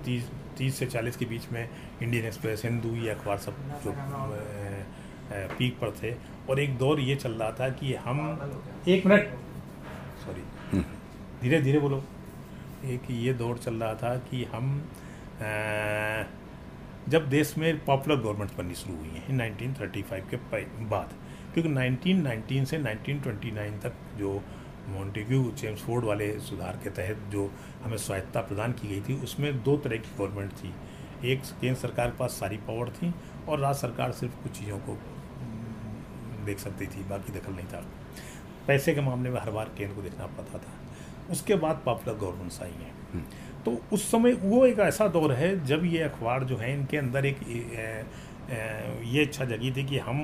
तीस 0.05 0.31
तीस 0.59 0.79
से 0.79 0.87
चालीस 0.87 1.17
के 1.17 1.25
बीच 1.25 1.51
में 1.53 1.69
इंडियन 2.03 2.25
एक्सप्रेस 2.25 2.65
हिंदू 2.65 2.95
ये 2.97 3.11
अखबार 3.11 3.39
सब 3.39 3.57
जो 3.85 3.93
पीक 5.33 5.79
पर 5.79 5.91
थे 6.03 6.15
और 6.51 6.61
एक 6.61 6.77
दौर 6.79 7.01
ये 7.01 7.17
चल 7.17 7.33
रहा 7.33 7.51
था 7.53 7.69
कि 7.69 7.95
हम 7.95 8.21
एक 8.89 9.07
मिनट 9.07 9.29
सॉरी 10.25 10.81
धीरे 11.43 11.61
धीरे 11.63 11.79
बोलो। 11.79 12.03
एक 12.85 13.11
ये 13.11 13.33
दौर 13.35 13.59
चल 13.59 13.75
रहा 13.75 13.95
था 13.95 14.17
कि 14.31 14.45
हम 14.45 14.79
अ, 15.41 16.27
जब 17.09 17.29
देश 17.29 17.59
में 17.59 17.85
पॉपुलर 17.85 18.17
गवर्नमेंट 18.17 18.57
बननी 18.59 18.75
शुरू 18.75 18.97
हुई 18.97 19.09
है 19.09 19.37
1935 19.39 20.31
के 20.31 20.37
बाद 20.87 21.11
क्योंकि 21.55 21.71
1919 21.71 22.65
से 22.67 22.79
1929 22.79 23.83
तक 23.83 23.93
जो 24.19 24.43
मॉन्टेग्यू 24.89 25.51
चेम्सफोर्ड 25.51 26.05
वाले 26.05 26.39
सुधार 26.41 26.81
के 26.85 26.91
तहत 26.91 27.17
जो 27.31 27.51
हमें 27.85 27.97
स्वायत्ता 27.97 28.41
प्रदान 28.41 28.73
की 28.73 28.89
गई 28.89 29.01
थी 29.01 29.23
उसमें 29.23 29.63
दो 29.63 29.77
तरह 29.77 29.97
की 29.97 30.17
गवर्नमेंट 30.19 30.53
थी। 30.53 30.75
एक 31.33 31.43
केंद्र 31.61 31.81
सरकार 31.81 32.11
के 32.11 32.17
पास 32.17 32.31
सारी 32.31 32.57
पावर 32.57 32.91
थी 32.91 33.15
और 33.49 33.59
राज्य 33.59 33.81
सरकार 33.81 34.13
सिर्फ़ 34.13 34.35
कुछ 34.43 34.53
चीज़ों 34.53 34.79
को 34.79 34.93
हम्म, 34.93 35.16
देख 36.47 36.59
सकती 36.59 36.87
थी 36.87 37.05
बाकी 37.11 37.33
दखल 37.33 37.53
नहीं 37.53 37.67
था। 37.67 37.85
पैसे 38.67 38.95
के 38.95 39.01
मामले 39.01 39.31
में 39.31 39.41
हर 39.41 39.51
बार 39.51 39.71
केंद्र 39.79 39.95
को 39.95 40.03
देखना 40.03 40.27
पड़ता 40.29 40.59
था। 40.59 41.33
उसके 41.33 41.55
बाद 41.57 41.81
पॉपुलर 41.85 42.17
गवर्नमेंट्स 42.17 42.61
आई 42.63 42.71
हैं। 42.73 43.25
तो 43.65 43.79
उस 43.93 44.11
समय 44.11 44.33
वो 44.43 44.65
एक 44.67 44.79
ऐसा 44.81 45.07
दौर 45.09 45.33
है 45.33 45.65
जब 45.67 45.85
ये 45.85 46.03
अखबार 46.03 46.45
जो 46.45 46.57
है 46.57 46.73
इनके 46.75 46.97
अंदर 46.97 47.27
एक 47.27 47.41
ये 49.07 49.23
इच्छा 49.23 49.45
जगी 49.45 49.71
थी 49.73 49.85
कि 49.85 49.99
हम 49.99 50.19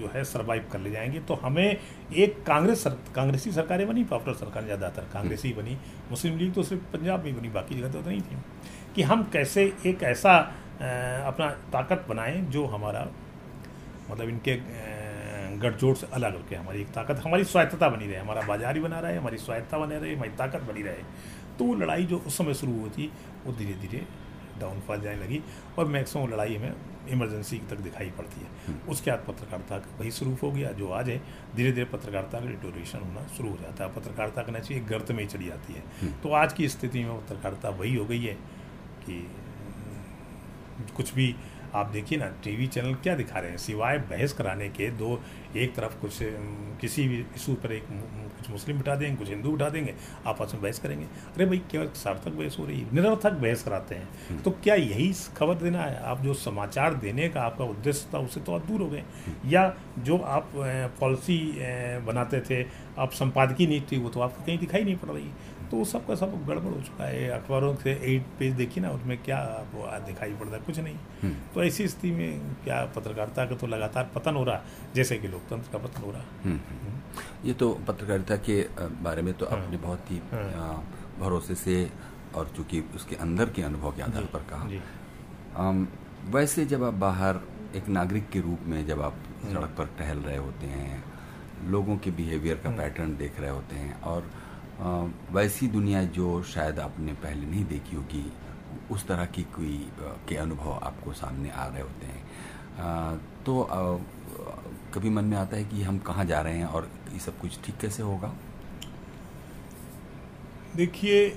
जो 0.00 0.10
है 0.14 0.24
सरवाइव 0.24 0.64
कर 0.72 0.80
ले 0.80 0.90
जाएँगे। 0.90 1.20
तो 1.20 1.34
हमें 1.34 1.76
एक 2.16 2.42
कांग्रेस 2.46 2.82
सर, 2.84 2.98
कांग्रेसी 3.14 3.52
सरकारें 3.52 3.86
बनी 3.88 4.04
पॉपुलर 4.04 4.36
सरकार 4.36 4.64
ज़्यादातर 4.64 5.08
कांग्रेसी 5.12 5.52
बनी 5.52 5.76
मुस्लिम 6.10 6.36
लीग 6.38 6.52
तो 6.54 6.62
सिर्फ़ 6.62 6.82
पंजाब 6.92 7.24
में 7.24 7.36
बनी 7.36 7.48
बाकी 7.48 7.74
जगह 7.74 7.92
तो 7.92 8.00
नहीं 8.00 8.20
थी। 8.20 8.36
कि 8.94 9.02
हम 9.02 9.22
कैसे 9.32 9.72
एक 9.86 10.02
ऐसा 10.02 10.36
अपना 11.26 11.48
ताकत 11.72 12.04
बनाएँ 12.08 12.40
जो 12.50 12.64
हमारा 12.66 13.06
मतलब 14.10 14.28
इनके 14.28 14.52
गठजोड़ 15.60 15.94
से 15.96 16.06
अलग 16.12 16.36
होकर 16.36 16.56
हमारी 16.56 16.80
एक 16.80 16.88
ताकत 16.94 17.22
हमारी 17.24 17.44
स्वायत्तता 17.44 17.88
बनी 17.88 18.06
रहे 18.06 18.18
हमारा 18.18 18.42
बाज़ार 18.46 18.76
ही 18.76 18.82
बना 18.82 19.00
रहे 19.00 19.16
हमारी 19.16 19.38
स्वायत्ता 19.38 19.78
बने 19.78 19.98
रहे 19.98 20.14
हमारी 20.14 20.30
ताकत 20.38 20.62
बनी 20.62 20.82
रहे। 20.82 21.02
तो 21.58 21.64
वो 21.64 21.74
लड़ाई 21.76 22.04
जो 22.04 22.18
उस 22.18 22.38
समय 22.38 22.54
शुरू 22.54 22.78
हुई 22.80 22.90
थी 22.90 23.10
वो 23.44 23.52
धीरे 23.52 23.74
धीरे 23.80 24.06
डाउनफॉल 24.60 25.00
जाने 25.00 25.16
लगी 25.16 25.40
और 25.78 25.86
मैक्सिमम 25.88 26.28
लड़ाई 26.32 26.54
हमें 26.56 26.74
इमरजेंसी 27.12 27.58
तक 27.70 27.78
दिखाई 27.78 28.10
पड़ती 28.18 28.40
है। 28.40 28.76
उसके 28.88 29.10
बाद 29.10 29.24
पत्रकारिता 29.28 29.78
का 29.78 29.96
वही 30.00 30.10
शुरू 30.10 30.36
हो 30.42 30.50
गया 30.52 30.70
जो 30.72 30.90
आज 30.90 31.08
है 31.10 31.18
धीरे 31.56 31.72
धीरे 31.72 31.84
पत्रकारिता 31.86 32.40
का 32.40 32.46
डिटोरेशन 32.46 32.98
होना 32.98 33.26
शुरू 33.36 33.50
हो 33.50 33.56
जाता 33.62 33.84
है। 33.84 33.92
पत्रकारिता 33.94 34.42
कहना 34.42 34.58
चाहिए 34.58 34.84
गर्त 34.84 35.10
में 35.10 35.20
ही 35.20 35.26
चली 35.28 35.46
जाती 35.46 35.72
है। 35.72 36.12
तो 36.22 36.32
आज 36.34 36.52
की 36.52 36.68
स्थिति 36.68 37.04
में 37.04 37.16
पत्रकारिता 37.16 37.68
वही 37.72 37.94
हो 37.94 38.04
गई 38.04 38.22
है 38.22 38.34
कि 39.04 39.26
कुछ 40.96 41.14
भी 41.14 41.34
आप 41.74 41.86
देखिए 41.86 42.18
ना 42.18 42.26
टीवी 42.44 42.66
चैनल 42.66 42.94
क्या 42.94 43.14
दिखा 43.16 43.38
रहे 43.38 43.50
हैं? 43.50 43.56
सिवाय 43.58 43.98
बहस 44.10 44.32
कराने 44.32 44.68
के 44.68 44.90
दो 44.92 45.20
एक 45.56 45.74
तरफ़ 45.74 45.96
कुछ 46.00 46.18
किसी 46.80 47.06
भी 47.08 47.18
इशू 47.36 47.54
पर 47.54 47.72
एक 47.72 47.86
कुछ 48.36 48.50
मुस्लिम 48.50 48.76
बिठा 48.76 48.94
देंगे 48.94 49.16
कुछ 49.16 49.28
हिंदू 49.28 49.50
बिठा 49.52 49.68
देंगे 49.68 49.94
आपस 50.26 50.52
में 50.54 50.62
बहस 50.62 50.78
करेंगे। 50.78 51.04
अरे 51.04 51.46
भाई 51.46 51.58
क्या 51.70 51.84
सार्थक 51.94 52.32
बहस 52.32 52.56
हो 52.58 52.66
रही 52.66 52.80
है 52.80 52.94
निरर्थक 52.94 53.32
बहस 53.42 53.62
कराते 53.62 53.94
हैं। 53.94 54.42
तो 54.42 54.50
क्या 54.62 54.74
यही 54.74 55.12
खबर 55.36 55.54
देना 55.54 55.82
है? 55.82 56.02
आप 56.02 56.20
जो 56.20 56.34
समाचार 56.34 56.94
देने 56.96 57.28
का 57.28 57.42
आपका 57.42 57.64
उद्देश्य 57.64 58.08
था 58.14 58.18
उससे 58.18 58.40
तो 58.40 58.54
आप 58.54 58.66
दूर 58.66 58.80
हो 58.80 58.88
गए। 58.90 59.02
या 59.46 59.74
जो 59.98 60.18
आप 60.18 60.52
पॉलिसी 61.00 61.38
बनाते 62.06 62.40
थे 62.40 62.62
आप 62.98 63.12
संपादकीय 63.12 63.66
नीति 63.66 63.96
थी 63.96 64.00
वो 64.00 64.08
तो 64.08 64.20
आपको 64.20 64.44
कहीं 64.44 64.58
दिखाई 64.58 64.84
नहीं 64.84 64.96
पड़ 64.96 65.10
रही। 65.10 65.30
तो 65.74 65.78
वो 65.78 65.84
सब 65.84 66.06
का 66.06 66.14
सब 66.14 66.34
गड़बड़ 66.46 66.62
हो 66.64 66.80
चुका 66.86 67.04
है। 67.04 67.28
अखबारों 67.34 67.74
से 67.76 67.92
एट 68.06 68.26
पेज 68.38 68.52
देखी 68.56 68.80
ना 68.80 68.90
उसमें 68.90 69.16
क्या 69.18 69.38
आपको 69.54 69.86
दिखाई 70.06 70.32
पड़ता 70.32 70.56
है? 70.56 70.60
कुछ 70.62 70.78
नहीं। 70.78 71.30
तो 71.54 71.62
ऐसी 71.62 71.86
स्थिति 71.88 72.10
में 72.10 72.54
क्या 72.64 72.84
पत्रकारिता 72.96 73.46
का 73.46 73.56
तो 73.56 73.66
लगातार 73.66 74.10
पतन 74.14 74.34
हो 74.34 74.44
रहा 74.44 74.56
है 74.56 74.92
जैसे 74.94 75.18
कि 75.18 75.28
लोकतंत्र 75.28 75.72
का 75.72 75.78
पतन 75.78 76.02
हो 76.02 76.10
रहा 76.12 76.20
है। 76.20 76.26
हम्म, 76.44 76.60
हम्म। 76.68 77.48
ये 77.48 77.54
तो 77.54 77.70
पत्रकारिता 77.88 78.36
के 78.48 78.60
बारे 79.02 79.22
में 79.22 79.32
तो 79.34 79.46
आपने 79.46 79.76
बहुत 79.76 80.10
ही 80.10 80.20
हाँ। 80.32 80.76
भरोसे 81.20 81.54
से 81.54 81.76
और 82.34 82.52
चूँकि 82.56 82.80
उसके 82.94 83.16
अंदर 83.16 83.50
के 83.50 83.62
अनुभव 83.62 83.96
के 83.96 84.02
आधार 84.02 84.28
पर 84.34 84.46
कहा। 84.52 85.70
वैसे 86.30 86.64
जब 86.66 86.84
आप 86.84 86.94
बाहर 87.02 87.40
एक 87.76 87.88
नागरिक 87.88 88.30
के 88.30 88.40
रूप 88.40 88.60
में 88.66 88.86
जब 88.86 89.02
आप 89.02 89.16
सड़क 89.44 89.74
पर 89.78 89.86
टहल 89.98 90.18
रहे 90.20 90.36
होते 90.36 90.66
हैं 90.66 91.04
लोगों 91.70 91.96
के 91.96 92.10
बिहेवियर 92.10 92.56
का 92.56 92.70
पैटर्न 92.70 93.16
देख 93.16 93.40
रहे 93.40 93.50
होते 93.50 93.76
हैं 93.76 94.00
और 94.02 94.30
वैसी 95.32 95.66
दुनिया 95.68 96.02
जो 96.14 96.42
शायद 96.44 96.78
आपने 96.78 97.12
पहले 97.12 97.46
नहीं 97.46 97.64
देखी 97.64 97.96
होगी, 97.96 98.24
उस 98.90 99.06
तरह 99.08 99.24
की 99.26 99.42
कोई 99.54 99.76
के 100.28 100.36
अनुभव 100.36 100.72
आपको 100.84 101.12
सामने 101.12 101.50
आ 101.50 101.66
रहे 101.66 101.82
होते 101.82 102.06
हैं। 102.06 102.22
तो 103.44 103.68
कभी 104.94 105.10
मन 105.10 105.24
में 105.24 105.36
आता 105.36 105.56
है 105.56 105.64
कि 105.64 105.82
हम 105.82 105.98
कहाँ 105.98 106.24
जा 106.24 106.40
रहे 106.40 106.58
हैं 106.58 106.66
और 106.66 106.88
ये 107.12 107.18
सब 107.18 107.38
कुछ 107.38 107.58
ठीक 107.64 107.76
कैसे 107.80 108.02
होगा? 108.02 108.32
देखिए, 110.76 111.28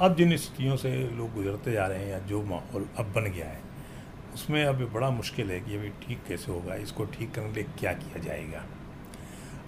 अब 0.00 0.16
जिन 0.16 0.36
स्थितियों 0.36 0.76
से 0.76 0.92
लोग 1.16 1.34
गुजरते 1.34 1.72
जा 1.72 1.86
रहे 1.86 1.98
हैं 1.98 2.10
या 2.10 2.18
जो 2.26 2.42
माहौल 2.44 2.86
अब 2.98 3.12
बन 3.14 3.30
गया 3.32 3.46
है, 3.46 3.60
उसमें 4.34 4.64
अब 4.64 4.88
बड़ा 4.94 5.10
मुश्किल 5.10 5.50
है 5.50 5.60
कि 5.60 5.76
अभी 5.76 5.88
ठीक 6.02 6.22
कैसे 6.28 6.52
होगा, 6.52 6.74
इसको 6.76 7.04
ठीक 7.08 7.34
करने 7.34 7.48
के 7.48 7.54
लिए 7.54 7.68
क्या 7.78 7.92
किया 7.94 8.22
जाएगा। 8.24 8.64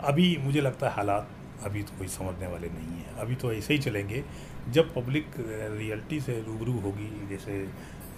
अभी 0.08 0.36
मुझे 0.44 0.60
लगता 0.60 0.88
है 0.88 0.94
हालात 0.94 1.28
अभी 1.64 1.82
तो 1.82 1.96
कोई 1.98 2.08
समझने 2.08 2.46
वाले 2.46 2.68
नहीं 2.68 2.98
है। 2.98 3.14
अभी 3.20 3.34
तो 3.34 3.52
ऐसे 3.52 3.74
ही 3.74 3.80
चलेंगे, 3.80 4.22
जब 4.68 4.94
पब्लिक 4.94 5.26
रियलिटी 5.38 6.20
से 6.20 6.40
रूबरू 6.42 6.78
होगी, 6.80 7.10
जैसे 7.28 7.66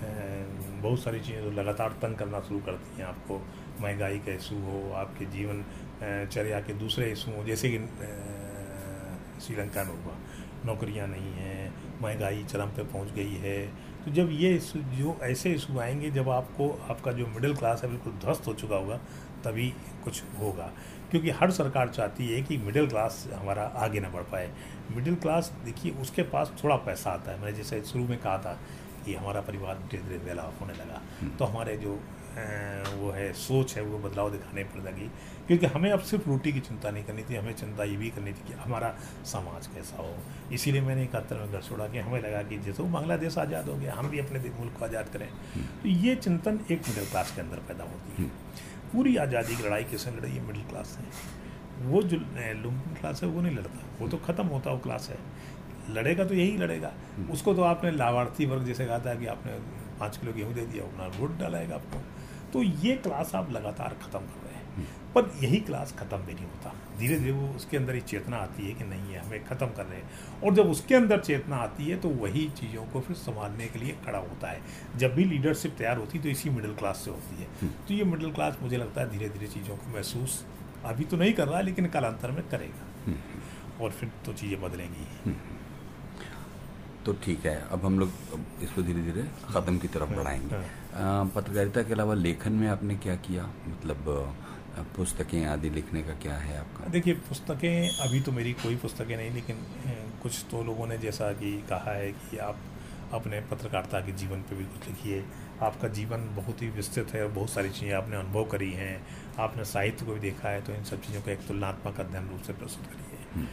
बहुत 0.03 1.01
सारी 1.01 1.21
चीज़ें 1.21 1.43
तो 1.45 1.51
लगातार 1.53 1.93
तंग 2.03 2.17
करना 2.17 2.41
शुरू 2.41 2.61
करती 2.61 2.99
हैं 2.99 3.07
आपको। 3.07 3.41
महँगाई 3.81 4.19
का 4.19 4.33
इशू 4.33 4.57
हो, 4.61 4.93
आपके 4.95 5.25
जीवन 5.27 5.65
चर्या 6.03 6.61
के 6.61 6.73
दूसरे 6.75 7.11
इशू 7.13 7.31
हो, 7.31 7.45
जैसे 7.45 7.71
कि 7.71 7.79
श्रीलंका 9.41 9.85
में 9.85 9.95
हुआ। 9.95 10.17
नौकरियाँ 10.67 11.07
नहीं 11.09 11.33
हैं, 11.35 11.73
महँगाई 12.03 12.45
चरम 12.45 12.69
पर 12.69 12.85
पहुँच 12.85 13.13
गई 13.13 13.35
है। 13.37 13.59
तो 14.05 14.11
जब 14.11 14.29
ये 14.33 14.55
इशू 14.57 14.79
जो 14.93 15.17
ऐसे 15.23 15.53
इशू 15.53 15.79
आएँगे, 15.79 16.11
जब 16.11 16.29
आपको, 16.29 16.71
आपका 16.91 17.13
जो 17.13 17.27
मिडिल 17.27 17.55
क्लास 17.57 17.83
है, 17.85 17.91
बिल्कुल 17.91 18.13
ध्वस्त 18.21 18.47
हो 18.47 18.55
चुका 18.55 18.77
होगा, 18.77 18.97
तभी 19.45 19.69
कुछ 20.05 20.23
होगा। 20.41 20.73
क्योंकि 21.13 21.31
हर 21.31 21.51
सरकार 21.53 21.89
चाहती 21.89 22.27
है 22.29 22.41
कि 22.43 22.57
मिडिल 22.59 22.87
क्लास 22.89 23.27
हमारा 23.35 23.63
आगे 23.79 24.01
ना 24.01 24.09
बढ़ 24.09 24.23
पाए। 24.31 24.51
मिडिल 24.93 25.15
क्लास 25.17 25.53
देखिए 25.65 25.93
उसके 26.03 26.23
पास 26.33 26.53
थोड़ा 26.63 26.77
पैसा 26.87 27.11
आता 27.11 27.33
है। 27.33 27.41
मैंने 27.41 27.57
जैसे 27.57 27.83
शुरू 27.83 28.05
में 28.05 28.19
कहा 28.19 28.39
था 28.39 28.59
कि 29.05 29.15
हमारा 29.15 29.41
परिवार 29.43 29.79
धीरे 29.91 30.03
धीरे 30.03 30.19
वेला 30.25 30.43
होने 30.61 30.73
लगा। 30.75 31.03
तो 31.39 31.45
हमारे 31.45 31.77
जो 31.77 31.99
वो 32.33 33.11
है 33.11 33.33
सोच 33.35 33.75
है 33.77 33.83
वो 33.83 33.99
बदलाव 33.99 34.31
दिखाने 34.31 34.63
पड़ 34.65 34.83
लगी। 34.83 35.09
क्योंकि 35.47 35.67
हमें 35.67 35.91
अब 35.91 36.01
सिर्फ़ 36.01 36.29
रोटी 36.29 36.53
की 36.53 36.61
चिंता 36.61 36.91
नहीं 36.91 37.05
करनी 37.05 37.23
थी 37.23 37.37
हमें 37.37 37.53
चिंता 37.55 37.85
ये 37.85 37.97
भी 37.97 38.09
करनी 38.11 38.33
थी 38.33 38.47
कि 38.49 38.55
हमारा 38.55 38.95
समाज 39.27 39.67
कैसा 39.67 39.97
हो। 39.97 40.15
इसीलिए 40.53 40.81
मैंने 40.81 41.03
इकहत्तर 41.05 41.37
में 41.37 41.53
घर 41.53 41.63
छोड़ा 41.63 41.89
कि 41.89 41.99
हमें 41.99 42.21
लगा 42.23 42.43
कि 42.43 42.59
जैसे 42.59 42.83
वो 42.83 42.89
बांग्लादेश 42.89 43.39
आज़ाद 43.39 43.69
हो 43.69 43.75
गया 43.77 43.95
हम 43.95 44.09
भी 44.11 44.19
अपने 44.19 44.39
मुल्क 44.59 44.79
को 44.79 44.85
आज़ाद 44.85 45.09
करें। 45.13 45.29
तो 45.83 45.89
ये 45.89 46.15
चिंतन 46.17 46.61
एक 46.71 46.89
मिडिल 46.89 47.11
क्लास 47.11 47.35
के 47.35 47.41
अंदर 47.41 47.59
पैदा 47.69 47.85
होती 47.85 48.23
है। 48.23 48.31
पूरी 48.93 49.17
आज़ादी 49.17 49.57
की 49.57 49.63
लड़ाई 49.63 49.85
किसने 49.85 50.17
लड़ी 50.17 50.31
है? 50.31 50.47
मिडिल 50.47 50.63
क्लास 50.65 50.97
ने। 51.01 51.91
वो 51.91 52.03
जो 52.03 52.17
लुम्पन 52.63 52.95
क्लास 53.01 53.23
है 53.23 53.29
वो 53.29 53.41
नहीं 53.41 53.57
लड़ता। 53.57 53.87
वो 54.01 54.09
तो 54.09 54.17
ख़त्म 54.27 54.47
होता 54.47 54.71
वो 54.71 54.79
क्लास 54.79 55.09
है। 55.11 55.19
लड़ेगा 55.91 56.25
तो 56.25 56.35
यही 56.35 56.57
लड़ेगा। 56.57 56.93
उसको 57.33 57.55
तो 57.55 57.63
आपने 57.63 57.91
लाभार्थी 57.91 58.47
वर्ग 58.47 58.65
जैसे 58.65 58.87
कहा 58.87 58.99
था 58.99 59.15
कि 59.15 59.27
आपने 59.27 59.53
पाँच 60.01 60.17
किलो 60.17 60.33
गेहूँ 60.33 60.55
दे 60.55 60.67
दिया 60.67 60.85
अपना 60.85 61.07
वोट 61.19 61.39
डालाएगा 61.39 61.75
आपको। 61.75 62.01
तो 62.53 62.63
ये 62.63 62.95
क्लास 62.97 63.35
आप 63.35 63.51
लगातार 63.53 63.97
ख़त्म 64.03 64.19
कर 64.19 64.47
रहे 64.47 64.55
हैं। 64.55 64.87
पर 65.15 65.31
यही 65.43 65.61
क्लास 65.61 65.95
ख़त्म 65.99 66.19
भी 66.19 66.35
नहीं 66.35 66.47
होता। 66.47 66.75
धीरे 66.99 67.17
धीरे 67.19 67.33
वो 67.33 67.49
उसके 67.57 67.77
अंदर 67.77 67.95
ही 67.95 68.01
चेतना 68.03 68.37
आती 68.39 68.67
है 68.67 68.73
कि 68.75 68.85
नहीं 68.85 69.13
है 69.13 69.21
हमें 69.21 69.45
ख़त्म 69.45 69.67
कर 69.69 69.85
रहे 69.85 69.99
हैं। 69.99 70.41
और 70.43 70.55
जब 70.55 70.71
उसके 70.71 70.95
अंदर 70.95 71.21
चेतना 71.21 71.57
आती 71.59 71.85
है 71.87 71.97
तो 72.01 72.09
वही 72.19 72.49
चीज़ों 72.59 72.85
को 72.87 73.01
फिर 73.01 73.17
संभालने 73.17 73.67
के 73.67 73.79
लिए 73.79 73.97
खड़ा 74.07 74.19
होता 74.19 74.51
है। 74.51 74.61
जब 74.97 75.15
भी 75.15 75.25
लीडरशिप 75.25 75.75
तैयार 75.79 75.99
होती 75.99 76.19
है 76.19 76.25
तो 76.25 76.31
इसी 76.31 76.51
मिडिल 76.51 76.75
क्लास 76.75 77.03
से 77.05 77.11
होती 77.11 77.43
है। 77.43 77.71
तो 77.89 77.95
ये 77.95 78.05
मिडिल 78.05 78.33
क्लास 78.33 78.59
मुझे 78.63 78.77
लगता 78.77 79.01
है 79.01 79.11
धीरे 79.11 79.29
धीरे 79.29 79.47
चीज़ों 79.49 79.77
को 79.77 79.95
महसूस 79.95 80.45
अभी 80.85 81.05
तो 81.05 81.17
नहीं 81.17 81.33
कर 81.33 81.49
रहा 81.49 81.61
लेकिन 81.61 81.87
कालांतर 81.89 82.31
में 82.31 82.43
करेगा। 82.49 83.15
और 83.81 83.91
फिर 83.91 84.11
तो 84.27 84.33
चीज़ें 84.33 84.61
बदलेंगी। 84.63 85.35
तो 87.05 87.13
ठीक 87.23 87.47
है 87.47 87.55
अब 87.73 87.85
हम 87.85 87.99
लोग 87.99 88.11
इसको 88.63 88.83
धीरे 88.83 89.03
धीरे 89.03 89.23
ख़त्म 89.49 89.79
की 89.79 89.89
तरफ़ 89.89 90.11
बढ़ाएँगे। 90.11 90.61
पत्रकारिता 91.35 91.83
के 91.83 91.93
अलावा 91.93 92.15
लेखन 92.15 92.53
में 92.53 92.69
आपने 92.69 92.95
क्या 92.97 93.15
किया? 93.19 93.47
मतलब 93.69 94.05
पुस्तकें 94.97 95.45
आदि 95.47 95.71
लिखने 95.71 96.03
का 96.03 96.13
क्या 96.23 96.35
है 96.37 96.59
आपका? 96.59 96.89
देखिए 96.91 97.15
पुस्तकें 97.29 97.89
अभी 98.01 98.21
तो 98.21 98.33
मेरी 98.33 98.53
कोई 98.63 98.77
पुस्तकें 98.79 99.17
नहीं 99.17 99.31
लेकिन 99.31 99.57
कुछ 100.23 100.45
तो 100.51 100.63
लोगों 100.65 100.87
ने 100.87 100.99
जैसा 100.99 101.33
कि 101.35 101.53
कहा 101.71 101.93
है 101.93 102.13
कि 102.13 102.39
आप 102.41 102.59
अपने 103.15 103.41
पत्रकारिता 103.51 104.01
के 104.01 104.13
जीवन 104.15 104.43
पे 104.43 104.57
भी 104.57 104.65
कुछ 104.67 104.89
लिखिए। 104.89 105.25
आपका 105.63 105.89
जीवन 105.91 106.29
बहुत 106.37 106.63
ही 106.63 106.69
विस्तृत 106.77 107.13
है 107.15 107.23
और 107.25 107.31
बहुत 107.33 107.51
सारी 107.51 107.71
चीज़ें 107.71 107.93
आपने 107.95 108.17
अनुभव 108.17 108.45
करी 108.53 108.71
हैं। 108.73 108.95
आपने 109.39 109.65
साहित्य 109.65 110.07
को 110.07 110.13
भी 110.13 110.21
देखा 110.21 110.49
है 110.49 110.61
तो 110.63 110.73
इन 110.75 110.85
सब 110.85 111.01
चीज़ों 111.03 111.23
का 111.23 111.33
एक 111.33 111.47
तुलनात्मक 111.49 112.01
अध्ययन 112.01 112.29
रूप 112.29 112.43
से 112.43 112.53
प्रस्तुत 112.53 112.87
करिए। 112.87 113.19
हम्म। 113.35 113.47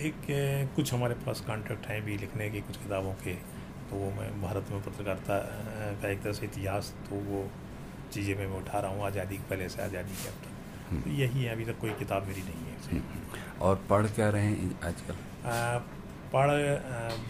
एक 0.00 0.70
कुछ 0.76 0.92
हमारे 0.94 1.14
पास 1.26 1.40
कॉन्ट्रैक्ट 1.46 1.86
हैं 1.86 2.04
भी 2.04 2.16
लिखने 2.18 2.48
के 2.50 2.60
कुछ 2.62 2.76
किताबों 2.78 3.12
के 3.24 3.34
तो 3.90 3.96
वो 3.96 4.10
मैं 4.12 4.30
भारत 4.42 4.70
में 4.72 4.80
पत्रकारिता 4.82 5.38
का 6.02 6.08
एक 6.08 6.22
तरह 6.22 6.32
से 6.32 6.46
इतिहास 6.46 6.94
तो 7.08 7.16
वो 7.26 7.48
चीज़ें 8.12 8.34
मैं 8.38 8.46
उठा 8.56 8.78
रहा 8.78 8.90
हूँ 8.90 9.04
आज़ादी 9.06 9.36
के 9.36 9.48
पहले 9.50 9.68
से 9.68 9.82
आज़ादी 9.82 10.14
के 10.22 10.28
अब 10.28 10.34
तक। 10.42 10.51
तो 11.00 11.10
यही 11.12 11.44
है 11.44 11.52
अभी 11.52 11.64
तक 11.64 11.78
कोई 11.80 11.90
किताब 11.98 12.26
मेरी 12.26 12.42
नहीं 12.42 12.64
है। 12.66 12.76
हम्म। 12.90 13.60
और 13.62 13.82
पढ़ 13.90 14.06
क्या 14.08 14.28
रहे 14.30 14.46
हैं 14.46 14.70
आजकल? 14.84 15.14
पढ़ 16.32 16.50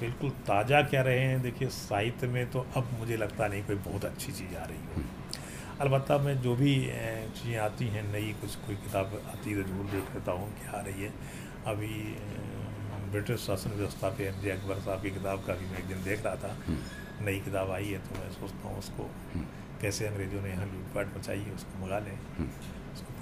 बिल्कुल 0.01 0.31
ताज़ा 0.47 0.81
क्या 0.85 1.03
रहे 1.03 1.21
हैं? 1.21 1.41
देखिए 1.43 1.69
साहित्य 1.71 2.27
में 2.29 2.51
तो 2.51 2.67
अब 2.77 2.91
मुझे 2.99 3.17
लगता 3.17 3.47
नहीं 3.47 3.63
कोई 3.65 3.77
बहुत 3.87 4.05
अच्छी 4.05 4.33
चीज़ 4.33 4.57
आ 4.57 4.65
रही 4.65 4.79
हो। 4.79 4.95
हम्म। 4.97 5.81
अलबत्त 5.81 6.11
मैं 6.25 6.41
जो 6.43 6.55
भी 6.57 6.75
चीज़ें 7.37 7.59
आती 7.61 7.87
हैं 7.89 8.03
नई 8.13 8.33
कुछ 8.41 8.55
कोई 8.67 8.77
किताब 8.79 9.21
आती 9.29 9.51
है 9.51 9.63
तो 9.63 9.69
ज़रूर 9.69 9.87
देख 9.91 10.15
लेता 10.15 10.33
हूँ 10.33 10.49
क्या 10.59 10.79
आ 10.79 10.83
रही 10.83 11.03
है। 11.03 11.13
अभी 11.67 11.95
ब्रिटिश 13.13 13.41
शासन 13.41 13.71
व्यवस्था 13.71 14.09
पे 14.19 14.27
एम 14.27 14.41
जे 14.43 14.51
अकबर 14.51 14.79
साहब 14.81 15.03
की 15.03 15.11
किताब 15.13 15.45
का 15.47 15.55
भी 15.55 15.67
मैं 15.71 15.79
एक 15.79 15.87
दिन 15.87 16.03
देख 16.05 16.25
रहा 16.25 16.37
था। 16.37 16.57
हम्म। 16.67 17.25
नई 17.27 17.41
किताब 17.41 17.71
आई 17.71 17.89
है 17.89 17.99
तो 18.07 18.21
मैं 18.21 18.31
सोचता 18.33 18.69
हूँ 18.69 18.79
उसको 18.79 19.09
कैसे 19.81 20.07
अंग्रेज़ों 20.07 20.43
ने 20.43 20.51
यहाँ 20.51 20.67
लूटपाट 20.67 21.17
मचाई 21.17 21.41
है 21.41 21.55
उसको 21.55 21.85
मंगा 21.85 21.99
लें। 21.99 22.17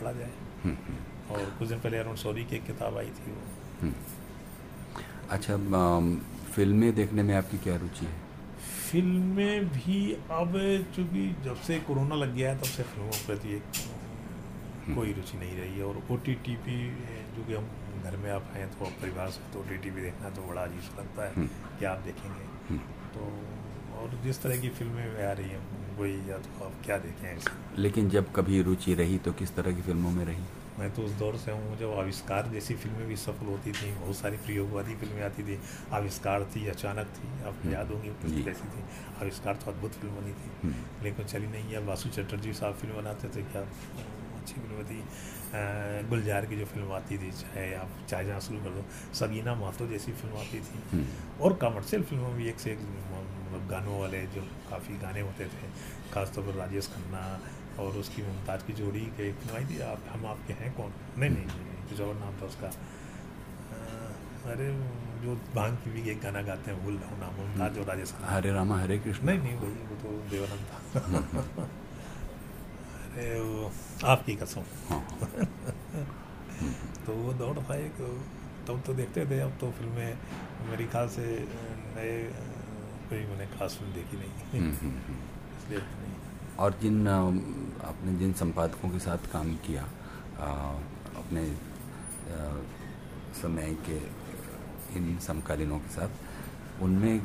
पढ़ा 0.00 0.12
जाए। 0.12 0.32
हम्म, 0.64 0.76
हम्म। 0.86 1.34
और 1.34 1.44
कुछ 1.58 1.68
दिन 1.68 1.78
पहले 1.80 1.98
अरुण 1.98 2.16
सौरी 2.16 2.44
की 2.44 2.56
एक 2.56 2.64
किताब 2.66 2.98
आई 2.98 3.10
थी 3.18 3.30
वो। 3.30 3.42
हम्म। 3.82 3.94
अच्छा 5.30 5.56
फ़िल्में 6.52 6.94
देखने 6.94 7.22
में 7.22 7.34
आपकी 7.34 7.58
क्या 7.58 7.76
रुचि 7.76 8.06
है? 8.06 8.12
फ़िल्में 8.90 9.68
भी 9.68 9.98
अब 10.32 10.52
चूँकि 10.96 11.26
जब 11.44 11.60
से 11.62 11.78
कोरोना 11.80 12.14
लग 12.14 12.34
गया 12.34 12.50
है 12.50 12.58
तब 12.58 12.64
से 12.66 12.82
फ़िल्मों 12.84 13.10
के 13.10 13.26
प्रति 13.26 13.54
एक 13.56 14.96
कोई 14.96 15.12
रुचि 15.12 15.38
नहीं 15.38 15.56
रही 15.56 15.78
है। 15.78 15.84
और 15.84 16.02
ओ 16.10 16.16
टी 16.18 16.34
टी 16.46 16.54
पी 16.64 16.78
जो 17.36 17.44
कि 17.44 17.54
हम 17.54 17.68
घर 18.04 18.16
में 18.16 18.30
आप 18.30 18.50
हैं 18.54 18.66
तो 18.70 18.84
परिवार 19.02 19.30
से 19.30 19.52
तो 19.52 19.60
ओ 19.60 19.62
टी 19.62 19.76
टी 19.76 19.90
पी 19.90 20.00
देखना 20.00 20.30
तो 20.30 20.42
बड़ा 20.42 20.62
अजीब 20.62 20.98
लगता 20.98 21.28
है 21.28 21.46
कि 21.78 21.84
आप 21.84 21.98
देखेंगे। 22.04 22.78
तो 23.14 23.28
और 23.98 24.18
जिस 24.24 24.42
तरह 24.42 24.60
की 24.60 24.68
फ़िल्में 24.78 25.26
आ 25.26 25.32
रही 25.32 25.50
हैं 25.50 25.62
वही 26.00 26.16
या 26.30 26.38
तो 26.38 26.64
आप 26.64 26.72
क्या 26.86 26.96
देखें 26.98 27.28
ऐसे 27.28 27.82
लेकिन 27.82 28.08
जब 28.10 28.32
कभी 28.32 28.62
रुचि 28.62 28.94
रही 28.94 29.18
तो 29.18 29.32
किस 29.32 29.54
तरह 29.56 29.72
की 29.72 29.82
फ़िल्मों 29.82 30.10
में 30.10 30.24
रही? 30.24 30.44
मैं 30.78 30.90
तो 30.94 31.02
उस 31.02 31.10
दौर 31.20 31.36
से 31.36 31.52
हूँ 31.52 31.76
जब 31.78 31.92
आविष्कार 31.98 32.46
जैसी 32.52 32.74
फ़िल्में 32.82 33.06
भी 33.08 33.16
सफल 33.16 33.46
होती 33.46 33.72
थी 33.72 33.90
बहुत 33.94 34.16
सारी 34.16 34.36
प्रयोगवादी 34.44 34.94
फ़िल्में 34.96 35.22
आती 35.22 35.42
थी। 35.42 35.58
आविष्कार 35.92 36.44
थी 36.54 36.66
अचानक 36.68 37.06
थी 37.16 37.28
आपको 37.40 37.62
हम्म। 37.62 37.72
याद 37.72 37.90
होंगी 37.92 38.08
कुछ 38.22 38.44
कैसी 38.44 38.68
थी। 38.74 38.84
आविष्कार 39.22 39.56
तो 39.64 39.70
अद्भुत 39.70 39.92
फ़िल्म 39.94 40.14
बनी 40.16 40.32
थी। 40.32 40.50
हम्म। 40.62 41.04
लेकिन 41.04 41.26
चली 41.26 41.46
नहीं 41.46 41.72
है 41.72 41.84
वासु 41.86 42.08
चटर्जी 42.16 42.52
साहब 42.60 42.74
फ़िल्म 42.74 42.96
बनाते 42.96 43.28
थे 43.36 43.42
क्या 43.50 43.62
अच्छी 43.62 44.54
फ़िल्म 44.54 44.84
थी। 44.90 45.02
गुलजार 46.08 46.46
की 46.46 46.56
जो 46.56 46.64
फ़िल्म 46.66 46.92
आती 46.92 47.18
थी 47.18 47.30
चाहे 47.32 47.72
आप 47.74 47.90
चाहे 48.08 48.24
जहाँ 48.26 48.40
शुरू 48.40 48.58
कर 48.64 48.70
दो 48.70 48.84
सगीना 49.20 49.54
मातो 49.64 49.86
जैसी 49.86 50.12
फ़िल्म 50.22 50.36
आती 50.38 50.60
थी। 50.60 50.82
हम्म। 50.92 51.42
और 51.44 51.56
कमर्शियल 51.62 52.02
फ़िल्मों 52.02 52.32
भी 52.34 52.48
एक 52.48 52.60
से 52.60 52.70
एक 52.72 52.78
गानों 53.70 54.00
वाले 54.00 54.26
जो 54.26 54.42
काफ़ी 54.70 54.94
गाने 54.94 55.20
होते 55.20 55.44
थे 55.44 55.68
खासतौर 56.14 56.44
पर 56.44 56.52
राजेश 56.52 56.86
खन्ना 56.86 57.40
और 57.82 57.92
उसकी 57.92 58.22
मुमताज़ 58.22 58.62
की 58.66 58.72
जोड़ी 58.72 59.00
के 59.00 59.30
आई 59.56 59.64
थी 59.64 59.80
आप 59.80 60.00
हम 60.10 60.26
आपके 60.26 60.52
हैं 60.52 60.72
कौन? 60.74 60.92
नहीं 61.18 61.30
नहीं 61.30 61.46
कुछ 61.90 62.00
और 62.00 62.14
नाम 62.14 62.40
था 62.42 62.46
उसका। 62.46 62.70
अरे 64.50 64.68
जो 65.22 65.34
भाँग 65.54 65.76
की 65.76 65.90
भी 65.90 66.10
एक 66.10 66.20
गाना 66.20 66.42
गाते 66.42 66.70
हैं 66.70 66.84
भूल 66.84 66.94
रहा 66.96 67.10
हूँ 67.10 67.20
नाम 67.20 67.34
मुमताज़ 67.34 67.78
और 67.78 67.84
राजेश 67.84 68.12
खन्ना। 68.12 68.28
हरे 68.28 68.52
रामा 68.52 68.80
हरे 68.80 68.98
कृष्ण। 68.98 69.26
नहीं 69.26 69.38
नहीं 69.38 69.56
वही 69.56 69.72
वो 69.72 69.96
तो 69.96 70.08
देवानंद 70.30 70.64
था। 70.70 71.62
अरे 73.10 73.40
वो 73.40 73.72
आपकी 74.04 74.36
कसम। 74.36 74.62
हाँ। 74.88 75.04
तो 77.06 77.12
वो 77.12 77.32
दौड़ 77.32 77.58
था 77.58 77.74
एक 77.76 78.26
तब 78.68 78.82
तो 78.86 78.94
देखते 78.94 79.26
थे 79.26 79.40
अब 79.40 79.50
तो 79.60 79.70
फ़िल्में 79.70 80.18
मेरे 80.70 80.84
ख्याल 80.84 81.08
से 81.08 81.46
नए 81.96 82.32
कोई 83.10 83.24
मैंने 83.26 83.46
खास 83.58 83.76
फ़िल्म 83.78 83.92
देखी 83.92 84.16
नहीं। 84.16 84.30
हम्म, 84.60 84.72
हम्म, 84.76 85.00
हम्म। 85.06 85.18
इसलिए 85.58 85.82
और 86.58 86.78
जिन 86.82 87.08
आपने 87.08 88.12
जिन 88.18 88.32
संपादकों 88.40 88.88
के 88.90 88.98
साथ 88.98 89.30
काम 89.32 89.54
किया 89.66 89.82
अपने 91.20 91.44
समय 93.40 93.76
के 93.88 93.96
इन 94.98 95.16
समकालीनों 95.26 95.78
के 95.78 95.92
साथ 95.94 96.82
उनमें 96.82 97.20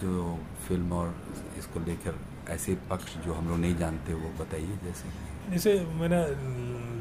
जो 0.00 0.38
फ़िल्म 0.68 0.92
और 0.92 1.14
इसको 1.58 1.80
लेकर 1.80 2.18
ऐसे 2.50 2.74
पक्ष 2.90 3.16
जो 3.24 3.34
हम 3.34 3.48
लोग 3.48 3.58
नहीं 3.58 3.76
जानते 3.76 4.14
वो 4.14 4.28
बताइए 4.40 4.78
जैसे 4.84 5.08
जैसे 5.50 5.72
मैंने 6.00 6.20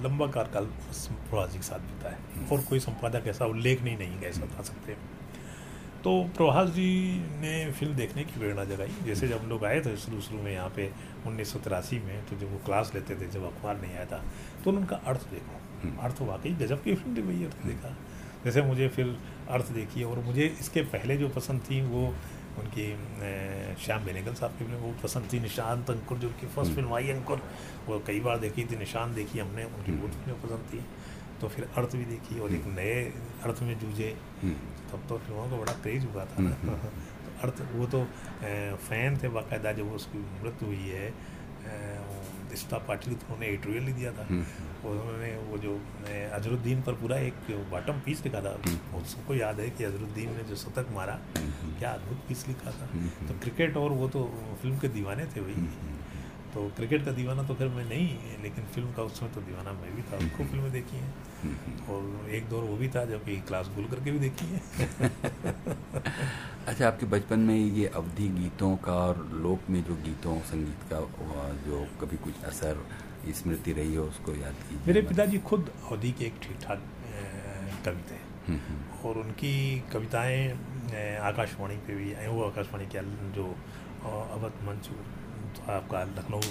लंबा 0.03 0.27
कार्यकाल 0.31 0.65
प्रभाजी 0.65 1.57
के 1.57 1.64
साथ 1.64 1.80
बिताया। 1.91 2.47
और 2.51 2.61
कोई 2.69 2.80
संपादक 2.80 3.27
ऐसा 3.27 3.45
उल्लेख 3.55 3.81
नहीं 3.84 3.97
नहीं 3.97 4.19
ऐसा 4.30 4.45
बता 4.45 4.64
सकते 4.64 4.95
तो 6.08 6.12
प्रभास 6.36 6.70
जी 6.70 6.92
ने 7.40 7.54
फ़िल्म 7.72 7.96
देखने 7.96 8.24
की 8.24 8.40
प्रेरणा 8.40 8.64
जगाई 8.66 8.92
जैसे 9.06 9.28
जब 9.28 9.38
हम 9.38 9.50
लोग 9.50 9.64
आए 9.66 9.80
थे 9.82 9.96
शुरू 9.98 10.20
शुरू 10.22 10.42
में 10.42 10.52
यहाँ 10.52 10.70
पे 10.76 10.86
उन्नीस 11.28 11.52
सौ 11.54 11.60
तिरासी 11.60 12.00
में 12.00 12.26
तो 12.26 12.36
जब 12.36 12.52
वो 12.52 12.60
क्लास 12.66 12.92
लेते 12.96 13.16
थे 13.16 13.28
जब 13.30 13.46
अखबार 13.46 13.82
नहीं 13.82 13.94
आया 13.94 14.06
था 14.06 14.22
तो 14.64 14.72
उनका 14.72 14.96
अर्थ 15.06 15.26
देखो 15.32 15.60
हम्म। 15.82 15.98
अर्थ 16.00 16.22
वाकई 16.22 16.52
गजब 16.62 16.84
की 16.84 16.96
फ़िल्म 16.96 17.16
थी 17.18 17.22
वही 17.24 17.44
अर्थ 17.46 17.66
देखा 17.66 17.94
जैसे 18.46 18.62
मुझे 18.64 18.88
फिर 18.90 19.16
अर्थ 19.50 19.72
देखी 19.72 20.04
और 20.04 20.20
मुझे 20.26 20.46
इसके 20.60 20.82
पहले 20.88 21.18
जो 21.18 21.30
पसंद 21.32 21.62
थी 21.62 21.82
वो 21.88 22.06
उनकी 22.60 22.88
श्याम 23.80 24.06
बेनेगल 24.06 24.34
साहब 24.36 24.52
की 24.52 24.66
फ़िल्म 24.66 24.80
वो 24.80 24.94
पसंद 25.04 25.30
थी 25.34 25.40
निशांत 25.42 25.90
अंकुर 25.90 26.18
जो 26.18 26.28
उनकी 26.30 26.48
फ़र्स्ट 26.48 26.74
फ़िल्म 26.74 26.94
आई 26.94 27.12
अंकुर 27.12 27.44
वो 27.88 28.02
कई 28.08 28.20
बार 28.22 28.40
देखी 28.40 28.66
थी 28.66 28.78
निशान 28.78 29.16
देखी 29.16 29.40
हमने 29.40 29.66
उनकी 29.66 29.92
बहुत 29.92 30.10
हम्म। 30.10 30.24
फ़िल्में 30.24 30.42
पसंद 30.42 30.74
थी 30.74 30.84
तो 31.42 31.48
फिर 31.50 31.70
अर्थ 31.76 31.96
भी 31.96 32.06
देखी 32.08 32.40
और 32.40 32.54
एक 32.54 32.64
हम्म। 32.64 32.76
नए 32.76 33.00
अर्थ 33.44 33.62
में 33.64 33.78
जूझे 33.80 34.16
हम्म। 34.42 34.77
तब 34.91 35.07
तो 35.09 35.18
फ़िल्मों 35.18 35.49
का 35.49 35.57
बड़ा 35.57 35.73
क्रेज 35.84 36.05
हुआ 36.05 36.26
था। 36.26 36.43
ना 36.43 36.55
हम्म, 36.61 36.76
तो 36.76 37.31
अर्थ 37.43 37.61
वो 37.73 37.85
तो 37.88 38.03
फ़ैन 38.89 39.18
थे 39.23 39.30
बाकायदा 39.30 39.72
जब 39.80 39.91
उसकी 39.93 40.19
मृत्यु 40.43 40.68
हुई 40.68 40.88
है 40.91 41.09
दिस्ता 42.49 42.77
पाटिल 42.88 43.14
तो 43.14 43.26
उन्होंने 43.26 43.47
एडिटोरियल 43.47 43.91
दिया 43.93 44.11
था। 44.18 44.26
उन्होंने 44.89 45.31
वो 45.49 45.57
जो 45.57 45.73
अजरुद्दीन 46.38 46.81
पर 46.81 46.93
पूरा 47.01 47.18
एक 47.22 47.51
बॉटम 47.72 47.99
पीस 48.05 48.23
लिखा 48.26 48.41
था। 48.41 48.53
सबको 49.14 49.35
याद 49.35 49.59
है 49.59 49.69
कि 49.69 49.84
अजरुद्दीन 49.84 50.30
ने 50.38 50.43
जो 50.49 50.55
शतक 50.55 50.91
मारा 50.95 51.19
क्या 51.38 51.89
अद्भुत 51.91 52.23
पीस 52.27 52.47
लिखा 52.47 52.72
था। 52.72 52.88
तो 53.27 53.39
क्रिकेट 53.39 53.77
और 53.77 53.91
वो 54.01 54.07
तो 54.15 54.23
फ़िल्म 54.61 54.77
के 54.80 54.88
दीवाने 54.95 55.26
थे 55.35 55.41
वही 55.41 55.68
तो 56.58 56.72
क्रिकेट 56.76 57.06
का 57.06 57.12
दीवाना 57.12 57.44
तो 57.44 57.56
फिर 57.56 57.68
मैं 57.70 57.86
नहीं 57.86 58.18
लेकिन 58.44 58.66
फ़िल्म 58.76 58.94
का 58.94 59.04
उस 59.04 59.20
समय 59.20 59.30
तो 59.30 59.42
दीवाना 59.42 59.72
मैं 59.72 59.96
भी 59.96 60.02
था। 60.02 60.38
खूब 60.38 60.48
फ़िल्में 60.48 60.72
देखी 60.72 60.98
हैं। 60.98 61.14
और 61.88 62.30
एक 62.30 62.50
दौर 62.50 62.64
वो 62.64 62.78
भी 62.78 62.90
था 62.90 63.06
जबकि 63.06 63.36
क्लास 63.50 63.68
भूल 63.76 63.86
करके 63.86 64.12
भी 64.12 64.20
देखी 64.20 64.46
है। 64.46 64.62
अच्छा 66.68 66.88
आपके 66.88 67.06
बचपन 67.06 67.40
में 67.40 67.56
ये 67.56 67.86
अवधि 67.96 68.28
गीतों 68.40 68.76
का 68.86 68.94
और 69.02 69.30
लोक 69.44 69.70
में 69.70 69.84
जो 69.84 69.96
गीतों 70.06 70.40
संगीत 70.50 70.80
का 70.94 71.00
जो 71.68 71.86
कभी 72.02 72.18
कुछ 72.24 72.44
असर 72.44 72.86
स्मृति 73.42 73.74
रही 73.74 73.96
हो 73.96 74.06
उसको 74.06 74.32
याद 74.36 74.56
कीजिए। 74.64 74.80
मेरे 74.88 75.02
पिताजी 75.08 75.38
खुद 75.52 75.72
अवधि 75.92 76.12
के 76.12 76.26
एक 76.26 76.34
ठीक 76.44 76.58
ठाक 76.64 76.82
कवि 77.86 78.02
थे 78.10 78.16
हम्म, 78.48 78.60
हम्म, 78.68 79.08
और 79.08 79.18
उनकी 79.18 79.54
कविताएँ 79.94 80.50
आकाशवाणी 81.30 81.78
पे 81.88 81.96
भी 81.96 82.14
वो 82.28 82.44
आकाशवाणी 82.44 82.86
के 82.96 83.02
जो 83.38 83.46
अवध 84.10 84.54
मंच 84.68 84.90
आपका 85.69 86.03
लखनऊ 86.18 86.41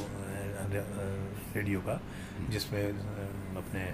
रेडियो 1.55 1.81
का 1.81 2.01
जिसमें 2.51 2.83
अपने 3.57 3.85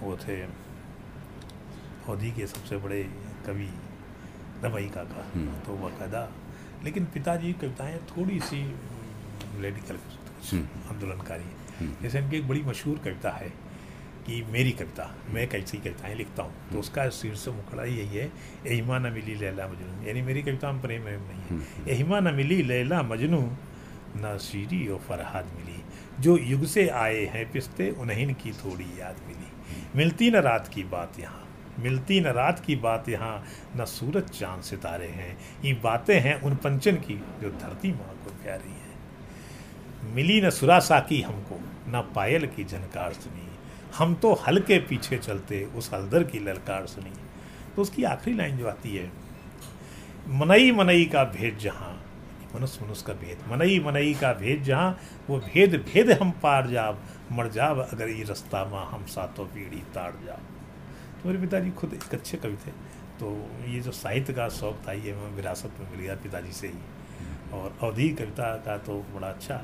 वो 0.00 0.16
थे 0.16 0.40
अवधि 0.42 2.30
के 2.32 2.46
सबसे 2.46 2.76
बड़े 2.84 3.02
कवि 3.46 3.68
रमई 4.64 4.88
काका 4.94 5.24
हम्म। 5.34 5.60
तो 5.66 5.76
बाकायदा 5.78 6.28
लेकिन 6.84 7.04
पिताजी 7.14 7.52
कविताएँ 7.60 7.98
थोड़ी 8.10 8.38
सी 8.40 8.60
हम्म। 9.60 10.62
आंदोलनकारी 10.90 11.48
हम्म। 11.80 12.02
जैसे 12.02 12.18
इनकी 12.18 12.36
एक 12.36 12.48
बड़ी 12.48 12.62
मशहूर 12.62 12.98
कविता 13.04 13.30
है 13.30 13.48
कि 14.26 14.42
मेरी 14.52 14.72
कविता 14.72 15.10
मैं 15.34 15.48
कैसी 15.48 15.78
कविताएँ 15.78 16.14
लिखता 16.14 16.42
हूँ 16.42 16.52
तो 16.72 16.78
उसका 16.78 17.08
शीर्ष 17.10 17.46
मुखड़ा 17.48 17.84
यही 17.84 18.16
है 18.16 18.30
एहिमा 18.66 18.98
न 18.98 19.12
मिली 19.12 19.34
लैला 19.34 19.66
मजनू 19.66 20.06
यानी 20.06 20.22
मेरी 20.22 20.42
कविता 20.42 20.72
में 20.72 20.80
प्रेम 20.82 21.02
नहीं 21.02 21.42
हम्म। 21.50 21.60
है 21.60 21.92
एहिमा 21.94 22.20
न 22.20 22.34
मिली 22.34 22.62
लैला 22.62 23.02
मजनू 23.02 23.40
न 24.16 24.38
शीरी 24.40 24.88
और 24.88 24.98
फरहाद 24.98 25.44
मिली। 25.44 25.82
जो 26.20 26.36
युग 26.38 26.64
से 26.64 26.88
आए 26.88 27.24
हैं 27.24 27.52
पिस्ते, 27.52 27.90
उन्हीं 27.90 28.34
की 28.34 28.52
थोड़ी 28.52 29.00
याद 29.00 29.16
मिली। 29.28 29.52
मिलती 29.96 30.30
न 30.30 30.36
रात 30.36 30.68
की 30.68 30.84
बात 30.84 31.20
यहाँ, 31.20 31.46
मिलती 31.78 32.20
न 32.20 32.26
रात 32.26 32.60
की 32.60 32.76
बात 32.76 33.08
यहाँ, 33.08 33.44
न 33.76 33.84
सूरज 33.84 34.30
चाँद 34.30 34.62
सितारे 34.62 35.08
हैं। 35.08 35.38
ये 35.64 35.72
बातें 35.72 36.20
हैं 36.20 36.40
उन 36.42 36.54
पंचन 36.54 36.96
की 36.96 37.14
जो 37.14 37.50
धरती 37.50 37.92
माँ 37.92 38.20
को 38.24 38.30
प्यारी 38.30 38.70
है। 38.70 40.14
मिली 40.14 40.40
न 40.40 40.50
सुरासा 40.50 41.00
की 41.00 41.22
हमको, 41.22 41.60
न 41.88 42.12
पायल 42.16 42.46
की 42.46 42.64
झनकार 42.64 43.12
सुनी। 43.12 43.48
हम 43.98 44.14
तो 44.14 44.32
हल 44.32 44.60
के 44.60 44.78
पीछे 44.78 45.18
चलते, 45.18 45.64
उस 45.64 45.90
हलदर 45.94 46.24
की 46.24 46.38
ललकार 46.38 46.86
सुनी। 46.86 47.12
तो 47.76 47.82
उसकी 47.82 48.04
आखिरी 48.04 48.36
लाइन 48.36 48.58
जो 48.58 48.68
आती 48.68 48.96
है, 48.96 49.10
मनई 50.28 50.72
मनई 50.72 51.04
का 51.04 51.24
भेद 51.24 51.58
जहाँ 51.58 51.99
मनुष्य 52.54 52.84
मनुष्य 52.84 53.04
का 53.06 53.12
भेद 53.14 53.38
मनई 53.50 53.78
मनई 53.80 54.14
का 54.20 54.32
भेद 54.34 54.62
जहाँ 54.64 54.98
वो 55.28 55.38
भेद 55.40 55.74
भेद 55.84 56.10
हम 56.22 56.30
पार 56.42 56.70
जाब 56.70 57.02
मर 57.32 57.48
जाब 57.52 57.80
अगर 57.82 58.08
ये 58.08 58.24
रास्ता 58.24 58.64
माँ 58.64 58.86
हम 58.92 59.04
सातों 59.06 59.46
पीढ़ी 59.46 59.82
ताड़ 59.94 60.12
जाब 60.24 60.42
तो 61.22 61.28
मेरे 61.28 61.40
पिताजी 61.40 61.70
खुद 61.72 61.94
एक 61.94 62.14
अच्छे 62.14 62.36
कवि 62.36 62.56
थे। 62.56 62.70
तो 63.20 63.30
ये 63.68 63.80
जो 63.80 63.92
साहित्य 63.92 64.32
का 64.32 64.48
शौक 64.48 64.82
था 64.86 64.92
ये 64.92 65.12
मैं 65.14 65.30
विरासत 65.36 65.80
में 65.80 65.90
मिल 65.90 66.00
गया 66.00 66.14
पिताजी 66.22 66.52
से 66.52 66.66
ही। 66.66 67.54
और 67.54 67.76
अवधि 67.82 68.08
कविता 68.18 68.48
का 68.66 68.76
तो 68.78 68.94
बड़ा 69.14 69.28
अच्छा। 69.28 69.62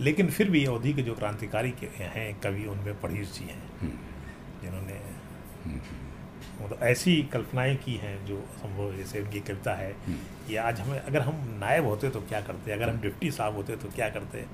लेकिन 0.00 0.30
फिर 0.30 0.50
भी 0.50 0.64
अवधि 0.64 0.92
के 0.92 1.02
जो 1.02 1.14
क्रांतिकारी 1.14 1.74
हैं 1.98 2.28
कवि 2.40 2.64
उनमें 2.66 3.00
पढ़ीस 3.00 3.34
जी 3.34 3.44
हैं 3.44 3.62
हम्म, 3.80 3.98
जिन्होंने 4.62 4.98
मतलब 6.62 6.82
ऐसी 6.82 7.16
कल्पनाएँ 7.32 7.74
की 7.76 7.94
हैं 7.96 8.14
जो 8.26 8.36
संभव 8.56 8.92
जैसे 8.96 9.20
उनकी 9.20 9.40
कविता 9.40 9.74
है 9.74 9.90
कि 10.48 10.56
आज 10.56 10.80
हमें 10.80 10.98
अगर 10.98 11.20
हम 11.20 11.34
नायब 11.60 11.86
होते 11.86 12.10
तो 12.10 12.20
क्या 12.20 12.40
करते? 12.40 12.72
अगर 12.72 12.90
हम 12.90 13.00
डिप्टी 13.00 13.30
साहब 13.30 13.56
होते 13.56 13.76
तो 13.76 13.88
क्या 13.88 14.08
करते? 14.08 14.44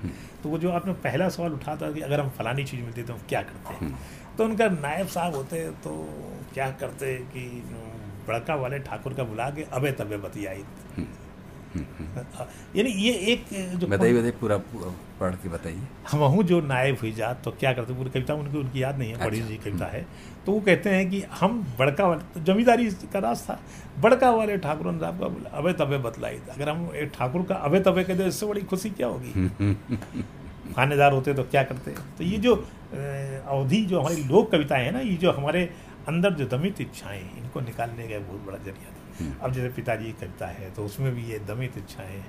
तो 0.42 0.48
वो 0.48 0.58
जो 0.58 0.70
आपने 0.70 0.92
पहला 1.02 1.28
सवाल 1.28 1.52
उठा 1.52 1.76
था 1.76 1.92
कि 1.92 2.00
अगर 2.00 2.20
हम 2.20 2.30
फलानी 2.30 2.64
चीज़ 2.64 2.82
मिलती 2.82 3.02
तो 3.02 3.12
हम 3.12 3.20
क्या 3.28 3.42
करते? 3.42 3.92
तो 4.38 4.44
उनका 4.44 4.68
नायब 4.68 5.06
साहब 5.08 5.34
होते 5.34 5.68
तो 5.84 5.96
क्या 6.54 6.70
करते 6.80 7.14
कि 7.32 7.46
बड़का 8.28 8.54
वाले 8.54 8.78
ठाकुर 8.78 9.14
का 9.14 9.24
बुला 9.24 9.48
के 9.50 9.62
अबे 9.72 9.92
तबे 9.92 10.16
बतियाई। 10.16 10.64
यानी 11.76 12.90
ये 12.92 13.12
एक 13.32 13.44
जो 13.78 13.86
बताइए 13.86 14.12
बताइए 14.12 14.30
पूरा 14.40 14.56
पढ़ 15.20 15.34
के 15.34 15.48
बताइए। 15.48 15.80
हम 16.10 16.20
हूँ 16.24 16.42
जो 16.44 16.60
नायब 16.62 16.96
हुई 17.00 17.12
जात 17.12 17.42
तो 17.44 17.50
क्या 17.60 17.72
करते 17.72 17.94
पूरी 17.94 18.10
कविता 18.10 18.34
उनकी 18.34 18.58
उनकी 18.58 18.82
याद 18.82 18.98
नहीं 18.98 19.10
है 19.10 19.24
बड़ी 19.24 19.38
अच्छा। 19.38 19.48
जी 19.48 19.56
कविता 19.64 19.86
है। 19.86 20.04
तो 20.46 20.52
वो 20.52 20.60
कहते 20.60 20.90
हैं 20.90 21.08
कि 21.10 21.22
हम 21.40 21.60
बड़का 21.78 22.06
वाले 22.06 22.22
तो 22.34 22.40
जमींदारी 22.44 22.90
का 23.12 23.18
राज 23.18 23.42
था 23.42 23.58
बड़का 24.00 24.30
वाले 24.30 24.56
ठाकुर 24.58 24.92
साहब 24.92 25.20
का 25.20 25.28
बोला 25.28 25.50
अबे 25.58 25.72
तबे 25.74 25.98
बतलाई 26.04 26.40
अगर 26.50 26.68
हम 26.68 26.90
एक 26.94 27.12
ठाकुर 27.14 27.42
का 27.42 27.54
अबे 27.68 27.80
तबे 27.80 28.04
कहते 28.04 28.26
इससे 28.28 28.46
बड़ी 28.46 28.62
खुशी 28.62 28.90
क्या 28.92 29.06
होगी? 29.06 29.74
खानेदार 30.74 31.12
होते 31.12 31.34
तो 31.34 31.42
क्या 31.44 31.62
करते? 31.64 31.90
तो 32.18 32.24
ये 32.24 32.38
जो 32.38 32.54
अवधि 32.54 33.84
जो 33.84 34.00
हमारी 34.00 34.22
लोक 34.24 34.50
कविताएँ 34.52 34.84
हैं 34.84 34.92
ना 34.92 35.00
ये 35.00 35.16
जो 35.16 35.32
हमारे 35.32 35.62
अंदर 36.08 36.32
जो 36.34 36.46
दमित 36.48 36.80
इच्छाएँ 36.80 37.22
इनको 37.38 37.60
निकालने 37.60 38.08
का 38.08 38.18
बहुत 38.20 38.46
बड़ा 38.46 38.58
ज़रिया 38.58 38.90
था। 38.90 38.99
अब 39.42 39.52
जैसे 39.52 39.68
पिताजी 39.68 40.04
की 40.04 40.12
कविता 40.20 40.46
है 40.48 40.70
तो 40.70 40.84
उसमें 40.84 41.14
भी 41.14 41.24
ये 41.24 41.38
दमित 41.46 41.78
इच्छाएँ 41.78 42.22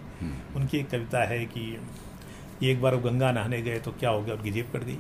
उनकी 0.56 0.78
एक 0.78 0.90
कविता 0.90 1.24
है 1.26 1.46
कि 1.48 1.78
एक 2.64 2.82
बार 2.82 2.96
वो 2.96 3.02
गंगा 3.02 3.32
नहाने 3.32 3.62
गए 3.62 3.80
तो 3.80 3.92
क्या 3.92 4.10
हो 4.10 4.22
गया? 4.22 4.36
उनकी 4.36 4.52
जेब 4.52 4.72
कट 4.74 4.84
गई। 4.84 4.98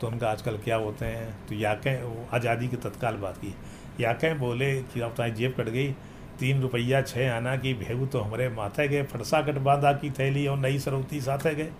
तो 0.00 0.06
उनका 0.06 0.30
आजकल 0.30 0.56
क्या 0.58 0.76
होते 0.76 1.04
हैं? 1.04 1.46
तो 1.48 1.54
याकें 1.54 2.02
वो 2.02 2.26
आज़ादी 2.34 2.68
की 2.68 2.76
तत्काल 2.78 3.14
बात 3.16 3.36
की। 3.36 3.54
याकें 4.00 4.38
बोले 4.38 4.74
कि 4.74 5.00
अब 5.00 5.10
तुम्हारी 5.10 5.34
जेब 5.34 5.54
कट 5.58 5.68
गई 5.68 5.92
तीन 6.38 6.60
रुपया 6.62 7.00
छः 7.02 7.32
आना 7.32 7.56
की 7.56 7.72
भेगू 7.74 8.06
तो 8.06 8.20
हमारे 8.20 8.48
माथे 8.48 8.88
गए 8.88 9.02
फटसा 9.02 9.40
कट 9.42 9.58
बांधा 9.64 9.92
की 9.92 10.10
थैली 10.10 10.46
और 10.46 10.58
नई 10.58 10.78
सरौती 10.78 11.20
साथे 11.20 11.54
गए। 11.54 11.70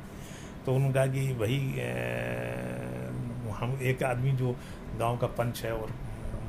तो 0.66 0.74
उन्होंने 0.74 0.94
कहा 0.94 1.06
कि 1.06 1.26
भाई 1.34 1.58
हम 3.54 3.78
एक 3.82 4.02
आदमी 4.02 4.32
जो 4.32 4.56
गाँव 4.98 5.16
का 5.16 5.26
पंच 5.26 5.62
है 5.64 5.72
और 5.72 5.90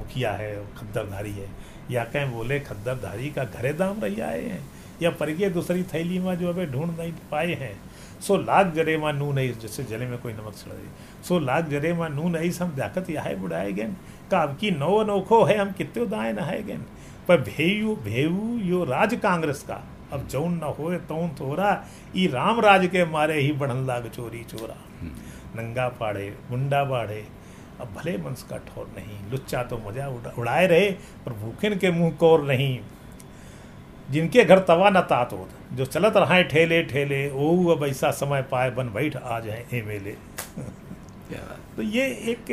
मुखिया 0.06 0.32
है 0.34 0.56
खद्दरधारी 0.78 1.32
है। 1.32 1.50
या 1.92 2.04
कहें 2.06 2.32
बोले 2.32 2.60
खद्दरधारी 2.60 3.30
का 3.30 3.44
घरे 3.46 3.72
दाम 3.74 4.00
रही 4.02 4.20
आए 4.22 4.42
हैं 4.42 4.64
या 5.02 5.10
परिगे 5.12 5.50
दूसरी 5.50 5.84
थैली 5.84 6.20
में 6.20 6.36
जो 6.40 6.50
अभी 6.50 6.66
ढूंढ 6.66 6.98
नहीं 7.00 7.12
पाए 7.32 7.54
हैं। 7.54 7.76
सो 8.22 8.38
लाख 8.38 8.74
जरे 8.74 8.98
माँ 8.98 9.12
नू 9.14 9.32
नहीं 9.34 9.54
जैसे 9.62 9.84
जले 9.84 10.06
में 10.06 10.18
कोई 10.18 10.34
नमक 10.34 10.54
चढ़ 10.56 10.72
गई 10.72 11.24
सो 11.24 11.40
लाख 11.40 11.68
जरे 11.70 11.94
माँ 11.94 12.10
नू 12.10 12.30
नहीं 12.30 12.52
हम 12.52 12.76
जाकत 12.76 13.10
यह 13.10 13.36
बुढ़ाए 13.36 13.72
गए। 13.72 13.90
का 14.32 14.42
अब 14.42 14.58
की 14.58 14.72
नौ 14.72 14.96
अनोखो 14.98 15.44
है 15.44 15.58
हम 15.58 15.72
कितने 15.72 16.06
दाए 16.06 16.32
नहाए 16.34 16.62
गए। 16.64 16.78
पर 17.28 17.42
भेयू 17.42 17.96
भेऊ 18.04 18.58
यो 18.62 18.84
राज 18.84 19.16
कांग्रेस 19.16 19.64
का। 19.64 19.84
अब 20.14 20.28
जौन 20.28 20.54
न 20.54 20.74
होए 20.80 20.98
तौन 21.10 21.30
थोड़ा 21.40 21.70
ई 22.16 22.28
राम 22.28 22.60
राज 22.62 22.86
के 22.88 23.06
मारे 23.06 23.40
ही 23.42 23.52
बढ़न 23.54 23.86
लाग 23.88 24.10
चोरी 24.10 24.44
चोरा। 24.44 24.76
नंगा 25.56 25.88
पाड़े 26.00 26.34
मुंडा 26.52 26.84
बाढ़े 26.84 27.26
अब 27.82 27.94
भले 27.96 28.18
मंस 28.18 28.44
का 28.44 28.58
ठोर 28.68 28.88
नहीं 28.98 29.18
लुच्चा 29.32 29.64
तो 29.64 29.78
मज़ा 29.78 30.08
उड़ाए 30.38 30.66
रहे 30.68 30.90
पर 31.26 31.34
भूखिन 31.36 31.78
के 31.78 31.92
मुँह 31.92 32.12
कोर 32.20 32.44
नहीं। 32.44 32.80
जिनके 34.12 34.44
घर 34.46 34.60
तवा 34.60 34.90
न 34.90 35.02
तात 35.10 35.34
हो 35.34 35.48
जो 35.74 35.86
चलत 35.86 36.18
रहा 36.18 36.42
ठेले 36.50 36.82
ठेले 36.84 37.30
ओ 37.32 37.76
अब 37.76 37.84
ऐसा 37.86 38.12
समय 38.14 38.42
पाए 38.52 38.70
बन 38.72 38.90
बैठ 38.94 39.16
आज 39.18 39.48
है 39.48 39.66
ए 39.74 39.82
मेले। 39.82 40.16
तो 41.76 41.82
ये 41.82 42.06
एक 42.32 42.52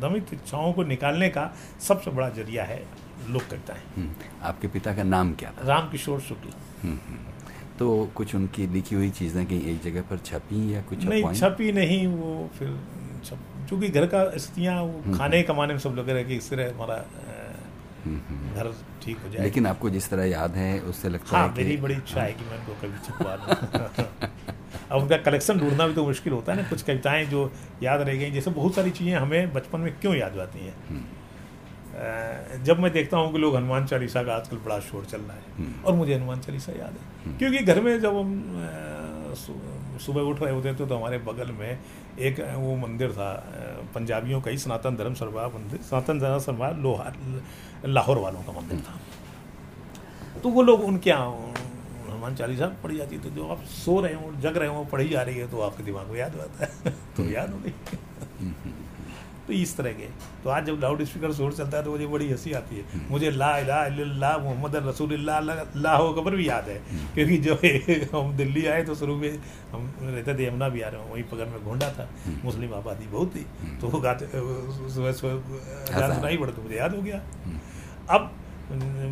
दमित 0.00 0.32
इच्छाओं 0.34 0.72
को 0.72 0.82
निकालने 0.84 1.28
का 1.28 1.50
सबसे 1.80 2.10
बड़ा 2.10 2.28
ज़रिया 2.30 2.64
है 2.64 2.82
लोक 3.30 3.42
कविताएँ 3.50 3.82
है। 3.96 4.08
आपके 4.42 4.68
पिता 4.68 4.94
का 4.94 5.02
नाम 5.04 5.32
क्या 5.34 5.50
था? 5.50 5.66
राम 5.68 5.88
किशोर 5.90 6.20
शुक्ल। 6.20 6.50
हम्म, 6.82 6.98
हम्म। 7.06 7.32
तो 7.78 7.86
कुछ 8.14 8.34
उनकी 8.34 8.66
लिखी 8.72 8.94
हुई 8.94 9.10
चीज़ें 9.12 9.44
कहीं 9.46 9.62
एक 9.70 9.80
जगह 9.82 10.02
पर 10.10 10.18
छपी 10.26 10.74
या 10.74 10.82
कुछ 10.88 11.04
नहीं 11.04 11.32
छपी 11.34 11.72
नहीं 11.72 12.06
वो 12.08 12.50
फिर 12.58 12.76
छप 13.24 13.38
चूँकि 13.68 13.88
घर 13.88 14.06
का 14.06 14.24
स्थितियाँ 14.36 14.80
वो 14.82 15.16
खाने 15.16 15.42
कमाने 15.42 15.74
में 15.74 15.80
सब 15.80 15.94
लोग 15.96 16.08
रहे 16.10 16.24
कि 16.24 16.36
इससे 16.36 16.56
हमारा 16.64 16.94
अ, 16.94 17.32
हम्म, 18.04 18.20
हम्म। 18.28 18.54
घर 18.54 18.70
ठीक 19.02 19.18
हो 19.24 19.28
जाए। 19.30 19.42
लेकिन 19.42 19.66
आपको 19.66 19.90
जिस 19.90 20.08
तरह 20.10 20.24
याद 20.24 20.54
है 20.54 20.78
उससे 20.92 21.08
लगता 21.08 21.36
हाँ 21.38 21.46
है 21.48 21.54
मेरी 21.56 21.76
बड़ी 21.76 21.94
इच्छा 21.94 22.20
है। 22.20 22.32
कि 22.32 22.44
मैं 22.44 22.58
उनको 22.58 22.74
कभी 22.82 22.98
छपवा 23.06 23.36
दूँ। 23.36 24.18
अब 24.92 25.00
उनका 25.02 25.16
कलेक्शन 25.16 25.58
ढूंढना 25.58 25.86
भी 25.86 25.94
तो 25.94 26.04
मुश्किल 26.06 26.32
होता 26.32 26.52
है 26.52 26.62
ना 26.62 26.68
कुछ 26.68 26.82
कविताएँ 26.82 27.24
जो 27.26 27.50
याद 27.82 28.00
रह 28.00 28.14
गई 28.14 28.30
जैसे 28.30 28.50
बहुत 28.50 28.74
सारी 28.74 28.90
चीज़ें 28.90 29.14
हमें 29.14 29.52
बचपन 29.52 29.80
में 29.80 29.92
क्यों 30.00 30.14
याद 30.16 30.38
आती 30.38 30.66
हैं? 30.66 31.02
जब 32.64 32.78
मैं 32.80 32.92
देखता 32.92 33.16
हूँ 33.16 33.32
कि 33.32 33.38
लोग 33.38 33.56
हनुमान 33.56 33.86
चालीसा 33.86 34.22
का 34.22 34.34
आजकल 34.34 34.56
बड़ा 34.64 34.78
शोर 34.80 35.04
चल 35.04 35.20
रहा 35.20 35.36
है 35.36 35.72
और 35.84 35.94
मुझे 35.94 36.14
हनुमान 36.14 36.40
चालीसा 36.40 36.72
याद 36.72 36.96
है। 36.98 37.36
क्योंकि 37.38 37.58
घर 37.64 37.80
में 37.80 37.98
जब 38.00 38.16
हम 38.16 39.34
सुबह 40.06 40.20
उठ 40.30 40.40
रहे 40.42 40.52
होते 40.54 40.72
थे 40.74 40.86
तो 40.86 40.96
हमारे 40.96 41.18
बगल 41.28 41.50
में 41.52 41.78
एक, 42.18 42.40
वो 42.40 42.76
मंदिर 42.76 43.12
था 43.12 43.32
पंजाबियों 43.94 44.40
का 44.40 44.50
ही 44.50 44.58
सनातन 44.58 44.96
धर्म 44.96 45.14
सरवा 45.14 45.48
मंदिर, 45.48 45.80
सनातन 45.82 46.20
धर्म 46.20 46.38
सरवा 46.38 46.70
लोहार 46.70 47.16
लाहौर 47.86 48.18
वालों 48.18 48.42
का 48.42 48.52
मंदिर 48.52 48.80
था। 48.80 49.00
तो 50.40 50.48
वो 50.48 50.62
लोग 50.62 50.84
उनके 50.84 51.10
यहाँ, 51.10 51.30
हनुमान 52.08 52.34
चालीसा 52.34 52.66
पढ़ी 52.66 52.96
जाती 52.96 53.18
तो 53.18 53.30
जो 53.30 53.48
आप 53.48 53.64
सो 53.64 54.00
रहे 54.00 54.14
हो, 54.14 54.32
जग 54.40 54.56
रहे 54.56 54.68
हो, 54.68 54.84
पढ़ी 54.84 55.08
जा 55.08 55.22
रही 55.22 55.36
है 55.36 55.50
तो 55.50 55.60
आपके 55.60 55.82
दिमाग 55.82 56.06
में 56.06 56.18
याद 56.18 56.36
आता 56.36 56.64
है। 56.64 56.94
तो 57.16 57.24
याद 57.24 57.50
हो 57.50 57.58
गई। 57.58 57.72
तो 59.46 59.52
इस 59.52 59.76
तरह 59.76 59.92
के। 59.92 60.06
तो 60.44 60.50
आज 60.50 60.66
जब 60.66 60.78
लाउड 60.80 61.02
स्पीकर 61.04 61.32
शोर 61.32 61.52
चलता 61.52 61.78
है 61.78 61.84
तो 61.84 61.90
मुझे 61.90 62.06
बड़ी 62.06 62.30
हँसी 62.30 62.52
आती 62.52 62.76
है। 62.76 63.08
मुझे 63.10 63.30
ला 63.30 63.56
इला 63.58 64.36
मोहम्मद 64.38 64.76
रसूल 64.86 65.28
हो 65.30 66.12
खबर 66.14 66.36
भी 66.36 66.48
याद 66.48 66.68
है। 66.68 66.78
क्योंकि 67.14 67.36
जो 67.38 67.58
है 67.64 67.72
हम 68.14 68.36
दिल्ली 68.36 68.66
आए 68.66 68.82
तो 68.82 68.94
शुरू 68.94 69.16
में 69.16 69.38
हम 69.72 69.92
रहते 70.02 70.34
थे 70.34 70.46
यमुना 70.46 70.68
भी 70.68 70.80
आ 70.80 70.88
रहे 70.88 71.00
हैं 71.00 71.10
वहीं 71.12 71.24
पकड़ 71.24 71.48
में 71.48 71.64
घोंडा 71.64 71.90
था। 71.90 72.08
मुस्लिम 72.44 72.74
आबादी 72.74 73.06
बहुत 73.06 73.34
थी। 73.36 73.44
तो 73.80 73.88
वो 73.88 74.00
गाते 74.00 74.26
सुबह 74.26 75.12
सुबह 75.12 76.14
सुनाई 76.14 76.36
पड़े 76.36 76.52
तो 76.52 76.62
मुझे 76.62 76.76
याद 76.76 76.94
हो 76.94 77.02
गया। 77.02 77.22
अब 78.10 78.32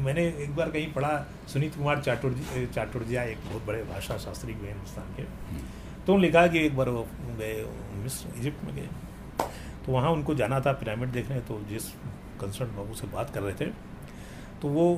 मैंने 0.04 0.26
एक 0.38 0.54
बार 0.56 0.70
कहीं 0.70 0.92
पढ़ा 0.92 1.12
सुनीत 1.48 1.74
कुमार 1.74 2.00
चाटुर्जी 2.00 2.66
चाटुर्जिया 2.66 3.22
एक 3.24 3.38
बहुत 3.46 3.66
बड़े 3.66 3.82
भाषा 3.84 4.16
शास्त्री 4.18 4.52
हुए 4.52 4.68
हिंदुस्तान 4.68 5.14
के। 5.16 5.24
तो 6.06 6.16
लिखा 6.16 6.46
कि 6.46 6.58
एक 6.58 6.76
बार 6.76 6.88
वो 6.88 7.06
गए 7.38 7.64
मिस्र 7.96 8.38
इजिप्ट 8.38 8.64
में 8.64 8.74
गए। 8.76 8.88
तो 9.86 9.92
वहाँ 9.92 10.10
उनको 10.10 10.34
जाना 10.34 10.60
था 10.60 10.72
पिरामिड 10.72 11.12
देखने 11.12 11.40
तो 11.40 11.60
जिस 11.68 11.88
कंसर्न 12.40 12.76
बाबू 12.76 12.94
से 12.94 13.06
बात 13.06 13.30
कर 13.34 13.42
रहे 13.42 13.54
थे 13.54 13.66
तो 14.62 14.68
वो 14.68 14.94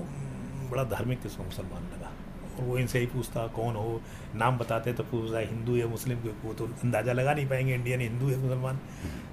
बड़ा 0.71 0.85
धार्मिक 0.85 1.23
किस्म 1.23 1.45
मुसलमान 1.45 1.83
लगा। 1.85 2.11
और 2.59 2.65
वो 2.65 2.79
इनसे 2.79 2.99
ही 2.99 3.07
पूछता 3.07 3.47
कौन 3.47 3.77
हो? 3.77 4.01
नाम 4.37 4.59
बताते 4.59 4.93
तो 4.93 5.03
पूछता 5.03 5.39
हिंदू 5.39 5.77
या 5.77 5.87
मुस्लिम 5.87 6.19
वो 6.45 6.53
तो 6.55 6.67
अंदाज़ा 6.67 7.13
लगा 7.13 7.35
नहीं 7.35 7.47
पाएँगे 7.49 7.75
इंडियन 7.75 8.01
हिंदू 8.01 8.31
या 8.31 8.39
मुसलमान? 8.39 8.79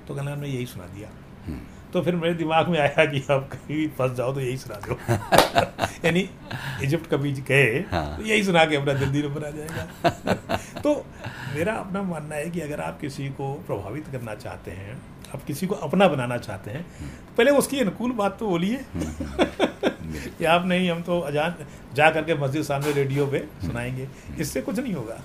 तो 0.07 0.15
कहना 0.15 0.31
हमने 0.31 0.47
यही 0.47 0.65
सुना 0.65 0.85
दिया। 0.85 1.09
तो 1.93 2.01
फिर 2.01 2.15
मेरे 2.15 2.33
दिमाग 2.33 2.67
में 2.67 2.79
आया 2.79 3.05
कि 3.05 3.19
अब 3.29 3.47
कहीं 3.51 3.77
भी 3.77 3.87
फंस 3.87 4.11
जाओ 4.11 4.33
तो 4.33 4.39
यही 4.39 4.57
सुना 4.57 4.79
दो। 4.87 4.97
यानी 6.05 6.29
इजिप्ट 6.83 7.09
कभी 7.09 7.31
गए 7.31 7.79
हाँ। 7.91 8.17
तो 8.17 8.23
यही 8.23 8.43
सुना 8.43 8.65
के 8.65 8.75
अपना 8.75 8.93
जल्दी 8.93 9.23
नंबर 9.23 9.45
आ 9.45 9.49
जाएगा। 9.49 10.79
तो 10.81 10.93
मेरा 11.55 11.73
अपना 11.73 12.01
मानना 12.03 12.35
है 12.35 12.49
कि 12.49 12.59
अगर 12.59 12.81
आप 12.81 12.99
किसी 12.99 13.29
को 13.29 13.53
प्रभावित 13.67 14.07
करना 14.11 14.35
चाहते 14.35 14.71
हैं 14.71 15.01
आप 15.35 15.43
किसी 15.43 15.67
को 15.67 15.75
अपना 15.77 16.07
बनाना 16.07 16.37
चाहते 16.37 16.71
हैं 16.71 16.83
तो 16.99 17.35
पहले 17.37 17.51
उसकी 17.53 17.79
अनुकूल 17.79 18.11
बात 18.13 18.37
तो 18.39 18.47
बोलिए। 18.47 18.85
कि 18.93 20.45
आप 20.45 20.65
नहीं, 20.65 20.89
हम 20.89 21.01
तो 21.01 21.19
अजान, 21.19 21.55
जा 21.93 22.09
करके 22.09 22.35
मस्जिद 22.35 22.63
सामने 22.63 22.91
रेडियो 22.91 23.25
पे 23.27 23.39
सुनाएँगे। 23.61 24.07
इससे 24.39 24.61
कुछ 24.61 24.79
नहीं 24.79 24.93
होगा। 24.93 25.19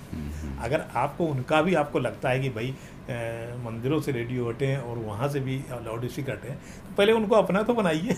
अगर 0.62 0.84
आपको, 0.96 1.26
उनका 1.26 1.62
भी 1.62 1.74
आपको 1.74 1.98
लगता 1.98 2.28
है 2.28 2.40
कि 2.40 2.48
भाई 2.48 2.70
मंदिरों 3.64 4.00
से 4.00 4.12
रेडियो 4.12 4.48
हटे 4.48 4.76
और 4.76 4.98
वहाँ 4.98 5.28
से 5.28 5.40
भी 5.40 5.56
लाउड 5.70 6.06
स्पीकर 6.08 6.32
हटे 6.32 6.50
तो 6.50 6.94
पहले 6.94 7.12
उनको 7.12 7.34
अपना 7.34 7.62
तो 7.62 7.74
बनाइए। 7.74 8.16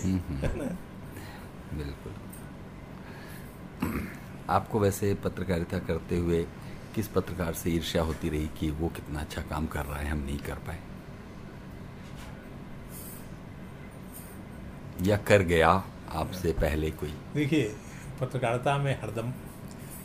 बिल्कुल। 1.73 2.13
आपको 4.49 4.79
वैसे 4.79 5.13
पत्रकारिता 5.23 5.79
करते 5.79 6.17
हुए 6.17 6.43
किस 6.95 7.07
पत्रकार 7.07 7.53
से 7.53 7.69
ईर्ष्या 7.69 8.01
होती 8.01 8.29
रही 8.29 8.49
कि 8.59 8.69
वो 8.71 8.87
कितना 8.87 9.19
अच्छा 9.19 9.41
काम 9.41 9.65
कर 9.67 9.85
रहा 9.85 9.99
है, 9.99 10.09
हम 10.09 10.19
नहीं 10.19 10.39
कर 10.39 10.55
पाए? 10.67 10.79
या 15.01 15.17
कर 15.27 15.41
गया 15.43 15.69
आपसे 16.13 16.51
पहले 16.53 16.89
कोई? 16.91 17.13
देखिए 17.33 17.73
पत्रकारिता 18.21 18.77
में 18.77 18.93
हरदम 19.01 19.31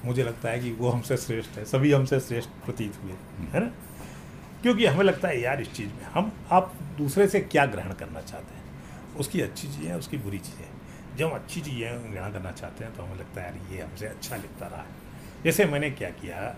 मुझे 0.05 0.23
लगता 0.25 0.49
है 0.49 0.59
कि 0.61 0.71
वो 0.73 0.89
हमसे 0.91 1.17
श्रेष्ठ 1.17 1.57
है। 1.59 1.65
सभी 1.65 1.93
हमसे 1.93 2.21
श्रेष्ठ 2.21 2.51
प्रतीत 2.65 2.99
हुए 3.03 3.13
है 3.53 3.61
ना? 3.61 3.71
क्योंकि 4.63 4.87
हमें 4.87 5.05
लगता 5.05 5.29
है 5.29 5.41
यार 5.41 5.61
इस 5.61 5.73
चीज़ 5.73 5.89
में 5.89 6.05
हम 6.15 6.33
आप 6.53 6.73
दूसरे 6.99 7.27
से 7.29 7.41
क्या 7.43 7.65
ग्रहण 7.67 7.93
करना 7.95 8.21
चाहते 8.23 8.55
हैं? 8.55 8.63
उसकी 9.19 9.41
अच्छी 9.41 9.69
चीज़ें 9.69 9.95
उसकी 9.95 10.19
बुरी 10.19 10.39
चीज़ें 10.41 10.69
जब 11.17 11.27
हम 11.27 11.35
अच्छी 11.35 11.61
चीज़ें 11.61 12.13
ग्रहण 12.13 12.33
करना 12.33 12.51
चाहते 12.53 12.85
हैं 12.85 12.95
तो 12.97 13.03
हमें 13.03 13.19
लगता 13.19 13.41
है 13.41 13.47
यार 13.47 13.75
ये 13.75 13.83
हमसे 13.83 14.07
अच्छा 14.07 14.37
लिखता 14.37 14.67
रहा 14.67 14.81
है। 14.81 15.43
जैसे 15.45 15.65
मैंने 15.65 15.91
क्या 15.93 16.11
किया 16.23 16.49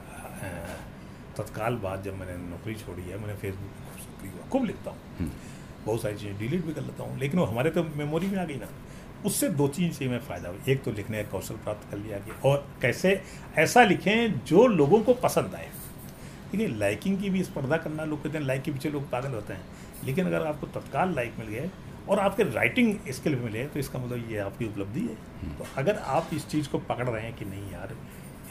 तत्काल 1.37 1.75
बाद 1.83 2.03
जब 2.03 2.19
मैंने 2.19 2.37
नौकरी 2.45 2.75
छोड़ी 2.77 3.03
है 3.03 3.19
मैंने 3.21 3.35
फेसबुक 3.41 4.51
खूब 4.53 4.65
लिखता 4.65 4.91
हूँ। 4.91 4.99
हम्म। 5.19 5.31
बहुत 5.87 6.03
सारी 6.03 6.17
चीज़ें 6.17 6.39
डिलीट 6.39 6.65
भी 6.67 6.73
कर 6.73 6.83
लेता 6.83 7.05
हूँ 7.05 7.19
लेकिन 7.19 7.41
वो 7.41 7.47
हमारे 7.47 7.71
तो 7.71 7.85
मेमोरी 7.97 8.27
में 8.27 8.39
आ 8.39 8.45
गई 8.45 8.57
ना। 8.57 8.69
उससे 9.27 9.49
दो 9.51 9.67
चीज़ 9.69 9.93
से 9.93 10.09
मैं 10.09 10.19
फ़ायदा 10.21 10.49
हुआ। 10.49 10.59
एक 10.69 10.83
तो 10.83 10.93
लिखने 10.93 11.23
का 11.23 11.31
कौशल 11.31 11.55
प्राप्त 11.57 11.91
कर 11.91 11.99
लिया 11.99 12.19
गया 12.19 12.41
और 12.49 12.67
कैसे 12.83 13.21
ऐसा 13.59 13.85
लिखें 13.85 14.45
जो 14.45 14.67
लोगों 14.69 15.01
को 15.01 15.15
पसंद 15.23 15.55
आए। 15.55 15.69
ठीक 16.53 16.61
है 16.61 16.67
लाइकिंग 16.79 17.19
की 17.21 17.31
भी 17.31 17.43
स्पर्धा 17.45 17.77
करना 17.77 18.05
लोग 18.05 18.23
कहते 18.23 18.39
हैं 18.39 18.45
लाइक 18.47 18.63
के 18.63 18.73
पीछे 18.73 18.91
लोग 18.91 19.11
पागल 19.11 19.31
होते 19.31 19.53
हैं। 19.53 20.05
लेकिन 20.05 20.27
अगर 20.27 20.47
आपको 20.47 20.67
तत्काल 20.75 21.15
लाइक 21.15 21.35
मिल 21.39 21.49
गए 21.49 21.71
और 22.09 22.19
आपके 22.19 22.43
राइटिंग 22.45 22.95
स्किल 23.11 23.35
भी 23.35 23.45
मिले 23.45 23.65
तो 23.67 23.79
इसका 23.81 23.99
मतलब 23.99 24.31
ये 24.31 24.39
आपकी 24.39 24.67
उपलब्धि 24.67 25.01
है। 25.01 25.17
हम्म। 25.43 25.55
तो 25.55 25.67
अगर 25.77 25.97
आप 25.97 26.31
इस 26.35 26.47
चीज़ 26.49 26.69
को 26.69 26.79
पकड़ 26.81 27.09
रहे 27.09 27.23
हैं 27.23 27.35
कि 27.37 27.45
नहीं 27.45 27.73
यार 27.73 27.97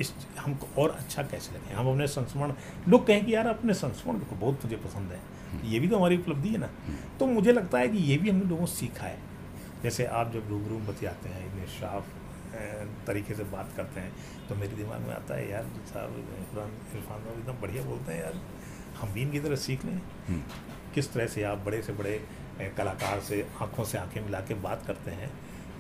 इस 0.01 0.13
हमको 0.39 0.81
और 0.81 0.89
अच्छा 0.89 1.23
कैसे 1.23 1.55
लगे? 1.55 1.73
हम 1.73 1.87
अपने 1.87 2.07
संस्मरण 2.07 2.53
लोग 2.87 3.05
कहें 3.07 3.25
कि 3.25 3.33
यार 3.35 3.47
अपने 3.47 3.73
संस्मरण 3.75 4.19
को 4.19 4.35
बहुत 4.35 4.65
मुझे 4.65 4.75
पसंद 4.77 5.11
है। 5.11 5.19
ये 5.63 5.79
भी 5.79 5.87
तो 5.87 5.97
हमारी 5.97 6.17
उपलब्धि 6.17 6.49
है 6.49 6.57
ना। 6.57 6.69
हम्म। 6.87 7.17
तो 7.19 7.25
मुझे 7.27 7.51
लगता 7.53 7.79
है 7.79 7.87
कि 7.89 7.97
ये 8.03 8.17
भी 8.17 8.29
हमने 8.29 8.45
लोगों 8.45 8.65
सीखा 8.65 9.07
है। 9.07 9.17
जैसे 9.83 10.05
आप 10.05 10.31
जब 10.33 10.49
रूबरू 10.49 10.77
बतियाते 10.85 11.29
हैं 11.29 11.45
इतने 11.47 11.65
साफ़ 11.71 12.13
तरीके 13.07 13.33
से 13.33 13.43
बात 13.43 13.71
करते 13.77 13.99
हैं 13.99 14.11
तो 14.49 14.55
मेरे 14.55 14.75
दिमाग 14.75 15.01
में 15.01 15.13
आता 15.13 15.35
है 15.35 15.49
यार 15.49 15.63
साहब 15.87 16.15
इरफान 16.17 16.71
इरफान 16.95 17.23
साहब 17.23 17.39
एकदम 17.39 17.61
बढ़िया 17.61 17.83
बोलते 17.83 18.13
हैं 18.13 18.21
यार। 18.21 18.39
हम 18.99 19.11
भी 19.13 19.21
इनकी 19.21 19.39
तरह 19.39 19.55
सीख 19.57 19.85
लें। 19.85 19.99
हम्म। 20.27 20.41
किस 20.95 21.11
तरह 21.13 21.27
से 21.27 21.43
आप 21.43 21.57
बड़े 21.57 21.81
से 21.81 21.93
बड़े 21.93 22.19
कलाकार 22.77 23.19
से 23.19 23.45
आँखों 23.61 23.83
से 23.83 23.97
आँखें 23.97 24.21
मिला 24.21 24.39
के 24.39 24.53
बात 24.63 24.83
करते 24.87 25.11
हैं 25.11 25.29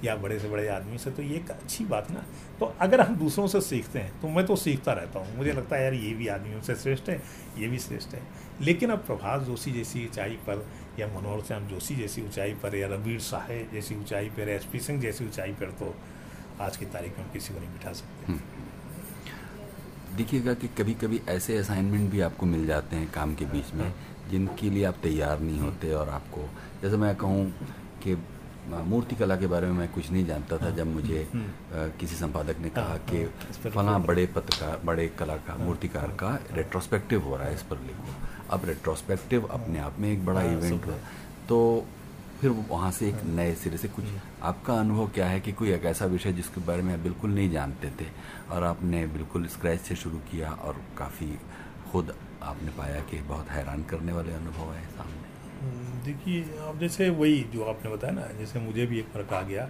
या 0.03 0.15
बड़े 0.15 0.39
से 0.39 0.49
बड़े 0.49 0.67
आदमी 0.67 0.97
से 0.97 1.11
तो 1.11 1.23
ये 1.23 1.35
एक 1.35 1.51
अच्छी 1.51 1.85
बात 1.85 2.11
ना। 2.11 2.23
तो 2.59 2.73
अगर 2.81 3.01
हम 3.01 3.15
दूसरों 3.15 3.47
से 3.47 3.61
सीखते 3.61 3.99
हैं 3.99 4.19
तो 4.21 4.27
मैं 4.27 4.45
तो 4.45 4.55
सीखता 4.55 4.93
रहता 4.93 5.19
हूँ। 5.19 5.37
मुझे 5.37 5.53
लगता 5.53 5.75
है 5.75 5.83
यार 5.83 5.93
ये 5.93 6.13
भी 6.13 6.27
आदमियों 6.27 6.61
से 6.61 6.75
श्रेष्ठ 6.75 7.09
है 7.09 7.21
ये 7.57 7.67
भी 7.67 7.79
श्रेष्ठ 7.79 8.13
है। 8.15 8.21
लेकिन 8.61 8.89
अब 8.89 8.99
प्रभात 9.05 9.41
जोशी 9.43 9.71
जैसी 9.71 10.05
ऊंचाई 10.07 10.37
पर 10.47 10.65
या 10.99 11.07
मनोहर 11.07 11.41
श्याम 11.47 11.67
जोशी 11.67 11.95
जैसी 11.95 12.21
ऊंचाई 12.21 12.53
पर 12.63 12.75
या 12.75 12.87
रवीर 12.87 13.19
साहे 13.19 13.63
जैसी 13.73 13.95
ऊंचाई 13.95 14.29
पर 14.37 14.49
एस 14.49 14.65
पी 14.71 14.79
सिंह 14.79 15.01
जैसी 15.01 15.25
ऊंचाई 15.25 15.51
पर 15.53 15.71
तो 15.79 15.93
आज 16.63 16.77
की 16.77 16.85
तारीख 16.93 17.17
में 17.17 17.23
हम 17.25 17.31
किसी 17.33 17.53
को 17.53 17.59
नहीं 17.59 17.69
बिठा 17.69 17.91
सकते। 17.93 18.31
हम्म। 18.31 20.15
देखिएगा 20.17 20.53
कि 20.53 20.67
कभी 20.77 20.93
कभी 20.93 21.21
ऐसे 21.29 21.57
असाइनमेंट 21.57 22.09
भी 22.11 22.21
आपको 22.21 22.45
मिल 22.45 22.65
जाते 22.67 22.95
हैं 22.95 23.11
काम 23.11 23.33
के 23.35 23.45
बीच 23.45 23.73
में 23.73 23.91
जिनके 24.29 24.69
लिए 24.69 24.83
आप 24.85 24.95
तैयार 25.03 25.39
नहीं 25.39 25.59
होते 25.59 25.91
और 25.93 26.09
आपको 26.09 26.47
जैसे 26.81 26.97
मैं 26.97 27.15
कहूँ 27.15 27.51
कि 28.03 28.15
मूर्ति 28.69 29.15
कला 29.15 29.35
के 29.35 29.47
बारे 29.47 29.67
में 29.67 29.73
मैं 29.73 29.87
कुछ 29.93 30.09
नहीं 30.11 30.25
जानता 30.25 30.57
था 30.57 30.69
जब 30.77 30.87
मुझे 30.87 31.27
हम्म। 31.33 31.89
किसी 31.99 32.15
संपादक 32.15 32.59
ने 32.59 32.69
कहा 32.69 32.85
हाँ, 32.85 32.97
कि 33.09 33.17
हाँ, 33.17 33.71
फला 33.71 33.97
बड़े 34.07 34.25
पत्रकार 34.35 34.79
बड़े 34.85 35.07
कलाकार 35.19 35.57
हाँ, 35.57 35.65
मूर्तिकार 35.65 36.15
का 36.19 36.39
रेट्रोस्पेक्टिव 36.53 37.21
हो 37.23 37.35
रहा 37.37 37.47
है 37.47 37.53
इस 37.55 37.61
पर 37.61 37.79
लिखो। 37.79 38.24
अब 38.51 38.65
रेट्रोस्पेक्टिव 38.65 39.45
अपने 39.45 39.79
आप 39.79 39.99
में 39.99 40.11
एक 40.11 40.25
बड़ा 40.25 40.41
इवेंट 40.41 40.85
है 40.85 40.99
तो 41.49 41.85
फिर 42.41 42.51
वहाँ 42.69 42.91
से 42.91 43.07
एक 43.09 43.23
नए 43.25 43.53
सिरे 43.55 43.77
से 43.77 43.87
कुछ 43.87 44.05
आपका 44.43 44.79
अनुभव 44.79 45.07
क्या 45.07 45.27
है 45.27 45.39
कि 45.39 45.51
कोई 45.51 45.71
एक 45.71 45.85
ऐसा 45.85 46.05
विषय 46.05 46.33
जिसके 46.33 46.61
बारे 46.61 46.81
में 46.81 46.93
आप 46.93 46.99
बिल्कुल 46.99 47.31
नहीं 47.31 47.51
जानते 47.51 47.89
थे 48.01 48.05
और 48.51 48.63
आपने 48.63 49.05
बिल्कुल 49.07 49.47
स्क्रैच 49.47 49.79
से 49.79 49.95
शुरू 49.95 50.17
किया 50.31 50.51
और 50.51 50.81
काफ़ी 50.97 51.37
खुद 51.91 52.13
आपने 52.43 52.71
पाया 52.71 52.99
कि 52.99 53.17
बहुत 53.21 53.49
हैरान 53.49 53.83
करने 53.83 54.11
वाले 54.11 54.33
अनुभव 54.33 54.73
है 54.73 54.83
सामने? 54.85 55.23
हम्म, 55.61 56.03
देखिए 56.05 56.43
अब 56.67 56.79
जैसे 56.79 57.09
वही 57.09 57.43
जो 57.53 57.63
आपने 57.63 57.91
बताया 57.91 58.13
ना 58.13 58.27
जैसे 58.39 58.59
मुझे 58.59 58.85
भी 58.85 58.99
एक 58.99 59.07
फ़र्क 59.07 59.33
आ 59.33 59.41
गया 59.41 59.69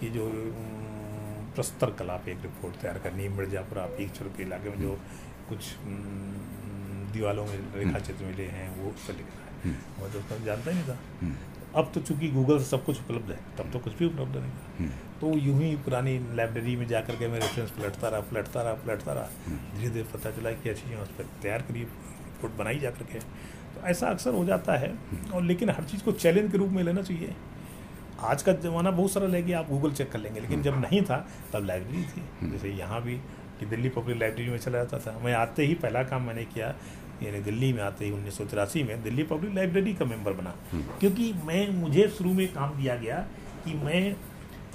कि 0.00 0.10
जो 0.10 0.26
हम्म, 0.26 1.50
प्रस्तर 1.54 1.90
कला 1.90 2.16
पे 2.16 2.32
एक 2.32 2.42
रिपोर्ट 2.42 2.76
तैयार 2.76 2.98
करनी 2.98 3.28
मिर्जापुर 3.28 3.78
आप 3.78 3.96
एक 4.00 4.12
के 4.36 4.42
इलाके 4.42 4.70
में 4.70 4.80
जो 4.80 4.98
कुछ 5.48 5.74
हम्म, 7.12 7.20
दीवालों 7.20 7.44
में 7.46 7.58
रेखा 7.76 7.98
चित्र 7.98 8.24
मिले 8.24 8.46
हैं 8.48 8.68
वो 8.76 8.90
उस 8.90 9.06
पर 9.08 9.14
लिखना 9.14 9.40
है 9.40 9.70
मैं 10.00 10.12
तो 10.12 10.44
जानता 10.44 10.70
ही 10.70 10.76
नहीं 10.76 10.88
था। 10.88 10.98
अब 11.76 11.90
तो 11.94 12.00
चूँकि 12.00 12.28
गूगल 12.28 12.58
से 12.58 12.64
सब 12.64 12.84
कुछ 12.84 13.00
उपलब्ध 13.00 13.30
है 13.30 13.38
तब 13.58 13.70
तो 13.72 13.78
कुछ 13.78 13.92
भी 13.98 14.06
उपलब्ध 14.06 14.36
नहीं 14.36 14.50
था। 14.50 14.74
हम्म। 14.78 14.90
तो 15.20 15.30
यूँ 15.38 15.58
ही 15.60 15.76
पुरानी 15.76 16.18
लाइब्रेरी 16.34 16.76
में 16.76 16.86
जा 16.86 17.00
करके 17.00 17.28
मैं 17.28 17.40
रेफरेंस 17.40 17.70
पलटता 17.70 18.08
रहा 18.08 18.20
पलटता 18.20 18.62
रहा 18.62 18.72
पलटता 18.72 19.12
रहा। 19.12 19.28
हम्म। 19.46 19.78
धीरे 19.78 19.90
धीरे 19.90 20.04
पता 20.04 20.30
चला 20.30 20.50
कि 20.52 20.68
अच्छी 20.68 20.94
उस 20.94 21.08
पर 21.08 21.24
तैयार 21.42 21.62
करिए 21.62 21.82
रिपोर्ट 21.82 22.54
बनाई 22.54 22.78
जा 22.78 22.90
करके। 22.90 23.18
तो 23.18 23.86
ऐसा 23.86 24.06
अक्सर 24.06 24.34
हो 24.34 24.44
जाता 24.44 24.76
है। 24.76 24.90
हम्म। 24.90 25.32
और 25.32 25.42
लेकिन 25.42 25.70
हर 25.70 25.84
चीज़ 25.84 26.02
को 26.04 26.12
चैलेंज 26.12 26.50
के 26.52 26.58
रूप 26.58 26.70
में 26.70 26.82
लेना 26.82 27.02
चाहिए। 27.02 27.34
आज 28.20 28.42
का 28.42 28.52
ज़माना 28.52 28.90
बहुत 28.90 29.12
सारा 29.12 29.26
लेके 29.26 29.52
आप 29.52 29.68
गूगल 29.68 29.92
चेक 29.92 30.10
कर 30.12 30.18
लेंगे 30.18 30.40
लेकिन 30.40 30.62
जब 30.62 30.80
नहीं 30.80 31.02
था 31.02 31.26
तब 31.52 31.64
लाइब्रेरी 31.64 32.02
थी। 32.04 32.50
जैसे 32.50 32.68
यहाँ 32.70 33.02
भी 33.02 33.16
कि 33.60 33.66
दिल्ली 33.66 33.88
पब्लिक 33.88 34.18
लाइब्रेरी 34.18 34.50
में 34.50 34.58
चला 34.58 34.84
जाता 34.84 34.98
था। 34.98 35.18
मैं 35.18 35.34
आते 35.34 35.66
ही 35.66 35.74
पहला 35.74 36.02
काम 36.02 36.22
मैंने 36.22 36.44
किया 36.44 36.74
यानी 37.26 37.40
दिल्ली 37.40 37.72
में 37.72 37.82
आते 37.82 38.04
ही 38.04 38.10
उन्नीस 38.10 38.38
सौ 38.38 38.44
तिरासी 38.44 38.82
में 38.82 39.02
दिल्ली 39.02 39.22
पब्लिक 39.22 39.54
लाइब्रेरी 39.54 39.94
का 39.94 40.04
मेंबर 40.04 40.32
बना। 40.32 40.56
हम्म। 40.72 40.82
क्योंकि 40.82 41.32
मैं 41.32 41.70
मुझे 41.70 42.08
शुरू 42.08 42.32
में 42.32 42.52
काम 42.52 42.74
दिया 42.74 42.96
गया 42.96 43.18
कि 43.64 43.74
मैं 43.74 44.16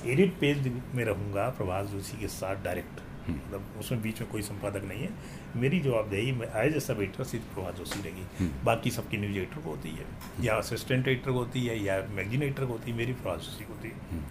एडिट 0.05 0.33
पेज 0.39 0.71
में 0.95 1.05
रहूँगा 1.05 1.49
प्रभात 1.49 1.85
जोशी 1.85 2.17
के 2.19 2.27
साथ 2.27 2.63
डायरेक्ट। 2.63 3.01
हम्म। 3.27 3.37
मतलब 3.37 3.65
उसमें 3.79 4.01
बीच 4.01 4.21
में 4.21 4.29
कोई 4.31 4.41
संपादक 4.41 4.83
नहीं 4.83 5.01
है। 5.01 5.09
मेरी 5.55 5.79
जवाबदेही 5.79 6.31
मैं 6.31 6.47
एज 6.55 6.75
ए 6.75 6.79
सब 6.79 7.01
एडिटर 7.01 7.23
सिर्फ़ 7.23 7.55
प्रभात 7.55 7.75
जोशी 7.75 8.01
रहेगी। 8.01 8.23
हम्म। 8.39 8.65
बाकी 8.65 8.91
सबकी 8.91 9.17
न्यूज़ 9.17 9.37
एडिटर 9.37 9.61
को 9.61 9.69
होती 9.69 9.89
है। 9.89 10.05
या 10.45 10.55
असिस्टेंट 10.55 11.07
एडिटर 11.07 11.31
को 11.31 11.37
होती 11.37 11.65
है 11.65 11.83
या 11.83 12.07
मैगजीन 12.11 12.43
एडिटर 12.43 12.65
को 12.65 12.71
होती 12.71 12.91
है 12.91 12.97
मेरी 12.97 13.13
प्रभात 13.13 13.39
जोशी 13.39 13.65
को 13.65 13.73
होती 13.73 13.87
है। 13.87 14.23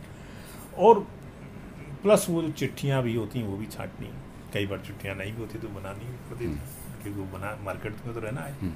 और 0.79 1.01
प्लस 2.03 2.27
वो 2.31 2.43
जो 2.43 2.51
चिट्ठियाँ 2.53 3.03
भी 3.03 3.15
होती 3.15 3.39
हैं 3.39 3.47
वो 3.47 3.57
भी 3.57 3.67
छाँटनी। 3.67 4.11
कई 4.53 4.67
बार 4.67 4.79
चिट्ठियाँ 4.79 5.17
नहीं 5.17 5.33
भी 5.33 5.41
होती 5.41 5.59
तो 5.59 5.69
बनानी 5.69 6.05
भी 6.05 6.31
पड़ती 6.31 6.47
थी। 6.47 6.59
क्योंकि 7.07 7.21
वो 7.21 7.39
बना 7.39 7.57
मार्केट 7.63 8.05
में 8.05 8.15
तो 8.15 8.21
रहना 8.21 8.41
है। 8.41 8.53
हम्म। 8.61 8.75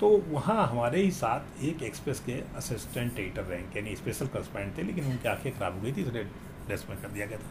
तो 0.00 0.08
वहाँ 0.28 0.66
हमारे 0.66 1.02
ही 1.02 1.10
साथ 1.10 1.62
एक 1.62 1.82
एक्सप्रेस 1.82 2.20
के 2.20 2.32
असिस्टेंट 2.56 3.18
एडिटर 3.18 3.42
रहे 3.42 3.60
यानी 3.60 3.96
स्पेशल 3.96 4.26
करस्पेंड 4.26 4.76
थे 4.78 4.82
लेकिन 4.82 5.04
उनकी 5.04 5.28
आँखें 5.28 5.58
खराब 5.58 5.74
हो 5.74 5.80
गई 5.80 5.92
थी 5.92 6.02
इसलिए 6.02 6.24
डेस्क 6.68 6.90
में 6.90 7.00
कर 7.02 7.08
दिया 7.08 7.26
गया 7.26 7.38
था। 7.38 7.50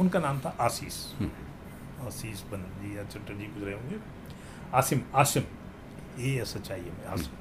उनका 0.00 0.18
नाम 0.18 0.40
था 0.40 0.56
आशीष। 0.60 0.96
आशीष 2.00 2.42
बनर्जी 2.42 2.96
या 2.98 3.04
चटर्जी 3.04 3.46
गुजरे 3.46 3.74
होंगे। 3.74 3.96
Asim 4.74 5.00
Asim 5.14 5.42
A 6.18 6.30
S 6.42 6.56
H 6.56 6.72
I 6.72 6.80
M 6.80 7.12
Asim. 7.12 7.34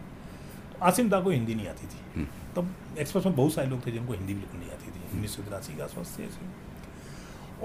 तो 0.74 0.86
आसिम 0.86 1.10
दा 1.10 1.20
को 1.20 1.30
हिंदी 1.30 1.56
नहीं 1.56 1.68
आती 1.68 1.88
थी। 1.88 2.26
तब 2.56 2.76
एक्सप्रेस 3.00 3.26
में 3.26 3.36
बहुत 3.36 3.54
सारे 3.54 3.68
लोग 3.68 3.86
थे 3.86 3.92
जिनको 3.92 4.14
हिंदी 4.14 4.34
बिल्कुल 4.34 4.60
नहीं 4.60 4.70
आती 4.70 4.92
थी। 4.92 5.04
उन्नीस 5.14 5.36
सौ 5.36 5.44
तिरासी 5.44 5.76
के 5.76 5.82
आसपास 5.82 6.16
थे 6.20 6.24
ऐसे। 6.24 6.46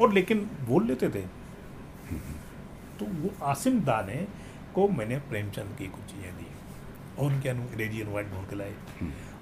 और 0.00 0.12
लेकिन 0.12 0.50
बोल 0.60 0.86
लेते 0.86 1.08
थे। 1.08 1.22
तो 2.98 3.06
वो 3.06 3.46
आसिम 3.46 3.80
दा 3.80 4.00
ने 4.02 4.26
को 4.74 4.86
मैंने 4.90 5.18
प्रेमचंद 5.30 5.76
की 5.78 5.86
कुछ 5.88 6.04
चीज़ें 6.12 6.36
दी 6.36 6.46
और 7.18 7.24
उनके 7.26 7.48
अंग्रेज़ी 7.48 8.00
अनुवाद 8.02 8.30
ढूंढ 8.34 8.48
के 8.50 8.56
लाए। 8.56 8.74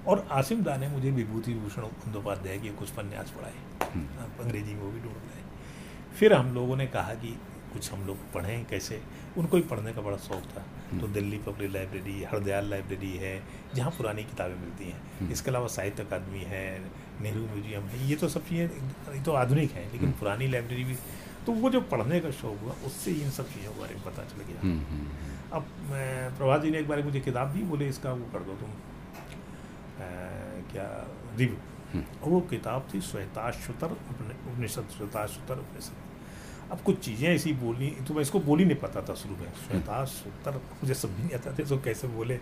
और 0.07 0.27
आसिम 0.33 0.63
दा 0.65 0.77
ने 0.77 0.89
मुझे 0.89 1.11
विभूति 1.13 1.55
भूषण 1.55 1.83
बंदोपाध्याय 1.83 2.59
के 2.59 2.69
कुछ 2.79 2.93
उपन्यास 2.93 3.31
पढ़ाए। 3.31 3.59
अंग्रेज़ी 4.41 4.75
में 4.75 4.81
वो 4.81 4.91
भी 4.91 5.01
ढूंढ 5.01 5.23
लाए। 5.25 5.43
फिर 6.19 6.33
हम 6.35 6.55
लोगों 6.55 6.77
ने 6.77 6.87
कहा 6.89 7.15
कि 7.15 7.37
कुछ 7.73 7.93
हम 7.93 8.07
लोग 8.07 8.17
पढ़ें 8.33 8.65
कैसे? 8.67 9.01
उनको 9.39 9.57
भी 9.57 9.63
पढ़ने 9.71 9.93
का 9.93 10.01
बड़ा 10.03 10.17
शौक 10.19 10.45
था। 10.53 10.63
तो 11.01 11.09
Delhi 11.09 11.39
public 11.47 11.71
library 11.73 12.23
Hardayal 12.25 12.71
library 12.71 13.13
है 13.17 13.33
जहाँ 13.75 13.91
पुरानी 13.97 14.25
किताबें 14.25 14.55
मिलती 14.57 14.85
हैं। 14.85 15.31
इसके 15.33 15.51
अलावा 15.51 15.67
साहित्य 15.69 16.03
अकादमी 16.03 16.41
है 16.49 16.65
नेहरू 17.23 17.41
म्यूज़ियम 17.47 17.83
है 17.85 18.09
ये 18.09 18.17
तो 18.17 18.29
सब 18.29 18.47
चीज़ें 18.49 19.15
ये 19.15 19.23
तो 19.25 19.33
आधुनिक 19.35 19.73
हैं 19.73 19.91
लेकिन 19.93 20.13
पुरानी 20.21 20.47
लाइब्रेरी 20.49 20.85
भी 20.85 20.97
तो 21.47 21.53
वो 21.55 21.71
जो 21.71 21.81
पढ़ने 21.91 22.21
का 22.21 22.31
शौक 22.33 22.59
हुआ 22.63 22.75
उससे 22.87 23.13
इन 23.17 23.31
सब 23.31 23.49
चीज़ों 23.49 23.73
के 23.73 23.81
बारे 23.81 23.95
में 23.95 24.03
पता 24.05 24.25
चल 24.25 24.43
गया 24.45 24.61
अब 25.53 25.67
प्रभात 26.39 26.63
जी 26.63 26.71
ने 26.71 26.79
एक 26.79 26.89
बार 26.89 27.03
मुझे 27.05 27.21
किताब 27.23 27.53
दी 27.53 27.63
बोले 27.65 27.89
इसका 27.89 28.13
वो 28.13 28.27
कर 28.33 28.43
दो 28.45 28.55
तुम 28.57 28.71
क्या 30.73 30.89
रिव्यू 31.39 31.57
और 31.95 32.29
वो 32.29 32.41
किताब 32.51 32.89
थी 32.95 33.01
श्वेताश्वतर 33.03 33.93
उपनिषद 33.93 34.89
श्वेताश्वतर 34.97 35.59
उपनिषद 35.59 36.07
अब 36.73 36.81
कुछ 36.85 36.99
चीज़ें 37.01 37.29
ऐसी 37.29 37.53
बोली 37.55 37.89
तो 38.09 38.15
मैं 38.15 38.23
इसको 38.23 38.41
बोली 38.43 38.65
नहीं 38.65 38.77
पता 38.79 39.03
था 39.03 39.15
शुरू 39.15 39.37
में 39.37 39.53
श्वेताश्वतर 39.61 40.61
मुझे 40.75 40.95
सब 40.95 41.17
भी 41.17 41.23
नहीं 41.23 41.35
आता 41.35 41.53
थे 41.59 41.65
तो 41.65 41.79
कैसे 41.85 42.09
बोले 42.11 42.39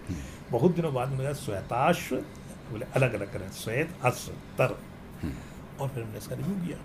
बहुत 0.51 0.75
दिनों 0.77 0.93
बाद 0.95 1.13
मुझे 1.13 1.35
श्वेताश्व 1.37 2.17
बोले 2.71 2.87
अलग 2.97 3.15
अलग 3.15 3.33
करें 3.33 3.51
श्वेत 3.55 3.95
अश्तर 4.05 4.77
और 5.81 5.89
फिर 5.89 6.03
हमने 6.03 6.19
इसका 6.19 6.37
रिव्यू 6.37 6.55
किया 6.67 6.79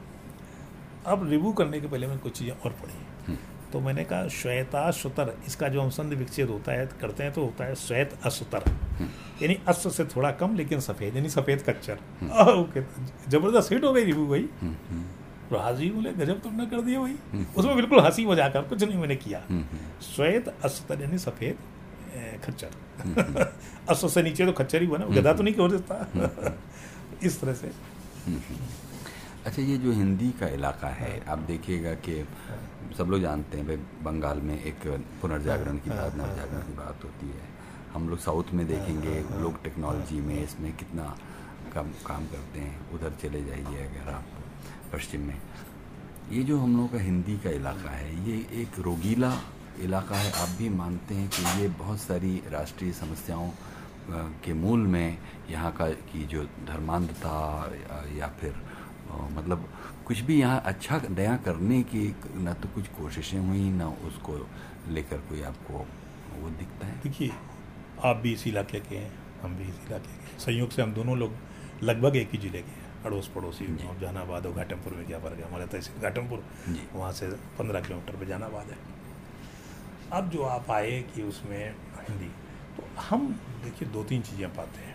अब 1.05 1.29
रिव्यू 1.29 1.51
करने 1.53 1.79
के 1.81 1.87
पहले 1.87 2.07
मैंने 2.07 2.19
कुछ 2.21 2.37
चीज़ें 2.37 2.53
और 2.55 2.71
पढ़ी 2.81 3.37
तो 3.71 3.79
मैंने 3.79 4.03
कहा 4.03 4.27
श्वेता 4.27 4.89
सुतर 4.91 5.33
इसका 5.47 5.67
जो 5.69 5.81
हम 5.81 5.89
संधि 5.89 6.15
विच्छेद 6.15 6.49
होता 6.49 6.71
है 6.71 6.85
करते 7.01 7.23
हैं 7.23 7.33
तो 7.33 7.43
होता 7.43 7.65
है 7.65 7.75
श्वेत 7.75 8.17
असुतर। 8.25 8.63
यानी 9.41 9.57
अश्व 9.67 9.89
से 9.89 10.05
थोड़ा 10.05 10.31
कम 10.41 10.55
लेकिन 10.55 10.79
सफ़ेद 10.79 11.15
यानी 11.15 11.29
सफ़ेद 11.29 11.63
कच्चर। 11.69 11.97
ज़बरदस्त 13.29 13.71
हिट 13.71 13.83
हो 13.83 13.93
गई 13.93 14.03
रिव्यू 14.03 14.27
भाई। 14.27 14.49
हाजी 15.53 15.89
बोले 15.91 16.11
गजब 16.13 16.41
तुमने 16.41 16.65
कर 16.65 16.81
दिया 16.81 16.99
भाई। 16.99 17.45
उसमें 17.57 17.75
बिल्कुल 17.75 17.99
हँसी 17.99 18.25
मज़ाक 18.25 18.53
कर 18.53 18.61
कुछ 18.63 18.83
नहीं 18.83 18.97
मैंने 18.97 19.15
किया। 19.15 19.41
श्वेत 20.05 20.53
असुतर 20.63 21.01
यानी 21.01 21.17
सफ़ेद 21.17 21.57
खच्चर। 22.45 22.69
अश्व 23.89 24.07
से 24.07 24.23
नीचे 24.23 24.45
तो 24.45 24.51
खच्चर 24.53 24.81
ही 24.81 24.87
बना 24.87 25.05
गधा 25.15 25.33
तो 25.33 25.43
नहीं 25.43 25.55
हो 25.55 25.69
सकता। 25.69 26.55
इस 27.23 27.41
तरह 27.41 27.53
से। 27.53 27.71
अच्छा 29.45 29.61
ये 29.61 29.77
जो 29.77 29.91
हिंदी 29.91 30.29
का 30.39 30.47
इलाका 30.47 30.87
है, 30.87 31.11
आप 31.25 31.39
देखिएगा 31.39 31.93
कि 32.05 32.15
सब 32.97 33.07
लोग 33.09 33.21
जानते 33.21 33.57
हैं, 33.57 33.65
भाई, 33.67 33.75
बंगाल 34.03 34.39
में 34.39 34.53
एक 34.55 34.85
पुनर्जागरण 35.21 35.77
की 35.77 35.89
बात, 35.89 36.15
नवजागरण 36.15 36.61
की 36.61 36.73
बात 36.73 37.03
होती 37.03 37.27
है। 37.27 37.49
हम 37.93 38.09
लोग 38.09 38.19
साउथ 38.19 38.53
में 38.53 38.65
देखेंगे 38.67 39.13
लोग 39.41 39.61
टेक्नोलॉजी 39.63 40.19
में, 40.21 40.43
इसमें 40.43 40.75
कितना 40.77 41.15
कम, 41.73 41.89
काम 42.05 42.25
करते 42.25 42.59
हैं। 42.59 42.91
उधर 42.93 43.15
चले 43.21 43.43
जाइए 43.45 43.87
अगर 43.87 44.11
आप 44.11 44.25
पश्चिम 44.93 45.21
में। 45.21 45.41
ये 46.31 46.43
जो 46.43 46.57
हम 46.59 46.77
लोग 46.77 46.91
का 46.91 46.99
हिंदी 46.99 47.37
का 47.37 47.49
इलाका 47.49 47.89
है, 47.89 48.29
ये 48.29 48.37
एक 48.61 48.79
रोगीला 48.79 49.33
इलाका 49.81 50.15
है। 50.15 50.31
आप 50.41 50.49
भी 50.57 50.69
मानते 50.69 51.15
हैं 51.15 51.29
कि 51.29 51.61
ये 51.61 51.67
बहुत 51.79 51.99
सारी 51.99 52.41
राष्ट्रीय 52.51 52.91
समस्याओं 52.93 53.49
के 54.43 54.53
मूल 54.53 54.87
में 54.87 55.17
यहाँ 55.49 55.71
का, 55.71 55.89
की 55.89 56.25
जो 56.27 56.43
धर्मांधता, 56.67 57.33
या 58.15 58.27
फिर 58.39 58.53
मतलब 59.31 59.67
कुछ 60.07 60.19
भी 60.27 60.39
यहाँ 60.39 60.61
अच्छा 60.65 61.01
नया 61.09 61.35
करने 61.45 61.81
की 61.83 62.03
न 62.37 62.53
तो 62.61 62.69
कुछ 62.75 62.87
कोशिशें 62.97 63.39
हुई 63.39 63.69
ना 63.71 63.87
उसको 64.07 64.35
लेकर 64.89 65.17
कोई 65.29 65.41
आपको 65.43 65.85
वो 66.33 66.49
दिखता 66.49 66.87
है? 66.87 66.99
देखिए 67.03 67.31
आप 68.05 68.15
भी 68.17 68.33
इसी 68.33 68.49
इलाके 68.49 68.79
के 68.79 68.97
हैं 68.97 69.11
हम 69.41 69.55
भी 69.57 69.63
इसी 69.63 69.85
इलाके 69.87 70.17
के 70.17 70.39
संयोग 70.39 70.69
से 70.69 70.81
हम 70.81 70.93
दोनों 70.93 71.17
लोग 71.17 71.33
लगभग 71.83 72.15
एक 72.15 72.29
ही 72.31 72.37
ज़िले 72.39 72.61
के 72.61 72.71
हैं 72.71 73.03
अड़ोस 73.05 73.27
पड़ोसी 73.35 73.65
जहानाबाद 74.01 74.45
और 74.45 74.53
घाटमपुर 74.53 74.93
में 74.93 75.05
क्या 75.07 75.19
फ़र्क 75.19 75.37
है? 75.37 75.47
हमारे 75.47 75.65
तहसील 75.67 76.01
घाटमपुर 76.01 76.43
वहाँ 76.93 77.11
से 77.11 77.27
पंद्रह 77.59 77.81
किलोमीटर 77.81 78.15
पर 78.15 78.27
जहानाबाद 78.27 78.67
है। 78.67 78.77
अब 80.13 80.29
जो 80.29 80.43
आप 80.45 80.71
आए 80.71 80.99
कि 81.15 81.23
उसमें 81.23 81.59
हिंदी 82.09 82.29
तो 82.77 82.83
हम 83.01 83.27
देखिए 83.63 83.87
दो 83.89 84.03
तीन 84.03 84.21
चीज़ें 84.21 84.53
पाते 84.55 84.81
हैं। 84.81 84.90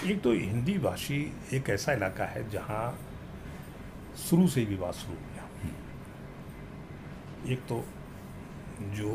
एक 0.00 0.20
तो 0.22 0.30
हिंदी 0.32 0.76
भाषी 0.78 1.16
एक 1.52 1.68
ऐसा 1.70 1.92
इलाका 1.92 2.24
है 2.24 2.48
जहाँ 2.50 2.84
शुरू 4.18 4.46
से 4.48 4.60
ही 4.60 4.66
विवाद 4.66 4.94
शुरू 4.94 5.14
हो 5.14 5.20
गया। 5.24 5.44
एक 7.52 7.60
तो 7.68 7.76
जो 8.96 9.10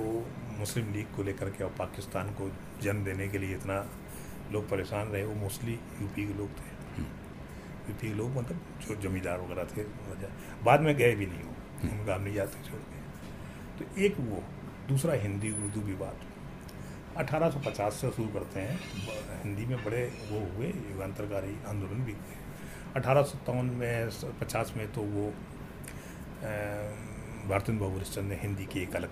मुस्लिम 0.60 0.92
लीग 0.94 1.08
को 1.16 1.24
लेकर 1.24 1.50
के 1.50 1.64
और 1.64 1.74
पाकिस्तान 1.80 2.30
को 2.32 2.50
जन्म 2.84 3.04
देने 3.04 3.28
के 3.28 3.38
लिए 3.38 3.56
इतना 3.56 3.78
लोग 4.52 4.70
परेशान 4.70 5.08
रहे 5.08 5.24
वो 5.24 5.36
मोस्टली 5.36 5.74
यूपी 5.74 6.28
के 6.28 6.34
लोग 6.34 6.50
थे। 6.50 7.02
यूपी 7.02 8.08
के 8.08 8.14
लोग 8.14 8.30
मतलब 8.38 8.60
जो 8.88 8.96
जमींदार 9.02 9.40
वगैरह 9.40 9.66
थे 9.74 9.84
बाद 10.64 10.82
में 10.82 10.96
गए 10.98 11.16
भी 11.16 11.26
नहीं 11.26 11.44
हो 11.44 11.54
उनका 11.92 12.18
नहीं 12.18 12.34
जाते 12.34 12.64
छोड़ 12.70 12.82
के। 12.82 12.98
तो 13.78 14.02
एक 14.02 14.20
वो 14.20 14.44
दूसरा 14.88 15.14
हिंदी 15.24 15.52
उर्दू 15.54 15.82
विवाद। 15.82 16.18
1850 17.18 17.94
से 17.94 18.12
शुरू 18.12 18.28
करते 18.30 18.60
हैं। 18.60 18.80
हिंदी 19.44 19.66
में 19.66 19.84
बड़े 19.86 20.04
वो 20.30 20.40
हुए, 20.48 20.68
युगांतरकारी 20.68 21.56
आंदोलन 21.68 22.04
भी 22.06 22.12
हुए। 22.14 22.36
अठारह 22.96 23.62
में, 23.64 24.10
पचास 24.42 24.74
में 24.78 24.88
तो 24.94 25.02
वो 25.14 25.26
भारतेंद्र 27.50 27.82
बाबू 27.82 27.96
हरिश्चंद 27.96 28.30
ने 28.30 28.36
हिंदी 28.42 28.66
की 28.66 28.80
एक 28.80 28.96
अलग 28.96 29.10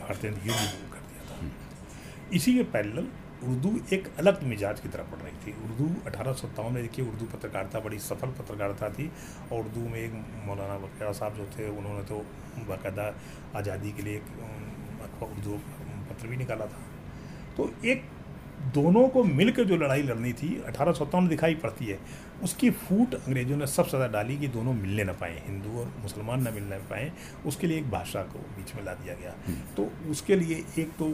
भारतेंद्र 0.00 0.40
युद्ध 0.46 0.60
कर 0.92 1.00
दिया 1.00 1.22
था। 1.28 1.34
इसी 2.36 2.54
के 2.54 2.62
पैरेलल 2.72 3.08
उर्दू 3.42 3.70
एक 3.92 4.08
अलग 4.18 4.42
मिजाज 4.44 4.80
की 4.80 4.88
तरफ़ 4.88 5.10
बढ़ 5.10 5.20
रही 5.20 5.36
थी। 5.44 5.52
उर्दू 5.64 5.86
अठारह 6.06 6.70
में 6.70 6.82
देखिए, 6.82 7.04
उर्दू 7.04 7.26
पत्रकारिता 7.26 7.80
बड़ी 7.80 7.98
सफल 8.00 8.30
पत्रकारिता 8.38 8.88
थी 8.90 9.10
और 9.52 9.58
उर्दू 9.58 9.88
में 9.88 9.98
एक 9.98 10.12
मौलाना 10.46 10.76
बकरा 10.78 11.12
साहब 11.12 11.36
जो 11.36 11.46
थे, 11.56 11.68
उन्होंने 11.70 12.02
तो 12.04 12.18
बाकायदा 12.68 13.06
आज़ादी 13.58 13.92
के 13.92 14.02
लिए 14.02 14.16
एक 14.16 15.22
उर्दू 15.22 15.60
पत्र 16.10 16.28
भी 16.28 16.36
निकाला 16.36 16.66
था। 16.66 16.82
तो 17.56 17.70
एक 17.84 18.02
दोनों 18.74 19.08
को 19.08 19.22
मिलकर 19.24 19.64
जो 19.64 19.76
लड़ाई 19.76 20.02
लड़नी 20.02 20.32
थी 20.32 20.56
अठारह 20.66 21.20
में 21.20 21.28
दिखाई 21.28 21.54
पड़ती 21.56 21.86
है 21.86 21.98
उसकी 22.42 22.70
फूट 22.72 23.14
अंग्रेज़ों 23.14 23.56
ने 23.56 23.66
सबसे 23.66 23.90
ज़्यादा 23.90 24.06
डाली 24.12 24.36
कि 24.38 24.48
दोनों 24.48 24.72
मिलने 24.74 25.04
ना 25.04 25.12
पाए 25.12 25.42
हिंदू 25.46 25.78
और 25.80 25.92
मुसलमान 26.02 26.42
ना 26.42 26.50
मिलने 26.50 26.76
पाए 26.90 27.10
उसके 27.46 27.66
लिए 27.66 27.78
एक 27.78 27.90
भाषा 27.90 28.22
को 28.24 28.38
बीच 28.56 28.74
में 28.74 28.82
ला 28.84 28.94
दिया 28.94 29.14
गया 29.14 29.34
हम्म। 29.46 29.74
तो 29.76 29.90
उसके 30.10 30.36
लिए 30.36 30.64
एक 30.78 30.92
तो 30.98 31.08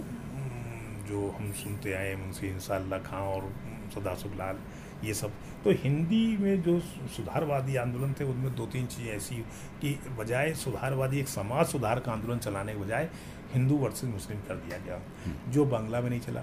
जो 1.09 1.29
हम 1.31 1.53
सुनते 1.55 1.93
आए 1.93 2.15
मुंशी 2.17 2.47
इंशाल्लाह 2.47 2.99
खां 3.01 3.23
और 3.25 3.53
सदासुख 3.95 4.37
लाल 4.37 4.59
ये 5.05 5.15
सब 5.15 5.33
तो 5.65 5.71
हिंदी 5.79 6.27
में 6.37 6.63
जो 6.63 6.79
सुधारवादी 7.17 7.77
आंदोलन 7.77 8.13
थे 8.21 8.25
उनमें 8.25 8.55
दो 8.55 8.67
तीन 8.67 8.87
चीज़ें 8.87 9.13
ऐसी 9.15 9.37
कि 9.81 9.99
बजाय 10.19 10.53
सुधारवादी 10.57 11.21
एक 11.21 11.29
समाज 11.29 11.67
सुधार 11.67 12.01
का 12.01 12.13
आंदोलन 12.13 12.39
चलाने 12.39 12.73
के 12.73 12.79
बजाय 12.81 13.09
हिंदू 13.57 13.77
वर्सेज 13.78 14.11
मुस्लिम 14.11 14.39
कर 14.49 14.55
दिया 14.59 14.78
गया। 14.78 15.01
हम्म। 15.24 15.53
जो 15.53 15.65
बांग्ला 15.66 16.01
में 16.01 16.11
नहीं 16.11 16.20
चला 16.20 16.41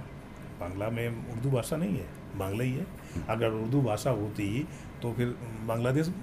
बांग्ला 0.59 0.89
में 0.89 1.07
उर्दू 1.07 1.51
भाषा 1.51 1.77
नहीं 1.77 1.97
है 1.97 2.07
बांग्ला 2.37 2.63
ही 2.63 2.73
है। 2.73 2.83
हम्म। 2.83 3.25
अगर 3.29 3.51
उर्दू 3.53 3.81
भाषा 3.81 4.09
होती 4.11 4.67
तो 5.01 5.13
फिर 5.13 5.35
बांग्लादेश 5.67 6.13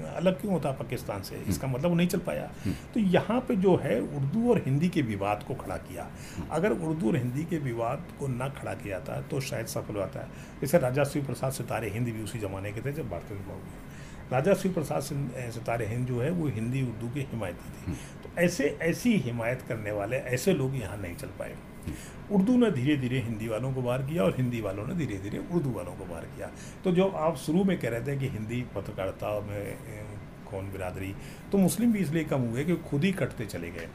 अलग 0.00 0.40
क्यों 0.40 0.52
होता 0.52 0.70
पाकिस्तान 0.72 1.22
से? 1.22 1.36
इसका 1.38 1.66
हम्म। 1.66 1.76
मतलब 1.76 1.90
वो 1.90 1.96
नहीं 1.96 2.08
चल 2.08 2.18
पाया। 2.18 2.46
तो 2.94 3.00
यहाँ 3.00 3.40
पे 3.40 3.56
जो 3.56 3.74
है 3.76 4.00
उर्दू 4.00 4.50
और 4.50 4.62
हिंदी 4.66 4.88
के 4.88 5.02
विवाद 5.02 5.42
को 5.48 5.54
खड़ा 5.54 5.76
किया। 5.78 6.06
अगर 6.50 6.72
उर्दू 6.72 7.08
और 7.08 7.16
हिंदी 7.16 7.44
के 7.44 7.58
विवाद 7.58 8.04
को 8.18 8.28
ना 8.28 8.48
खड़ा 8.50 8.74
किया 8.74 9.00
था 9.00 9.20
तो 9.20 9.40
शायद 9.40 9.66
सफल 9.66 9.96
होता 9.96 10.20
है 10.20 10.28
जैसे 10.60 10.78
राजा 10.78 11.04
शिव 11.04 11.24
प्रसाद 11.26 11.52
सितारे 11.52 11.90
हिंद 11.90 12.08
भी 12.08 12.22
उसी 12.22 12.38
जमाने 12.38 12.72
के 12.72 12.80
थे 12.80 12.92
जब 12.92 13.10
भारतीय 13.10 13.38
राजा 14.32 14.54
शिव 14.54 14.72
प्रसाद 14.72 15.02
सितारे 15.02 15.86
हिंद 15.86 16.06
जो 16.06 16.20
है 16.20 16.30
वो 16.30 16.48
हिंदी 16.48 16.82
उर्दू 16.82 17.08
के 17.14 17.20
हिमायती 17.20 17.70
थे। 17.70 17.96
ऐसे, 18.38 18.64
ऐसी 18.82 19.16
हिमायत 19.18 19.62
करने 19.68 19.92
वाले, 19.92 20.16
ऐसे 20.16 20.54
लोग 20.54 20.76
यहाँ 20.76 20.96
नहीं 20.96 21.16
चल 21.16 21.28
पाए। 21.38 21.54
उर्दू 22.30 22.56
ने 22.56 22.70
धीरे 22.70 22.96
धीरे 22.96 23.18
हिंदी 23.20 23.48
वालों 23.48 23.72
को 23.72 23.82
बाहर 23.82 24.02
किया 24.02 24.22
और 24.24 24.34
हिंदी 24.36 24.60
वालों 24.60 24.86
ने 24.86 24.94
धीरे 24.94 25.18
धीरे 25.18 25.38
उर्दू 25.38 25.70
वालों 25.70 25.92
को 25.92 26.04
बाहर 26.04 26.24
किया। 26.26 26.50
तो 26.84 26.92
जो 26.92 27.08
आप 27.08 27.36
शुरू 27.36 27.64
में 27.64 27.78
कह 27.78 27.88
रहे 27.88 28.06
थे 28.06 28.16
कि 28.18 28.28
हिंदी 28.28 28.60
पत्रकारिता 28.74 29.38
में 29.40 30.18
कौन 30.50 30.70
बिरादरी 30.72 31.14
तो 31.52 31.58
मुस्लिम 31.58 31.92
भी 31.92 31.98
इसलिए 31.98 32.24
कम 32.24 32.40
हुए 32.42 32.64
कि 32.64 32.76
खुद 32.90 33.04
ही 33.04 33.10
कटते 33.12 33.44
चले 33.46 33.70
गए। 33.70 33.88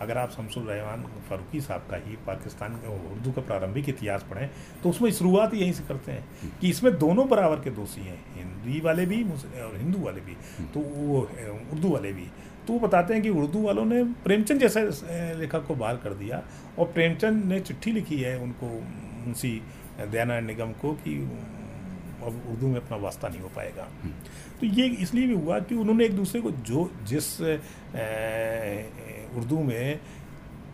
अगर 0.00 0.18
आप 0.18 0.30
शमसुल 0.30 0.64
रहमान 0.64 1.02
फारूकी 1.28 1.60
साहब 1.60 1.86
का 1.90 1.96
ही 1.98 2.16
पाकिस्तान 2.26 2.74
का 2.82 2.90
उर्दू 3.12 3.32
का 3.32 3.42
प्रारंभिक 3.42 3.88
इतिहास 3.88 4.24
पढ़ें 4.30 4.48
तो 4.82 4.90
उसमें 4.90 5.10
शुरुआत 5.12 5.54
यहीं 5.54 5.72
से 5.72 5.84
करते 5.88 6.12
हैं 6.12 6.52
कि 6.60 6.68
इसमें 6.68 6.92
दोनों 6.98 7.28
बराबर 7.28 7.60
के 7.60 7.70
दोषी 7.70 8.00
हैं। 8.00 8.18
हिंदी 8.34 8.80
वाले 8.80 9.06
भी 9.06 9.22
और 9.22 9.76
हिंदू 9.76 10.04
वाले 10.04 10.20
भी 10.20 10.36
तो 10.74 10.80
वो 10.80 11.20
उर्दू 11.20 11.88
वाले 11.88 12.12
भी। 12.12 12.28
तो 12.68 12.72
वो 12.72 12.78
बताते 12.78 13.14
हैं 13.14 13.22
कि 13.22 13.30
उर्दू 13.32 13.60
वालों 13.62 13.84
ने 13.86 14.02
प्रेमचंद 14.24 14.60
जैसे 14.60 14.80
लेखक 15.36 15.64
को 15.66 15.74
बाहर 15.74 15.96
कर 15.98 16.14
दिया 16.14 16.42
और 16.78 16.86
प्रेमचंद 16.92 17.44
ने 17.44 17.60
चिट्ठी 17.60 17.92
लिखी 17.92 18.16
है 18.18 18.36
उनको 18.38 18.66
मुंशी 19.18 19.52
दयानारायण 20.00 20.46
निगम 20.46 20.72
को 20.82 20.92
कि 20.98 21.14
अब 22.20 22.42
उर्दू 22.50 22.68
में 22.68 22.76
अपना 22.76 22.96
वास्ता 22.98 23.28
नहीं 23.28 23.40
हो 23.40 23.50
पाएगा 23.56 23.88
तो 24.60 24.66
ये 24.68 24.86
इसलिए 24.98 25.26
भी 25.26 25.34
हुआ 25.36 25.58
कि 25.60 25.74
उन्होंने 25.76 26.04
एक 26.04 26.16
दूसरे 26.16 26.40
को 26.40 26.50
जो 26.62 26.90
जिस 27.06 27.30
उर्दू 29.34 29.62
में 29.62 29.96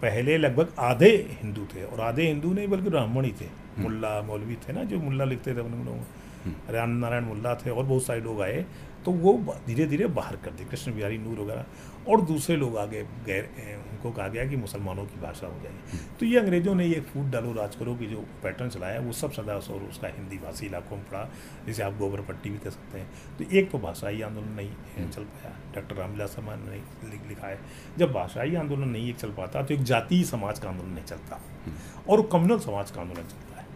पहले 0.03 0.37
लगभग 0.39 0.73
आधे 0.85 1.13
हिंदू 1.43 1.67
थे 1.67 1.85
और 1.85 2.01
आधे 2.03 2.27
हिंदू 2.27 2.53
नहीं 2.53 2.69
बल्कि 2.69 2.91
ब्राह्मण 2.91 3.25
ही 3.25 3.33
थे 3.33 3.45
हम्म। 3.45 3.83
मुल्ला 3.83 4.21
मौलवी 4.23 4.57
थे 4.59 4.73
ना 4.73 4.85
जो 4.85 4.99
मुल्ला 5.01 5.25
लिखते 5.27 5.55
थे 5.55 5.61
उन 5.61 5.85
लोग 5.85 6.03
हम्म। 6.45 6.75
राम 6.75 6.91
नारायण 6.99 7.25
मुल्ला 7.25 7.55
थे 7.57 7.71
और 7.71 7.85
बहुत 7.85 8.05
सारे 8.05 8.21
लोग 8.21 8.43
आए 8.43 8.65
तो 9.05 9.13
वो 9.13 9.33
धीरे 9.67 9.87
धीरे 9.87 10.07
बाहर 10.17 10.37
कर 10.37 10.51
दी 10.51 10.65
कृष्ण 10.65 10.95
बिहारी 10.95 11.19
नूर 11.19 11.39
वगैरह 11.41 12.11
और 12.11 12.21
दूसरे 12.21 12.57
लोग 12.57 12.77
आगे 12.79 13.03
गैर 13.27 13.49
उनको 13.75 14.11
कहा 14.11 14.29
गया 14.29 14.45
कि 14.47 14.57
मुसलमानों 14.57 15.05
की 15.05 15.21
भाषा 15.21 15.47
हो 15.47 15.61
जाएगी। 15.63 15.91
हम्म। 15.91 16.17
तो 16.21 16.27
ये 16.27 16.39
अंग्रेज़ों 16.39 16.75
ने 16.75 16.87
ये 16.87 17.01
फूट 17.03 17.27
डालो 17.31 17.53
राज 17.53 17.77
करो 17.77 17.95
की 17.95 18.07
जो 18.07 18.25
पैटर्न 18.43 18.69
चलाया 18.71 19.01
वो 19.01 19.13
सब 19.13 19.33
सदा 19.33 19.55
और 19.55 19.83
उसका 19.83 20.09
हिंदी 20.09 20.39
भाषी 20.39 20.67
इलाकों 20.67 20.97
में 20.97 21.05
पड़ा 21.05 21.29
जिसे 21.67 21.83
आप 21.83 21.97
गोबर 21.99 22.21
पट्टी 22.23 22.51
भी 22.51 22.59
कह 22.59 22.71
सकते 22.71 22.99
हैं। 22.99 23.09
तो 23.39 23.45
एक 23.53 23.71
तो 23.71 23.79
भाषाई 23.79 24.23
आंदोलन 24.23 24.53
नहीं 24.53 24.71
हम्म। 24.97 25.11
चल 25.11 25.25
पाया। 25.25 25.55
डॉक्टर 25.75 25.97
रामविलास 25.97 26.31
शर्मा 26.31 26.55
ने 26.55 26.81
लिखा 27.29 27.47
है 27.47 27.59
जब 27.99 28.13
भाषाई 28.13 28.55
आंदोलन 28.55 28.89
नहीं 28.89 29.09
एक 29.11 29.17
चल 29.17 29.31
पाता 29.33 29.63
तो 29.63 29.75
एक 29.75 29.83
जातीय 29.83 30.25
समाज 30.25 30.59
का 30.59 30.69
आंदोलन 30.69 30.91
नहीं 30.91 31.05
चलता। 31.05 31.41
हम्म। 31.67 32.11
और 32.13 32.29
कम्युनल 32.33 32.59
समाज 32.61 32.91
का 32.91 33.01
आंदोलन 33.01 33.29
चलता 33.29 33.61
है। 33.61 33.67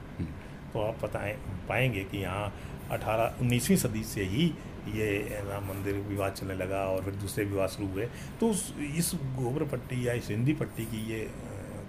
तो 0.72 0.80
आप 0.80 1.04
बताएँ 1.04 1.36
पाएँगे 1.68 2.04
कि 2.04 2.18
यहाँ 2.18 2.52
अठारह 2.90 3.40
उन्नीसवीं 3.40 3.76
सदी 3.76 4.02
से 4.04 4.24
ही 4.24 4.52
ये 4.92 5.40
राम 5.44 5.68
मंदिर 5.68 5.94
विवाद 6.06 6.32
चलने 6.32 6.54
लगा 6.56 6.84
और 6.86 7.02
फिर 7.02 7.14
दूसरे 7.16 7.44
विवाद 7.46 7.68
शुरू 7.70 7.88
हुए 7.88 8.08
तो 8.40 8.48
उस 8.48 8.72
इस 8.96 9.12
गोबर 9.36 9.64
पट्टी 9.68 10.06
या 10.08 10.12
इस 10.14 10.28
हिंदी 10.30 10.54
पट्टी 10.54 10.84
की 10.86 11.04
ये 11.08 11.20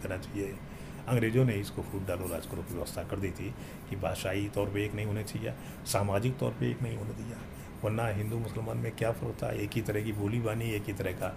कहना 0.01 0.17
चाहिए 0.17 0.53
अंग्रेज़ों 1.07 1.45
ने 1.45 1.53
इसको 1.57 1.81
फूट 1.83 2.07
डालो 2.07 2.27
राज 2.27 2.45
करो 2.45 2.61
की 2.61 2.73
व्यवस्था 2.73 3.03
कर 3.03 3.19
दी 3.19 3.29
थी 3.33 3.53
कि 3.89 3.95
भाषाई 3.97 4.49
तौर 4.55 4.69
पे 4.69 4.83
एक 4.85 4.93
नहीं 4.95 5.05
होने 5.05 5.23
चाहिए 5.23 5.53
सामाजिक 5.87 6.37
तौर 6.37 6.51
पे 6.59 6.69
एक 6.71 6.81
नहीं 6.81 6.97
होने 6.97 7.13
दिया 7.15 7.37
वरना 7.83 8.07
हिंदू 8.09 8.37
मुसलमान 8.37 8.77
में 8.77 8.91
क्या 8.93 9.11
फ़र्क 9.13 9.35
था 9.41 9.49
एक 9.63 9.73
ही 9.73 9.81
तरह 9.81 10.03
की 10.03 10.11
बोली 10.13 10.39
बानी 10.41 10.71
एक 10.71 10.87
ही 10.87 10.93
तरह 10.93 11.11
का 11.13 11.33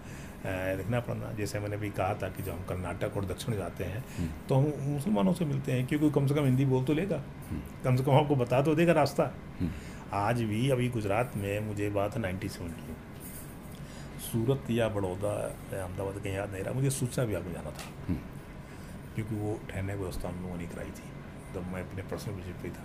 लिखना 0.76 1.01
पड़ना 1.01 1.32
जैसे 1.32 1.59
मैंने 1.60 1.76
भी 1.76 1.90
कहा 1.93 2.14
था 2.14 2.28
कि 2.28 2.43
जब 2.43 2.52
हम 2.52 2.64
कर्नाटक 2.68 3.16
और 3.16 3.24
दक्षिण 3.24 3.56
जाते 3.56 3.84
हैं 3.84 4.05
हम्म। 4.10 4.28
तो 4.48 4.55
हम 4.55 4.72
मुसलमानों 4.86 5.32
से 5.32 5.44
मिलते 5.44 5.72
हैं 5.72 5.86
क्योंकि 5.86 6.10
कम 6.10 6.26
से 6.26 6.34
कम 6.34 6.44
हिंदी 6.44 6.64
बोल 6.66 6.84
तो 6.84 6.94
लेगा 6.94 7.22
हम्म। 7.51 7.60
कम 7.84 7.97
से 7.97 8.05
कम 8.05 8.12
आपको 8.14 8.36
बता 8.36 8.62
तो 8.62 8.74
देगा 8.74 8.93
रास्ता 8.94 9.30
हम्म। 9.60 9.70
आज 10.14 10.40
भी 10.43 10.68
अभी 10.70 10.89
गुजरात 10.89 11.32
में 11.36 11.60
मुझे 11.60 11.89
बात 11.90 12.14
है 12.14 12.20
नाइन्टी 12.20 12.48
सेवन 12.48 12.70
की 12.70 12.94
सूरत 14.22 14.70
या 14.70 14.89
बड़ौदा 14.89 15.30
या 15.72 15.82
अहमदाबाद 15.82 16.18
कहीं 16.18 16.34
याद 16.34 16.51
नहीं 16.52 16.62
रहा 16.62 16.74
मुझे 16.74 16.90
सूचना 16.90 17.24
विभाग 17.24 17.44
में 17.44 17.52
जाना 17.52 17.70
था 17.70 17.86
हम्म। 18.09 18.18
क्योंकि 19.14 19.34
वो 19.34 19.59
ठहरने 19.70 19.93
की 19.93 19.98
व्यवस्था 19.98 20.28
हम 20.28 20.43
लोगों 20.43 20.56
ने 20.56 20.66
कराई 20.66 20.90
थी 20.90 21.09
जब 21.55 21.72
मैं 21.72 21.82
अपने 21.82 22.02
पर्सनल 22.02 22.34
विज़िट 22.34 22.56
पे 22.62 22.70
था 22.70 22.84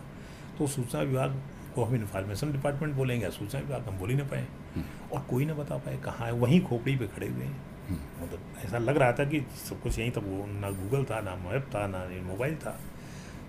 तो 0.58 0.68
सूचना 0.68 1.02
विभाग 1.02 1.36
को 1.76 1.84
हम 1.84 1.95
इन्फॉर्मेशन 1.95 2.52
डिपार्टमेंट 2.52 2.95
बोलेंगे 2.95 3.32
सूचना 3.34 3.60
विभाग 3.60 3.88
हम 3.88 3.98
बोल 3.98 4.10
ही 4.10 4.16
ना 4.16 4.24
पाए 4.26 4.48
हम्म। 4.76 4.84
और 5.12 5.26
कोई 5.30 5.45
ना 5.45 5.54
बता 5.54 5.78
पाए 5.80 5.98
कहाँ 6.04 6.28
है 6.28 6.34
वहीं 6.38 6.62
खोपड़ी 6.64 6.95
पे 6.95 7.08
खड़े 7.08 7.28
हुए 7.28 7.44
हैं 7.44 7.62
हम्म। 7.90 8.24
मतलब 8.24 8.64
ऐसा 8.66 8.78
लग 8.80 8.98
रहा 8.98 9.12
था 9.14 9.26
कि 9.26 9.45
सब 9.60 9.82
कुछ 9.82 9.99
यहीं 9.99 10.12
था 10.12 10.22
वो 10.22 10.45
ना 10.56 10.70
गूगल 10.80 11.06
था 11.06 11.22
ना 11.22 11.36
मैप 11.44 11.70
था 11.76 11.86
ना 11.88 12.08
मोबाइल 12.26 12.56
था 12.58 12.80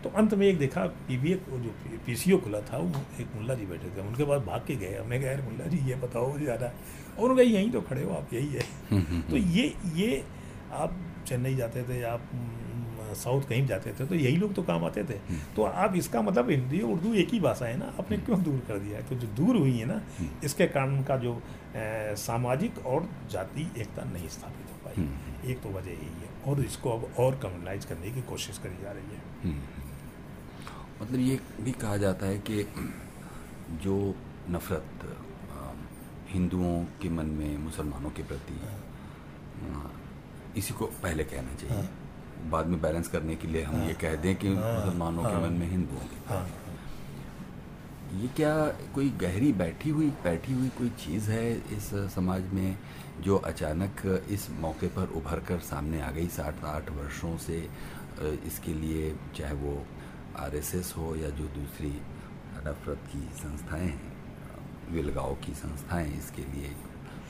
तो 0.04 0.10
अंत 0.16 0.34
में 0.34 0.46
एक 0.46 0.58
देखा 0.58 0.84
पी 1.08 1.16
बी 1.18 1.30
जो 1.30 1.72
पी 2.06 2.16
सी 2.16 2.32
ओ 2.32 2.38
खुला 2.38 2.60
था 2.62 2.78
वो 2.78 3.00
एक 3.20 3.34
मुल्ला 3.36 3.54
जी 3.54 3.66
बैठे 3.66 3.88
थे। 3.96 4.00
उनके 4.02 4.24
पास 4.24 4.42
भाग 4.42 4.60
के 4.66 4.76
गए। 4.76 4.94
हमने 4.96 5.18
कहा 5.20 5.30
यार 5.30 5.42
मुल्ला 5.42 5.66
जी 5.66 5.78
ये 5.88 5.94
बताओ 6.02 6.36
ज़्यादा। 6.38 6.66
और 6.66 7.22
उन्होंने 7.22 7.44
यहीं 7.44 7.70
तो 7.70 7.80
खड़े 7.80 8.02
हो 8.02 8.12
आप 8.14 8.34
यही 8.34 8.48
है। 8.48 8.64
हम्म, 8.90 9.02
हम्म, 9.02 9.20
तो 9.22 9.36
हम्म। 9.36 9.50
ये 9.50 9.74
ये 9.96 10.22
आप 10.74 10.96
चेन्नई 11.28 11.54
जाते 11.56 11.82
थे 11.84 12.02
आप 12.04 12.30
साउथ 13.16 13.42
कहीं 13.48 13.66
जाते 13.66 13.92
थे 13.98 14.06
तो 14.06 14.14
यही 14.14 14.36
लोग 14.36 14.54
तो 14.54 14.62
काम 14.62 14.84
आते 14.84 15.02
थे। 15.04 15.18
तो 15.56 15.62
आप 15.64 15.94
इसका 15.96 16.22
मतलब 16.22 16.50
हिंदी 16.50 16.80
उर्दू 16.84 17.12
एक 17.14 17.28
ही 17.32 17.40
भाषा 17.40 17.66
है 17.66 17.76
ना? 17.78 17.92
आपने 17.98 18.16
क्यों 18.18 18.42
दूर 18.42 18.58
कर 18.68 18.78
दिया? 18.78 19.00
तो 19.00 19.16
जो 19.16 19.28
दूर 19.36 19.56
हुई 19.56 19.76
है 19.78 19.86
ना 19.86 20.00
इसके 20.44 20.66
कारण 20.68 21.02
का 21.02 21.16
जो 21.16 21.40
सामाजिक 22.18 22.78
और 22.86 23.08
जाति 23.32 23.70
एकता 23.78 24.04
नहीं 24.12 24.28
स्थापित 24.28 24.72
हो 24.72 24.78
पाई। 24.84 25.50
एक 25.50 25.62
तो 25.62 25.68
वजह 25.70 25.90
यही 25.90 26.20
है। 26.22 26.28
और 26.46 26.64
इसको 26.64 26.90
अब 26.90 27.10
और 27.18 27.38
कम्युनलाइज 27.42 27.84
करने 27.84 28.10
की 28.10 28.22
कोशिश 28.28 28.58
करी 28.58 28.82
जा 28.82 28.92
रही 28.92 29.16
है। 29.16 29.76
मतलब 31.00 31.20
ये 31.20 31.38
भी 31.60 31.72
कहा 31.74 31.96
जाता 31.96 32.26
है 32.26 32.38
कि 32.40 32.66
जो 33.82 33.96
नफ़रत 34.50 35.06
हिंदुओं 36.28 36.74
के 37.02 37.08
मन 37.08 37.26
में 37.32 37.56
मुसलमानों 37.58 38.10
के 38.10 38.22
प्रति 38.22 38.60
इसी 40.58 40.74
को 40.74 40.86
पहले 41.02 41.24
कहना 41.24 41.54
चाहिए 41.54 41.76
हाँ। 41.76 42.50
बाद 42.50 42.66
में 42.66 42.80
बैलेंस 42.80 43.08
करने 43.08 43.36
के 43.36 43.48
लिए 43.48 43.62
हम 43.62 43.76
हाँ। 43.76 43.86
ये 43.86 43.94
कह 43.94 44.14
दें 44.16 44.34
कि 44.36 44.48
हाँ। 44.48 44.72
मुसलमानों 44.74 45.24
के 45.24 45.36
मन 45.42 45.52
में 45.52 45.68
हिंदुओं 45.70 46.06
के 46.08 46.66
ये 48.12 48.28
क्या 48.36 48.54
कोई 48.94 49.10
गहरी 49.20 49.52
बैठी 49.52 49.90
हुई 49.90 50.08
बैठी 50.24 50.52
हुई 50.52 50.68
कोई 50.78 50.88
चीज़ 50.98 51.30
है 51.30 51.44
इस 51.76 51.88
समाज 52.14 52.52
में 52.52 52.76
जो 53.20 53.36
अचानक 53.46 54.02
इस 54.30 54.48
मौके 54.60 54.88
पर 54.88 55.12
उभर 55.16 55.40
कर 55.48 55.58
सामने 55.64 56.00
आ 56.02 56.10
गई 56.10 56.26
साठ 56.36 56.64
आठ 56.64 56.90
वर्षों 56.90 57.36
से 57.38 57.58
इसके 58.46 58.74
लिए 58.74 59.14
चाहे 59.36 59.54
वो 59.54 59.74
आरएसएस 60.38 60.92
हो 60.96 61.14
या 61.16 61.30
जो 61.32 61.44
दूसरी 61.54 61.90
नफरत 62.58 63.08
की 63.12 63.20
संस्थाएँ 63.36 63.82
हैं 63.82 64.92
विलगाव 64.92 65.34
की 65.44 65.54
संस्थाएँ 65.56 66.16
इसके 66.18 66.42
लिए 66.44 66.74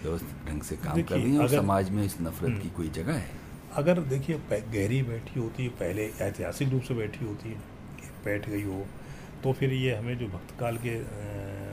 व्यवस्थित 0.02 0.46
ढंग 0.46 0.62
से 0.62 0.76
काम 0.78 1.02
कर 1.02 1.16
रही 1.16 1.32
हैं 1.32 1.40
और 1.40 1.48
समाज 1.50 1.90
में 1.90 2.04
इस 2.04 2.20
नफरत 2.20 2.48
हम्म। 2.48 2.60
की 2.60 2.70
कोई 2.70 2.88
जगह 2.92 3.14
है 3.14 3.46
अगर 3.76 4.00
देखिए 4.10 4.38
गहरी 4.50 5.02
बैठी 5.04 5.40
होती 5.40 5.62
है 5.62 5.68
पहले 5.78 6.06
ऐतिहासिक 6.20 6.68
रूप 6.68 6.82
से 6.82 6.94
बैठी 6.94 7.24
होती 7.24 7.48
है 7.48 7.60
बैठ 8.24 8.48
गई 8.48 8.62
हो 8.62 8.84
तो 9.42 9.52
फिर 9.52 9.72
ये 9.72 9.94
हमें 9.94 10.16
जो 10.18 10.26
भक्तकाल 10.28 10.76
के 10.76 10.98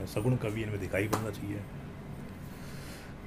सगुण 0.08 0.36
कवि 0.36 0.62
इनमें 0.62 0.80
दिखाई 0.80 1.08
पड़ना 1.08 1.30
चाहिए 1.30 1.62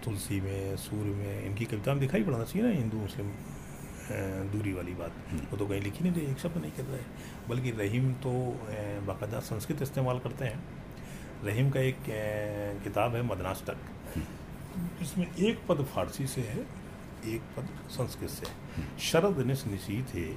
तुलसी 0.03 0.39
में 0.41 0.75
सूर्य 0.79 1.11
में 1.13 1.45
इनकी 1.45 1.65
कविता 1.65 1.93
में 1.93 1.99
दिखाई 1.99 2.23
पड़ना 2.23 2.43
चाहिए 2.43 2.67
ना 2.67 2.73
हिंदू 2.73 2.97
मुस्लिम 2.97 3.31
दूरी 4.51 4.73
वाली 4.73 4.93
बात 4.95 5.15
हम्म। 5.31 5.41
वो 5.51 5.57
तो 5.57 5.67
कहीं 5.67 5.81
लिखी 5.81 6.03
नहीं 6.03 6.13
रही 6.13 6.31
एक 6.31 6.39
शब्द 6.39 6.57
नहीं 6.57 6.71
कर 6.71 6.83
रहे 6.83 7.01
बल्कि 7.49 7.71
रहीम 7.71 8.11
तो 8.23 8.31
बाकायदा 9.07 9.39
संस्कृत 9.45 9.81
इस्तेमाल 9.81 10.19
करते 10.19 10.45
हैं। 10.45 10.63
रहीम 11.45 11.69
का 11.69 11.79
एक 11.81 12.03
किताब 12.83 13.15
है 13.15 13.21
मदनाष्टक 13.25 13.77
हम्म। 14.15 14.87
जिसमें 14.99 15.25
एक 15.27 15.65
पद 15.69 15.83
फारसी 15.93 16.27
से 16.27 16.41
है 16.41 16.65
एक 17.27 17.41
पद 17.57 17.67
संस्कृत 17.91 18.29
से 18.29 18.47
हम्म। 18.75 18.97
शरद 19.01 19.39
निश 19.47 19.65
निशीत 19.67 20.13
है 20.15 20.27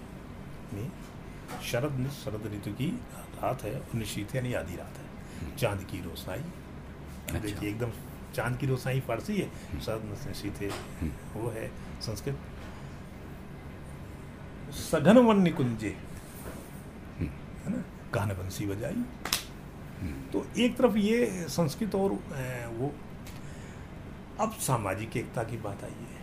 शरद 1.70 1.98
निश 1.98 2.12
शरद 2.24 2.46
ऋतु 2.54 2.72
की 2.72 2.86
रात 3.42 3.62
है 3.64 3.74
और 3.74 3.98
निशीत 3.98 4.34
यानी 4.36 4.52
आधी 4.54 4.76
रात 4.76 4.98
है। 4.98 5.56
चाँद 5.56 5.84
की 5.90 6.00
रोशनाई। 6.02 6.38
अच्छा। 6.38 7.38
देखिए 7.38 7.68
एकदम 7.70 7.90
चाँद 8.34 8.56
की 8.58 8.66
रोशनाई 8.66 9.00
फारसी 9.08 9.36
है 9.36 9.80
शरद 9.80 10.04
निश 10.04 10.26
निशीत 10.26 10.60
है 10.62 10.70
वो 11.34 11.50
है 11.50 11.66
संस्कृत। 12.02 12.38
सघन 14.80 15.18
वन 15.18 15.42
निकुंजे 15.42 15.94
है 17.64 17.72
ना? 17.72 17.82
गान 18.14 18.28
बंसी 18.30 18.66
बजाई 18.66 19.04
तो 20.32 20.44
एक 20.58 20.76
तरफ़ 20.76 20.96
ये 20.96 21.26
संस्कृत 21.50 21.94
और 21.94 22.10
वो 22.72 22.92
अब 24.40 24.52
सामाजिक 24.60 25.16
एकता 25.16 25.42
की 25.42 25.56
बात 25.58 25.84
आई 25.84 25.90
है। 25.90 26.20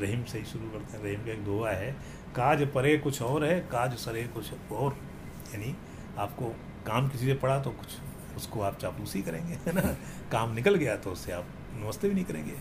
रहीम 0.00 0.22
से 0.24 0.38
ही 0.38 0.44
शुरू 0.44 0.68
करते 0.70 0.96
हैं। 0.96 1.04
रहीम 1.04 1.24
का 1.24 1.32
एक 1.32 1.44
दोहा 1.44 1.70
है 1.70 1.92
काज 2.36 2.66
परे 2.72 2.96
कुछ 2.98 3.20
और 3.22 3.44
है 3.44 3.58
काज 3.70 3.94
सरे 3.98 4.22
कुछ 4.34 4.72
और। 4.72 4.96
यानी 5.54 5.74
आपको 6.18 6.48
काम 6.86 7.08
किसी 7.08 7.26
से 7.26 7.34
पड़ा 7.34 7.58
तो 7.62 7.70
कुछ 7.70 8.36
उसको 8.36 8.60
आप 8.60 8.78
चापूसी 8.78 9.22
करेंगे 9.22 9.54
है 9.66 9.72
ना? 9.72 9.94
काम 10.32 10.54
निकल 10.54 10.74
गया 10.74 10.96
तो 10.96 11.12
उससे 11.12 11.32
आप 11.32 11.46
नमस्ते 11.74 12.08
भी 12.08 12.14
नहीं 12.14 12.24
करेंगे। 12.24 12.54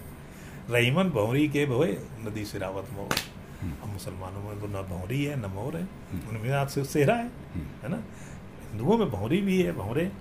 रहीमन 0.70 1.10
भौरी 1.10 1.48
के 1.50 1.66
भोए 1.66 1.98
नदी 2.20 2.46
से 2.46 2.60
रावत 2.60 2.90
मोह 2.94 3.10
अब 3.62 3.88
मुसलमानों 3.88 4.42
में 4.42 4.60
तो 4.62 4.68
न 4.70 4.82
भौरी 4.90 5.24
है 5.24 5.36
ना 5.40 5.48
मोर 5.50 5.78
है। 5.78 5.84
उनमें 6.30 6.52
आज 6.52 6.70
से 6.70 6.84
सेहरा 6.86 7.16
है 7.16 7.30
है 7.84 7.90
ना? 7.90 8.04
हिंदुओं 8.70 8.98
में 8.98 9.10
भौरी 9.12 9.42
भी 9.42 9.62
है 9.62 9.72
भौरे 9.72 10.12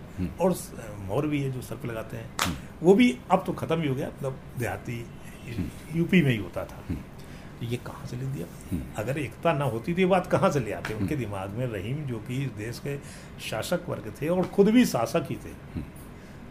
और 0.40 0.54
मोर 1.00 1.26
भी 1.26 1.42
है 1.42 1.50
जो 1.52 1.62
सर 1.62 1.76
पे 1.76 1.88
लगाते 1.88 2.16
हैं। 2.16 2.56
वो 2.82 2.94
भी 2.94 3.16
अब 3.30 3.42
तो 3.46 3.52
ख़त्म 3.52 3.80
ही 3.82 3.88
हो 3.88 3.94
गया 3.94 4.08
मतलब 4.08 4.40
देहाती 4.58 5.04
यूपी 5.94 6.22
में 6.22 6.30
ही 6.30 6.36
होता 6.36 6.64
था। 6.64 6.82
ये 7.62 7.76
कहाँ 7.76 8.06
से 8.06 8.16
ले 8.16 8.26
दिया? 8.26 8.46
अगर 8.98 9.18
एकता 9.18 9.52
ना 9.52 9.64
होती 9.66 9.94
तो 9.94 10.00
ये 10.00 10.06
बात 10.06 10.26
कहाँ 10.26 10.50
से 10.50 10.60
ले 10.60 10.72
आते? 10.72 10.94
उनके 10.94 11.16
दिमाग 11.16 11.50
में 11.50 11.66
रहीम 11.66 12.04
जो 12.06 12.18
कि 12.18 12.42
इस 12.44 12.50
देश 12.56 12.78
के 12.78 12.96
शासक 13.40 13.88
वर्ग 13.88 14.12
थे 14.20 14.28
और 14.28 14.46
खुद 14.48 14.68
भी 14.68 14.84
शासक 14.86 15.26
ही 15.30 15.36
थे। 15.36 15.52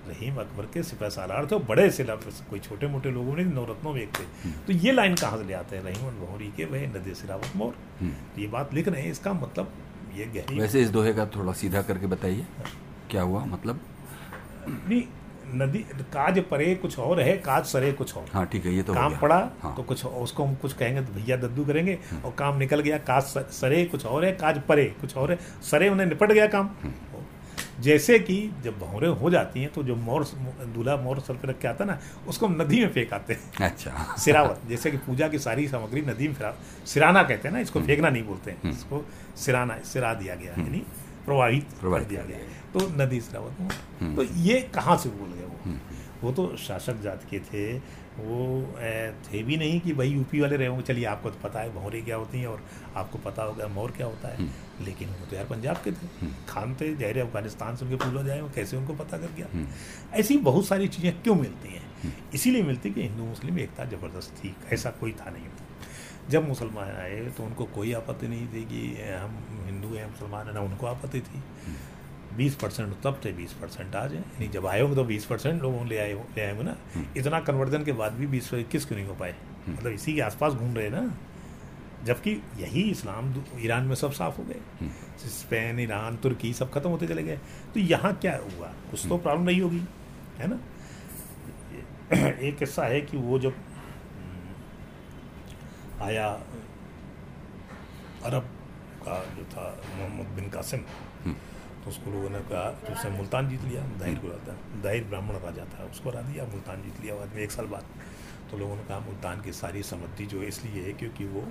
रहीम 0.07 0.35
अकबर 0.37 0.65
के 0.73 0.83
सिपह 0.83 1.09
सालार 1.09 1.45
थे 1.45 1.59
बड़े 1.65 1.89
सिला 1.91 2.15
कोई 2.15 2.59
छोटे 2.59 2.87
मोटे 2.87 3.11
लोगों 3.11 3.35
ने 3.35 3.43
नवरत्नों 3.45 3.93
में 3.93 4.01
एक 4.01 4.09
थे। 4.09 4.51
तो 4.67 4.73
ये 4.75 4.91
लाइन 4.91 5.15
कहाँ 5.15 5.37
से 5.37 5.43
ले 5.43 5.53
आते 5.55 5.75
हैं? 5.75 5.83
रहीम 5.83 6.19
भौरी 6.19 6.51
के 6.57 6.65
वह 6.67 6.87
नदी 6.89 7.13
सिरावत 7.15 7.55
मोर। 7.55 7.75
तो 8.01 8.41
ये 8.41 8.47
बात 8.49 8.73
लिख 8.73 8.87
रहे 8.87 9.01
हैं 9.01 9.11
इसका 9.11 9.33
मतलब 9.35 9.71
ये 10.15 10.25
गहरी 10.35 10.59
वैसे 10.59 10.81
इस 10.81 10.89
दोहे 10.89 11.13
का 11.13 11.25
थोड़ा 11.35 11.53
सीधा 11.55 11.81
करके 11.83 12.07
बताइए 12.07 12.45
क्या 13.11 13.21
हुआ 13.21 13.45
मतलब? 13.47 13.79
नहीं 14.69 15.03
नदी 15.49 15.79
काज 16.13 16.39
परे 16.45 16.73
कुछ 16.75 16.97
और 16.99 17.19
है 17.21 17.35
काज 17.39 17.65
सरे 17.65 17.91
कुछ 17.93 18.15
और। 18.17 18.25
हाँ 18.33 18.45
ठीक 18.45 18.65
है 18.65 18.73
ये 18.73 18.81
तो 18.83 18.93
काम 18.93 19.15
पड़ा 19.19 19.37
हाँ। 19.61 19.73
तो 19.75 19.83
कुछ 19.83 20.05
उसको 20.05 20.43
हम 20.43 20.55
कुछ 20.55 20.73
कहेंगे 20.73 21.01
तो 21.01 21.13
भैया 21.13 21.37
दद्दू 21.37 21.65
करेंगे 21.65 21.97
और 22.25 22.31
काम 22.37 22.57
निकल 22.57 22.79
गया 22.79 22.97
काज 23.07 23.23
सरे 23.53 23.83
कुछ 23.85 24.05
और 24.05 24.25
है 24.25 24.31
काज 24.37 24.61
परे 24.67 24.85
कुछ 25.01 25.15
और 25.17 25.31
है 25.31 25.37
सरे 25.63 25.89
उन्हें 25.89 26.07
निपट 26.07 26.31
गया 26.31 26.47
काम। 26.47 26.69
जैसे 27.79 28.19
कि 28.19 28.51
जब 28.63 28.79
भौरे 28.79 29.07
हो 29.07 29.29
जाती 29.29 29.61
हैं 29.61 29.71
तो 29.73 29.83
जो 29.83 29.95
मोर 29.95 30.23
दूल्हा 30.75 30.95
मोर 30.97 31.19
सर 31.19 31.33
पे 31.33 31.47
रख 31.47 31.59
के 31.59 31.67
आता 31.67 31.83
है 31.83 31.89
ना 31.91 31.99
उसको 32.27 32.47
हम 32.47 32.61
नदी 32.61 32.79
में 32.79 32.89
फेंक 32.89 33.13
आते 33.13 33.33
हैं। 33.33 33.65
अच्छा। 33.65 34.15
सिरावत 34.17 34.61
जैसे 34.69 34.91
कि 34.91 34.97
पूजा 34.97 35.27
की 35.27 35.39
सारी 35.39 35.67
सामग्री 35.67 36.01
नदी 36.01 36.27
में 36.27 36.35
फिरा 36.35 36.53
सिराना 36.85 37.23
कहते 37.23 37.47
हैं 37.47 37.55
ना 37.55 37.61
इसको 37.61 37.81
फेंकना 37.81 38.09
नहीं 38.09 38.23
बोलते 38.23 38.51
हैं। 38.51 38.71
इसको 38.71 39.05
सिराना 39.37 39.77
सिरा 39.77 40.13
दिया 40.13 40.35
गया 40.35 40.51
यानी 40.51 40.83
प्रवाहित 41.25 41.63
कर 41.63 41.79
प्रवाहित 41.79 42.07
दिया 42.07 42.23
गया 42.23 42.37
तो 42.73 43.03
नदी 43.03 43.21
सिरावत 43.21 43.73
तो 44.15 44.23
ये 44.23 44.59
कहाँ 44.75 44.97
से 44.97 45.09
बोल 45.09 45.29
गए 45.29 45.45
वो? 45.45 45.79
वो 46.23 46.31
तो 46.31 46.55
शासक 46.57 47.01
जात 47.01 47.23
के 47.33 47.39
थे 47.39 47.79
वो 48.17 48.37
थे 49.23 49.41
भी 49.43 49.57
नहीं 49.57 49.79
कि 49.79 49.93
भाई 49.93 50.09
यूपी 50.09 50.39
वाले 50.39 50.55
रहे 50.57 50.67
होंगे 50.67 50.83
चलिए 50.83 51.05
आपको 51.05 51.29
तो 51.29 51.39
पता 51.43 51.59
है 51.59 51.73
भौरे 51.73 52.01
क्या 52.01 52.15
होती 52.15 52.39
हैं 52.39 52.47
और 52.47 52.63
आपको 52.95 53.17
पता 53.19 53.43
होगा 53.43 53.67
मोर 53.67 53.91
क्या 53.91 54.07
होता 54.07 54.27
है। 54.27 54.47
लेकिन 54.85 55.09
वो 55.09 55.25
तो 55.25 55.35
यार 55.35 55.45
पंजाब 55.45 55.77
के 55.77 55.91
थे। 55.91 56.31
खान 56.49 56.75
थे 56.75 56.93
जहरे 56.95 57.21
अफ़गानिस्तान 57.21 57.75
से 57.75 57.85
उनके 57.85 58.29
आए 58.31 58.41
वो 58.41 58.49
कैसे 58.55 58.77
उनको 58.77 58.93
पता 58.93 59.17
कर 59.17 59.33
गया। 59.37 59.67
ऐसी 60.13 60.37
बहुत 60.37 60.65
सारी 60.65 60.87
चीज़ें 60.87 61.21
क्यों 61.21 61.35
मिलती 61.35 61.73
हैं? 61.73 62.13
इसीलिए 62.33 62.63
मिलती 62.63 62.89
कि 62.89 63.01
हिंदू 63.01 63.23
मुस्लिम 63.23 63.59
एकता 63.59 63.85
ज़बरदस्त 63.85 64.35
थी 64.35 64.55
ऐसा 64.73 64.89
कोई 64.91 65.11
था 65.11 65.29
नहीं। 65.29 65.45
जब 66.29 66.47
मुसलमान 66.47 66.87
आए 66.91 67.19
तो 67.37 67.43
उनको 67.43 67.65
कोई 67.65 67.91
आपत्ति 67.93 68.27
नहीं 68.27 68.47
थी 68.47 68.63
कि 68.65 68.81
हम 69.11 69.37
हिंदू 69.65 69.93
हैं 69.95 70.09
मुसलमान 70.11 70.47
हैं 70.47 70.53
ना 70.53 70.61
उनको 70.61 70.85
आपत्ति 70.85 71.19
थी। 71.19 71.41
बीस 72.37 72.55
परसेंट 72.55 72.93
तब 73.03 73.21
थे 73.25 73.31
बीस 73.33 73.53
परसेंट 73.53 73.95
आज 73.95 74.13
है 74.13 74.19
यानी 74.19 74.47
जब 74.47 74.65
आए 74.67 74.81
होंगे 74.81 74.95
तो 74.95 75.03
बीस 75.03 75.25
परसेंट 75.25 75.61
लोगों 75.61 75.87
ले 75.87 75.97
आए 75.97 76.13
ले 76.13 76.41
आए 76.41 76.51
होंगे 76.51 76.63
ना। 76.63 76.75
इतना 77.17 77.39
कन्वर्जन 77.39 77.83
के 77.83 77.91
बाद 77.91 78.13
भी 78.13 78.27
बीस 78.27 78.53
इक्कीस 78.53 78.85
क्यों 78.85 78.97
नहीं 78.99 79.07
हो 79.07 79.15
पाए? 79.15 79.35
मतलब 79.69 79.91
इसी 79.91 80.13
के 80.15 80.21
आसपास 80.21 80.53
घूम 80.53 80.75
रहे 80.75 80.89
ना। 80.89 81.17
जबकि 82.03 82.31
यही 82.57 82.81
इस्लाम 82.91 83.33
ईरान 83.59 83.83
में 83.83 83.95
सब 83.95 84.11
साफ़ 84.11 84.37
हो 84.37 84.43
गए। 84.43 84.87
स्पेन 85.27 85.79
ईरान 85.79 86.17
तुर्की 86.17 86.53
सब 86.53 86.71
खत्म 86.71 86.89
होते 86.89 87.07
चले 87.07 87.23
गए। 87.23 87.37
तो 87.73 87.79
यहाँ 87.79 88.13
क्या 88.13 88.35
हुआ? 88.37 88.67
कुछ 88.91 89.07
तो 89.07 89.17
प्रॉब्लम 89.17 89.45
नहीं 89.45 89.61
होगी 89.61 89.81
है 90.37 90.47
ना? 90.47 90.59
एक 92.39 92.57
किस्सा 92.57 92.83
है 92.83 93.01
कि 93.01 93.17
वो 93.17 93.39
जब 93.39 93.53
हम्म, 94.17 94.53
आया 96.03 96.27
अरब 98.23 98.43
का 99.03 99.19
जो 99.35 99.43
था 99.43 99.65
मोहम्मद 99.97 100.25
बिन 100.35 100.49
कासिम। 100.49 100.83
तो 101.87 101.91
उसको 101.91 102.11
लोगों 102.11 102.29
ने 102.29 102.39
कहा 102.47 102.69
तो 102.83 102.93
उसने 102.93 103.09
मुल्तान 103.11 103.49
जीत 103.49 103.63
लिया 103.63 103.81
दाहिर 103.99 104.17
को 104.19 104.27
रहता 104.27 104.53
दाहिर 104.83 105.03
ब्राह्मण 105.03 105.35
राजा 105.39 105.65
था 105.73 105.83
उसको 105.87 106.09
हरा 106.09 106.21
दिया 106.21 106.45
मुल्तान 106.45 106.81
जीत 106.83 106.99
लिया। 107.01 107.15
बाद 107.15 107.35
में 107.35 107.41
एक 107.43 107.51
साल 107.51 107.65
बाद 107.71 107.85
तो 108.51 108.57
लोगों 108.57 108.75
ने 108.75 108.83
कहा 108.83 108.99
मुल्तान 108.99 109.41
की 109.41 109.51
सारी 109.53 109.83
समृद्धि 109.83 110.25
जो 110.25 110.41
है 110.41 110.47
इसलिए 110.47 110.83
है 110.83 110.93
क्योंकि 110.99 111.25
वो 111.27 111.43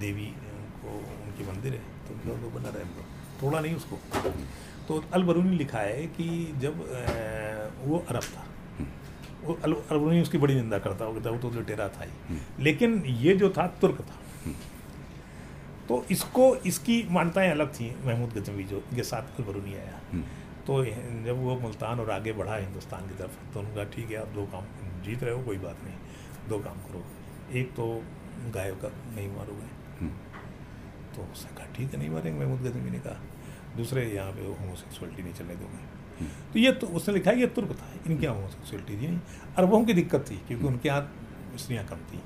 देवी 0.00 0.26
को 0.78 0.94
उनके 1.24 1.46
मंदिर 1.50 1.72
है 1.72 1.82
तो 2.06 2.14
उनका 2.14 2.38
वो 2.44 2.50
बना 2.50 2.68
रहे 2.68 2.82
हम 2.82 2.94
लोग। 2.96 3.06
तोड़ा 3.40 3.60
नहीं 3.60 3.74
उसको। 3.74 3.96
तो 4.88 5.02
अलबरूनी 5.14 5.56
लिखा 5.58 5.78
है 5.80 6.06
कि 6.14 6.28
जब 6.60 6.74
वो 7.84 8.04
अरब 8.08 8.30
था 8.30 8.46
वो 9.44 9.58
अल 9.64 9.72
अलबरूनी 9.74 10.20
उसकी 10.22 10.38
बड़ी 10.38 10.54
निंदा 10.54 10.78
करता 10.78 11.04
वो 11.04 11.14
कहता 11.14 11.30
वो 11.30 11.38
तो 11.38 11.50
लुटेरा 11.50 11.88
था 11.88 12.04
ही। 12.04 12.38
लेकिन 12.60 13.02
ये 13.26 13.36
जो 13.36 13.50
था 13.50 13.66
तुर्क 13.80 14.00
था। 14.02 14.21
तो 15.92 16.04
इसको 16.10 16.44
इसकी 16.66 16.94
मान्यताएँ 17.10 17.50
अलग 17.50 17.72
थी 17.74 17.86
महमूद 18.04 18.30
गजनवी 18.32 18.64
जो 18.64 18.78
के 18.94 19.02
साथ 19.04 19.40
अलबरूनी 19.40 19.74
आया। 19.76 19.96
तो 20.66 20.84
जब 21.24 21.36
वो 21.38 21.56
मुल्तान 21.60 22.00
और 22.00 22.10
आगे 22.10 22.32
बढ़ा 22.32 22.56
हिंदुस्तान 22.56 23.08
की 23.08 23.14
तरफ़ 23.14 23.34
तो 23.54 23.60
उन्होंने 23.60 23.76
कहा 23.76 23.84
ठीक 23.92 24.10
है 24.10 24.16
आप 24.16 24.28
दो 24.34 24.44
काम 24.52 24.64
जीत 25.04 25.22
रहे 25.22 25.34
हो 25.34 25.42
कोई 25.44 25.58
बात 25.58 25.82
नहीं 25.84 26.48
दो 26.48 26.58
काम 26.58 26.78
करो। 26.84 27.04
एक 27.58 27.72
तो 27.76 27.86
गाय 28.54 28.70
का 28.82 28.88
नहीं 28.88 29.28
मारोगे 29.30 30.08
तो 31.12 31.26
उसने 31.32 31.56
कहा 31.56 31.66
ठीक 31.76 31.92
है 31.92 31.98
नहीं 31.98 32.10
मारेंगे 32.10 32.38
महमूद 32.40 32.62
गजनवी 32.62 32.90
ने 32.90 32.98
कहा। 32.98 33.76
दूसरे 33.76 34.04
यहाँ 34.10 34.32
पे 34.32 34.46
होमोसेक्सुअलिटी 34.46 35.22
नहीं 35.22 35.34
चलने 35.34 35.54
दोगे। 35.56 36.26
तो 36.52 36.58
ये 36.58 36.72
तो 36.72 36.86
उसने 36.88 37.14
लिखा 37.14 37.30
ये 37.40 37.46
तुर्क 37.56 37.72
था 37.80 37.92
इनके 38.06 38.24
यहाँ 38.24 38.36
होमोसेक्सुअलिटी 38.36 38.96
थी 38.96 39.08
नहीं। 39.08 39.20
अरबों 39.56 39.84
की 39.84 39.94
दिक्कत 39.94 40.24
थी 40.30 40.36
क्योंकि 40.48 40.66
उनके 40.66 40.88
यहाँ 40.88 41.56
स्त्रियाँ 41.56 41.84
कम 41.86 42.08
थी। 42.12 42.22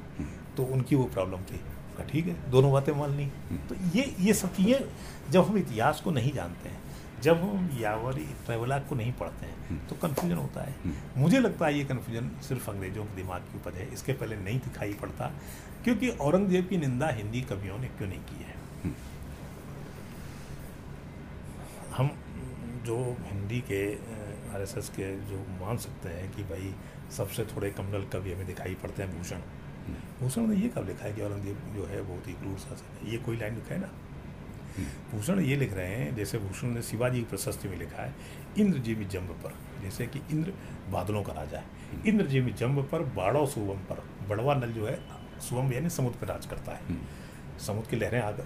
तो 0.56 0.64
उनकी 0.74 0.96
वो 0.96 1.04
प्रॉब्लम 1.14 1.42
थी। 1.50 1.60
कहा 1.96 2.06
ठीक 2.06 2.26
है? 2.26 2.34
दोनों 2.50 2.72
बातें 2.72 2.92
मान 2.94 3.16
ली। 3.16 3.26
तो 3.68 3.74
ये 3.94 4.04
ये 4.20 4.34
सब 4.34 4.54
चीज़ें 4.54 5.30
जब 5.30 5.44
हम 5.44 5.58
इतिहास 5.58 6.00
को 6.00 6.10
नहीं 6.12 6.32
जानते 6.32 6.68
हैं 6.68 6.84
जब 7.22 7.40
हम 7.40 7.68
यावरी 7.80 8.24
ट्रेवला 8.46 8.78
को 8.80 8.94
नहीं 8.94 9.12
पढ़ते 9.14 9.46
हैं 9.46 9.78
तो 9.88 9.96
कन्फ्यूज़न 9.96 10.36
होता 10.36 10.62
है। 10.62 10.74
मुझे 11.16 11.38
लगता 11.40 11.66
है 11.66 11.78
ये 11.78 11.84
कन्फ्यूज़न 11.84 12.30
सिर्फ़ 12.48 12.70
अंग्रेज़ों 12.70 13.04
के 13.04 13.16
दिमाग 13.16 13.42
की 13.42 13.58
उपज 13.58 13.78
है 13.78 13.92
इसके 13.92 14.12
पहले 14.14 14.36
नहीं 14.38 14.58
दिखाई 14.60 14.92
पड़ता 15.02 15.30
क्योंकि 15.84 16.08
औरंगज़ेब 16.20 16.68
की 16.68 16.76
निंदा 16.78 17.08
हिंदी 17.16 17.40
कवियों 17.50 17.78
ने 17.78 17.88
क्यों 17.88 18.08
नहीं 18.08 18.20
की 18.22 18.44
है? 18.44 18.54
हम 21.96 22.10
जो 22.86 22.96
हिंदी 23.26 23.60
के 23.70 23.82
आरएसएस 24.54 24.88
के 24.96 25.12
जो 25.28 25.38
मान 25.60 25.76
सकते 25.78 26.08
हैं 26.08 26.30
कि 26.32 26.42
भाई 26.44 26.74
सबसे 27.16 27.44
थोड़े 27.46 27.70
कमनल 27.70 28.04
कवि 28.12 28.32
हमें 28.32 28.46
दिखाई 28.46 28.74
पड़ते 28.82 29.02
हैं 29.02 29.16
भूषण। 29.16 29.40
भूषण 30.20 30.46
ने 30.46 30.56
ये 30.56 30.68
कब 30.68 30.86
लिखा 30.86 31.04
है 31.04 31.12
कि 31.12 31.22
औरंगज़ेब 31.22 31.74
जो 31.76 31.86
है 31.86 32.02
बहुत 32.02 32.28
ही 32.28 32.32
क्रूर 32.32 32.58
शासक 32.58 33.02
है? 33.02 33.10
ये 33.12 33.18
कोई 33.18 33.36
लाइन 33.36 33.54
लिखा 33.54 33.74
है 33.74 33.80
ना? 33.80 33.90
भूषण 35.12 35.40
ये 35.40 35.56
लिख 35.56 35.72
रहे 35.72 35.86
हैं 35.86 36.14
जैसे 36.16 36.38
भूषण 36.38 36.68
ने 36.68 36.82
शिवाजी 36.82 37.18
की 37.18 37.24
प्रशस्ति 37.24 37.68
में 37.68 37.78
लिखा 37.78 38.02
है 38.02 38.14
इंद्र 38.58 38.78
जी 38.78 38.94
में 38.94 39.08
जम्ब 39.08 39.30
पर 39.44 39.54
जैसे 39.82 40.06
कि 40.06 40.20
इंद्र 40.30 40.52
बादलों 40.90 41.22
का 41.22 41.32
राजा 41.32 41.58
है। 41.58 41.64
इंद्र 42.06 42.26
जी 42.26 42.40
में 42.40 42.54
जम्ब 42.54 42.82
पर 42.92 43.02
बाड़ो 43.02 43.46
सुवम 43.46 43.78
पर 43.78 44.02
बड़वा 44.28 44.54
नल 44.54 44.72
जो 44.72 44.86
है 44.86 44.98
सुवम 45.40 45.72
यानी 45.72 45.90
समुद्र 45.90 46.18
पर 46.18 46.26
राज 46.26 46.46
करता 46.46 46.72
है। 46.72 46.96
समुद्र 47.58 47.90
की 47.90 47.96
लहरें 47.96 48.20
आग 48.20 48.40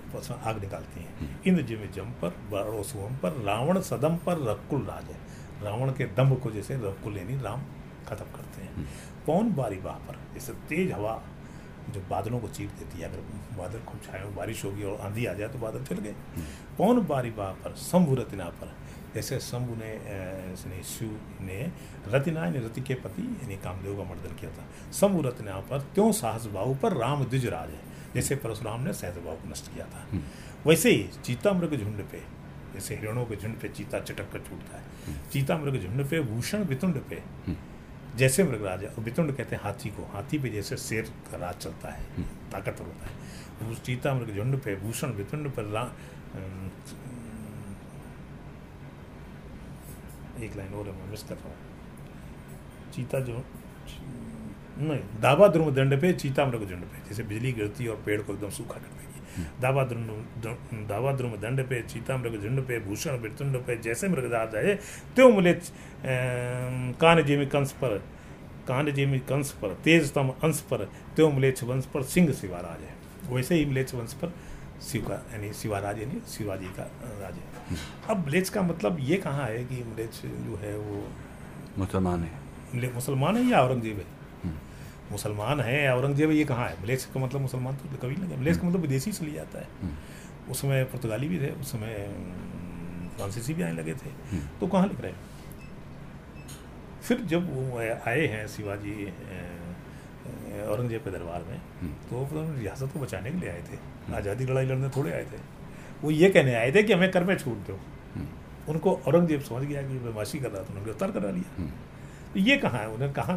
आग 0.44 0.60
निकालती 0.60 1.00
हैं। 1.00 1.42
इंद्र 1.46 1.62
जी 1.62 1.76
में 1.76 1.92
जम 1.92 2.10
पर 2.22 2.28
बाड़ो 2.50 2.82
सुवम 2.82 3.16
पर 3.16 3.32
रावण 3.42 3.80
सदम 3.80 4.16
पर 4.16 4.38
रकुल 4.50 4.82
राज 4.82 5.04
है। 5.04 5.16
रावण 5.62 5.90
के 5.90 6.04
दम्भ 6.04 6.40
को 6.40 6.50
जैसे 6.50 6.74
रकुल 6.74 7.16
यानी 7.16 7.42
राम 7.42 7.62
खत्म 8.08 8.24
करते 8.24 8.62
हैं। 8.62 8.88
पौन 9.26 9.52
बारी 9.55 9.76
बाह 9.80 9.98
पर? 10.06 10.18
जैसे 10.34 10.52
तेज 10.68 10.92
हवा 10.92 11.22
जो 11.90 12.01
बादलों 12.10 12.38
को 12.40 12.48
चीर 12.48 12.68
देती 12.78 12.98
है 12.98 13.09
अगर 13.09 13.20
बादल 13.59 13.80
खूब 13.86 14.01
छाए 14.02 14.22
हो 14.22 14.30
बारिश 14.32 14.64
होगी 14.64 14.82
और 14.84 15.01
आंधी 15.01 15.24
आ 15.26 15.32
जाए 15.34 15.48
तो 15.48 15.59
बादल 15.59 15.84
चल 15.84 15.98
गए। 15.98 16.14
पौन 16.78 17.01
बारी 17.06 17.30
बाह 17.32 17.52
पर? 17.55 17.74
शंभु 17.80 18.14
रतिना 18.14 18.44
पर। 18.60 18.74
जैसे 19.14 19.38
शंभु 19.40 19.74
ने 19.74 19.92
इसने 20.52 20.82
शिव 20.86 21.20
ने 21.40 21.60
रतिना 22.09 22.44
यानी 22.44 22.59
रति 22.59 22.80
के 22.80 22.94
पति 22.97 23.22
यानी 23.22 23.56
कामदेव 23.64 23.97
का 23.97 24.05
मर्दन 24.10 24.36
किया 24.40 24.51
था। 24.51 24.64
शंभु 24.92 25.22
रतिना 25.22 25.56
पर 25.70 25.80
त्यों 25.94 26.10
साहस 26.12 26.47
बाहु 26.55 26.74
पर 26.74 26.97
राम 26.97 27.24
द्विज 27.24 27.47
राज 27.47 27.70
है 27.70 27.80
जैसे 28.14 28.36
परशुराम 28.36 28.80
ने 28.80 28.92
सहज 28.92 29.16
बाहु 29.24 29.36
को 29.36 29.51
नष्ट 29.51 29.72
किया 29.74 29.86
था। 29.86 30.06
वैसे 30.66 30.90
ही 30.90 31.09
चीता 31.24 31.52
मृग 31.52 31.76
झुंड 31.76 32.05
पे 32.10 32.22
जैसे 32.74 32.97
हिरणों 32.97 33.24
के 33.24 33.36
झुंड 33.36 33.59
पे 33.60 33.68
चीता 33.70 34.01
चटक 34.01 34.30
कर 34.32 34.40
छूटता 34.40 34.76
है। 34.76 35.18
चीता 35.32 35.56
मृग 35.59 35.80
झुंड 35.82 36.06
पे 36.09 36.20
भूषण 36.22 36.64
वितुंड 36.64 37.01
पे 37.10 37.22
जैसे 38.16 38.45
मृगराज 38.45 38.85
और 38.85 39.01
वितुंड 39.05 39.32
कहते 39.37 39.57
हैं 39.57 39.62
हाथी 39.62 39.91
को। 39.91 40.03
हाथी 40.12 40.39
पे 40.39 40.49
जैसे 40.49 40.77
शेर 40.78 41.11
का 41.31 41.37
राज 41.37 41.57
चलता 41.57 41.89
है 41.89 42.03
ताकतवर 42.53 42.87
होता 42.87 43.07
है। 43.07 43.70
उस 43.73 43.82
चीता 43.82 44.15
मृग 44.15 44.35
झुंड 44.37 44.61
पे 44.61 44.77
भूषण 44.77 45.09
वितुंड 45.15 45.51
पर 45.51 45.65
रा 45.73 45.82
एक 50.45 50.57
लाइन 50.57 50.73
और 50.74 50.87
मैं 50.87 51.11
मिस 51.11 51.23
कर 51.23 51.35
रहा 51.35 51.49
हूँ। 51.49 51.57
चीता 52.95 53.20
जो 53.20 53.45
नहीं 54.78 55.20
दावा 55.20 55.49
ध्रुव 55.49 55.70
दंड 55.74 56.01
पे 56.01 56.12
चीता 56.15 56.45
मृग 56.47 56.69
झुंड 56.69 56.82
पे 56.82 57.09
जैसे 57.09 57.23
बिजली 57.23 57.53
गिरती 57.53 57.87
और 57.87 57.97
पेड़ 58.07 58.20
को 58.23 58.32
एकदम 58.32 58.51
सूखा 58.51 58.74
कर 58.74 58.81
देगी 58.81 59.10
दावा 59.61 59.85
ध्रुव 59.85 60.86
दावा 60.89 61.12
ध्रुव 61.12 61.36
दंड 61.36 61.61
पे 61.69 61.82
चीता 61.82 62.16
मृग 62.16 62.40
झुंड 62.43 62.61
पे 62.66 62.78
भूषण 62.81 63.20
मृत्युंड 63.20 63.57
पे 63.66 63.77
जैसे 63.77 64.09
मृगदार 64.09 64.51
जाए 64.51 64.74
त्यो 65.16 65.28
मुले 65.28 65.52
कान 67.01 67.23
जेमी 67.24 67.47
कंस 67.47 67.73
पर 67.73 67.97
कान 68.69 68.93
जेमी 68.93 69.19
कंस 69.28 69.51
पर 69.52 69.74
तेज 69.85 70.12
तम 70.15 70.28
अंश 70.44 70.61
पर 70.70 70.85
त्यो 71.16 71.31
मुलेच 71.31 71.62
वंश 71.65 71.86
पर 71.86 72.02
सिंह 72.05 72.32
शिवाराज 72.32 72.81
है। 72.81 72.94
वैसे 73.31 73.55
ही 73.55 73.65
मिलेच 73.65 73.94
वंश 73.94 74.12
पर 74.12 74.32
शिव 74.82 75.02
का 75.02 75.15
यानी 75.32 75.52
शिवाराज 75.52 75.98
यानी 75.98 76.20
शिवाजी 76.28 76.66
का 76.77 76.82
राज 77.20 77.35
है। 77.35 77.78
अब 78.11 78.24
म्लेच 78.27 78.48
का 78.48 78.62
मतलब 78.62 78.97
ये 79.01 79.16
कहाँ 79.16 79.47
है 79.47 79.65
कि 79.65 79.82
म्लेच 79.86 80.20
जो 80.24 80.57
है 80.62 80.77
वो 80.78 81.02
मुसलमान 81.78 82.23
है। 82.23 82.93
मुसलमान 82.94 83.36
है 83.36 83.43
या 83.51 83.61
औरंगज़ेब 83.61 83.98
है? 83.98 84.19
मुसलमान 85.11 85.61
है 85.61 85.95
औरंगज़ेब 85.95 86.31
ये 86.31 86.45
कहाँ 86.45 86.69
है? 86.69 86.77
मलेच 86.82 87.05
का 87.05 87.20
मतलब 87.20 87.41
मुसलमान 87.41 87.77
तो 87.77 87.97
कभी 88.03 88.16
नहीं 88.16 88.39
मलेच 88.39 88.57
का 88.57 88.69
मतलब 88.69 88.81
विदेशी 88.81 89.12
से 89.12 89.24
लिया 89.27 89.45
जाता 89.45 89.59
है। 89.59 89.66
उस 90.51 90.61
समय 90.61 90.85
पुर्तगाली 90.85 91.28
भी 91.28 91.39
थे 91.41 91.51
उस 91.53 91.73
समय 91.73 91.95
फ्रांसीसी 93.16 93.55
भी 93.55 93.62
आने 93.62 93.73
लगे 93.73 93.95
थे। 93.95 94.11
तो 94.61 94.66
कहाँ 94.66 94.89
लिख 94.89 95.01
रहे 95.01 95.11
हैं? 95.12 95.19
फिर 97.03 97.20
जब 97.27 97.53
वो 97.55 97.78
आए 97.78 98.27
हैं 98.27 98.47
शिवाजी 98.49 99.05
औरंगज़ेब 100.62 101.01
के 101.01 101.11
दरबार 101.11 101.43
में 101.43 101.57
हम्म। 101.81 101.93
तो 102.09 102.27
रियासत 102.59 102.91
को 102.93 103.01
बचाने 103.01 103.31
के 103.31 103.39
लिए 103.39 103.51
आए 103.51 103.62
थे। 103.62 104.15
आज़ादी 104.15 104.45
लड़ाई 104.45 104.66
लड़ने 104.66 104.89
थोड़े 104.97 105.12
आए 105.12 105.24
थे। 105.24 105.39
वो 106.03 106.11
ये 106.11 106.28
कहने 106.31 106.55
आए 106.55 106.73
थे 106.73 106.82
कि 106.82 106.93
हमें 106.93 107.11
कर 107.11 107.24
में 107.24 107.37
छूट 107.39 107.66
दो। 107.66 107.78
हम्म। 108.15 108.27
उनको 108.69 108.93
औरंगज़ेब 109.07 109.41
समझ 109.43 109.62
गया 109.62 109.82
कि 109.82 109.99
बदमाशी 109.99 110.39
कर 110.39 110.51
रहा 110.51 110.62
था 110.62 110.66
उन्होंने 110.66 110.85
गिरफ़्तार 110.85 111.11
करा 111.11 111.31
लिया। 111.31 111.55
हम्म। 111.57 111.70
तो 112.32 112.41
ये 112.41 112.57
कहाँ 112.57 112.81
है? 112.81 112.89
उन्हें 112.89 113.12
कहाँ 113.12 113.37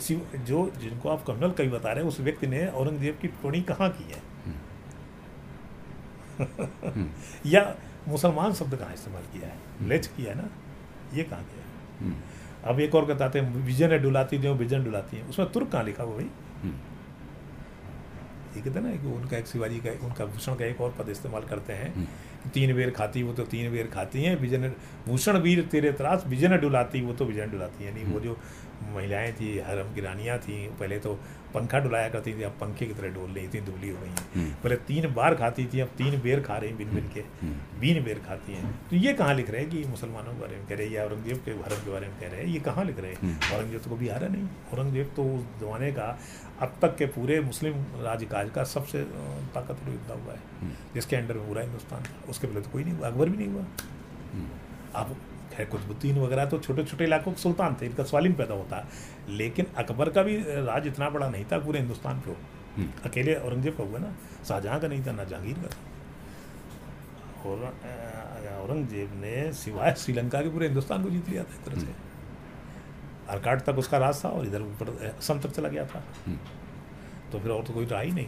शिव- 0.00 0.36
जो 0.36 0.72
जिनको 0.78 1.08
आप 1.08 1.26
कर्नल 1.26 1.50
कवि 1.50 1.68
बता 1.68 1.92
रहे 1.92 2.02
हैं 2.02 2.08
उस 2.08 2.20
व्यक्ति 2.20 2.46
ने 2.46 2.66
औरंगज़ेब 2.66 3.18
की 3.22 3.28
टिप्पणी 3.28 3.60
कहाँ 3.60 3.90
की 3.90 4.04
है? 4.04 4.22
हम्म। 4.46 4.56
या 7.46 7.76
मुसलमान 8.08 8.52
शब्द 8.52 8.76
कहाँ 8.76 8.94
इस्तेमाल 8.94 9.22
किया 9.22 9.48
है? 9.48 9.88
लेच 9.88 10.06
किया 10.06 10.32
है 10.32 10.42
ना? 10.42 10.48
ये 11.16 11.22
कहाँ 11.22 11.44
किया 11.44 11.64
है? 11.64 11.70
हम्म। 12.00 12.14
अब 12.64 12.80
एक 12.80 12.94
और 12.94 13.04
बताते 13.04 13.40
हैं 13.40 13.54
विजन 13.54 13.90
है 13.90 13.98
डुलाती 13.98 14.38
जो 14.38 14.54
विजन 14.54 14.84
डुलाती 14.84 15.16
है। 15.16 15.24
उसमें 15.24 15.52
तुर्क 15.52 15.68
कहाँ 15.68 15.84
लिखा 15.84 16.02
हुआ 16.02 16.16
भाई? 16.16 16.30
हम्म। 16.62 16.74
ये 18.56 18.62
कहते 18.62 18.80
ना 18.80 18.90
कि 18.90 19.06
उनका 19.06 19.36
एक 19.36 19.46
शिवाजी 19.46 19.76
का 19.76 20.06
उनका 20.06 20.24
भूषण 20.24 20.54
का 20.54 20.64
एक 20.64 20.80
और 20.80 20.94
पद 20.98 21.08
इस्तेमाल 21.08 21.42
करते 21.42 21.72
हैं। 21.72 21.94
हम्म। 21.94 22.06
तीन 22.54 22.74
बेर 22.74 22.90
खाती 22.90 23.22
वो 23.22 23.32
तो 23.32 23.44
तीन 23.44 23.72
बेर 23.72 23.86
खाती 23.86 24.22
हैं 24.22 24.40
विजन 24.40 24.72
भूषण 25.08 25.38
वीर 25.38 25.62
तेरे 25.62 25.92
त्रास 25.92 26.24
विजन 26.26 26.56
डुलाती 26.56 27.02
वो 27.02 27.12
तो 27.12 27.24
विजन 27.24 27.50
डुलाती 27.50 27.84
है। 27.84 27.98
यानी 27.98 28.12
वो 28.12 28.20
जो 28.20 28.38
महिलाएँ 28.86 29.32
थी 29.32 29.58
हरम 29.60 29.94
की 29.94 30.00
रानियाँ 30.00 30.38
थी 30.38 30.66
पहले 30.80 30.98
तो 30.98 31.18
पंखा 31.54 31.78
डुलाया 31.78 32.08
करती 32.08 32.32
थी 32.32 32.42
अब 32.42 32.56
पंखे 32.60 32.86
की 32.86 32.94
तरह 32.94 33.08
डोल 33.10 33.30
रही 33.30 33.48
थी 33.48 33.60
दुबली 33.60 33.88
हो 33.88 34.00
गई 34.00 34.08
हैं 34.08 34.24
हम्म। 34.34 34.50
पहले 34.62 34.76
तीन 34.88 35.12
बार 35.14 35.34
खाती 35.34 35.64
थी 35.66 35.80
अब 35.80 35.90
तीन 35.98 36.20
बेर 36.22 36.40
खा 36.40 36.56
रही 36.56 36.72
बिन 36.72 36.90
बिन 36.94 37.08
के 37.14 37.20
हम्म। 37.40 37.80
बीन 37.80 38.02
बेर 38.04 38.18
खाती 38.26 38.52
हैं 38.52 38.72
तो 38.90 38.96
ये 38.96 39.12
कहाँ 39.12 39.34
लिख 39.34 39.50
रहे 39.50 39.60
हैं 39.60 39.70
कि 39.70 39.84
मुसलमानों 39.86 40.32
के 40.32 40.40
बारे 40.40 40.56
में 40.56 40.66
कह 40.66 40.74
रहे 40.74 40.86
हैं 40.86 40.94
या 40.94 41.04
औरंगज़ेब 41.04 41.38
के 41.44 41.54
भारत 41.54 41.80
के 41.84 41.90
बारे 41.90 42.08
में 42.08 42.18
कह 42.18 42.26
रहे 42.26 42.40
हैं 42.40 42.48
ये 42.48 42.60
कहाँ 42.60 42.84
लिख 42.84 42.98
रहे 42.98 43.10
हैं 43.10 43.20
हम्म। 43.22 43.54
औरंगज़ेब 43.56 43.82
तो 43.82 43.90
कभी 43.90 44.08
हारा 44.08 44.28
नहीं 44.28 44.48
औरंगज़ेब 44.72 45.12
तो 45.16 45.24
उस 45.34 45.44
जमाने 45.60 45.92
का 45.92 46.08
अब 46.60 46.76
तक 46.82 46.96
के 46.96 47.06
पूरे 47.14 47.40
मुस्लिम 47.42 47.84
राज्यकाज 48.02 48.50
का 48.50 48.64
सबसे 48.66 49.02
ताकतवर 49.54 49.90
योद्धा 49.90 50.14
हुआ 50.14 50.32
है 50.32 50.40
हम्म। 50.60 50.72
जिसके 50.94 51.16
अंडर 51.16 51.34
में 51.34 51.46
पूरा 51.48 51.62
हिंदुस्तान 51.62 52.02
था 52.02 52.30
उसके 52.30 52.46
पहले 52.46 52.60
तो 52.60 52.70
कोई 52.70 52.84
नहीं 52.84 52.94
हुआ 52.94 53.06
अकबर 53.08 53.28
भी 53.28 53.36
नहीं 53.36 53.48
हुआ 53.48 53.64
हम्म। 54.32 54.48
खैर 55.56 55.66
कुतुबुद्दीन 55.66 56.18
वगैरह 56.18 56.44
तो 56.46 56.58
छोटे 56.58 56.84
छोटे 56.84 57.04
इलाकों 57.04 57.32
के 57.32 57.40
सुल्तान 57.40 57.76
थे 57.80 57.86
इनका 57.86 58.04
सवाल 58.04 58.22
ही 58.22 58.28
नहीं 58.28 58.38
पैदा 58.38 58.54
होता। 58.54 58.84
लेकिन 59.30 59.66
अकबर 59.78 60.08
का 60.10 60.22
भी 60.22 60.36
राज 60.66 60.86
इतना 60.86 61.10
बड़ा 61.10 61.28
नहीं 61.28 61.44
था 61.52 61.58
पूरे 61.60 61.78
हिंदुस्तान 61.78 62.20
पे 62.20 62.30
हम्म। 62.76 62.88
अकेले 63.04 63.34
औरंगज़ेब 63.36 63.76
का 63.76 63.84
हुआ 63.84 63.98
ना 63.98 64.14
शाहजहाँ 64.48 64.80
का 64.80 64.88
नहीं 64.88 65.04
था 65.06 65.12
ना 65.12 65.24
जहांगीर 65.26 65.56
का 65.56 65.68
था। 65.68 65.80
और 67.46 67.58
औरंगज़ेब 68.56 69.10
ने 69.14 69.52
सिवाय 69.54 69.94
श्रीलंका 69.98 70.40
के 70.42 70.48
पूरे 70.50 70.66
हिंदुस्तान 70.66 71.02
को 71.02 71.10
जीत 71.10 71.28
लिया 71.28 71.42
था 71.44 71.54
एक 71.54 71.64
तरह 71.64 71.80
से। 71.80 71.94
आरकाट 73.28 73.62
तक 73.64 73.78
उसका 73.78 73.98
राज 73.98 74.24
था 74.24 74.28
और 74.28 74.46
इधर 74.46 74.62
ऊपर 74.62 74.90
असम 75.08 75.38
तक 75.40 75.50
चला 75.50 75.68
गया 75.68 75.84
था। 75.86 76.02
हम्म। 76.26 76.38
तो 77.32 77.38
फिर 77.40 77.50
और 77.50 77.62
तो 77.64 77.74
कोई 77.74 77.84
रहा 77.86 78.00
ही 78.00 78.10
नहीं। 78.12 78.26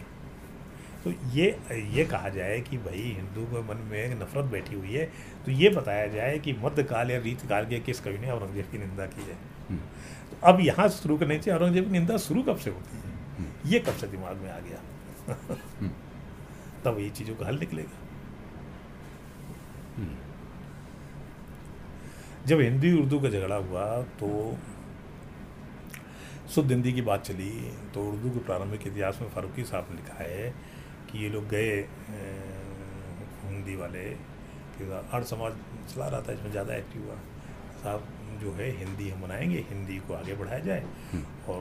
तो 1.05 1.11
ये 1.33 1.47
ये 1.91 2.05
कहा 2.05 2.29
जाए 2.29 2.59
कि 2.61 2.79
भाई 2.79 3.03
हिंदू 3.17 3.45
के 3.47 3.61
मन 3.65 3.83
में 3.91 4.15
नफरत 4.21 4.45
बैठी 4.53 4.75
हुई 4.75 4.93
है 4.93 5.05
तो 5.45 5.53
ये 5.53 5.69
बताया 5.71 6.07
जाए 6.07 6.39
कि 6.39 6.53
मध्यकाल 6.63 7.11
या 7.11 7.19
रीतकाल 7.21 7.67
के 7.67 7.79
किस 7.81 8.01
कवि 8.01 8.19
ने 8.19 8.31
औरंगज़ेब 8.31 8.71
की 8.73 8.79
निंदा 8.79 9.07
की 9.07 9.23
है। 9.23 9.37
हम्म। 9.69 9.79
तो 10.31 10.47
अब 10.47 10.61
यहाँ 10.61 10.89
शुरू 10.97 11.17
करनी 11.19 11.39
चाहिए 11.39 11.59
औरंगज़ेब 11.59 11.85
की 11.85 11.91
निंदा 11.91 12.17
शुरू 12.27 12.43
कब 12.43 12.57
से 12.57 12.71
होती 12.71 12.97
है? 12.97 13.03
ये 13.67 13.79
कब 13.81 13.97
से 13.97 14.07
दिमाग 14.09 14.37
में 14.37 14.51
आ 14.51 14.59
गया? 14.59 14.81
तब 16.85 16.99
ये 17.01 17.09
चीज़ों 17.11 17.35
का 17.37 17.47
हल 17.47 17.59
निकलेगा। 17.59 18.07
जब 22.47 22.61
हिंदी 22.61 22.93
उर्दू 22.99 23.19
का 23.21 23.29
झगड़ा 23.29 23.57
हुआ 23.57 23.87
तो 24.21 24.29
शुद्ध 26.55 26.71
हिंदी 26.71 26.93
की 26.93 27.03
बात 27.03 27.25
चली 27.25 27.51
तो 27.95 28.03
उर्दू 28.03 28.31
के 28.31 28.39
प्रारंभिक 28.45 28.87
इतिहास 28.87 29.19
में 29.23 29.29
फारूकी 29.31 29.65
साहब 29.65 29.89
ने 29.91 29.97
लिखा 29.97 30.15
है 30.21 30.53
कि 31.11 31.19
ये 31.19 31.29
लोग 31.29 31.49
गए 31.49 31.71
हिंदी 33.45 33.77
वाले 33.77 34.05
कि 34.75 34.91
अर्ध 35.13 35.25
समाज 35.27 35.53
चला 35.89 36.07
रहा 36.09 36.21
था 36.21 36.33
इसमें 36.33 36.51
ज़्यादा 36.51 36.75
एक्टिव 36.75 37.03
हुआ। 37.03 37.17
साहब 37.83 38.09
जो 38.41 38.53
है 38.55 38.71
हिंदी 38.79 39.09
हम 39.11 39.23
बनाएँगे 39.23 39.65
हिंदी 39.69 39.99
को 40.09 40.15
आगे 40.15 40.35
बढ़ाया 40.37 40.59
जाए 40.61 40.83
और 41.49 41.61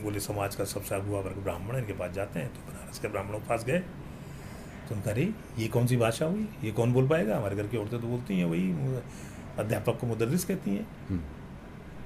बोले 0.00 0.20
समाज 0.20 0.54
का 0.56 0.64
सबसे 0.66 0.94
अगुआ 0.94 1.20
वर्ग 1.20 1.36
ब्राह्मण 1.38 1.74
है, 1.74 1.80
इनके 1.80 1.92
पास 1.92 2.12
जाते 2.12 2.40
हैं 2.40 2.48
तो 2.48 2.60
बनारस 2.68 2.98
के 2.98 3.08
ब्राह्मणों 3.08 3.38
के 3.38 3.48
पास 3.48 3.64
गए। 3.64 3.78
तो 4.88 4.94
उनका 4.94 5.10
अरे 5.10 5.28
ये 5.58 5.66
कौन 5.68 5.86
सी 5.86 5.96
भाषा 5.96 6.26
हुई? 6.26 6.46
ये 6.64 6.70
कौन 6.72 6.92
बोल 6.92 7.08
पाएगा? 7.08 7.36
हमारे 7.36 7.56
घर 7.56 7.66
की 7.66 7.76
औरतें 7.76 8.00
तो 8.00 8.06
बोलती 8.06 8.38
हैं 8.38 8.44
वही 8.44 8.72
अध्यापक 9.58 9.98
को 10.00 10.06
मुदर्रिस 10.06 10.44
कहती 10.44 10.70
हैं। 10.70 10.86
हम्म। 11.08 11.20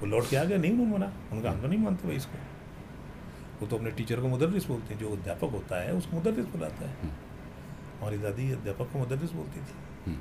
वो 0.01 0.07
लौट 0.07 0.29
के 0.29 0.35
आ 0.37 0.43
गया 0.43 0.57
नहीं 0.57 0.71
उन्होंने 0.73 0.93
मना। 0.93 1.11
उनका 1.31 1.51
हम 1.51 1.61
तो 1.61 1.67
नहीं 1.67 1.79
मानते 1.79 2.07
भाई 2.07 2.17
इसको। 2.17 2.37
वो 3.59 3.67
तो 3.67 3.77
अपने 3.77 3.91
टीचर 3.91 4.19
को 4.21 4.27
मुदर्रिस 4.27 4.65
बोलते 4.67 4.93
हैं 4.93 4.99
जो 4.99 5.11
अध्यापक 5.11 5.51
होता 5.51 5.81
है 5.81 5.93
उसको 5.95 6.15
मुदर्रिस 6.15 6.45
बुलाता 6.47 6.87
है। 6.87 7.09
हमारी 7.99 8.17
दादी 8.19 8.51
अध्यापक 8.53 8.91
को 8.93 8.99
मुदर्रिस 8.99 9.31
बोलती 9.31 9.59
थी। 9.59 9.75
हम्म। 10.05 10.19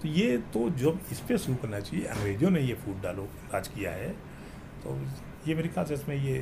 तो 0.00 0.08
ये 0.10 0.36
तो 0.54 0.68
जब 0.78 1.00
इस 1.12 1.20
पर 1.20 1.36
शुरू 1.38 1.56
करना 1.62 1.80
चाहिए 1.80 2.04
अंग्रेज़ों 2.08 2.50
ने 2.50 2.60
ये 2.60 2.74
फ़ूड 2.82 3.00
डालो 3.02 3.28
राज 3.52 3.68
किया 3.68 3.92
है 3.92 4.10
तो 4.82 4.98
ये 5.48 5.54
मेरे 5.54 5.68
ख्याल 5.68 5.86
से 5.86 5.94
इसमें 5.94 6.16
ये 6.16 6.36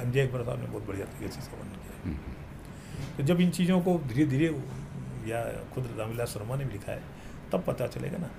अंजय 0.00 0.26
अकबर 0.26 0.44
साहब 0.44 0.60
ने 0.60 0.66
बहुत 0.66 0.86
बढ़िया 0.86 1.06
तरीके 1.06 1.32
से 1.32 1.40
वर्णन 1.52 1.74
किया 1.76 1.94
हम्म। 2.04 3.16
तो 3.16 3.22
जब 3.24 3.40
इन 3.40 3.50
चीज़ों 3.50 3.80
को 3.80 3.98
धीरे 4.08 4.26
धीरे 4.26 4.46
या 5.26 5.42
खुद 5.74 5.88
रामविलास 5.98 6.28
शर्मा 6.28 6.56
ने 6.56 6.64
भी 6.64 6.72
लिखा 6.72 6.92
है 6.92 7.02
तब 7.52 7.64
पता 7.66 7.86
चलेगा 7.88 8.18
ना। 8.18 8.30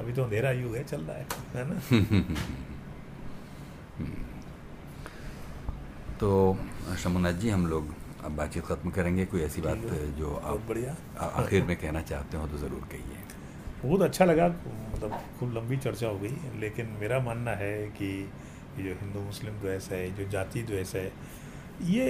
अभी 0.00 0.12
तो 0.12 0.22
अंधेरा 0.24 0.50
युग 0.52 0.76
है 0.76 0.84
चल 0.84 1.00
रहा 1.02 1.16
है 1.16 1.26
है 1.54 1.64
ना? 1.68 1.76
तो 6.20 6.28
शमुनाथ 6.98 7.32
जी 7.40 7.48
हम 7.50 7.66
लोग 7.66 7.88
अब 8.24 8.36
बातचीत 8.36 8.64
ख़त्म 8.64 8.90
करेंगे। 8.90 9.24
कोई 9.26 9.40
ऐसी 9.42 9.60
बात 9.60 9.78
जो 10.18 10.34
आप 10.34 10.60
बढ़िया। 10.68 10.96
आखिर 11.20 11.64
में 11.64 11.76
कहना 11.76 12.02
चाहते 12.02 12.36
हो 12.36 12.46
तो 12.48 12.58
ज़रूर 12.58 12.86
कहिए। 12.92 13.18
बहुत 13.82 14.02
अच्छा 14.02 14.24
लगा 14.24 14.46
मतलब 14.48 15.18
खूब 15.38 15.52
लंबी 15.56 15.76
चर्चा 15.78 16.06
हो 16.08 16.18
गई 16.18 16.60
लेकिन 16.60 16.96
मेरा 17.00 17.18
मानना 17.22 17.50
है 17.56 17.74
कि 17.98 18.08
जो 18.78 18.94
हिंदू 19.00 19.20
मुस्लिम 19.22 19.60
द्वेष 19.60 19.88
है 19.90 20.00
जो 20.16 20.28
जाति 20.30 20.62
द्वेष 20.62 20.94
है 20.94 21.10
ये 21.84 22.06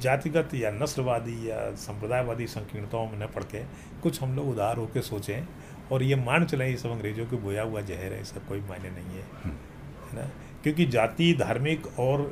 जातिगत 0.00 0.54
या 0.54 0.70
नस्लवादी 0.72 1.36
या 1.48 1.58
संप्रदायवादी 1.78 2.46
संकीर्णताओं 2.48 3.08
में 3.08 3.18
न 3.18 3.26
पड़ 3.34 3.42
के 3.44 3.62
कुछ 4.02 4.22
हम 4.22 4.36
लोग 4.36 4.48
उदार 4.50 4.76
होकर 4.76 5.02
सोचें 5.02 5.46
और 5.92 6.02
ये 6.02 6.16
मान 6.18 6.44
चलें 6.46 6.66
ये 6.66 6.76
सब 6.76 6.90
अंग्रेज़ों 6.90 7.26
के 7.26 7.36
बोया 7.44 7.62
हुआ 7.62 7.80
जहर 7.90 8.12
है 8.12 8.20
इसका 8.20 8.40
कोई 8.48 8.60
मायने 8.68 8.90
नहीं 8.90 9.16
है। 9.16 9.24
है 9.44 10.14
ना? 10.14 10.30
क्योंकि 10.62 10.86
जाति 10.86 11.32
धार्मिक 11.34 11.86
और 11.98 12.22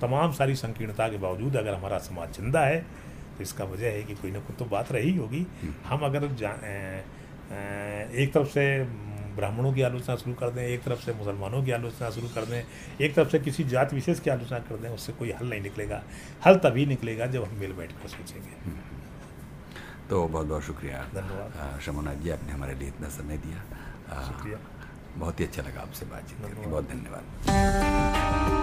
तमाम 0.00 0.32
सारी 0.32 0.54
संकीर्णता 0.54 1.08
के 1.08 1.18
बावजूद 1.18 1.56
अगर 1.56 1.74
हमारा 1.74 1.98
समाज 1.98 2.32
ज़िंदा 2.34 2.60
है 2.60 2.80
तो 3.36 3.42
इसका 3.42 3.64
वजह 3.64 3.86
है 3.86 4.02
कि 4.02 4.14
कोई 4.14 4.30
ना 4.30 4.38
कोई 4.38 4.56
तो 4.56 4.64
बात 4.64 4.92
रही 4.92 5.16
होगी। 5.16 5.46
हम 5.86 6.00
अगर 6.00 6.26
जा- 6.26 6.62
एक 8.14 8.30
तरफ़ 8.34 8.48
से 8.48 8.84
ब्राह्मणों 9.36 9.72
की 9.72 9.82
आलोचना 9.82 10.16
शुरू 10.16 10.34
कर 10.34 10.50
दें 10.50 10.62
एक 10.62 10.82
तरफ़ 10.82 11.00
से 11.04 11.12
मुसलमानों 11.12 11.64
की 11.64 11.70
आलोचना 11.70 12.10
शुरू 12.10 12.28
कर 12.28 12.44
दें 12.44 12.64
एक 13.00 13.14
तरफ़ 13.14 13.28
से 13.28 13.38
किसी 13.38 13.64
जात 13.64 13.94
विशेष 13.94 14.20
की 14.20 14.30
आलोचना 14.30 14.58
कर 14.58 14.76
दें 14.76 14.88
उससे 14.88 15.12
कोई 15.12 15.32
हल 15.32 15.50
नहीं 15.50 15.60
निकलेगा। 15.60 16.02
हल 16.46 16.56
तभी 16.56 16.86
निकलेगा 16.86 17.26
जब 17.26 17.44
हम 17.44 17.54
मिल 17.58 17.72
बैठ 17.72 17.92
कर 17.92 18.08
सोचेंगे। 18.08 18.70
तो 20.10 20.28
बहुत 20.28 20.46
बहुत 20.46 20.62
शुक्रिया। 20.62 21.08
धन्यवाद। 21.14 21.80
शमुनाथ 21.80 22.14
जी 22.14 22.30
आपने 22.30 22.52
हमारे 22.52 22.74
लिए 22.74 22.88
इतना 22.88 23.08
समय 23.08 23.38
दिया। 23.38 23.60
शुक्रिया। 24.22 24.58
बहुत 25.16 25.40
ही 25.40 25.44
अच्छा 25.44 25.62
लगा 25.62 25.80
आपसे 25.80 26.06
बातचीत 26.06 26.38
करके। 26.42 26.66
बहुत 26.66 26.88
धन्यवाद। 26.88 28.61